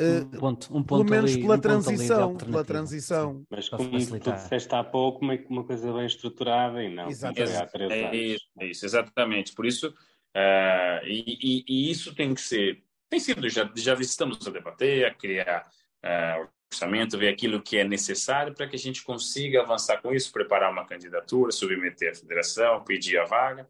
Um 0.00 0.38
ponto, 0.38 0.74
um 0.74 0.80
Eh, 0.80 0.82
pelo 0.84 0.84
ponto 0.84 1.10
menos 1.10 1.30
ali- 1.32 1.40
pela 1.42 1.54
um 1.54 1.56
ponto 1.56 1.62
transição, 1.62 2.36
pela 2.36 2.64
transição. 2.64 3.42
Mas 3.50 3.68
como 3.68 3.84
tu 3.84 3.90
facilitar. 3.92 4.34
disseste 4.34 4.74
há 4.74 4.84
pouco, 4.84 5.24
uma, 5.24 5.34
uma 5.48 5.64
coisa 5.64 5.92
bem 5.92 6.06
estruturada 6.06 6.82
e 6.82 6.94
não, 6.94 7.08
Exatamente. 7.08 7.76
É 7.82 8.16
isso, 8.16 8.44
é 8.58 8.66
isso, 8.66 8.84
exatamente. 8.86 9.52
Por 9.54 9.66
isso, 9.66 9.94
ah, 10.34 11.00
e, 11.04 11.38
e- 11.42 11.64
e 11.68 11.90
isso 11.90 12.14
tem 12.14 12.34
que 12.34 12.40
ser, 12.40 12.82
tem 13.08 13.18
sido, 13.20 13.48
já, 13.48 13.70
já 13.74 13.94
estamos 13.94 14.46
a 14.46 14.50
debater, 14.50 15.04
a 15.06 15.14
criar 15.14 15.68
ah, 16.02 16.46
orçamento, 16.72 17.18
ver 17.18 17.28
aquilo 17.28 17.60
que 17.60 17.76
é 17.76 17.84
necessário 17.84 18.54
para 18.54 18.68
que 18.68 18.76
a 18.76 18.78
gente 18.78 19.02
consiga 19.02 19.60
avançar 19.62 20.00
com 20.00 20.14
isso, 20.14 20.32
preparar 20.32 20.70
uma 20.72 20.86
candidatura, 20.86 21.50
submeter 21.50 22.12
à 22.12 22.14
federação, 22.14 22.84
pedir 22.84 23.18
a 23.18 23.24
vaga. 23.24 23.68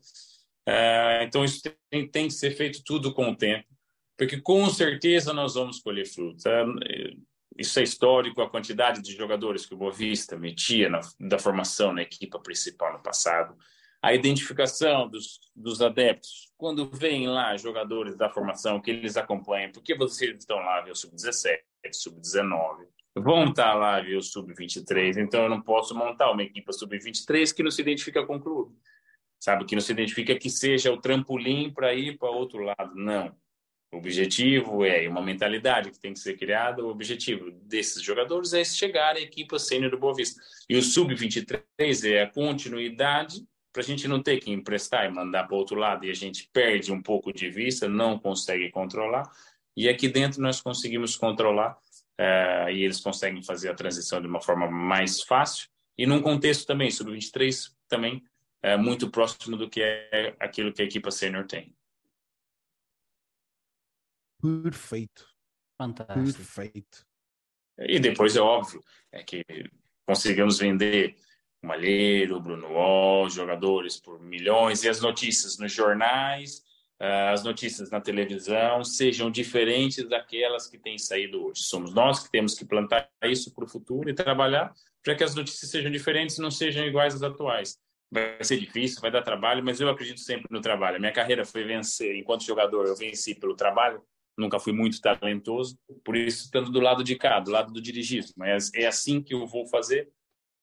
Ah, 0.69 1.21
então, 1.25 1.43
isso 1.45 1.63
tem, 1.91 2.07
tem 2.07 2.29
que 2.29 2.35
ser 2.35 2.51
feito 2.53 2.83
tudo 2.85 3.13
com 3.15 3.31
o 3.31 3.35
tempo, 3.37 3.67
porque 4.21 4.39
com 4.39 4.69
certeza 4.69 5.33
nós 5.33 5.55
vamos 5.55 5.81
colher 5.81 6.05
frutos. 6.05 6.45
Ah, 6.45 6.67
Isso 7.57 7.81
é 7.81 7.83
histórico, 7.83 8.43
a 8.43 8.51
quantidade 8.51 9.01
de 9.01 9.17
jogadores 9.17 9.65
que 9.65 9.73
o 9.73 9.79
Bovista 9.79 10.37
metia 10.37 10.91
na, 10.91 11.01
da 11.19 11.39
formação 11.39 11.95
na 11.95 12.03
equipa 12.03 12.39
principal 12.39 12.93
no 12.93 13.03
passado, 13.03 13.57
a 14.03 14.13
identificação 14.13 15.09
dos, 15.09 15.41
dos 15.57 15.81
adeptos, 15.81 16.53
quando 16.59 16.91
vêm 16.91 17.29
lá 17.29 17.57
jogadores 17.57 18.15
da 18.15 18.29
formação 18.29 18.79
que 18.79 18.91
eles 18.91 19.17
acompanham, 19.17 19.73
porque 19.73 19.95
vocês 19.95 20.37
estão 20.37 20.59
lá 20.59 20.85
o 20.85 20.95
sub-17, 20.95 21.59
sub-19, 21.91 22.89
vão 23.17 23.45
estar 23.47 23.73
lá 23.73 24.03
ver 24.03 24.19
o 24.19 24.23
sub-23, 24.23 25.17
então 25.17 25.45
eu 25.45 25.49
não 25.49 25.63
posso 25.63 25.95
montar 25.95 26.31
uma 26.31 26.43
equipa 26.43 26.75
sub-23 26.75 27.55
que 27.55 27.63
não 27.63 27.71
se 27.71 27.81
identifica 27.81 28.27
com 28.27 28.37
o 28.37 28.41
clube, 28.41 28.77
sabe? 29.39 29.65
Que 29.65 29.75
não 29.75 29.81
se 29.81 29.93
identifica 29.93 30.39
que 30.39 30.51
seja 30.51 30.93
o 30.93 31.01
trampolim 31.01 31.73
para 31.73 31.95
ir 31.95 32.19
para 32.19 32.29
outro 32.29 32.63
lado, 32.63 32.95
não. 32.95 33.35
Objetivo 33.93 34.85
é 34.85 35.09
uma 35.09 35.21
mentalidade 35.21 35.91
que 35.91 35.99
tem 35.99 36.13
que 36.13 36.21
ser 36.21 36.37
criada. 36.37 36.85
O 36.85 36.89
objetivo 36.89 37.51
desses 37.51 38.01
jogadores 38.03 38.53
é 38.53 38.63
chegar 38.63 39.17
à 39.17 39.21
equipa 39.21 39.59
sênior 39.59 39.91
do 39.91 39.99
Boa 39.99 40.15
Vista. 40.15 40.41
E 40.69 40.77
o 40.77 40.83
sub-23 40.83 42.09
é 42.09 42.23
a 42.23 42.31
continuidade 42.31 43.45
para 43.73 43.83
a 43.83 43.85
gente 43.85 44.07
não 44.07 44.23
ter 44.23 44.39
que 44.39 44.51
emprestar 44.51 45.07
e 45.07 45.13
mandar 45.13 45.45
para 45.45 45.57
outro 45.57 45.77
lado 45.77 46.05
e 46.05 46.11
a 46.11 46.15
gente 46.15 46.49
perde 46.53 46.93
um 46.93 47.03
pouco 47.03 47.33
de 47.33 47.49
vista, 47.49 47.89
não 47.89 48.19
consegue 48.19 48.71
controlar. 48.71 49.29
E 49.77 49.89
aqui 49.89 50.09
dentro 50.09 50.41
nós 50.41 50.61
conseguimos 50.61 51.17
controlar 51.17 51.77
eh, 52.19 52.73
e 52.73 52.85
eles 52.85 53.01
conseguem 53.01 53.43
fazer 53.43 53.71
a 53.71 53.75
transição 53.75 54.21
de 54.21 54.27
uma 54.27 54.41
forma 54.41 54.71
mais 54.71 55.23
fácil. 55.23 55.69
E 55.99 56.07
num 56.07 56.21
contexto 56.21 56.67
também, 56.67 56.91
sub-23 56.91 57.73
também 57.89 58.23
é 58.63 58.77
muito 58.77 59.11
próximo 59.11 59.57
do 59.57 59.69
que 59.69 59.81
é 59.83 60.35
aquilo 60.39 60.73
que 60.73 60.83
a 60.83 60.85
equipa 60.85 61.11
sênior 61.11 61.47
tem. 61.47 61.75
Perfeito, 64.41 65.27
Fantástico. 65.77 66.39
perfeito. 66.39 67.07
E 67.79 67.99
depois 67.99 68.37
é 68.37 68.41
óbvio 68.41 68.83
é 69.13 69.23
que 69.23 69.43
conseguimos 70.07 70.59
vender 70.59 71.17
o 71.63 71.67
Malheiro, 71.67 72.37
o 72.37 72.41
Bruno 72.41 72.69
Wall, 72.69 73.31
jogadores 73.31 73.99
por 73.99 74.21
milhões 74.21 74.83
e 74.83 74.89
as 74.89 75.01
notícias 75.01 75.59
nos 75.59 75.73
jornais, 75.73 76.63
ah, 76.99 77.33
as 77.33 77.43
notícias 77.43 77.91
na 77.91 78.01
televisão 78.01 78.85
sejam 78.85 79.31
diferentes 79.31 80.07
daquelas 80.09 80.67
que 80.67 80.79
têm 80.79 80.99
saído 80.99 81.47
hoje. 81.47 81.63
Somos 81.63 81.95
nós 81.95 82.23
que 82.23 82.31
temos 82.31 82.55
que 82.55 82.65
plantar 82.65 83.09
isso 83.25 83.55
para 83.55 83.65
o 83.65 83.69
futuro 83.69 84.11
e 84.11 84.15
trabalhar 84.15 84.73
para 85.03 85.15
que 85.15 85.25
as 85.25 85.35
notícias 85.35 85.71
sejam 85.71 85.91
diferentes 85.91 86.37
e 86.37 86.43
não 86.43 86.51
sejam 86.51 86.85
iguais 86.85 87.15
às 87.15 87.23
atuais. 87.23 87.79
Vai 88.11 88.43
ser 88.43 88.59
difícil, 88.59 89.01
vai 89.01 89.11
dar 89.11 89.23
trabalho, 89.23 89.65
mas 89.65 89.81
eu 89.81 89.89
acredito 89.89 90.21
sempre 90.21 90.49
no 90.51 90.61
trabalho. 90.61 90.97
A 90.97 90.99
minha 90.99 91.13
carreira 91.13 91.45
foi 91.45 91.65
vencer, 91.65 92.17
enquanto 92.17 92.45
jogador, 92.45 92.87
eu 92.87 92.97
venci 92.97 93.35
pelo 93.35 93.55
trabalho, 93.55 94.03
nunca 94.37 94.59
fui 94.59 94.73
muito 94.73 95.01
talentoso, 95.01 95.79
por 96.05 96.17
isso 96.17 96.45
estando 96.45 96.71
do 96.71 96.81
lado 96.81 97.05
de 97.05 97.17
cá, 97.17 97.41
do 97.41 97.51
lado 97.51 97.73
do 97.73 97.81
dirigismo. 97.81 98.35
Mas 98.37 98.73
é 98.75 98.87
assim 98.87 99.23
que 99.23 99.35
eu 99.35 99.47
vou 99.47 99.67
fazer 99.67 100.11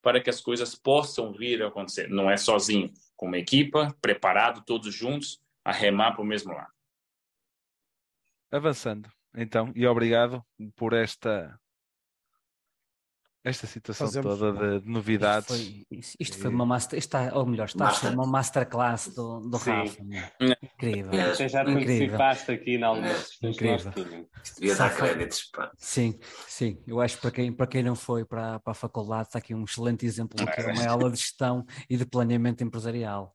para 0.02 0.22
que 0.22 0.30
as 0.30 0.42
coisas 0.42 0.76
possam 0.76 1.34
vir 1.34 1.62
a 1.62 1.68
acontecer. 1.68 2.10
Não 2.10 2.30
é 2.30 2.38
sozinho, 2.38 2.92
com 3.16 3.28
uma 3.28 3.38
equipa, 3.38 3.96
preparado, 4.02 4.64
todos 4.66 4.94
juntos, 4.94 5.42
a 5.64 5.72
remar 5.72 6.14
para 6.14 6.22
o 6.22 6.26
mesmo 6.26 6.54
lado. 6.54 6.72
Avançando, 8.50 9.12
então, 9.36 9.72
e 9.76 9.86
obrigado 9.86 10.42
por 10.76 10.94
esta 10.94 11.60
esta 13.50 13.68
situação 13.68 14.08
Fazemos- 14.08 14.40
toda 14.40 14.80
de 14.80 14.88
novidades. 14.90 15.50
Isto 15.50 15.64
foi, 15.90 15.98
isto- 16.00 16.16
isto 16.20 16.38
foi 16.38 16.50
uma 16.50 16.66
master, 16.66 17.00
está, 17.00 17.32
ou 17.34 17.46
melhor, 17.46 17.66
está 17.66 17.88
a 17.88 17.92
ser 17.92 18.06
Master. 18.06 18.14
uma 18.20 18.28
masterclass 18.28 19.08
do, 19.16 19.40
do 19.42 19.58
Sim. 19.58 19.72
Rafa. 19.72 20.04
meu. 20.04 20.56
Incrível. 20.64 21.14
É. 21.14 21.32
Até 21.32 21.50
já 21.50 21.62
Incrível. 21.64 22.18
participaste 22.18 22.52
aqui 22.52 22.76
em 22.76 22.84
algumas 22.84 23.30
Incrível. 23.42 23.94
Isto 24.44 24.60
devia 24.60 24.76
dar 24.76 24.96
créditos. 24.96 25.44
Pá. 25.54 25.72
Sim, 25.78 26.20
sim. 26.48 26.82
Eu 26.88 27.00
acho 27.02 27.16
que 27.16 27.22
para 27.22 27.32
quem, 27.32 27.52
para 27.54 27.68
quem 27.68 27.84
não 27.84 27.96
foi 27.96 28.26
para, 28.26 28.60
para 28.60 28.72
a 28.72 28.76
faculdade 28.76 29.28
está 29.28 29.40
aqui 29.40 29.54
um 29.56 29.64
excelente 29.64 30.06
exemplo 30.06 30.36
do 30.38 30.46
que 30.52 30.62
é 30.62 30.66
uma 30.74 30.88
aula 30.88 31.10
de 31.12 31.18
gestão 31.18 31.66
e 31.90 31.98
de 31.98 32.06
planeamento 32.06 32.64
empresarial. 32.64 33.34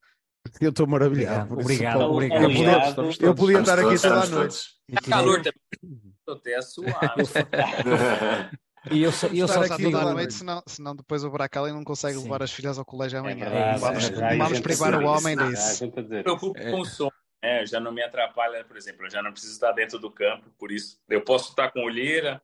Eu 0.61 0.71
estou 0.71 0.89
maravilhado. 0.89 1.55
Obrigado, 1.55 2.01
isso, 2.01 2.09
obrigado, 2.11 2.43
obrigado. 2.43 2.43
Eu 2.43 2.95
podia, 3.07 3.27
eu 3.29 3.35
podia 3.35 3.61
estar 3.61 3.79
aqui 3.79 4.01
toda 4.03 4.23
a 4.23 4.27
noite. 4.27 4.59
E 4.89 4.95
Tá 4.95 5.01
tirei- 5.01 5.17
calor 5.19 5.37
também. 5.43 6.03
Estou 6.19 6.35
até 6.35 6.57
a 6.57 6.63
suar. 6.63 7.15
E 8.91 9.03
eu 9.03 9.13
só, 9.13 9.29
eu 9.29 9.47
só 9.47 9.63
aqui 9.63 9.85
digo- 9.85 10.01
noite, 10.01 10.35
senão, 10.35 10.63
senão 10.67 10.97
depois 10.97 11.23
o 11.23 11.31
Bracali 11.31 11.71
não 11.73 11.85
consegue 11.85 12.17
Sim. 12.19 12.25
levar 12.25 12.43
as 12.43 12.51
filhas 12.53 12.79
ao 12.79 12.85
colégio 12.85 13.17
É 13.17 13.21
amanhã. 13.21 13.49
verdade. 13.49 13.79
Vamos- 13.81 14.05
há 14.05 14.37
vamos 14.37 14.59
a 14.59 14.63
privar 14.63 14.95
o 15.01 15.07
homem 15.07 15.37
há 15.39 15.47
disso. 15.49 15.85
me 15.87 16.23
preocupo 16.23 16.59
É. 16.59 16.71
com 16.71 16.81
o 16.81 16.85
som. 16.85 17.09
né? 17.45 17.67
já 17.67 17.81
não 17.81 17.91
me 17.93 18.01
atrapalha, 18.03 18.65
por 18.65 18.77
exemplo, 18.77 19.05
eu 19.07 19.11
já 19.11 19.21
não 19.21 19.33
preciso 19.33 19.53
estar 19.55 19.73
dentro 19.73 19.99
do 19.99 20.09
campo, 20.11 20.49
por 20.59 20.71
isso 20.71 21.01
eu 21.09 21.23
posso 21.23 21.51
estar 21.51 21.73
com 21.73 21.81
olheira, 21.85 22.41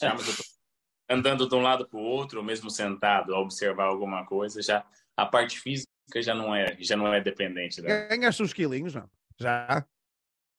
já, 0.00 0.14
mas 0.14 0.26
eu 0.26 0.34
tô 0.34 0.42
andando 1.10 1.46
de 1.46 1.54
um 1.54 1.60
lado 1.60 1.86
para 1.86 1.98
o 1.98 2.02
outro, 2.02 2.38
ou 2.38 2.44
mesmo 2.44 2.70
sentado 2.70 3.34
a 3.34 3.38
observar 3.40 3.84
alguma 3.84 4.24
coisa, 4.24 4.62
já 4.62 4.82
a 5.14 5.26
parte 5.26 5.60
física 5.60 5.90
já 6.22 6.34
não 6.34 6.54
é, 6.54 6.74
já 6.80 6.96
não 6.96 7.12
é 7.12 7.20
dependente. 7.20 7.82
Da... 7.82 8.06
Ganhaste 8.06 8.42
uns 8.42 8.52
quilinhos, 8.54 8.94
não? 8.94 9.08
Já? 9.38 9.84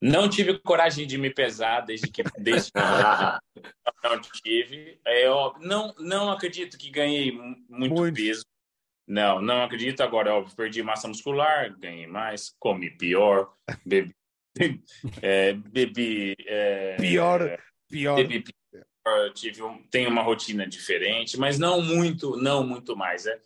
Não 0.01 0.29
tive 0.29 0.59
coragem 0.59 1.07
de 1.07 1.17
me 1.17 1.29
pesar 1.33 1.81
desde 1.81 2.09
que 2.11 2.21
desde 2.37 2.71
não 4.03 4.21
tive. 4.43 4.99
É, 5.05 5.27
óbvio, 5.29 5.67
não, 5.67 5.95
não 5.99 6.31
acredito 6.31 6.77
que 6.77 6.89
ganhei 6.89 7.31
mu- 7.31 7.55
muito, 7.69 7.95
Muito. 7.95 8.15
peso. 8.15 8.45
Não, 9.07 9.41
não 9.41 9.63
acredito. 9.63 10.01
Agora, 10.01 10.33
óbvio, 10.33 10.55
perdi 10.55 10.81
massa 10.83 11.07
muscular, 11.07 11.75
ganhei 11.79 12.07
mais, 12.07 12.53
comi 12.59 12.89
pior, 12.91 13.53
bebi, 13.85 14.13
é, 15.21 15.53
bebi, 15.53 16.35
é, 16.47 16.95
Pior, 16.97 17.57
pior. 17.89 18.15
bebi 18.15 18.43
pior, 18.43 19.33
tive 19.33 19.61
um, 19.63 19.83
tenho 19.87 20.09
uma 20.09 20.21
rotina 20.23 20.67
diferente, 20.67 21.37
mas 21.37 21.59
não 21.59 21.81
muito, 21.81 22.35
não 22.37 22.65
muito 22.65 22.95
mais. 22.95 23.25
É, 23.27 23.41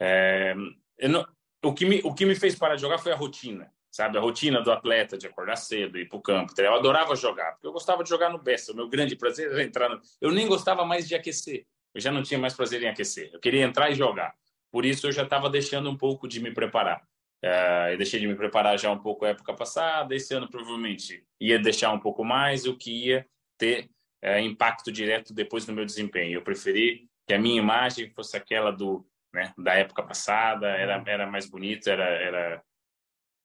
é, 0.00 0.54
eu 0.98 1.08
não- 1.08 1.26
o, 1.62 1.72
que 1.74 1.84
me, 1.84 2.00
o 2.04 2.14
que 2.14 2.24
me 2.26 2.34
fez 2.34 2.54
parar 2.54 2.74
de 2.76 2.80
jogar 2.82 2.98
foi 2.98 3.12
a 3.12 3.16
rotina, 3.16 3.70
sabe? 3.94 4.18
A 4.18 4.20
rotina 4.20 4.60
do 4.60 4.72
atleta 4.72 5.16
de 5.16 5.28
acordar 5.28 5.54
cedo, 5.54 5.96
ir 5.96 6.08
para 6.08 6.18
o 6.18 6.20
campo. 6.20 6.52
Eu 6.58 6.74
adorava 6.74 7.14
jogar, 7.14 7.52
porque 7.52 7.68
eu 7.68 7.72
gostava 7.72 8.02
de 8.02 8.10
jogar 8.10 8.28
no 8.28 8.38
Bessa. 8.38 8.72
O 8.72 8.74
meu 8.74 8.88
grande 8.88 9.14
prazer 9.14 9.52
era 9.52 9.62
entrar 9.62 9.88
no... 9.88 10.00
Eu 10.20 10.32
nem 10.32 10.48
gostava 10.48 10.84
mais 10.84 11.06
de 11.06 11.14
aquecer. 11.14 11.64
Eu 11.94 12.00
já 12.00 12.10
não 12.10 12.20
tinha 12.20 12.36
mais 12.36 12.54
prazer 12.54 12.82
em 12.82 12.88
aquecer. 12.88 13.30
Eu 13.32 13.38
queria 13.38 13.62
entrar 13.62 13.90
e 13.90 13.94
jogar. 13.94 14.34
Por 14.72 14.84
isso 14.84 15.06
eu 15.06 15.12
já 15.12 15.22
estava 15.22 15.48
deixando 15.48 15.88
um 15.88 15.96
pouco 15.96 16.26
de 16.26 16.40
me 16.40 16.52
preparar. 16.52 17.06
Eh, 17.40 17.92
eu 17.92 17.96
deixei 17.96 18.18
de 18.18 18.26
me 18.26 18.34
preparar 18.34 18.76
já 18.76 18.90
um 18.90 18.98
pouco 18.98 19.24
a 19.24 19.28
época 19.28 19.54
passada. 19.54 20.12
Esse 20.12 20.34
ano 20.34 20.50
provavelmente 20.50 21.24
ia 21.40 21.56
deixar 21.60 21.92
um 21.92 22.00
pouco 22.00 22.24
mais, 22.24 22.66
o 22.66 22.76
que 22.76 23.06
ia 23.06 23.24
ter 23.56 23.88
eh, 24.20 24.40
impacto 24.40 24.90
direto 24.90 25.32
depois 25.32 25.68
no 25.68 25.74
meu 25.74 25.84
desempenho. 25.84 26.34
Eu 26.34 26.42
preferi 26.42 27.08
que 27.28 27.34
a 27.34 27.38
minha 27.38 27.60
imagem 27.60 28.10
fosse 28.10 28.36
aquela 28.36 28.72
do 28.72 29.06
né, 29.32 29.54
da 29.56 29.74
época 29.74 30.02
passada. 30.02 30.66
Era 30.66 31.00
era 31.06 31.30
mais 31.30 31.46
bonita, 31.48 31.92
era 31.92 32.04
era 32.04 32.62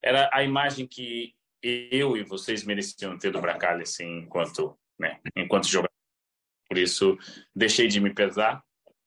era 0.02 0.30
a 0.34 0.44
imagem 0.44 0.88
que 0.88 1.34
eu 1.62 2.16
e 2.16 2.24
vocês 2.24 2.64
mereciam 2.64 3.18
ter 3.18 3.32
do 3.32 3.42
Bracalha 3.42 3.84
assim, 3.84 4.20
enquanto 4.20 4.78
né, 5.00 5.20
enquanto 5.36 5.68
jogador. 5.68 5.92
Por 6.68 6.78
isso 6.78 7.18
deixei 7.56 7.88
de 7.88 8.00
me 8.00 8.14
pesar. 8.14 8.64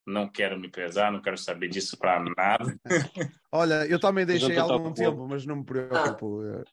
Não 0.07 0.29
quero 0.29 0.59
me 0.59 0.69
pesar, 0.69 1.13
não 1.13 1.23
quero 1.23 1.39
saber 1.39 1.69
disso 1.69 1.97
para 1.97 2.19
nada. 2.37 2.77
Olha, 3.53 3.87
eu 3.87 4.01
também 4.01 4.27
deixei 4.27 4.57
há 4.59 4.63
algum 4.63 4.93
tempo, 4.93 5.29
mas 5.29 5.47
não 5.47 5.57
me 5.57 5.65
preocupo. 5.65 6.43
eh, 6.45 6.65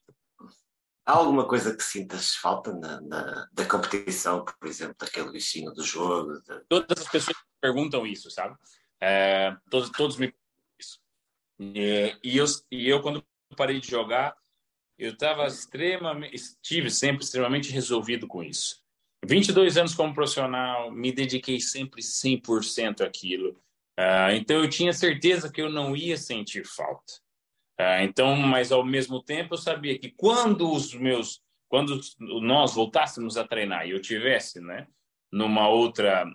Há 1.05 1.13
alguma 1.13 1.47
coisa 1.47 1.75
que 1.75 1.83
sintas 1.83 2.35
falta 2.35 2.73
na, 2.73 3.01
na- 3.01 3.47
da 3.51 3.65
competição, 3.67 4.43
por 4.45 4.67
exemplo, 4.67 4.95
daquele 4.99 5.31
bichinho 5.31 5.71
do 5.73 5.83
jogo? 5.83 6.39
de- 6.41 6.61
Todas 6.67 7.01
as 7.03 7.09
pessoas 7.11 7.37
perguntam 7.61 8.05
isso, 8.05 8.29
sabe? 8.31 8.55
É, 9.01 9.55
todos, 9.69 9.89
todos 9.91 10.17
me 10.17 10.27
perguntam 10.27 10.75
isso. 10.79 10.99
E, 11.59 12.17
e 12.23 12.37
eu, 12.37 12.45
e 12.71 12.89
eu, 12.89 13.01
quando 13.01 13.23
parei 13.55 13.79
de 13.79 13.89
jogar, 13.89 14.35
eu 14.97 15.13
estava 15.13 15.45
extremamente, 15.45 16.35
estive 16.35 16.89
sempre 16.89 17.23
extremamente 17.23 17.71
resolvido 17.71 18.27
com 18.27 18.43
isso. 18.43 18.81
22 19.25 19.77
anos 19.77 19.93
como 19.93 20.13
profissional, 20.13 20.91
me 20.91 21.11
dediquei 21.11 21.59
sempre 21.59 22.01
100% 22.01 23.01
àquilo. 23.01 23.61
Ah, 23.97 24.33
então 24.33 24.63
eu 24.63 24.69
tinha 24.69 24.93
certeza 24.93 25.51
que 25.51 25.61
eu 25.61 25.69
não 25.69 25.95
ia 25.95 26.17
sentir 26.17 26.65
falta. 26.65 27.13
Ah, 27.77 28.03
então, 28.03 28.35
mas 28.35 28.71
ao 28.71 28.83
mesmo 28.85 29.21
tempo 29.21 29.53
eu 29.53 29.57
sabia 29.57 29.97
que 29.97 30.11
quando 30.11 30.71
os 30.71 30.93
meus 30.93 31.41
quando 31.69 32.01
nós 32.41 32.73
voltássemos 32.73 33.37
a 33.37 33.47
treinar 33.47 33.87
e 33.87 33.91
eu 33.91 34.01
tivesse, 34.01 34.59
né, 34.59 34.87
numa 35.31 35.69
outra, 35.69 36.25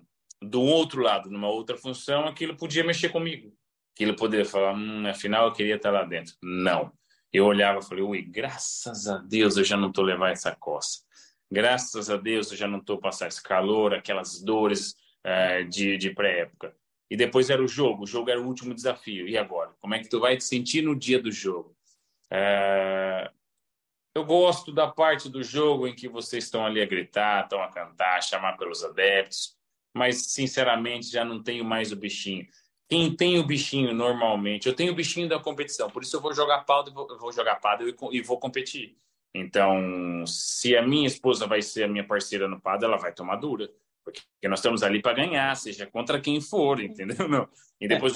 do 0.41 0.62
outro 0.62 1.03
lado, 1.03 1.28
numa 1.28 1.49
outra 1.49 1.77
função, 1.77 2.27
aquilo 2.27 2.57
podia 2.57 2.85
mexer 2.85 3.09
comigo. 3.09 3.53
Aquilo 3.95 4.15
poderia 4.15 4.47
falar, 4.47 4.74
hum, 4.74 5.07
afinal 5.07 5.47
eu 5.47 5.53
queria 5.53 5.74
estar 5.74 5.91
lá 5.91 6.05
dentro. 6.05 6.35
Não. 6.41 6.93
Eu 7.35 7.47
olhava 7.47 7.81
e 7.81 7.85
falei, 7.85 8.05
ui, 8.05 8.23
graças 8.23 9.09
a 9.09 9.19
Deus 9.19 9.56
eu 9.56 9.65
já 9.65 9.77
não 9.77 9.89
estou 9.89 10.05
levando 10.05 10.31
essa 10.31 10.55
coça. 10.55 11.01
Graças 11.51 12.09
a 12.09 12.16
Deus 12.16 12.52
eu 12.52 12.56
já 12.56 12.69
não 12.69 12.78
estou 12.78 12.97
passando 12.97 13.28
esse 13.28 13.43
calor, 13.43 13.93
aquelas 13.93 14.40
dores 14.40 14.94
uh, 15.27 15.69
de, 15.69 15.98
de 15.98 16.11
pré-época. 16.11 16.77
E 17.11 17.16
depois 17.16 17.51
era 17.51 17.61
o 17.61 17.66
jogo, 17.66 18.05
o 18.05 18.06
jogo 18.06 18.31
era 18.31 18.40
o 18.40 18.47
último 18.47 18.73
desafio. 18.73 19.27
E 19.28 19.36
agora? 19.36 19.73
Como 19.81 19.97
é 19.97 19.98
que 19.98 20.09
tu 20.09 20.20
vai 20.20 20.36
te 20.36 20.44
sentir 20.44 20.82
no 20.82 20.94
dia 20.94 21.20
do 21.20 21.32
jogo? 21.32 21.77
Uh, 22.32 23.28
eu 24.15 24.24
gosto 24.24 24.70
da 24.70 24.86
parte 24.86 25.28
do 25.28 25.43
jogo 25.43 25.89
em 25.89 25.94
que 25.94 26.09
vocês 26.09 26.44
estão 26.44 26.65
ali 26.65 26.81
a 26.81 26.86
gritar, 26.86 27.43
estão 27.43 27.61
a 27.61 27.69
cantar, 27.69 28.16
a 28.16 28.23
chamar 28.23 28.56
pelos 28.56 28.85
adeptos, 28.85 29.56
mas 29.93 30.27
sinceramente 30.27 31.11
já 31.11 31.24
não 31.24 31.43
tenho 31.43 31.65
mais 31.65 31.90
o 31.90 31.97
bichinho. 31.97 32.47
Quem 32.89 33.15
tem 33.15 33.39
o 33.39 33.47
bichinho 33.47 33.94
normalmente, 33.94 34.69
eu 34.69 34.74
tenho 34.74 34.93
o 34.93 34.94
bichinho 34.94 35.28
da 35.28 35.39
competição, 35.39 35.89
por 35.89 36.02
isso 36.02 36.16
eu 36.16 36.20
vou 36.20 36.35
jogar 36.35 36.65
pau, 36.65 36.85
vou 37.19 37.32
jogar 37.32 37.56
paddle 37.56 37.94
e 38.12 38.20
vou 38.20 38.39
competir. 38.39 38.97
Então, 39.35 40.24
se 40.27 40.77
a 40.77 40.82
minha 40.82 41.06
esposa 41.06 41.47
vai 41.47 41.61
ser 41.61 41.85
a 41.85 41.89
minha 41.89 42.06
parceira 42.06 42.47
no 42.47 42.61
paddle, 42.61 42.90
ela 42.90 42.98
vai 42.98 43.12
tomar 43.12 43.36
dura, 43.36 43.69
porque 44.05 44.23
nós 44.48 44.61
estamos 44.61 44.82
ali 44.82 45.02
para 45.02 45.15
ganhar, 45.15 45.56
seja 45.56 45.86
contra 45.86 46.20
quem 46.20 46.40
for, 46.40 46.81
entendeu? 46.81 47.48
E 47.81 47.89
depois 47.89 48.15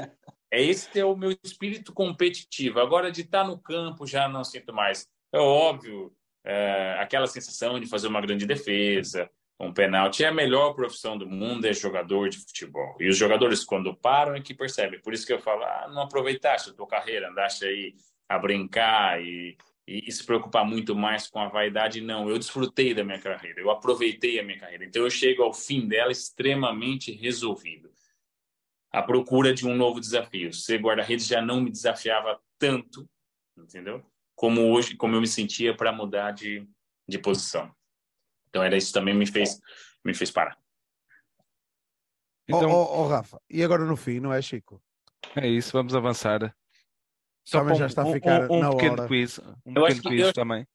é 0.50 0.62
esse 0.62 0.98
é 0.98 1.04
o 1.04 1.16
meu 1.16 1.36
espírito 1.42 1.92
competitivo. 1.92 2.80
Agora 2.80 3.10
de 3.10 3.22
estar 3.22 3.44
no 3.44 3.58
campo 3.58 4.06
já 4.06 4.28
não 4.28 4.44
sinto 4.44 4.72
mais. 4.72 5.06
É 5.32 5.38
óbvio, 5.38 6.12
é, 6.44 6.96
aquela 7.00 7.26
sensação 7.26 7.78
de 7.78 7.86
fazer 7.86 8.06
uma 8.06 8.20
grande 8.20 8.46
defesa, 8.46 9.30
um 9.58 9.72
pênalti. 9.72 10.24
É 10.24 10.28
a 10.28 10.34
melhor 10.34 10.74
profissão 10.74 11.16
do 11.16 11.26
mundo, 11.26 11.66
é 11.66 11.72
jogador 11.72 12.28
de 12.28 12.38
futebol. 12.38 12.96
E 13.00 13.08
os 13.08 13.16
jogadores, 13.16 13.64
quando 13.64 13.94
param, 13.94 14.34
é 14.34 14.40
que 14.40 14.54
percebem. 14.54 15.00
Por 15.00 15.12
isso 15.12 15.26
que 15.26 15.32
eu 15.32 15.40
falo, 15.40 15.64
ah, 15.64 15.88
não 15.92 16.02
aproveitaste 16.02 16.70
a 16.70 16.72
tua 16.72 16.86
carreira, 16.86 17.30
andaste 17.30 17.64
aí 17.64 17.94
a 18.28 18.38
brincar 18.38 19.22
e, 19.22 19.56
e, 19.86 20.12
se 20.12 20.24
preocupar 20.24 20.64
muito 20.64 20.94
mais 20.94 21.26
com 21.28 21.40
a 21.40 21.48
vaidade. 21.48 22.00
Não, 22.00 22.28
eu 22.28 22.38
desfrutei 22.38 22.94
da 22.94 23.02
minha 23.02 23.20
carreira, 23.20 23.60
eu 23.60 23.70
aproveitei 23.70 24.38
a 24.38 24.42
minha 24.42 24.58
carreira. 24.58 24.84
Então 24.84 25.02
eu 25.02 25.10
chego 25.10 25.42
ao 25.42 25.52
fim 25.52 25.88
dela 25.88 26.12
extremamente 26.12 27.10
resolvido. 27.12 27.90
A 28.92 29.02
procura 29.02 29.52
de 29.52 29.66
um 29.66 29.74
novo 29.74 30.00
desafio. 30.00 30.52
Ser 30.52 30.80
guarda-redes 30.80 31.26
já 31.26 31.42
não 31.42 31.60
me 31.60 31.70
desafiava 31.70 32.40
tanto, 32.58 33.06
entendeu? 33.56 34.04
como 34.38 34.72
hoje, 34.72 34.96
como 34.96 35.16
eu 35.16 35.20
me 35.20 35.26
sentia 35.26 35.74
para 35.74 35.90
mudar 35.90 36.30
de, 36.30 36.64
de 37.08 37.18
posição. 37.18 37.74
Então 38.48 38.62
era 38.62 38.76
isso 38.76 38.92
também 38.92 39.14
me 39.14 39.26
fez 39.26 39.60
me 40.04 40.14
fez 40.14 40.30
parar. 40.30 40.56
Então, 42.48 42.70
oh, 42.70 42.84
oh, 42.84 43.02
oh, 43.02 43.08
Rafa, 43.08 43.40
e 43.50 43.62
agora 43.62 43.84
no 43.84 43.96
fim, 43.96 44.20
não 44.20 44.32
é 44.32 44.40
Chico? 44.40 44.82
É 45.36 45.46
isso, 45.46 45.72
vamos 45.72 45.94
avançar. 45.94 46.54
Só 47.44 47.60
também 47.60 47.76
já 47.76 47.86
está 47.86 48.02
a 48.02 48.12
ficar 48.12 48.50
um, 48.50 48.54
um, 48.54 48.66
um 48.66 48.70
pequeno 48.70 48.92
hora. 48.94 49.08
quiz, 49.08 49.38
um 49.66 49.74
eu 49.74 49.82
pequeno 49.82 50.02
quiz 50.02 50.20
eu... 50.20 50.32
também. 50.32 50.66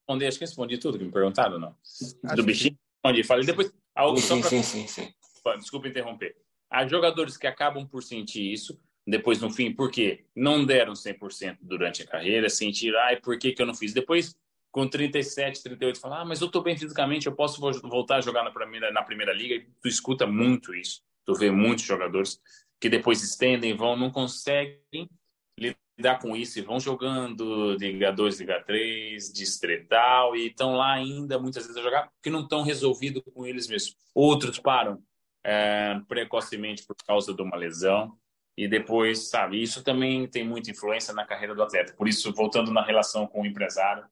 Respondi, 0.00 0.26
acho 0.26 0.38
que 0.38 0.44
respondi 0.44 0.78
tudo 0.78 0.98
que 0.98 1.04
me 1.04 1.12
perguntaram, 1.12 1.58
não? 1.58 1.76
Acho 2.24 2.36
Do 2.36 2.44
bichinho, 2.44 2.76
respondi. 3.02 3.24
Falei 3.24 3.46
depois. 3.46 3.72
Algo 3.94 4.18
sim, 4.18 4.42
sim, 4.42 4.62
sim, 4.62 4.86
sim, 4.86 4.86
sim. 4.88 5.14
Desculpa 5.58 5.86
interromper. 5.86 6.36
Há 6.68 6.86
jogadores 6.86 7.36
que 7.36 7.46
acabam 7.46 7.86
por 7.86 8.02
sentir 8.02 8.52
isso, 8.52 8.80
depois 9.06 9.40
no 9.40 9.50
fim, 9.50 9.72
por 9.72 9.90
quê? 9.90 10.24
Não 10.34 10.64
deram 10.64 10.94
100% 10.94 11.58
durante 11.60 12.02
a 12.02 12.06
carreira, 12.06 12.48
sentiram, 12.48 12.98
ai, 13.00 13.20
por 13.20 13.38
que, 13.38 13.52
que 13.52 13.62
eu 13.62 13.66
não 13.66 13.74
fiz? 13.74 13.92
Depois, 13.92 14.34
com 14.74 14.88
37, 14.88 15.62
38, 15.62 16.00
falar, 16.00 16.22
ah, 16.22 16.24
mas 16.24 16.40
eu 16.40 16.48
estou 16.48 16.60
bem 16.60 16.76
fisicamente, 16.76 17.28
eu 17.28 17.32
posso 17.32 17.60
voltar 17.60 18.16
a 18.16 18.20
jogar 18.20 18.42
na 18.42 18.50
primeira, 18.50 18.90
na 18.90 19.04
primeira 19.04 19.32
liga. 19.32 19.54
E 19.54 19.68
tu 19.80 19.86
escuta 19.86 20.26
muito 20.26 20.74
isso, 20.74 21.00
tu 21.24 21.32
vê 21.32 21.48
muitos 21.48 21.84
jogadores 21.84 22.40
que 22.80 22.88
depois 22.88 23.22
estendem, 23.22 23.76
vão, 23.76 23.96
não 23.96 24.10
conseguem 24.10 25.08
lidar 25.56 26.18
com 26.20 26.34
isso 26.34 26.58
e 26.58 26.62
vão 26.62 26.80
jogando 26.80 27.76
Liga 27.76 28.10
2, 28.10 28.40
Liga 28.40 28.64
3, 28.64 29.32
Distretal 29.32 30.34
e 30.34 30.48
estão 30.48 30.74
lá 30.74 30.94
ainda 30.94 31.38
muitas 31.38 31.62
vezes 31.62 31.76
a 31.78 31.82
jogar 31.82 32.08
porque 32.08 32.28
não 32.28 32.40
estão 32.40 32.62
resolvidos 32.62 33.22
com 33.32 33.46
eles 33.46 33.68
mesmos. 33.68 33.96
Outros 34.12 34.58
param 34.58 35.00
é, 35.44 36.00
precocemente 36.08 36.84
por 36.84 36.96
causa 37.06 37.32
de 37.32 37.40
uma 37.40 37.56
lesão 37.56 38.18
e 38.56 38.66
depois, 38.66 39.28
sabe, 39.28 39.62
isso 39.62 39.84
também 39.84 40.26
tem 40.26 40.44
muita 40.44 40.72
influência 40.72 41.14
na 41.14 41.24
carreira 41.24 41.54
do 41.54 41.62
atleta. 41.62 41.94
Por 41.96 42.08
isso, 42.08 42.34
voltando 42.34 42.72
na 42.72 42.84
relação 42.84 43.24
com 43.24 43.42
o 43.42 43.46
empresário, 43.46 44.04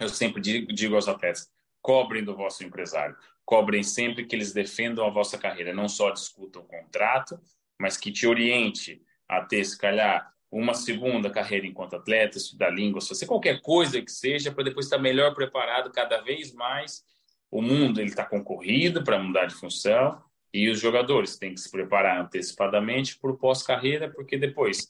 eu 0.00 0.08
sempre 0.08 0.40
digo, 0.40 0.72
digo 0.72 0.94
aos 0.94 1.08
atletas: 1.08 1.50
cobrem 1.80 2.24
do 2.24 2.36
vosso 2.36 2.64
empresário, 2.64 3.16
cobrem 3.44 3.82
sempre 3.82 4.24
que 4.26 4.36
eles 4.36 4.52
defendam 4.52 5.06
a 5.06 5.10
vossa 5.10 5.38
carreira, 5.38 5.74
não 5.74 5.88
só 5.88 6.10
discutam 6.10 6.62
o 6.62 6.66
contrato, 6.66 7.40
mas 7.78 7.96
que 7.96 8.12
te 8.12 8.26
oriente 8.26 9.02
a 9.28 9.42
ter, 9.42 9.64
se 9.64 9.78
calhar, 9.78 10.32
uma 10.50 10.74
segunda 10.74 11.30
carreira 11.30 11.66
enquanto 11.66 11.96
atleta, 11.96 12.38
estudar 12.38 12.70
línguas, 12.70 13.06
fazer 13.06 13.26
qualquer 13.26 13.60
coisa 13.60 14.00
que 14.00 14.10
seja, 14.10 14.50
para 14.50 14.64
depois 14.64 14.86
estar 14.86 14.98
melhor 14.98 15.34
preparado 15.34 15.90
cada 15.92 16.20
vez 16.20 16.52
mais. 16.52 17.04
O 17.50 17.60
mundo 17.60 18.00
ele 18.00 18.08
está 18.08 18.24
concorrido 18.24 19.04
para 19.04 19.18
mudar 19.18 19.46
de 19.46 19.54
função 19.54 20.22
e 20.52 20.68
os 20.70 20.80
jogadores 20.80 21.36
têm 21.36 21.54
que 21.54 21.60
se 21.60 21.70
preparar 21.70 22.20
antecipadamente 22.20 23.18
para 23.18 23.30
o 23.30 23.36
pós-carreira, 23.36 24.10
porque 24.10 24.38
depois, 24.38 24.88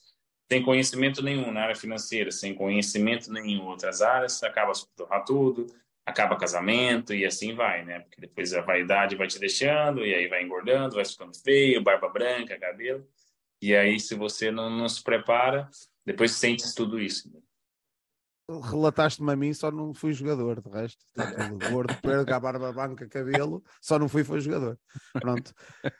sem 0.50 0.62
conhecimento 0.62 1.22
nenhum 1.22 1.52
na 1.52 1.62
área 1.62 1.76
financeira, 1.76 2.30
sem 2.30 2.54
conhecimento 2.54 3.30
nenhum 3.30 3.48
em 3.48 3.60
outras 3.60 4.00
áreas, 4.00 4.42
acaba 4.42 4.74
se 4.74 4.86
tudo, 5.26 5.66
acaba 6.06 6.38
casamento 6.38 7.14
e 7.14 7.26
assim 7.26 7.54
vai, 7.54 7.84
né? 7.84 8.00
Porque 8.00 8.20
depois 8.20 8.54
a 8.54 8.62
vaidade 8.62 9.14
vai 9.14 9.26
te 9.26 9.38
deixando, 9.38 10.06
e 10.06 10.14
aí 10.14 10.26
vai 10.26 10.42
engordando, 10.42 10.96
vai 10.96 11.04
ficando 11.04 11.36
feio, 11.36 11.82
barba 11.82 12.08
branca, 12.08 12.58
cabelo. 12.58 13.06
E 13.60 13.76
aí, 13.76 14.00
se 14.00 14.14
você 14.14 14.50
não, 14.50 14.70
não 14.70 14.88
se 14.88 15.02
prepara, 15.02 15.68
depois 16.06 16.32
sente 16.32 16.74
tudo 16.74 16.98
isso. 16.98 17.30
Né? 17.32 17.40
Relataste-me 18.48 19.30
a 19.30 19.36
mim, 19.36 19.52
só 19.52 19.70
não 19.70 19.92
fui 19.92 20.12
jogador, 20.12 20.62
de 20.62 20.70
resto, 20.70 21.04
está 21.06 21.48
tudo 21.48 21.70
gordo, 21.70 21.94
perca, 22.00 22.40
barba 22.40 22.72
branca, 22.72 23.06
cabelo, 23.06 23.62
só 23.80 23.98
não 23.98 24.08
fui 24.08 24.24
foi 24.24 24.40
jogador. 24.40 24.78
Pronto. 25.12 25.52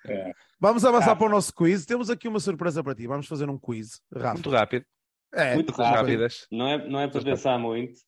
É. 0.07 0.33
Vamos 0.59 0.85
avançar 0.85 1.13
ah, 1.13 1.17
para 1.17 1.27
o 1.27 1.31
nosso 1.31 1.53
quiz. 1.53 1.85
Temos 1.85 2.09
aqui 2.09 2.27
uma 2.27 2.41
surpresa 2.41 2.83
para 2.83 2.95
ti. 2.95 3.07
Vamos 3.07 3.27
fazer 3.27 3.49
um 3.49 3.59
quiz 3.59 4.01
Rafa. 4.13 4.35
Muito 4.35 4.51
rápido. 4.51 4.87
É, 5.35 5.55
muito 5.55 5.73
rápidas. 5.73 6.47
Não 6.51 6.67
é, 6.67 6.89
não 6.89 7.01
é 7.01 7.09
para 7.09 7.23
pensar 7.23 7.59
muito. 7.59 8.01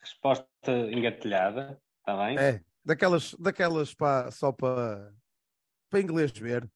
Resposta 0.00 0.46
engatilhada, 0.92 1.80
está 1.98 2.16
bem? 2.24 2.38
É, 2.38 2.60
daquelas, 2.84 3.34
daquelas 3.34 3.92
para, 3.92 4.30
só 4.30 4.52
para, 4.52 5.12
para 5.90 6.00
inglês 6.00 6.30
ver. 6.30 6.70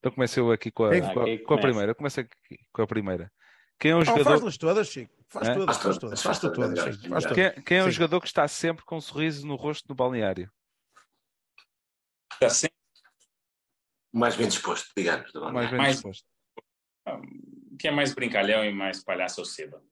Então 0.00 0.10
comecei 0.10 0.42
aqui 0.52 0.72
com 0.72 0.84
a, 0.84 1.00
com 1.00 1.20
a, 1.20 1.38
com 1.46 1.54
a 1.54 1.58
primeira. 1.58 1.94
Comecei 1.94 2.24
aqui 2.24 2.58
com 2.72 2.82
a 2.82 2.86
primeira. 2.88 3.30
Quem 3.82 3.90
é 3.90 3.96
um 3.96 4.04
jogador... 4.04 4.30
Faz-las 4.30 4.56
todas, 4.56 4.88
Chico. 4.88 5.12
Faz 5.26 5.48
é? 5.48 5.54
todas, 5.54 5.76
faz 5.76 5.98
todas. 5.98 6.22
Faz 6.22 6.38
todas, 6.38 6.78
Chico. 6.78 7.08
Faz 7.08 7.24
todas. 7.24 7.34
Quem, 7.34 7.64
quem 7.64 7.78
é 7.78 7.84
um 7.84 7.90
jogador 7.90 8.20
que 8.20 8.28
está 8.28 8.46
sempre 8.46 8.84
com 8.84 8.96
um 8.96 9.00
sorriso 9.00 9.44
no 9.44 9.56
rosto 9.56 9.88
no 9.88 9.94
balneário? 9.96 10.48
Está 12.34 12.48
sempre. 12.48 12.76
Mais 14.12 14.36
bem 14.36 14.46
disposto, 14.46 14.88
digamos. 14.96 15.32
Mais 15.52 15.68
bem 15.68 15.78
mais... 15.78 15.94
disposto. 15.96 16.24
Quem 17.76 17.90
é 17.90 17.92
mais 17.92 18.14
brincalhão 18.14 18.64
e 18.64 18.72
mais 18.72 19.02
palhaço 19.02 19.40
é 19.40 19.42
o 19.42 19.44
Seba. 19.44 19.82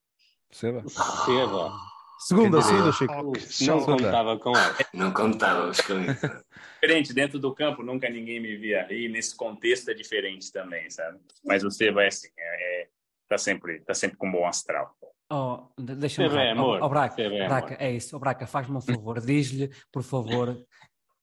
Seba? 0.52 0.88
Seba. 0.88 1.72
Segunda, 2.20 2.62
segunda, 2.62 2.92
Chico. 2.92 3.32
Não 3.66 3.84
contava 3.84 4.38
com 4.38 4.56
ela. 4.56 4.76
Não 4.94 5.12
contávamos 5.12 5.80
com 5.80 5.98
isso. 5.98 6.44
Diferente, 6.74 7.12
dentro 7.12 7.40
do 7.40 7.52
campo 7.52 7.82
nunca 7.82 8.08
ninguém 8.08 8.38
me 8.38 8.56
via 8.56 8.86
rir, 8.86 9.08
nesse 9.08 9.34
contexto 9.34 9.90
é 9.90 9.94
diferente 9.94 10.52
também, 10.52 10.88
sabe? 10.90 11.18
Mas 11.44 11.64
o 11.64 11.72
Seba 11.72 12.04
é 12.04 12.06
assim, 12.06 12.28
é, 12.38 12.82
é 12.82 12.88
está 13.30 13.38
sempre, 13.38 13.80
tá 13.80 13.94
sempre 13.94 14.16
com 14.16 14.28
um 14.28 14.32
bom 14.32 14.46
astral. 14.46 14.92
Oh, 15.32 15.68
deixa-me 15.78 16.28
ver. 16.28 16.48
amor. 16.48 16.80
Oh, 16.82 16.88
Braca, 16.88 17.22
é 17.22 17.46
Braca, 17.46 17.76
é 17.78 17.92
isso. 17.92 18.16
Oh, 18.16 18.18
Braca, 18.18 18.46
faz-me 18.46 18.76
um 18.76 18.80
favor, 18.80 19.20
diz-lhe, 19.24 19.70
por 19.92 20.02
favor, 20.02 20.60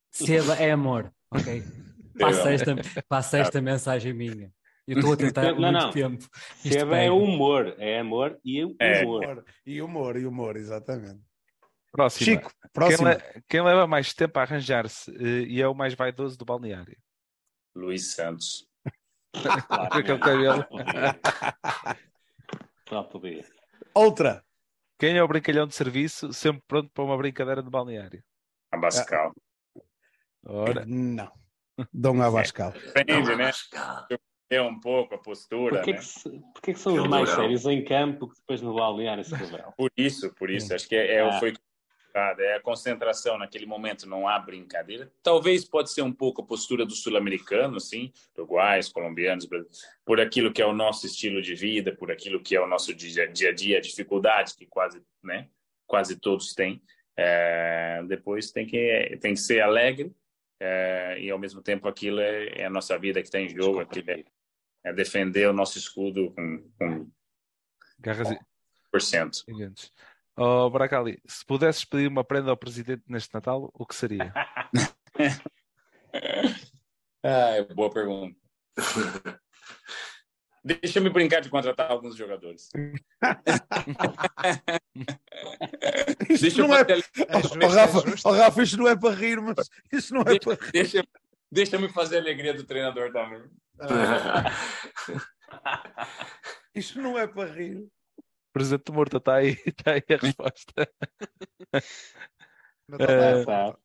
Seba 0.10 0.56
é 0.56 0.72
amor, 0.72 1.14
ok? 1.30 1.62
Passa 2.18 2.52
esta, 2.52 2.76
passa 3.08 3.38
esta 3.38 3.62
mensagem 3.62 4.12
minha. 4.12 4.52
Eu 4.88 4.98
estou 4.98 5.14
a 5.14 5.18
tentar 5.18 5.54
não, 5.54 5.72
muito 5.72 5.72
não. 5.72 5.92
tempo. 5.92 6.28
Seba 6.56 6.98
é 6.98 7.12
humor, 7.12 7.76
é 7.78 8.00
amor 8.00 8.40
e 8.44 8.76
é. 8.80 9.04
humor. 9.04 9.46
E 9.64 9.82
humor, 9.84 10.18
e 10.18 10.26
humor, 10.26 10.58
exatamente. 10.58 11.22
Próximo. 11.92 12.26
Chico, 12.26 12.52
próximo. 12.74 13.08
Quem, 13.08 13.18
le 13.18 13.44
quem, 13.48 13.62
leva 13.62 13.86
mais 13.86 14.16
tempo 14.16 14.40
a 14.40 14.42
arranjar-se 14.42 15.12
uh, 15.12 15.46
e 15.46 15.62
é 15.62 15.68
o 15.68 15.76
mais 15.76 15.94
vaidoso 15.94 16.36
do 16.40 16.46
balneário? 16.46 16.98
Luís 17.76 18.16
Santos. 18.16 18.67
Claro, 19.68 19.90
com 19.90 19.98
aquele 19.98 20.20
cabelo. 20.20 20.68
Podia. 23.12 23.46
Outra. 23.94 24.44
Quem 25.00 25.18
é 25.18 25.24
o 25.24 25.28
brincalhão 25.28 25.68
de 25.68 25.76
serviço, 25.76 26.34
sempre 26.34 26.64
pronto 26.68 26.90
para 26.92 27.04
uma 27.04 27.18
brincadeira 27.18 27.62
de 27.62 27.70
balneário? 27.70 28.24
Abascal. 28.72 29.34
Ora. 30.46 30.86
Não. 30.86 31.32
Dom 31.94 32.22
Abascal. 32.22 32.74
Depende, 32.96 33.36
né? 33.36 33.52
É 34.50 34.62
um 34.62 34.80
pouco 34.80 35.16
a 35.16 35.18
postura. 35.18 35.76
Porquê, 35.76 35.94
né? 35.94 36.00
que, 36.00 36.30
porquê 36.54 36.74
que 36.74 36.80
são 36.80 36.96
os 36.96 37.08
mais 37.08 37.30
sérios 37.30 37.66
em 37.66 37.84
campo 37.84 38.30
que 38.30 38.36
depois 38.40 38.62
no 38.62 38.74
balneário 38.74 39.24
se 39.24 39.36
revelam? 39.36 39.72
Por 39.78 39.92
isso, 39.98 40.34
por 40.36 40.50
isso. 40.50 40.74
Acho 40.74 40.88
que 40.88 40.96
é, 40.96 41.16
é, 41.16 41.22
ah. 41.22 41.40
foi 41.40 41.54
é 42.40 42.56
a 42.56 42.62
concentração 42.62 43.38
naquele 43.38 43.66
momento, 43.66 44.08
não 44.08 44.28
há 44.28 44.38
brincadeira. 44.40 45.12
Talvez 45.22 45.64
pode 45.64 45.92
ser 45.92 46.02
um 46.02 46.12
pouco 46.12 46.42
a 46.42 46.46
postura 46.46 46.86
do 46.86 46.94
sul-americano, 46.94 47.78
assim, 47.78 48.12
uruguais, 48.36 48.90
colombianos, 48.90 49.48
por 50.06 50.20
aquilo 50.20 50.52
que 50.52 50.62
é 50.62 50.66
o 50.66 50.74
nosso 50.74 51.06
estilo 51.06 51.42
de 51.42 51.56
vida, 51.56 51.96
por 51.96 52.12
aquilo 52.12 52.42
que 52.42 52.56
é 52.56 52.62
o 52.62 52.68
nosso 52.68 52.94
dia, 52.94 53.28
dia 53.28 53.50
a 53.50 53.54
dia, 53.54 53.78
a 53.78 53.82
dificuldade 53.82 54.56
que 54.56 54.66
quase, 54.66 55.02
né, 55.24 55.50
quase 55.86 56.20
todos 56.20 56.54
têm. 56.54 56.82
É, 57.16 58.04
depois 58.08 58.52
tem 58.52 58.66
que, 58.66 59.18
tem 59.20 59.34
que 59.34 59.40
ser 59.40 59.62
alegre 59.62 60.16
é, 60.60 61.18
e, 61.20 61.32
ao 61.32 61.40
mesmo 61.40 61.62
tempo, 61.62 61.88
aquilo 61.88 62.20
é, 62.20 62.62
é 62.62 62.66
a 62.66 62.70
nossa 62.70 62.98
vida 62.98 63.22
que 63.22 63.28
está 63.28 63.40
em 63.40 63.50
jogo, 63.50 63.80
aquilo 63.80 64.12
é, 64.12 64.24
é 64.84 64.94
defender 64.94 65.48
o 65.50 65.54
nosso 65.54 65.78
escudo 65.78 66.32
com, 66.32 66.72
com 66.78 67.12
Garras 68.00 68.32
e- 68.32 68.40
por 68.92 69.02
cento. 69.02 69.44
gigantes. 69.48 69.92
Oh, 70.40 70.70
Bracali, 70.70 71.20
se 71.26 71.44
pudesses 71.44 71.84
pedir 71.84 72.08
uma 72.08 72.24
prenda 72.24 72.52
ao 72.52 72.58
presidente 72.58 73.02
neste 73.08 73.34
Natal, 73.34 73.72
o 73.74 73.88
que 73.88 73.96
seria? 73.96 74.32
ah, 77.24 77.54
boa 77.74 77.90
pergunta. 77.90 78.38
Deixa 80.64 81.02
me 81.02 81.10
brincar 81.10 81.42
de 81.42 81.50
contratar 81.50 81.90
alguns 81.90 82.16
jogadores. 82.16 82.70
Isto 86.30 86.42
Deixa 86.42 86.68
não 86.68 86.76
é. 86.76 86.82
É 86.82 86.86
Oh, 87.34 87.40
é 87.60 87.66
Rafa, 87.66 88.04
oh, 88.26 88.32
Rafa, 88.32 88.62
isto 88.62 88.78
não 88.78 88.88
é 88.88 88.96
para 88.96 89.16
rir, 89.16 89.42
mas 89.42 89.68
isto 89.92 90.14
não 90.14 90.22
é 90.22 90.38
para 90.38 90.54
rir. 90.54 90.72
deixa, 90.72 91.04
deixa 91.52 91.80
me 91.80 91.90
fazer 91.90 92.18
a 92.18 92.20
alegria 92.20 92.54
do 92.54 92.64
treinador 92.64 93.12
também. 93.12 93.42
Isto 96.76 97.02
não 97.02 97.18
é 97.18 97.26
para 97.26 97.52
rir. 97.52 97.88
O 98.58 98.60
presidente 98.60 98.92
morto 98.92 99.18
está 99.18 99.36
aí, 99.36 99.50
está 99.68 99.92
aí 99.92 100.04
a 100.10 100.18
resposta. 100.18 100.74
Tá. 102.90 103.78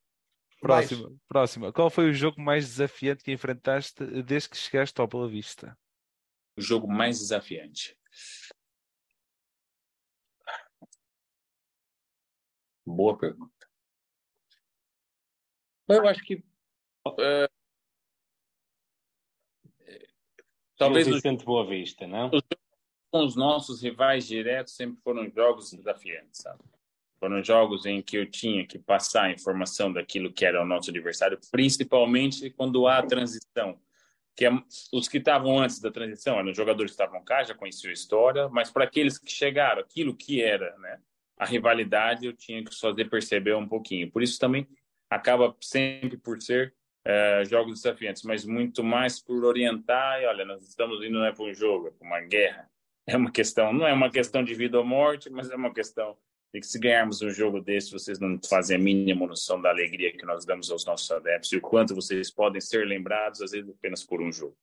Próxima, 0.60 1.12
próxima. 1.26 1.72
Qual 1.72 1.90
foi 1.90 2.08
o 2.08 2.14
jogo 2.14 2.40
mais 2.40 2.68
desafiante 2.68 3.24
que 3.24 3.32
enfrentaste 3.32 4.04
desde 4.22 4.48
que 4.48 4.56
chegaste 4.56 4.98
ao 5.00 5.08
Boa 5.08 5.28
Vista? 5.28 5.76
O 6.56 6.62
jogo 6.62 6.86
mais 6.86 7.18
desafiante. 7.18 7.98
Boa 12.86 13.18
pergunta. 13.18 13.68
Eu 15.88 16.06
acho 16.06 16.22
que. 16.22 16.44
eh, 17.18 17.48
talvez 20.78 21.06
Gil 21.06 21.16
os, 21.16 21.22
Vicente 21.22 21.44
Boa 21.44 21.66
Vista, 21.66 22.06
não? 22.06 22.30
Os 23.12 23.36
nossos 23.36 23.82
rivais 23.82 24.26
diretos 24.26 24.74
sempre 24.74 25.00
foram 25.02 25.30
jogos 25.30 25.72
desafiantes, 25.72 26.40
sabe? 26.40 26.60
Foram 27.20 27.44
jogos 27.44 27.86
em 27.86 28.02
que 28.02 28.16
eu 28.16 28.28
tinha 28.28 28.66
que 28.66 28.78
passar 28.78 29.24
a 29.24 29.30
informação 29.30 29.92
daquilo 29.92 30.32
que 30.32 30.44
era 30.44 30.60
o 30.60 30.66
nosso 30.66 30.90
adversário, 30.90 31.38
principalmente 31.50 32.50
quando 32.50 32.88
há 32.88 33.02
transição. 33.02 33.78
Que 34.34 34.46
é, 34.46 34.50
os 34.92 35.08
que 35.08 35.18
estavam 35.18 35.60
antes 35.60 35.78
da 35.78 35.90
transição 35.90 36.38
eram 36.38 36.50
os 36.50 36.56
jogadores 36.56 36.92
que 36.92 37.00
estavam 37.00 37.22
cá, 37.22 37.44
já 37.44 37.54
conheciam 37.54 37.90
a 37.90 37.92
história, 37.92 38.48
mas 38.48 38.70
para 38.70 38.84
aqueles 38.84 39.18
que 39.18 39.30
chegaram, 39.30 39.82
aquilo 39.82 40.16
que 40.16 40.42
era 40.42 40.76
né, 40.78 40.98
a 41.36 41.44
rivalidade, 41.44 42.26
eu 42.26 42.32
tinha 42.32 42.64
que 42.64 42.74
fazer 42.74 43.10
perceber 43.10 43.54
um 43.54 43.68
pouquinho. 43.68 44.10
Por 44.10 44.22
isso 44.22 44.38
também 44.38 44.66
acaba 45.10 45.54
sempre 45.60 46.16
por 46.16 46.40
ser 46.40 46.74
eh, 47.04 47.44
jogos 47.44 47.82
desafiantes, 47.82 48.22
mas 48.22 48.44
muito 48.44 48.82
mais 48.82 49.20
por 49.20 49.44
orientar. 49.44 50.22
E 50.22 50.26
olha, 50.26 50.44
nós 50.44 50.66
estamos 50.66 51.04
indo 51.04 51.18
não 51.18 51.26
é 51.26 51.32
para 51.32 51.44
um 51.44 51.54
jogo, 51.54 51.88
é 51.88 51.90
para 51.90 52.06
uma 52.06 52.20
guerra. 52.20 52.71
É 53.06 53.16
uma 53.16 53.32
questão, 53.32 53.72
não 53.72 53.86
é 53.86 53.92
uma 53.92 54.10
questão 54.10 54.44
de 54.44 54.54
vida 54.54 54.78
ou 54.78 54.84
morte, 54.84 55.28
mas 55.28 55.50
é 55.50 55.56
uma 55.56 55.72
questão 55.72 56.16
de 56.52 56.60
que 56.60 56.66
se 56.66 56.78
ganharmos 56.78 57.22
um 57.22 57.30
jogo 57.30 57.60
desse, 57.60 57.90
vocês 57.90 58.18
não 58.18 58.38
fazem 58.48 58.76
a 58.76 58.80
mínima 58.80 59.26
noção 59.26 59.60
da 59.60 59.70
alegria 59.70 60.12
que 60.16 60.24
nós 60.24 60.44
damos 60.44 60.70
aos 60.70 60.84
nossos 60.84 61.10
adeptos 61.10 61.50
e 61.52 61.56
o 61.56 61.60
quanto 61.60 61.94
vocês 61.94 62.30
podem 62.30 62.60
ser 62.60 62.86
lembrados, 62.86 63.40
às 63.40 63.52
vezes, 63.52 63.70
apenas 63.70 64.04
por 64.04 64.20
um 64.20 64.30
jogo. 64.30 64.56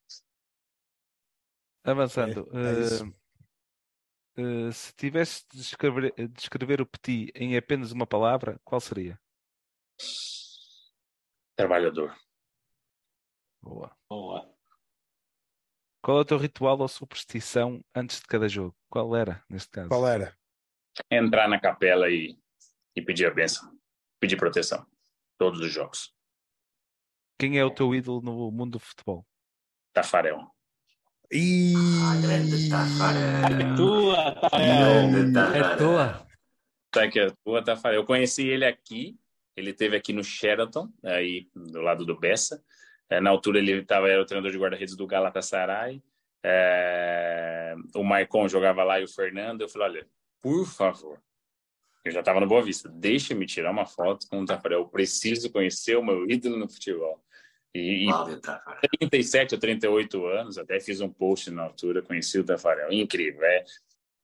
Avançando. 1.83 2.47
É, 2.53 2.59
é 2.59 4.43
eh, 4.43 4.67
eh, 4.67 4.71
se 4.71 4.93
tivesse 4.95 5.45
de 5.51 5.57
descrever, 5.57 6.13
descrever 6.29 6.81
o 6.81 6.85
Petit 6.85 7.31
em 7.33 7.57
apenas 7.57 7.91
uma 7.91 8.05
palavra, 8.05 8.59
qual 8.63 8.79
seria? 8.79 9.19
Trabalhador. 11.55 12.15
Boa. 13.61 13.97
Boa. 14.07 14.58
Qual 16.01 16.17
é 16.17 16.21
o 16.21 16.25
teu 16.25 16.37
ritual 16.37 16.79
ou 16.79 16.87
superstição 16.87 17.83
antes 17.93 18.21
de 18.21 18.27
cada 18.27 18.47
jogo? 18.47 18.75
Qual 18.89 19.15
era, 19.15 19.43
neste 19.49 19.69
caso? 19.69 19.89
Qual 19.89 20.07
era? 20.07 20.35
Entrar 21.11 21.47
na 21.47 21.59
capela 21.59 22.09
e, 22.09 22.37
e 22.95 23.01
pedir 23.01 23.25
a 23.25 23.31
bênção, 23.33 23.69
pedir 24.19 24.37
proteção. 24.37 24.85
Todos 25.37 25.59
os 25.59 25.71
jogos. 25.71 26.13
Quem 27.37 27.57
é 27.57 27.63
o 27.63 27.71
teu 27.71 27.95
ídolo 27.95 28.21
no 28.21 28.51
mundo 28.51 28.73
do 28.73 28.79
futebol? 28.79 29.25
Tafarel. 29.93 30.53
E... 31.31 31.73
Ah, 31.77 32.21
grande 32.21 32.69
Tafarel. 32.69 33.75
Tua, 33.77 34.35
tá. 34.35 34.49
Grande 34.57 35.29
É 35.29 35.33
Tafarel. 35.33 35.77
tua. 35.77 36.27
Tá 36.91 37.07
que 37.09 37.19
é 37.19 37.31
tua, 37.45 37.63
Tafarel. 37.63 38.01
Eu 38.01 38.05
conheci 38.05 38.47
ele 38.47 38.65
aqui, 38.65 39.17
ele 39.55 39.73
teve 39.73 39.95
aqui 39.95 40.11
no 40.11 40.23
Sheraton, 40.23 40.91
aí 41.03 41.49
do 41.55 41.81
lado 41.81 42.05
do 42.05 42.19
Bessa. 42.19 42.61
É, 43.09 43.19
na 43.19 43.29
altura 43.29 43.59
ele 43.59 43.83
tava, 43.83 44.09
era 44.09 44.21
o 44.21 44.25
treinador 44.25 44.51
de 44.51 44.57
guarda-redes 44.57 44.95
do 44.95 45.07
Galatasaray. 45.07 46.01
É, 46.43 47.75
o 47.95 48.03
Maicon 48.03 48.47
jogava 48.47 48.83
lá 48.83 48.99
e 48.99 49.03
o 49.03 49.07
Fernando. 49.07 49.61
Eu 49.61 49.69
falei, 49.69 49.89
olha, 49.89 50.07
por 50.41 50.65
favor, 50.65 51.19
eu 52.05 52.11
já 52.11 52.19
estava 52.19 52.39
no 52.39 52.47
Boa 52.47 52.63
Vista, 52.63 52.87
deixa-me 52.89 53.45
tirar 53.45 53.71
uma 53.71 53.85
foto 53.85 54.27
com 54.29 54.41
o 54.41 54.45
Tafarel. 54.45 54.79
Eu 54.79 54.87
preciso 54.87 55.51
conhecer 55.51 55.97
o 55.97 56.03
meu 56.03 56.29
ídolo 56.29 56.57
no 56.57 56.69
futebol. 56.69 57.21
E, 57.73 58.05
e 58.05 58.07
Cláudio 58.07 58.39
Tafarel. 58.39 58.81
37 58.99 59.55
ou 59.55 59.59
38 59.59 60.25
anos, 60.25 60.57
até 60.57 60.79
fiz 60.79 61.01
um 61.01 61.09
post 61.09 61.51
na 61.51 61.63
altura, 61.63 62.01
conheci 62.01 62.39
o 62.39 62.43
Tafarel. 62.43 62.91
Incrível, 62.91 63.43
é. 63.43 63.63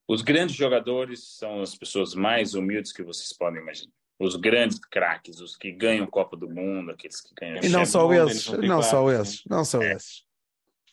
Os 0.07 0.21
grandes 0.21 0.55
jogadores 0.55 1.37
são 1.37 1.61
as 1.61 1.75
pessoas 1.75 2.13
mais 2.13 2.53
humildes 2.53 2.93
que 2.93 3.03
vocês 3.03 3.33
podem 3.33 3.61
imaginar. 3.61 3.91
Os 4.17 4.35
grandes 4.35 4.79
craques, 4.79 5.41
os 5.41 5.57
que 5.57 5.71
ganham 5.71 6.07
Copa 6.07 6.37
do 6.37 6.49
Mundo, 6.49 6.91
aqueles 6.91 7.19
que 7.19 7.33
ganham. 7.35 7.61
E 7.61 7.69
não 7.69 7.85
só 7.85 8.11
esses, 8.13 8.45
94, 8.47 8.67
não 8.67 8.81
só 8.81 9.09
sim. 9.09 9.21
esses, 9.21 9.43
não 9.45 9.65
só 9.65 9.81
esses. 9.81 10.25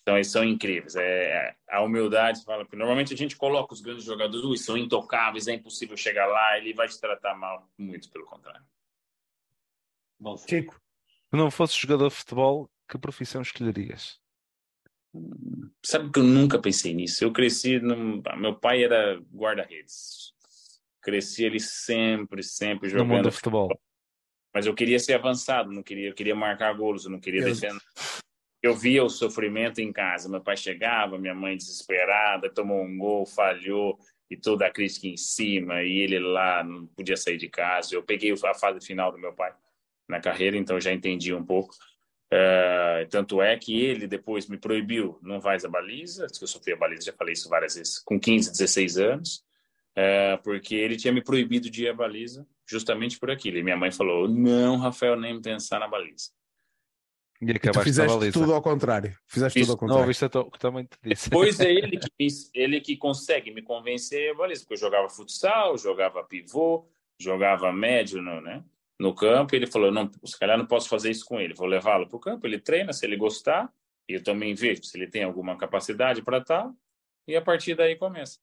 Então, 0.02 0.16
eles 0.16 0.30
são 0.30 0.42
incríveis. 0.42 0.96
É, 0.96 1.54
a 1.68 1.80
humildade 1.80 2.42
fala 2.42 2.66
que 2.66 2.74
normalmente 2.74 3.14
a 3.14 3.16
gente 3.16 3.36
coloca 3.36 3.72
os 3.72 3.80
grandes 3.80 4.04
jogadores, 4.04 4.44
"Ui, 4.44 4.56
são 4.58 4.76
intocáveis, 4.76 5.46
é 5.46 5.54
impossível 5.54 5.96
chegar 5.96 6.26
lá, 6.26 6.58
ele 6.58 6.74
vai 6.74 6.88
te 6.88 7.00
tratar 7.00 7.36
mal, 7.36 7.68
muito 7.78 8.10
pelo 8.10 8.26
contrário. 8.26 8.64
Bom. 10.18 10.36
Chico, 10.36 10.80
Se 11.30 11.36
não 11.36 11.50
fosses 11.50 11.76
jogador 11.76 12.08
de 12.08 12.14
futebol, 12.14 12.68
que 12.88 12.98
profissão 12.98 13.42
escolherias? 13.42 14.20
Sabe 15.84 16.10
que 16.10 16.18
eu 16.18 16.24
nunca 16.24 16.58
pensei 16.58 16.94
nisso. 16.94 17.24
Eu 17.24 17.32
cresci, 17.32 17.78
num... 17.78 18.22
meu 18.38 18.54
pai 18.54 18.82
era 18.84 19.20
guarda-redes. 19.32 20.32
Cresci 21.02 21.44
ele 21.44 21.58
sempre, 21.60 22.42
sempre 22.42 22.88
No 22.92 22.98
mundo 23.00 23.08
jogando 23.08 23.24
do 23.24 23.32
futebol. 23.32 23.80
mas 24.54 24.66
eu 24.66 24.74
queria 24.74 24.98
ser 24.98 25.14
avançado, 25.14 25.70
não 25.72 25.82
queria, 25.82 26.08
eu 26.10 26.14
queria 26.14 26.34
marcar 26.34 26.72
gols, 26.74 27.04
eu 27.04 27.10
não 27.10 27.20
queria 27.20 27.40
Eu- 27.42 27.46
defender. 27.54 27.80
Eu 28.62 28.76
via 28.76 29.02
o 29.02 29.08
sofrimento 29.10 29.80
em 29.80 29.92
casa. 29.92 30.28
Meu 30.28 30.40
pai 30.40 30.56
chegava, 30.56 31.18
minha 31.18 31.34
mãe 31.34 31.56
desesperada, 31.56 32.48
tomou 32.48 32.80
um 32.84 32.96
gol, 32.96 33.26
falhou 33.26 33.98
e 34.30 34.36
toda 34.36 34.64
a 34.66 34.70
crítica 34.70 35.08
em 35.08 35.16
cima, 35.16 35.82
e 35.82 35.98
ele 35.98 36.20
lá 36.20 36.62
não 36.62 36.86
podia 36.86 37.16
sair 37.16 37.36
de 37.36 37.48
casa. 37.48 37.94
Eu 37.96 38.04
peguei 38.04 38.32
a 38.32 38.54
fase 38.54 38.86
final 38.86 39.10
do 39.10 39.18
meu 39.18 39.32
pai 39.34 39.52
na 40.08 40.20
carreira, 40.20 40.56
então 40.56 40.80
já 40.80 40.92
entendi 40.92 41.34
um 41.34 41.44
pouco. 41.44 41.74
Eh, 42.32 43.06
tanto 43.10 43.42
é 43.42 43.56
que 43.58 43.78
ele 43.84 44.06
depois 44.06 44.46
me 44.48 44.56
proibiu, 44.56 45.18
não 45.22 45.40
vais 45.40 45.64
a 45.64 45.68
baliza, 45.68 46.26
que 46.28 46.42
eu 46.44 46.48
sofri 46.48 46.72
a 46.72 46.76
baliza, 46.76 47.06
já 47.06 47.12
falei 47.12 47.32
isso 47.34 47.48
várias 47.48 47.74
vezes, 47.74 47.98
com 47.98 48.18
15, 48.18 48.50
16 48.52 48.96
anos, 48.96 49.44
eh, 49.96 50.36
porque 50.38 50.74
ele 50.74 50.96
tinha 50.96 51.12
me 51.12 51.22
proibido 51.22 51.70
de 51.70 51.84
ir 51.84 51.88
à 51.88 51.94
baliza 51.94 52.46
justamente 52.66 53.18
por 53.18 53.30
aquilo. 53.30 53.58
E 53.58 53.62
minha 53.62 53.76
mãe 53.76 53.90
falou: 53.90 54.28
não, 54.28 54.76
Rafael, 54.76 55.18
nem 55.18 55.40
pensar 55.40 55.78
na 55.78 55.88
baliza. 55.88 56.30
E 57.40 57.44
e 57.44 57.52
tu 57.54 57.56
acabaste 57.56 57.98
na 57.98 58.08
fizeste 58.08 58.32
tudo 58.32 58.54
ao 58.54 58.62
contrário. 58.62 59.16
Fizeste 59.26 59.60
Isso, 59.60 59.72
tudo 59.76 59.84
ao 59.84 59.88
Não 59.88 59.94
contrário. 59.96 60.02
ouviste 60.02 60.24
o 60.24 60.50
que 60.50 60.58
também 60.60 60.84
te 60.84 60.96
disse. 61.02 61.28
Depois 61.28 61.58
é 61.58 61.72
ele 61.72 61.98
que, 61.98 62.26
ele 62.54 62.80
que 62.80 62.96
consegue 62.96 63.50
me 63.50 63.62
convencer 63.62 64.30
a 64.30 64.34
baliza, 64.34 64.60
porque 64.62 64.74
eu 64.74 64.78
jogava 64.78 65.08
futsal, 65.08 65.76
jogava 65.76 66.22
pivô, 66.22 66.88
jogava 67.18 67.72
médio 67.72 68.22
no, 68.22 68.40
né, 68.40 68.64
no 68.98 69.12
campo, 69.12 69.54
e 69.54 69.58
ele 69.58 69.66
falou, 69.66 69.90
não, 69.90 70.08
se 70.24 70.38
calhar 70.38 70.56
não 70.56 70.66
posso 70.66 70.88
fazer 70.88 71.10
isso 71.10 71.24
com 71.24 71.40
ele, 71.40 71.52
vou 71.52 71.66
levá-lo 71.66 72.06
para 72.06 72.16
o 72.16 72.20
campo, 72.20 72.46
ele 72.46 72.60
treina, 72.60 72.92
se 72.92 73.04
ele 73.04 73.16
gostar, 73.16 73.72
e 74.08 74.14
eu 74.14 74.22
também 74.22 74.54
vejo 74.54 74.84
se 74.84 74.96
ele 74.96 75.08
tem 75.08 75.24
alguma 75.24 75.56
capacidade 75.56 76.22
para 76.22 76.40
tal, 76.40 76.72
e 77.26 77.34
a 77.34 77.42
partir 77.42 77.74
daí 77.74 77.96
começa. 77.96 78.38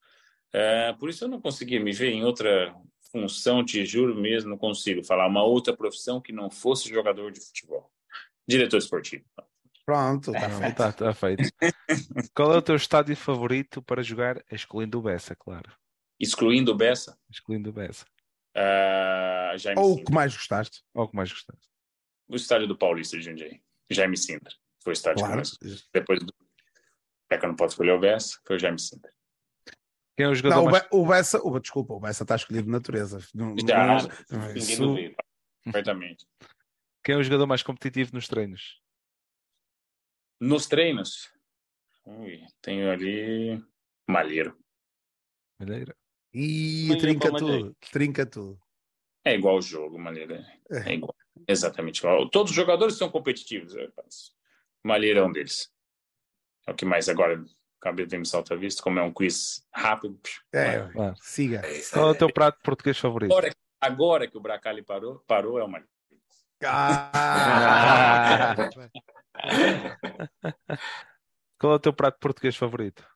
É, 0.53 0.93
por 0.93 1.09
isso 1.09 1.23
eu 1.23 1.27
não 1.27 1.39
conseguia 1.41 1.80
me 1.80 1.91
ver 1.91 2.11
em 2.11 2.23
outra 2.23 2.76
função, 3.11 3.63
te 3.63 3.85
juro 3.85 4.15
mesmo, 4.15 4.49
não 4.49 4.57
consigo 4.57 5.03
falar 5.03 5.27
uma 5.27 5.43
outra 5.43 5.76
profissão 5.76 6.21
que 6.21 6.31
não 6.31 6.49
fosse 6.49 6.89
jogador 6.89 7.31
de 7.31 7.39
futebol. 7.39 7.91
Diretor 8.47 8.77
esportivo. 8.77 9.26
Pronto, 9.85 10.31
está 10.31 10.47
Não, 10.47 10.59
feito. 10.59 10.76
tá, 10.76 10.91
tá 10.91 11.13
feito. 11.13 11.49
Qual 12.35 12.53
é 12.53 12.57
o 12.57 12.61
teu 12.61 12.76
estádio 12.76 13.15
favorito 13.15 13.81
para 13.81 14.03
jogar, 14.03 14.43
excluindo 14.51 14.99
o 14.99 15.01
Bessa, 15.01 15.35
claro. 15.35 15.71
Excluindo 16.19 16.71
o 16.71 16.76
Bessa, 16.76 17.17
Excluindo 17.30 17.69
o 17.69 17.73
Bessa. 17.73 18.05
Uh, 18.55 19.80
Ou 19.80 19.93
o 19.93 20.03
que 20.03 20.11
mais 20.11 20.34
gostaste? 20.35 20.84
Ou 20.93 21.05
o 21.05 21.07
que 21.07 21.15
mais 21.15 21.31
gostaste? 21.31 21.67
O 22.27 22.35
estádio 22.35 22.67
do 22.67 22.77
Paulista 22.77 23.17
de 23.17 23.23
Jundiaí. 23.23 23.61
Jaime 23.89 24.17
Sintra. 24.17 24.53
Foi 24.84 24.91
o 24.91 24.93
estádio 24.93 25.26
Claro. 25.26 25.41
que 25.41 25.65
mais... 25.65 25.88
Depois 25.91 26.19
do... 26.19 26.34
É 27.31 27.38
que 27.38 27.45
eu 27.45 27.49
não 27.49 27.55
posso 27.55 27.73
escolher 27.73 27.93
o 27.93 27.99
Bessa, 27.99 28.38
foi 28.45 28.57
o 28.57 28.59
Jaime 28.59 28.80
Sintra. 28.80 29.11
Quem 30.19 30.25
é 30.25 30.29
o 30.29 30.35
jogador 30.35 30.55
Não, 30.57 30.65
o, 30.65 30.71
mais... 30.71 30.87
O 30.91 31.05
Bessa, 31.05 31.39
o, 31.41 31.59
desculpa, 31.61 31.93
o 31.93 31.99
Bessa 32.01 32.23
está 32.25 32.35
escolhido 32.35 32.65
de 32.65 32.71
natureza. 32.71 33.19
Não- 33.33 33.55
Já, 33.65 33.85
não- 33.87 34.47
Ninguém 34.49 34.57
isso- 34.57 34.81
duvida. 34.85 35.15
Perfeitamente. 35.63 36.27
Quem 37.01 37.15
é 37.15 37.17
o 37.17 37.23
jogador 37.23 37.47
mais 37.47 37.63
competitivo 37.63 38.11
nos 38.13 38.27
treinos? 38.27 38.81
Nos 40.41 40.67
treinos, 40.67 41.31
ui, 42.05 42.45
tenho 42.61 42.91
ali 42.91 43.63
Malheiro. 44.09 44.59
Malheiro. 45.57 45.95
Ih, 46.33 46.89
Manhã 46.89 46.99
trinca 46.99 47.31
tudo, 47.37 47.75
trinca 47.89 48.25
tudo. 48.25 48.61
É 49.23 49.35
igual 49.35 49.57
o 49.59 49.61
jogo, 49.61 49.97
Malheiro. 49.97 50.33
É 50.85 50.93
igual. 50.95 51.15
Exatamente 51.47 51.99
igual. 51.99 52.29
Todos 52.29 52.49
os 52.51 52.55
jogadores 52.57 52.97
são 52.97 53.09
competitivos. 53.09 53.73
rapaz. 53.73 54.33
Malheiro 54.83 55.19
é 55.21 55.23
um 55.25 55.31
deles. 55.31 55.71
É 56.67 56.71
o 56.71 56.75
que 56.75 56.83
mais 56.83 57.07
agora 57.07 57.41
me 58.18 58.26
salta 58.26 58.53
a 58.53 58.57
vista, 58.57 58.84
como 58.84 58.99
é 58.99 59.03
um 59.03 59.14
quiz 59.14 59.65
rápido. 59.73 60.19
É, 60.51 60.80
vai. 60.80 60.91
Claro. 60.91 61.15
siga. 61.22 61.61
É 61.65 61.81
Qual 61.91 62.10
é 62.10 62.11
o 62.11 62.15
teu 62.15 62.31
prato 62.31 62.60
português 62.64 62.97
favorito? 62.97 63.31
Agora, 63.31 63.56
agora 63.80 64.27
que 64.27 64.38
o 64.38 64.41
Bracali 64.41 64.84
parou, 64.84 65.19
parou 65.27 65.60
é 65.60 65.64
o 65.64 65.68
Malheiro. 65.68 65.89
Ah. 66.65 68.53
Qual 71.57 71.73
é 71.73 71.76
o 71.76 71.80
teu 71.80 71.93
prato 71.93 72.19
português 72.19 72.56
favorito? 72.56 73.07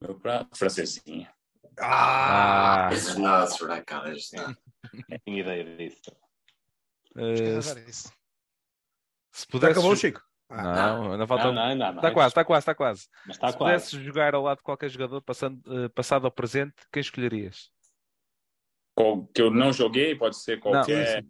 Meu 0.00 0.18
prato, 0.18 0.56
francesinha. 0.56 1.32
ah, 1.80 2.88
Esses 2.92 3.16
nossos 3.16 3.60
bracales. 3.66 4.28
sim. 4.28 4.36
Não 4.36 5.18
tinha 5.24 5.40
ideia 5.40 5.76
disso. 5.76 6.10
Que 7.14 7.62
se, 7.62 9.46
pudesses... 9.46 9.76
acabou, 9.76 9.96
Chico? 9.96 10.27
Não, 10.50 11.12
ainda 11.12 11.26
falta... 11.26 11.52
Não, 11.52 11.52
não, 11.52 11.76
não. 11.76 11.96
Está 11.96 12.10
quase, 12.10 12.28
está 12.28 12.44
quase, 12.44 12.62
está 12.62 12.74
quase. 12.74 13.08
Mas 13.26 13.36
está 13.36 13.52
se 13.52 13.58
quase. 13.58 13.74
pudesses 13.84 14.00
jogar 14.06 14.34
ao 14.34 14.42
lado 14.42 14.58
de 14.58 14.62
qualquer 14.64 14.88
jogador 14.88 15.20
passando, 15.20 15.60
eh, 15.84 15.88
passado 15.90 16.24
ou 16.24 16.30
presente, 16.30 16.74
quem 16.92 17.00
escolherias? 17.00 17.70
Qual- 18.96 19.26
que 19.26 19.42
eu 19.42 19.50
não 19.50 19.72
joguei, 19.72 20.16
pode 20.16 20.36
ser 20.36 20.58
qualquer. 20.58 21.22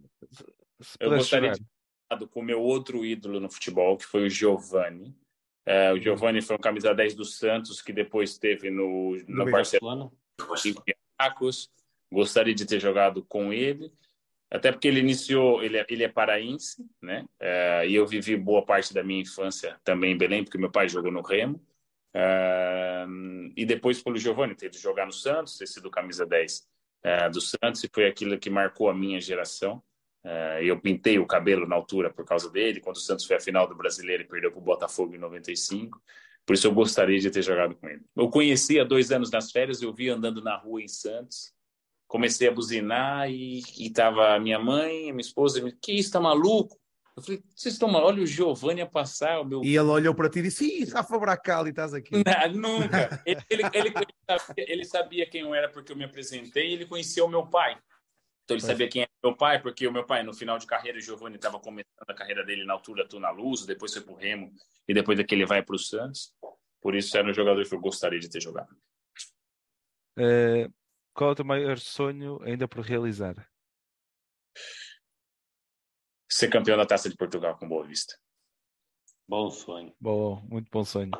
Se 0.81 0.95
Eu 0.99 1.09
pudesses 1.09 1.25
gostaria 1.25 1.53
jogar. 1.53 1.59
de 1.59 1.65
falar 2.09 2.27
com 2.31 2.39
o 2.39 2.43
meu 2.43 2.61
outro 2.61 3.05
ídolo 3.05 3.39
no 3.39 3.49
futebol, 3.51 3.97
que 3.97 4.05
foi 4.05 4.25
o 4.25 4.29
Giovani. 4.29 5.15
É, 5.65 5.91
o 5.91 5.99
Giovani 6.01 6.41
foi 6.41 6.55
um 6.55 6.59
camisa 6.59 6.95
10 6.95 7.13
do 7.13 7.25
Santos, 7.25 7.81
que 7.81 7.91
depois 7.93 8.37
teve 8.37 8.71
no, 8.71 9.15
no. 9.27 9.51
Barcelona. 9.51 10.09
Barcelona? 10.39 10.81
Gostaria 12.11 12.55
de 12.55 12.65
ter 12.65 12.79
jogado 12.79 13.23
com 13.25 13.53
ele, 13.53 13.93
até 14.51 14.71
porque 14.71 14.87
ele 14.87 14.99
iniciou, 14.99 15.63
ele 15.63 15.77
é, 15.77 15.85
ele 15.89 16.03
é 16.03 16.07
paraense, 16.07 16.83
né? 17.01 17.25
É, 17.39 17.87
e 17.87 17.93
eu 17.93 18.07
vivi 18.07 18.35
boa 18.35 18.65
parte 18.65 18.93
da 18.93 19.03
minha 19.03 19.21
infância 19.21 19.79
também 19.83 20.13
em 20.13 20.17
Belém, 20.17 20.43
porque 20.43 20.57
meu 20.57 20.71
pai 20.71 20.89
jogou 20.89 21.11
no 21.11 21.21
Remo. 21.21 21.63
É, 22.13 23.05
e 23.55 23.63
depois 23.65 24.01
pelo 24.01 24.17
Giovani, 24.17 24.55
ter 24.55 24.69
de 24.69 24.79
jogar 24.79 25.05
no 25.05 25.13
Santos, 25.13 25.57
ter 25.57 25.67
sido 25.67 25.91
camisa 25.91 26.25
10 26.25 26.67
é, 27.03 27.29
do 27.29 27.39
Santos, 27.39 27.83
e 27.83 27.89
foi 27.93 28.07
aquilo 28.07 28.39
que 28.39 28.49
marcou 28.49 28.89
a 28.89 28.93
minha 28.93 29.21
geração. 29.21 29.81
Eu 30.61 30.77
pintei 30.77 31.17
o 31.17 31.25
cabelo 31.25 31.65
na 31.65 31.75
altura 31.77 32.09
por 32.09 32.25
causa 32.25 32.49
dele, 32.51 32.81
quando 32.81 32.97
o 32.97 32.99
Santos 32.99 33.25
foi 33.25 33.37
à 33.37 33.39
final 33.39 33.65
do 33.65 33.73
Brasileiro 33.73 34.21
e 34.21 34.27
perdeu 34.27 34.51
para 34.51 34.59
o 34.59 34.63
Botafogo 34.63 35.15
em 35.15 35.17
95. 35.17 35.99
Por 36.45 36.55
isso 36.55 36.67
eu 36.67 36.73
gostaria 36.73 37.17
de 37.19 37.31
ter 37.31 37.41
jogado 37.41 37.73
com 37.73 37.87
ele. 37.87 38.01
Eu 38.15 38.29
conheci 38.29 38.79
há 38.79 38.83
dois 38.83 39.11
anos 39.11 39.31
nas 39.31 39.49
férias, 39.49 39.81
eu 39.81 39.93
vi 39.93 40.09
andando 40.09 40.41
na 40.41 40.57
rua 40.57 40.81
em 40.81 40.89
Santos, 40.89 41.53
comecei 42.09 42.47
a 42.47 42.51
buzinar 42.51 43.29
e, 43.29 43.61
e 43.77 43.89
tava 43.91 44.33
a 44.33 44.39
minha 44.39 44.59
mãe, 44.59 45.11
a 45.11 45.13
minha 45.13 45.21
esposa, 45.21 45.61
me, 45.61 45.71
que 45.71 45.93
isso, 45.93 46.11
tá 46.11 46.19
maluco? 46.19 46.75
Eu 47.15 47.21
falei, 47.21 47.43
vocês 47.55 47.75
estão 47.75 47.87
malucos? 47.87 48.13
Olha 48.13 48.23
o 48.23 48.25
Giovanni 48.25 48.81
a 48.81 48.87
passar, 48.87 49.39
o 49.39 49.45
meu... 49.45 49.63
E 49.63 49.77
ele 49.77 49.89
olhou 49.89 50.15
para 50.15 50.29
ti 50.29 50.39
e 50.39 50.43
disse: 50.43 50.65
Ih, 50.65 50.85
Rafa 50.85 51.19
Bracali, 51.19 51.69
estás 51.69 51.93
aqui. 51.93 52.11
Não, 52.51 52.79
nunca. 52.79 53.21
Ele, 53.25 53.41
ele, 53.49 53.63
ele, 53.73 53.93
sabia, 54.27 54.65
ele 54.73 54.85
sabia 54.85 55.29
quem 55.29 55.41
eu 55.41 55.53
era 55.53 55.69
porque 55.69 55.91
eu 55.91 55.95
me 55.95 56.03
apresentei 56.03 56.69
e 56.69 56.73
ele 56.73 56.85
conhecia 56.85 57.23
o 57.23 57.29
meu 57.29 57.45
pai. 57.45 57.77
Então 58.43 58.55
ele 58.55 58.65
sabia 58.65 58.87
quem 58.87 59.03
era 59.03 59.11
meu 59.23 59.37
pai, 59.37 59.61
porque 59.61 59.85
o 59.85 59.91
meu 59.91 60.03
pai, 60.03 60.23
no 60.23 60.33
final 60.33 60.57
de 60.57 60.65
carreira, 60.65 60.97
o 60.97 61.01
Giovanni 61.01 61.35
estava 61.35 61.59
começando 61.59 62.09
a 62.09 62.13
carreira 62.15 62.43
dele 62.43 62.65
na 62.65 62.73
altura 62.73 63.05
do 63.05 63.19
Na 63.19 63.29
Luz, 63.29 63.67
depois 63.67 63.93
foi 63.93 64.01
pro 64.01 64.15
Remo 64.15 64.51
e 64.87 64.93
depois 64.93 65.15
daqui 65.15 65.35
ele 65.35 65.45
vai 65.45 65.61
para 65.61 65.75
o 65.75 65.79
Santos. 65.79 66.33
Por 66.81 66.95
isso 66.95 67.15
era 67.15 67.29
um 67.29 67.33
jogador 67.33 67.63
que 67.63 67.75
eu 67.75 67.79
gostaria 67.79 68.19
de 68.19 68.29
ter 68.29 68.41
jogado. 68.41 68.75
Eh, 70.17 70.67
qual 71.19 71.31
é 71.31 71.33
o 71.33 71.35
teu 71.35 71.43
maior 71.43 71.77
sonho 71.77 72.41
ainda 72.43 72.65
por 72.65 72.79
realizar? 72.79 73.35
Ser 76.31 76.49
campeão 76.49 76.77
da 76.77 76.85
Taça 76.85 77.09
de 77.09 77.17
Portugal 77.17 77.57
com 77.57 77.67
Boa 77.67 77.85
Vista. 77.85 78.17
Bom 79.27 79.51
sonho. 79.51 79.93
Bom, 79.99 80.41
muito 80.47 80.69
bom 80.71 80.85
sonho. 80.85 81.11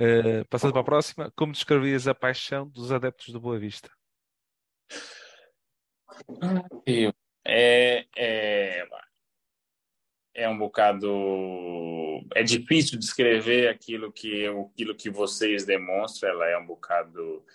Eh, 0.00 0.42
passando 0.50 0.72
para 0.72 0.80
a 0.80 0.84
próxima, 0.84 1.32
como 1.36 1.52
descrevias 1.52 2.08
a 2.08 2.14
paixão 2.16 2.68
dos 2.68 2.90
adeptos 2.90 3.32
do 3.32 3.40
Boa 3.40 3.60
Vista? 3.60 3.88
É, 7.44 8.04
é, 8.16 8.88
é 10.34 10.48
um 10.48 10.58
bocado. 10.58 11.08
É 12.34 12.42
difícil 12.42 12.98
descrever 12.98 13.68
aquilo 13.68 14.12
que, 14.12 14.48
aquilo 14.48 14.96
que 14.96 15.10
vocês 15.10 15.64
demonstram, 15.64 16.28
ela 16.28 16.48
é 16.48 16.58
um 16.58 16.66
bocado. 16.66 17.46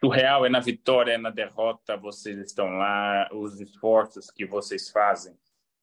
Surreal, 0.00 0.46
é 0.46 0.48
na 0.48 0.60
vitória, 0.60 1.12
é 1.12 1.18
na 1.18 1.30
derrota, 1.30 1.96
vocês 1.96 2.38
estão 2.38 2.76
lá, 2.76 3.28
os 3.32 3.60
esforços 3.60 4.30
que 4.30 4.46
vocês 4.46 4.90
fazem 4.90 5.34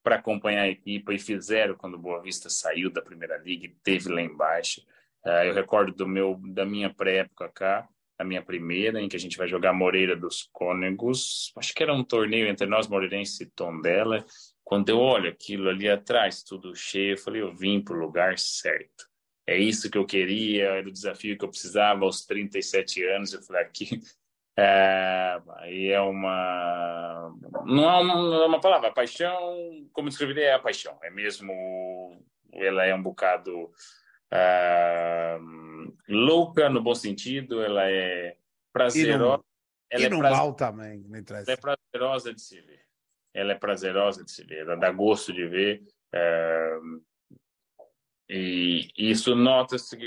para 0.03 0.15
acompanhar 0.15 0.63
a 0.63 0.69
equipe 0.69 1.13
e 1.13 1.19
fizeram 1.19 1.75
quando 1.75 1.95
o 1.95 1.99
Boa 1.99 2.21
Vista 2.21 2.49
saiu 2.49 2.91
da 2.91 3.01
Primeira 3.01 3.37
Liga 3.37 3.65
e 3.65 3.75
teve 3.83 4.09
lá 4.09 4.21
embaixo. 4.21 4.81
É, 5.25 5.49
eu 5.49 5.53
recordo 5.53 5.93
do 5.93 6.07
meu, 6.07 6.39
da 6.43 6.65
minha 6.65 6.93
pré-época 6.93 7.49
cá, 7.49 7.87
a 8.17 8.23
minha 8.23 8.41
primeira, 8.41 9.01
em 9.01 9.07
que 9.07 9.15
a 9.15 9.19
gente 9.19 9.37
vai 9.37 9.47
jogar 9.47 9.73
Moreira 9.73 10.15
dos 10.15 10.49
Cônegos. 10.51 11.53
Acho 11.55 11.73
que 11.73 11.81
era 11.81 11.93
um 11.93 12.03
torneio 12.03 12.47
entre 12.47 12.67
nós, 12.67 12.87
Moreirense 12.87 13.43
e 13.43 13.45
Tondela. 13.47 14.25
Quando 14.63 14.89
eu 14.89 14.99
olho 14.99 15.29
aquilo 15.29 15.69
ali 15.69 15.89
atrás, 15.89 16.43
tudo 16.43 16.75
cheio, 16.75 17.13
eu 17.13 17.17
falei, 17.17 17.41
eu 17.41 17.53
vim 17.53 17.81
para 17.81 17.95
o 17.95 17.99
lugar 17.99 18.37
certo. 18.37 19.12
É 19.45 19.57
isso 19.57 19.89
que 19.91 19.97
eu 19.97 20.05
queria, 20.05 20.69
era 20.69 20.87
o 20.87 20.91
desafio 20.91 21.37
que 21.37 21.43
eu 21.43 21.49
precisava 21.49 22.05
aos 22.05 22.25
37 22.25 23.03
anos. 23.05 23.33
Eu 23.33 23.41
falei, 23.41 23.63
aqui. 23.63 23.89
É, 24.55 25.41
aí 25.61 25.87
é 25.89 25.99
uma. 25.99 27.35
Não 27.65 27.89
é 27.89 28.01
uma, 28.03 28.43
é 28.43 28.45
uma 28.45 28.61
palavra. 28.61 28.89
A 28.89 28.93
paixão, 28.93 29.89
como 29.91 30.09
descreveria, 30.09 30.43
é 30.43 30.53
a 30.53 30.59
paixão. 30.59 30.95
É 31.01 31.09
mesmo. 31.09 31.51
Ela 32.53 32.85
é 32.85 32.93
um 32.93 33.01
bocado 33.01 33.71
ah, 34.31 35.39
louca 36.07 36.69
no 36.69 36.81
bom 36.81 36.95
sentido, 36.95 37.61
ela 37.61 37.89
é 37.89 38.35
prazerosa. 38.71 39.43
ela 39.91 40.03
e 40.03 40.05
é 40.05 40.09
no 40.09 40.19
praze- 40.19 40.35
mal 40.35 40.53
também, 40.53 40.99
não 40.99 41.09
ela 41.09 41.19
interessa. 41.19 41.51
é 41.51 41.57
prazerosa 41.57 42.33
de 42.33 42.41
se 42.41 42.59
ver. 42.61 42.81
Ela 43.33 43.53
é 43.53 43.55
prazerosa 43.55 44.23
de 44.23 44.31
se 44.31 44.43
ver, 44.43 44.59
ela 44.59 44.75
dá 44.75 44.91
gosto 44.91 45.33
de 45.33 45.47
ver. 45.47 45.83
é, 46.13 46.77
E 48.29 48.89
isso 48.97 49.35
nota-se 49.35 49.97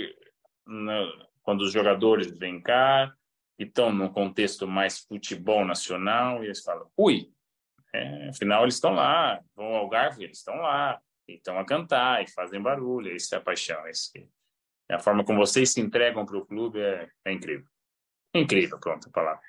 na- 0.67 1.27
quando 1.43 1.61
os 1.63 1.73
jogadores 1.73 2.31
vêm 2.39 2.61
cá 2.61 3.15
e 3.59 3.65
estão 3.65 3.93
num 3.93 4.09
contexto 4.09 4.67
mais 4.67 5.01
futebol 5.01 5.65
nacional 5.65 6.43
e 6.43 6.47
eles 6.47 6.63
falam, 6.63 6.91
ui, 6.97 7.31
é, 7.95 8.29
afinal 8.29 8.63
eles 8.63 8.75
estão 8.75 8.93
lá, 8.95 9.41
vão 9.55 9.67
ao 9.67 9.77
Algarve, 9.77 10.25
eles 10.25 10.39
estão 10.39 10.57
lá, 10.57 11.01
e 11.29 11.35
estão 11.35 11.59
a 11.59 11.65
cantar 11.65 12.23
e 12.23 12.31
fazem 12.31 12.61
barulho, 12.61 13.15
isso 13.15 13.35
é 13.35 13.39
a 13.39 13.41
paixão. 13.41 13.87
Isso 13.89 14.13
que- 14.13 14.29
a 14.91 14.99
forma 14.99 15.25
como 15.25 15.39
vocês 15.39 15.73
se 15.73 15.81
entregam 15.81 16.25
para 16.25 16.37
o 16.39 16.47
clube 16.47 16.81
é, 16.81 17.11
é 17.25 17.33
incrível. 17.33 17.67
Incrível, 18.35 18.79
pronto, 18.79 19.09
a 19.09 19.13
palavra. 19.13 19.43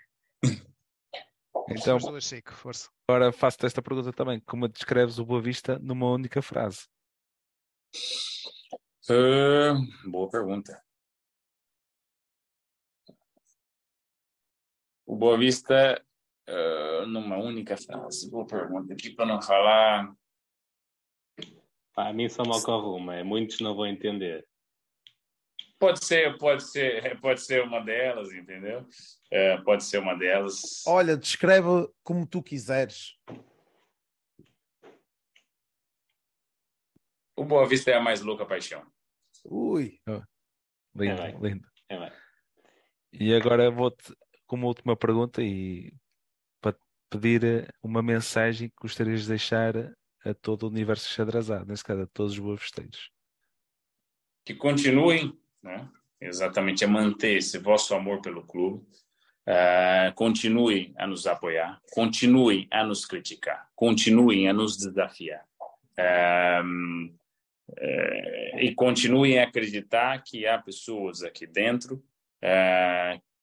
Então, 1.70 2.00
Chico, 2.22 2.54
força. 2.54 2.90
agora 3.10 3.32
faço-te 3.32 3.66
esta 3.66 3.82
pergunta 3.82 4.14
também. 4.14 4.40
Como 4.40 4.68
descreves 4.70 5.20
o 5.20 5.26
Boa 5.26 5.42
Vista 5.42 5.78
numa 5.80 6.10
única 6.10 6.42
frase? 6.42 6.88
Ah, 9.10 9.74
boa 10.06 10.30
pergunta. 10.30 10.84
O 15.06 15.16
Boa 15.16 15.38
Vista, 15.38 16.04
ah, 16.46 17.06
numa 17.08 17.38
única 17.38 17.78
frase. 17.78 18.30
Boa 18.30 18.46
pergunta. 18.46 18.94
Aqui 18.94 19.12
para 19.12 19.26
não 19.26 19.42
falar. 19.42 20.14
Pá, 21.94 22.10
a 22.10 22.14
mim 22.14 22.28
só 22.28 22.44
me 22.44 22.52
ocorre 22.54 23.02
uma, 23.02 23.16
é 23.16 23.24
muitos 23.24 23.62
não 23.62 23.76
vão 23.76 23.88
entender. 23.88 24.46
Pode 25.80 26.04
ser, 26.04 26.38
pode 26.38 26.64
ser, 26.64 27.20
pode 27.22 27.40
ser 27.42 27.64
uma 27.64 27.80
delas, 27.80 28.34
entendeu? 28.34 28.86
É, 29.32 29.58
pode 29.62 29.86
ser 29.86 30.00
uma 30.00 30.16
delas. 30.16 30.86
Olha, 30.86 31.16
descreve 31.16 31.68
como 32.04 32.28
tu 32.28 32.44
quiseres. 32.44 33.18
O 37.38 37.46
Boa 37.46 37.66
Vista 37.66 37.92
é 37.92 37.94
a 37.94 38.02
mais 38.02 38.22
louca 38.22 38.46
paixão. 38.46 38.86
Ui, 39.50 40.00
Lindo, 40.98 41.22
É 41.22 41.32
lindo. 41.32 41.68
É. 41.90 42.12
E 43.14 43.34
agora 43.34 43.72
vou-te 43.72 44.14
como 44.46 44.68
última 44.68 44.96
pergunta 44.96 45.42
e 45.42 45.94
para 46.60 46.76
pedir 47.10 47.74
uma 47.82 48.02
mensagem 48.02 48.70
que 48.70 48.76
gostarias 48.82 49.24
de 49.24 49.30
deixar 49.30 49.76
a 50.26 50.34
todo 50.34 50.64
o 50.64 50.70
universo 50.70 51.10
xadrezado, 51.10 51.66
nesse 51.66 51.84
caso 51.84 52.02
a 52.02 52.08
todos 52.08 52.34
os 52.34 52.40
boavisteiros. 52.40 53.12
Que 54.44 54.56
continuem, 54.56 55.38
né? 55.62 55.88
exatamente, 56.20 56.84
a 56.84 56.88
manter 56.88 57.38
esse 57.38 57.60
vosso 57.60 57.94
amor 57.94 58.22
pelo 58.22 58.46
clube, 58.46 58.84
uh, 59.48 60.14
continuem 60.16 60.94
a 60.98 61.06
nos 61.06 61.28
apoiar, 61.28 61.80
continuem 61.92 62.68
a 62.72 62.84
nos 62.84 63.06
criticar, 63.06 63.70
continuem 63.76 64.50
a 64.50 64.54
nos 64.54 64.78
desafiar. 64.78 65.46
Uh, 66.00 67.14
uh, 67.70 68.60
e 68.60 68.74
continuem 68.76 69.40
a 69.40 69.44
acreditar 69.44 70.24
que 70.24 70.46
há 70.46 70.58
pessoas 70.58 71.24
aqui 71.24 71.46
dentro 71.46 72.04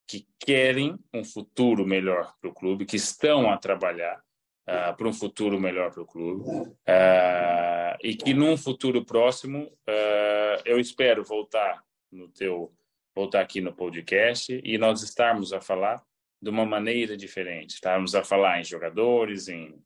que 0.07 0.27
querem 0.39 0.99
um 1.13 1.25
futuro 1.25 1.87
melhor 1.87 2.35
para 2.41 2.51
o 2.51 2.55
clube, 2.55 2.87
que 2.87 2.97
estão 2.97 3.51
a 3.51 3.57
trabalhar 3.57 4.23
uh, 4.69 4.97
para 4.97 5.09
um 5.09 5.13
futuro 5.13 5.61
melhor 5.61 5.93
para 5.93 6.03
o 6.03 6.07
clube 6.07 6.45
uh, 6.49 7.97
e 8.03 8.15
que 8.15 8.35
num 8.35 8.57
futuro 8.57 9.05
próximo 9.05 9.65
uh, 9.65 10.63
eu 10.65 10.79
espero 10.79 11.25
voltar 11.25 11.83
no 12.11 12.29
teu 12.29 12.73
voltar 13.15 13.41
aqui 13.41 13.61
no 13.61 13.73
podcast 13.73 14.61
e 14.65 14.77
nós 14.77 15.03
estarmos 15.03 15.53
a 15.53 15.61
falar 15.61 16.03
de 16.43 16.51
uma 16.51 16.67
maneira 16.67 17.17
diferente, 17.17 17.75
estarmos 17.75 18.15
a 18.15 18.25
falar 18.25 18.61
em 18.61 18.65
jogadores, 18.65 19.47
em, 19.49 19.81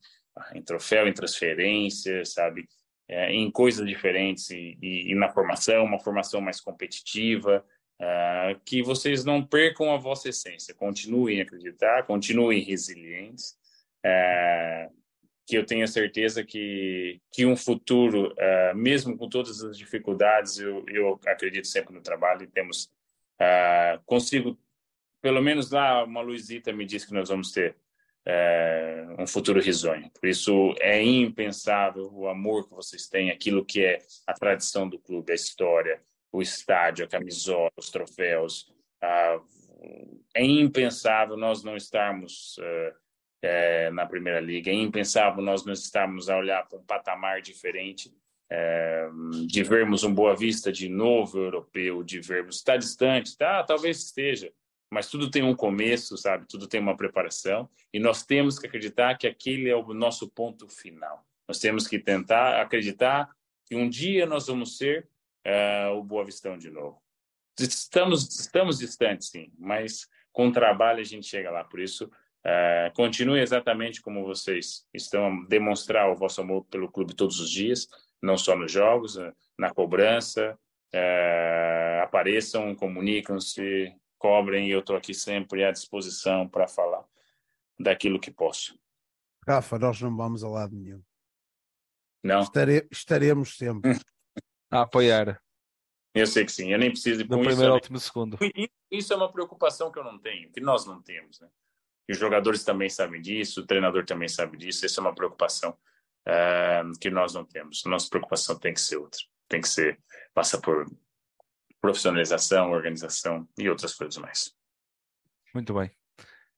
em 0.55 0.62
troféu, 0.62 1.06
em 1.06 1.12
transferência, 1.12 2.24
sabe, 2.24 2.66
é, 3.09 3.32
em 3.32 3.51
coisas 3.51 3.86
diferentes 3.86 4.51
e, 4.51 4.78
e, 4.82 5.12
e 5.12 5.14
na 5.14 5.28
formação, 5.30 5.85
uma 5.85 5.98
formação 5.98 6.40
mais 6.40 6.60
competitiva, 6.60 7.64
Uh, 8.01 8.55
que 8.64 8.80
vocês 8.80 9.24
não 9.24 9.44
percam 9.44 9.93
a 9.93 9.97
vossa 9.97 10.28
essência, 10.28 10.72
continuem 10.72 11.40
a 11.40 11.43
acreditar, 11.43 12.05
continuem 12.05 12.60
resilientes, 12.60 13.59
uh, 14.06 14.94
que 15.44 15.59
eu 15.59 15.66
tenho 15.66 15.89
certeza 15.89 16.44
que, 16.44 17.20
que 17.32 17.44
um 17.44 17.56
futuro, 17.56 18.32
uh, 18.35 18.76
mesmo 18.76 19.18
com 19.18 19.28
todas 19.28 19.64
as 19.64 19.76
dificuldades, 19.76 20.60
eu, 20.60 20.85
eu 20.86 21.18
acredito 21.26 21.66
sempre 21.66 21.93
no 21.93 22.01
trabalho 22.01 22.44
e 22.44 22.47
temos, 22.47 22.89
consigo, 24.06 24.56
pelo 25.20 25.43
menos 25.43 25.72
lá 25.72 26.05
uma 26.05 26.20
Luizita 26.20 26.72
me 26.72 26.86
disse 26.86 27.09
que 27.09 27.14
nós 27.14 27.28
vamos 27.28 27.51
ter 27.51 27.76
um 29.18 29.26
futuro 29.26 29.60
risonho. 29.60 30.10
Por 30.10 30.28
isso 30.28 30.74
é 30.80 31.02
impensável 31.02 32.10
o 32.12 32.28
amor 32.28 32.68
que 32.68 32.74
vocês 32.74 33.09
têm, 33.09 33.30
aquilo 33.30 33.64
que 33.64 33.84
é 33.84 33.98
a 34.26 34.34
tradição 34.34 34.88
do 34.88 34.98
clube, 34.98 35.32
a 35.32 35.34
história, 35.34 36.00
o 36.30 36.42
estádio, 36.42 37.05
a 37.05 37.09
camisola, 37.09 37.70
os 37.76 37.90
troféus. 37.90 38.70
É 40.34 40.44
impensável 40.44 41.36
nós 41.36 41.64
não 41.64 41.76
estarmos 41.76 42.56
é, 43.42 43.90
na 43.90 44.06
Primeira 44.06 44.40
Liga, 44.40 44.70
é 44.70 44.74
impensável 44.74 45.42
nós 45.42 45.64
não 45.64 45.72
estarmos 45.72 46.28
a 46.28 46.36
olhar 46.36 46.66
para 46.68 46.78
um 46.78 46.84
patamar 46.84 47.40
diferente, 47.40 48.12
é, 48.50 49.09
de 49.46 49.62
vermos 49.62 50.05
um 50.05 50.14
Boa 50.14 50.34
Vista 50.34 50.72
de 50.72 50.88
novo 50.88 51.38
europeu, 51.38 52.02
de 52.02 52.20
vermos, 52.20 52.56
está 52.56 52.76
distante, 52.76 53.36
tá, 53.36 53.62
talvez 53.62 54.05
esteja, 54.05 54.52
mas 54.90 55.09
tudo 55.09 55.31
tem 55.31 55.43
um 55.43 55.55
começo, 55.55 56.16
sabe? 56.16 56.47
Tudo 56.48 56.66
tem 56.66 56.81
uma 56.81 56.97
preparação 56.97 57.69
e 57.93 57.98
nós 57.98 58.23
temos 58.24 58.59
que 58.59 58.66
acreditar 58.66 59.16
que 59.16 59.27
aquele 59.27 59.69
é 59.69 59.77
o 59.77 59.94
nosso 59.94 60.28
ponto 60.28 60.69
final. 60.69 61.24
Nós 61.47 61.59
temos 61.59 61.86
que 61.86 61.98
tentar 61.98 62.60
acreditar 62.60 63.31
que 63.66 63.77
um 63.77 63.89
dia 63.89 64.27
nós 64.27 64.47
vamos 64.47 64.78
ser 64.78 65.09
uh, 65.47 65.93
o 65.94 66.02
Boa 66.02 66.24
Vistão 66.24 66.56
de 66.56 66.70
novo. 66.70 67.01
Estamos, 67.59 68.39
estamos 68.39 68.78
distantes, 68.78 69.28
sim, 69.28 69.52
mas 69.59 70.06
com 70.32 70.51
trabalho 70.51 71.01
a 71.01 71.05
gente 71.05 71.27
chega 71.27 71.51
lá. 71.51 71.65
Por 71.65 71.81
isso, 71.81 72.05
uh, 72.05 72.94
continue 72.94 73.40
exatamente 73.40 74.01
como 74.01 74.24
vocês 74.24 74.86
estão 74.94 75.27
a 75.27 75.47
demonstrar 75.48 76.10
o 76.10 76.16
vosso 76.16 76.40
amor 76.40 76.65
pelo 76.66 76.90
clube 76.90 77.15
todos 77.15 77.40
os 77.40 77.51
dias, 77.51 77.89
não 78.23 78.39
só 78.39 78.56
nos 78.56 78.73
jogos, 78.73 79.16
uh, 79.16 79.32
na 79.59 79.70
cobrança. 79.73 80.59
Apareçam, 82.02 82.74
comunicam-se, 82.74 83.94
cobrem, 84.18 84.68
e 84.68 84.70
eu 84.70 84.80
estou 84.80 84.96
aqui 84.96 85.14
sempre 85.14 85.64
à 85.64 85.70
disposição 85.70 86.48
para 86.48 86.66
falar 86.66 87.04
daquilo 87.78 88.20
que 88.20 88.30
posso. 88.30 88.78
Rafa, 89.46 89.78
nós 89.78 90.00
não 90.00 90.14
vamos 90.16 90.44
a 90.44 90.48
lado 90.48 90.74
nenhum. 90.74 91.02
Não. 92.22 92.40
Estare, 92.40 92.86
estaremos 92.90 93.56
sempre. 93.56 93.92
a 94.70 94.82
apoiar. 94.82 95.40
Eu 96.14 96.26
sei 96.26 96.44
que 96.44 96.52
sim, 96.52 96.72
eu 96.72 96.78
nem 96.78 96.90
preciso 96.90 97.22
de 97.22 97.30
No 97.30 97.40
primeiro, 97.40 97.74
último 97.74 97.98
segundo. 97.98 98.38
Isso 98.90 99.12
é 99.12 99.16
uma 99.16 99.30
preocupação 99.30 99.90
que 99.90 99.98
eu 99.98 100.04
não 100.04 100.18
tenho, 100.18 100.50
que 100.50 100.60
nós 100.60 100.86
não 100.86 101.00
temos, 101.00 101.40
né? 101.40 101.48
E 102.08 102.12
os 102.12 102.18
jogadores 102.18 102.64
também 102.64 102.88
sabem 102.88 103.20
disso, 103.20 103.60
o 103.60 103.66
treinador 103.66 104.04
também 104.04 104.28
sabe 104.28 104.56
disso. 104.56 104.84
Essa 104.84 105.00
é 105.00 105.02
uma 105.02 105.14
preocupação 105.14 105.76
uh, 106.26 106.98
que 106.98 107.10
nós 107.10 107.34
não 107.34 107.44
temos. 107.44 107.84
Nossa 107.84 108.08
preocupação 108.08 108.58
tem 108.58 108.72
que 108.72 108.80
ser 108.80 108.96
outra, 108.96 109.20
tem 109.46 109.60
que 109.60 109.68
ser 109.68 110.00
passa 110.34 110.60
por 110.60 110.86
profissionalização, 111.80 112.70
organização 112.70 113.48
e 113.56 113.68
outras 113.68 113.94
coisas 113.94 114.16
mais. 114.18 114.52
Muito 115.55 115.74
bem. 115.74 115.90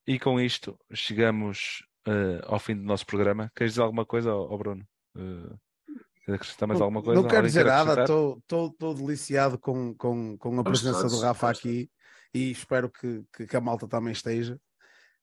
E 0.07 0.19
com 0.19 0.41
isto 0.41 0.79
chegamos 0.93 1.85
uh, 2.07 2.41
ao 2.45 2.59
fim 2.59 2.75
do 2.75 2.83
nosso 2.83 3.07
programa. 3.07 3.51
Queres 3.55 3.75
dizer 3.75 3.83
alguma 3.83 4.05
coisa, 4.05 4.35
oh, 4.35 4.57
Bruno? 4.59 4.87
Uh, 5.17 5.59
acrescentar 6.35 6.69
mais 6.69 6.81
alguma 6.81 7.03
coisa? 7.03 7.21
Não 7.21 7.29
quero 7.29 7.47
dizer 7.47 7.65
nada, 7.65 8.03
estou 8.03 8.95
deliciado 8.95 9.59
com, 9.59 9.95
com, 9.95 10.37
com 10.39 10.61
a 10.61 10.65
presença 10.65 11.09
do 11.09 11.21
Rafa 11.21 11.51
aqui 11.51 11.91
e 12.33 12.51
espero 12.51 12.91
que, 12.91 13.25
que, 13.35 13.47
que, 13.47 13.57
a 13.57 13.61
malta 13.61 13.89
também 13.89 14.13
esteja. 14.13 14.59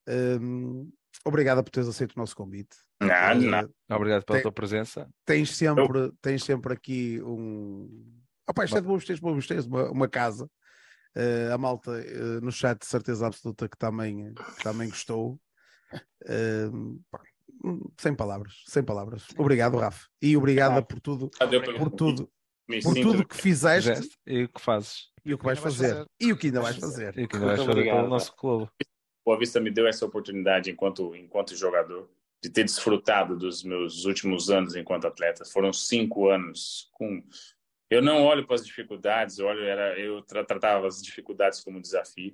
Um, 0.07 0.91
obrigado 1.25 1.63
por 1.63 1.69
teres 1.69 1.87
aceito 1.87 2.13
o 2.13 2.19
nosso 2.19 2.35
convite. 2.35 2.75
Não, 2.99 3.35
não. 3.35 3.97
Obrigado 3.97 4.25
pela 4.25 4.37
Tem, 4.37 4.43
tua 4.43 4.51
presença. 4.51 5.09
Tens 5.25 5.55
sempre, 5.55 6.11
tens 6.21 6.43
sempre 6.43 6.73
aqui 6.73 7.21
um. 7.23 8.23
Opa, 8.49 8.65
isto 8.65 8.77
é 8.77 8.81
de 8.81 8.87
textos, 8.87 9.19
bons 9.19 9.47
textos, 9.47 9.67
uma, 9.67 9.91
uma 9.91 10.07
casa. 10.07 10.49
Uh, 11.15 11.53
a 11.53 11.57
malta 11.57 11.91
uh, 11.91 12.41
no 12.41 12.51
chat, 12.51 12.79
de 12.79 12.85
certeza 12.85 13.25
absoluta 13.27 13.67
que 13.67 13.77
também, 13.77 14.33
também 14.63 14.89
gostou. 14.89 15.39
Uh, 16.23 17.01
sem 17.99 18.13
palavras, 18.13 18.63
sem 18.67 18.83
palavras. 18.83 19.25
Obrigado, 19.37 19.77
Rafa. 19.77 20.07
E 20.21 20.37
obrigada 20.37 20.81
por 20.81 20.99
tudo, 20.99 21.29
por 21.77 21.91
tudo, 21.91 22.29
por 22.83 22.93
tudo 22.93 23.27
que 23.27 23.35
fizeste 23.35 24.09
e 24.25 24.43
o 24.43 24.49
que 24.49 24.61
fazes. 24.61 25.07
E 25.25 25.33
o 25.33 25.37
que 25.37 25.45
vais 25.45 25.59
fazer. 25.59 26.05
E 26.19 26.31
o 26.31 26.37
que 26.37 26.47
ainda 26.47 26.61
vais 26.61 26.77
fazer. 26.77 27.17
E 27.17 27.23
o 27.23 27.27
que 27.27 27.35
ainda 27.35 27.47
vais 27.47 27.63
fazer 27.63 27.83
pelo 27.83 28.07
nosso 28.07 28.35
clube. 28.35 28.69
Boa 29.25 29.37
Vista 29.37 29.59
me 29.59 29.71
deu 29.71 29.87
essa 29.87 30.05
oportunidade 30.05 30.69
enquanto, 30.69 31.13
enquanto 31.15 31.55
jogador 31.55 32.09
de 32.41 32.49
ter 32.49 32.63
desfrutado 32.63 33.35
dos 33.35 33.63
meus 33.63 34.05
últimos 34.05 34.49
anos 34.49 34.75
enquanto 34.75 35.07
atleta. 35.07 35.43
Foram 35.45 35.73
cinco 35.73 36.29
anos 36.29 36.89
com. 36.93 37.21
Eu 37.89 38.01
não 38.01 38.23
olho 38.25 38.45
para 38.45 38.55
as 38.55 38.65
dificuldades, 38.65 39.39
eu 39.39 39.47
olho 39.47 39.63
era 39.63 39.97
eu 39.97 40.21
tratava 40.21 40.87
as 40.87 41.01
dificuldades 41.01 41.61
como 41.61 41.81
desafio. 41.81 42.33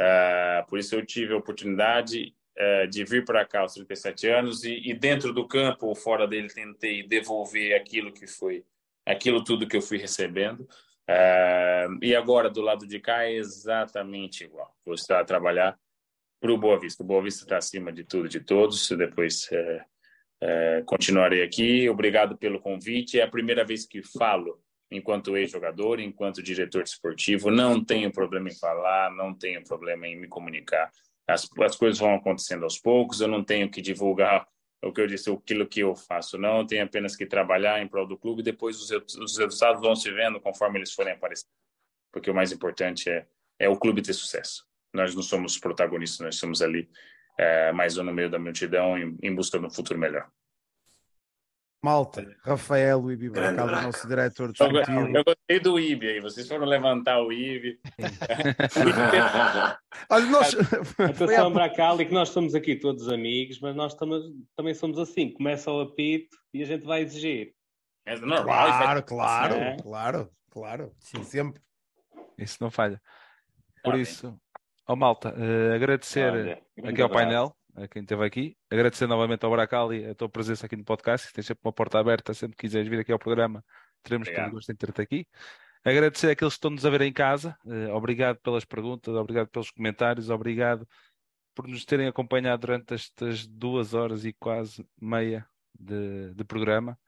Uh, 0.00 0.66
por 0.68 0.78
isso 0.78 0.94
eu 0.94 1.04
tive 1.04 1.34
a 1.34 1.36
oportunidade 1.36 2.34
é, 2.56 2.86
de 2.86 3.04
vir 3.04 3.24
para 3.24 3.44
cá 3.44 3.60
aos 3.60 3.74
37 3.74 4.28
anos 4.28 4.62
e, 4.62 4.80
e, 4.88 4.94
dentro 4.94 5.32
do 5.32 5.46
campo 5.46 5.86
ou 5.86 5.94
fora 5.94 6.26
dele 6.26 6.48
tentei 6.48 7.02
devolver 7.02 7.74
aquilo 7.74 8.12
que 8.12 8.28
foi, 8.28 8.64
aquilo 9.04 9.42
tudo 9.42 9.66
que 9.66 9.76
eu 9.76 9.82
fui 9.82 9.98
recebendo. 9.98 10.68
É, 11.06 11.86
e 12.00 12.14
agora 12.14 12.48
do 12.48 12.60
lado 12.60 12.86
de 12.86 13.00
cá 13.00 13.24
é 13.24 13.32
exatamente 13.34 14.44
igual. 14.44 14.72
Vou 14.84 14.94
estar 14.94 15.20
a 15.20 15.24
trabalhar 15.24 15.76
para 16.40 16.52
o 16.52 16.58
Boa 16.58 16.78
Vista. 16.78 17.02
O 17.02 17.06
Boa 17.06 17.22
Vista 17.22 17.42
está 17.44 17.56
acima 17.56 17.92
de 17.92 18.04
tudo, 18.04 18.28
de 18.28 18.40
todos. 18.40 18.88
Depois 18.88 19.48
é, 19.50 19.84
é, 20.40 20.82
continuarei 20.86 21.42
aqui. 21.42 21.88
Obrigado 21.88 22.38
pelo 22.38 22.60
convite. 22.60 23.18
É 23.18 23.24
a 23.24 23.30
primeira 23.30 23.64
vez 23.64 23.84
que 23.84 24.00
falo 24.02 24.62
enquanto 24.96 25.36
ex-jogador, 25.36 26.00
enquanto 26.00 26.42
diretor 26.42 26.82
esportivo. 26.82 27.50
Não 27.50 27.84
tenho 27.84 28.10
problema 28.10 28.48
em 28.48 28.54
falar, 28.54 29.10
não 29.12 29.34
tenho 29.34 29.62
problema 29.64 30.06
em 30.06 30.16
me 30.16 30.28
comunicar 30.28 30.90
as, 31.26 31.48
as 31.60 31.76
coisas 31.76 31.98
vão 31.98 32.14
acontecendo 32.14 32.64
aos 32.64 32.78
poucos, 32.78 33.20
eu 33.20 33.28
não 33.28 33.42
tenho 33.42 33.70
que 33.70 33.80
divulgar 33.80 34.46
o 34.82 34.92
que 34.92 35.00
eu 35.00 35.06
disse, 35.06 35.30
aquilo 35.30 35.66
que 35.66 35.80
eu 35.80 35.96
faço, 35.96 36.36
não, 36.36 36.58
eu 36.58 36.66
tenho 36.66 36.84
apenas 36.84 37.16
que 37.16 37.24
trabalhar 37.24 37.80
em 37.80 37.88
prol 37.88 38.06
do 38.06 38.18
clube 38.18 38.42
depois 38.42 38.78
os, 38.78 38.90
os 38.90 39.38
resultados 39.38 39.80
vão 39.80 39.96
se 39.96 40.10
vendo 40.10 40.38
conforme 40.38 40.78
eles 40.78 40.92
forem 40.92 41.14
aparecendo. 41.14 41.50
Porque 42.12 42.30
o 42.30 42.34
mais 42.34 42.52
importante 42.52 43.08
é, 43.08 43.26
é 43.58 43.68
o 43.68 43.78
clube 43.78 44.02
ter 44.02 44.12
sucesso. 44.12 44.66
Nós 44.92 45.14
não 45.14 45.22
somos 45.22 45.58
protagonistas, 45.58 46.20
nós 46.20 46.36
somos 46.36 46.60
ali 46.60 46.88
é, 47.38 47.72
mais 47.72 47.96
um 47.96 48.04
no 48.04 48.12
meio 48.12 48.28
da 48.28 48.38
multidão 48.38 48.98
em, 48.98 49.16
em 49.22 49.34
busca 49.34 49.58
de 49.58 49.64
um 49.64 49.70
futuro 49.70 49.98
melhor. 49.98 50.30
Malta, 51.84 52.26
Rafael 52.42 53.12
Ibi 53.12 53.28
Bracal, 53.28 53.66
nosso 53.66 54.08
diretor 54.08 54.50
de 54.50 54.62
eu, 54.62 54.70
eu 54.70 55.22
gostei 55.22 55.60
do 55.60 55.78
Ibi 55.78 56.08
aí, 56.08 56.20
vocês 56.20 56.48
foram 56.48 56.64
levantar 56.64 57.20
o 57.20 57.30
Ibi. 57.30 57.78
Olha, 60.08 60.24
nós... 60.24 60.56
Atenção, 60.98 61.52
Bracal, 61.52 62.00
e 62.00 62.06
que 62.06 62.14
nós 62.14 62.28
estamos 62.28 62.54
aqui 62.54 62.74
todos 62.74 63.10
amigos, 63.10 63.60
mas 63.60 63.76
nós 63.76 63.92
também, 63.92 64.18
também 64.56 64.72
somos 64.72 64.98
assim, 64.98 65.30
começa 65.30 65.70
o 65.70 65.82
apito 65.82 66.34
e 66.54 66.62
a 66.62 66.64
gente 66.64 66.86
vai 66.86 67.02
exigir. 67.02 67.52
É 68.06 68.16
normal, 68.16 68.44
claro, 68.44 69.02
claro, 69.02 69.54
é. 69.54 69.76
claro, 69.76 70.30
claro, 70.50 70.92
Sim. 70.98 71.22
sempre. 71.22 71.60
Isso 72.38 72.56
não 72.62 72.70
falha. 72.70 72.98
Por 73.82 73.92
tá 73.92 73.98
isso, 73.98 74.34
Ó 74.88 74.96
malta, 74.96 75.34
eh, 75.36 75.74
agradecer 75.74 76.62
aqui 76.82 77.02
ao 77.02 77.08
abraço. 77.08 77.12
painel, 77.12 77.56
a 77.74 77.88
quem 77.88 78.02
esteve 78.02 78.24
aqui, 78.24 78.56
agradecer 78.70 79.06
novamente 79.06 79.44
ao 79.44 79.50
Bracali 79.50 80.06
a 80.06 80.14
tua 80.14 80.28
presença 80.28 80.66
aqui 80.66 80.76
no 80.76 80.84
podcast, 80.84 81.32
tens 81.32 81.46
sempre 81.46 81.62
uma 81.64 81.72
porta 81.72 81.98
aberta, 81.98 82.32
sempre 82.32 82.56
que 82.56 82.66
quiseres 82.66 82.88
vir 82.88 83.00
aqui 83.00 83.12
ao 83.12 83.18
programa, 83.18 83.64
teremos 84.02 84.28
todo 84.28 84.46
o 84.46 84.50
gosto 84.52 84.70
em 84.70 84.76
ter-te 84.76 85.02
aqui. 85.02 85.26
Agradecer 85.84 86.30
àqueles 86.30 86.54
que 86.54 86.56
estão-nos 86.56 86.86
a 86.86 86.90
ver 86.90 87.02
em 87.02 87.12
casa, 87.12 87.58
eh, 87.66 87.88
obrigado 87.92 88.38
pelas 88.38 88.64
perguntas, 88.64 89.14
obrigado 89.14 89.48
pelos 89.48 89.70
comentários, 89.70 90.30
obrigado 90.30 90.88
por 91.54 91.68
nos 91.68 91.84
terem 91.84 92.06
acompanhado 92.08 92.60
durante 92.60 92.94
estas 92.94 93.46
duas 93.46 93.94
horas 93.94 94.24
e 94.24 94.32
quase 94.32 94.86
meia 95.00 95.46
de, 95.78 96.32
de 96.34 96.44
programa. 96.44 96.98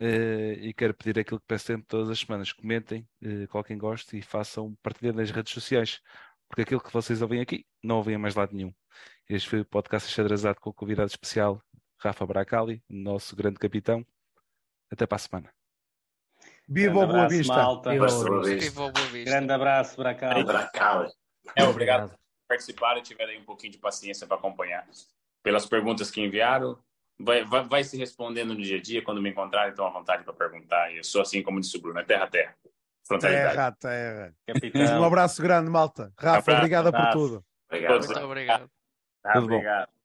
Eh, 0.00 0.58
e 0.60 0.74
quero 0.74 0.94
pedir 0.94 1.18
aquilo 1.18 1.40
que 1.40 1.46
peço 1.46 1.66
sempre 1.66 1.86
todas 1.86 2.10
as 2.10 2.20
semanas: 2.20 2.52
comentem, 2.52 3.08
eh, 3.22 3.46
qualquer 3.48 3.76
goste 3.76 4.16
e 4.18 4.22
façam 4.22 4.76
partilha 4.82 5.12
nas 5.12 5.30
redes 5.30 5.52
sociais, 5.52 6.00
porque 6.48 6.62
aquilo 6.62 6.80
que 6.80 6.92
vocês 6.92 7.20
ouvem 7.22 7.40
aqui 7.40 7.66
não 7.82 7.96
ouvem 7.96 8.14
a 8.14 8.18
mais 8.18 8.34
lado 8.34 8.54
nenhum. 8.54 8.72
Este 9.28 9.46
foi 9.46 9.60
o 9.60 9.64
podcast 9.64 10.10
Xadrezado 10.10 10.58
com 10.58 10.70
o 10.70 10.72
convidado 10.72 11.10
especial 11.10 11.62
Rafa 11.98 12.24
Bracali, 12.24 12.82
nosso 12.88 13.36
grande 13.36 13.58
capitão. 13.58 14.02
Até 14.90 15.06
para 15.06 15.16
a 15.16 15.18
semana. 15.18 15.52
Viva 16.66 17.00
o 17.00 17.06
Boa 17.06 17.28
Vista! 17.28 17.54
malta. 17.54 17.90
Viva 17.90 18.06
Boa 18.06 18.42
Vista. 18.42 18.70
Viva 18.70 18.84
o 18.84 18.90
Boa 18.92 19.06
Vista. 19.08 19.30
Grande 19.30 19.52
abraço, 19.52 19.96
Bracal. 19.98 20.44
Bracali. 20.44 21.12
É, 21.54 21.64
obrigado 21.64 22.08
por 22.08 22.18
participar 22.48 22.96
e 22.96 23.02
tiver 23.02 23.28
aí 23.28 23.38
um 23.38 23.44
pouquinho 23.44 23.72
de 23.72 23.78
paciência 23.78 24.26
para 24.26 24.38
acompanhar. 24.38 24.88
Pelas 25.42 25.66
perguntas 25.66 26.10
que 26.10 26.22
enviaram, 26.22 26.78
vai, 27.18 27.44
vai, 27.44 27.68
vai 27.68 27.84
se 27.84 27.98
respondendo 27.98 28.54
no 28.54 28.62
dia 28.62 28.78
a 28.78 28.82
dia. 28.82 29.04
Quando 29.04 29.20
me 29.20 29.28
encontrarem, 29.28 29.70
estão 29.72 29.86
à 29.86 29.90
vontade 29.90 30.24
para 30.24 30.32
perguntar. 30.32 30.90
Eu 30.96 31.04
sou 31.04 31.20
assim 31.20 31.42
como 31.42 31.60
disse 31.60 31.76
o 31.76 31.82
Bruno, 31.82 32.00
é 32.00 32.04
terra 32.04 32.24
a 32.24 32.28
terra. 32.30 32.56
Frontalidade. 33.06 33.54
Terra, 33.54 33.72
terra. 33.78 34.34
Capitão. 34.46 35.02
Um 35.02 35.04
abraço 35.04 35.42
grande, 35.42 35.70
malta. 35.70 36.10
Rafa, 36.18 36.38
Abraço, 36.38 36.50
obrigada 36.52 36.90
por 36.90 36.98
abraço. 36.98 37.18
tudo. 37.18 37.44
Obrigado. 37.70 38.06
Muito 38.06 38.20
obrigado. 38.20 38.77
Ah, 39.28 39.34
Tudo 39.34 39.48
bom. 39.48 39.54
obrigado. 39.56 39.84
Ah. 39.84 39.97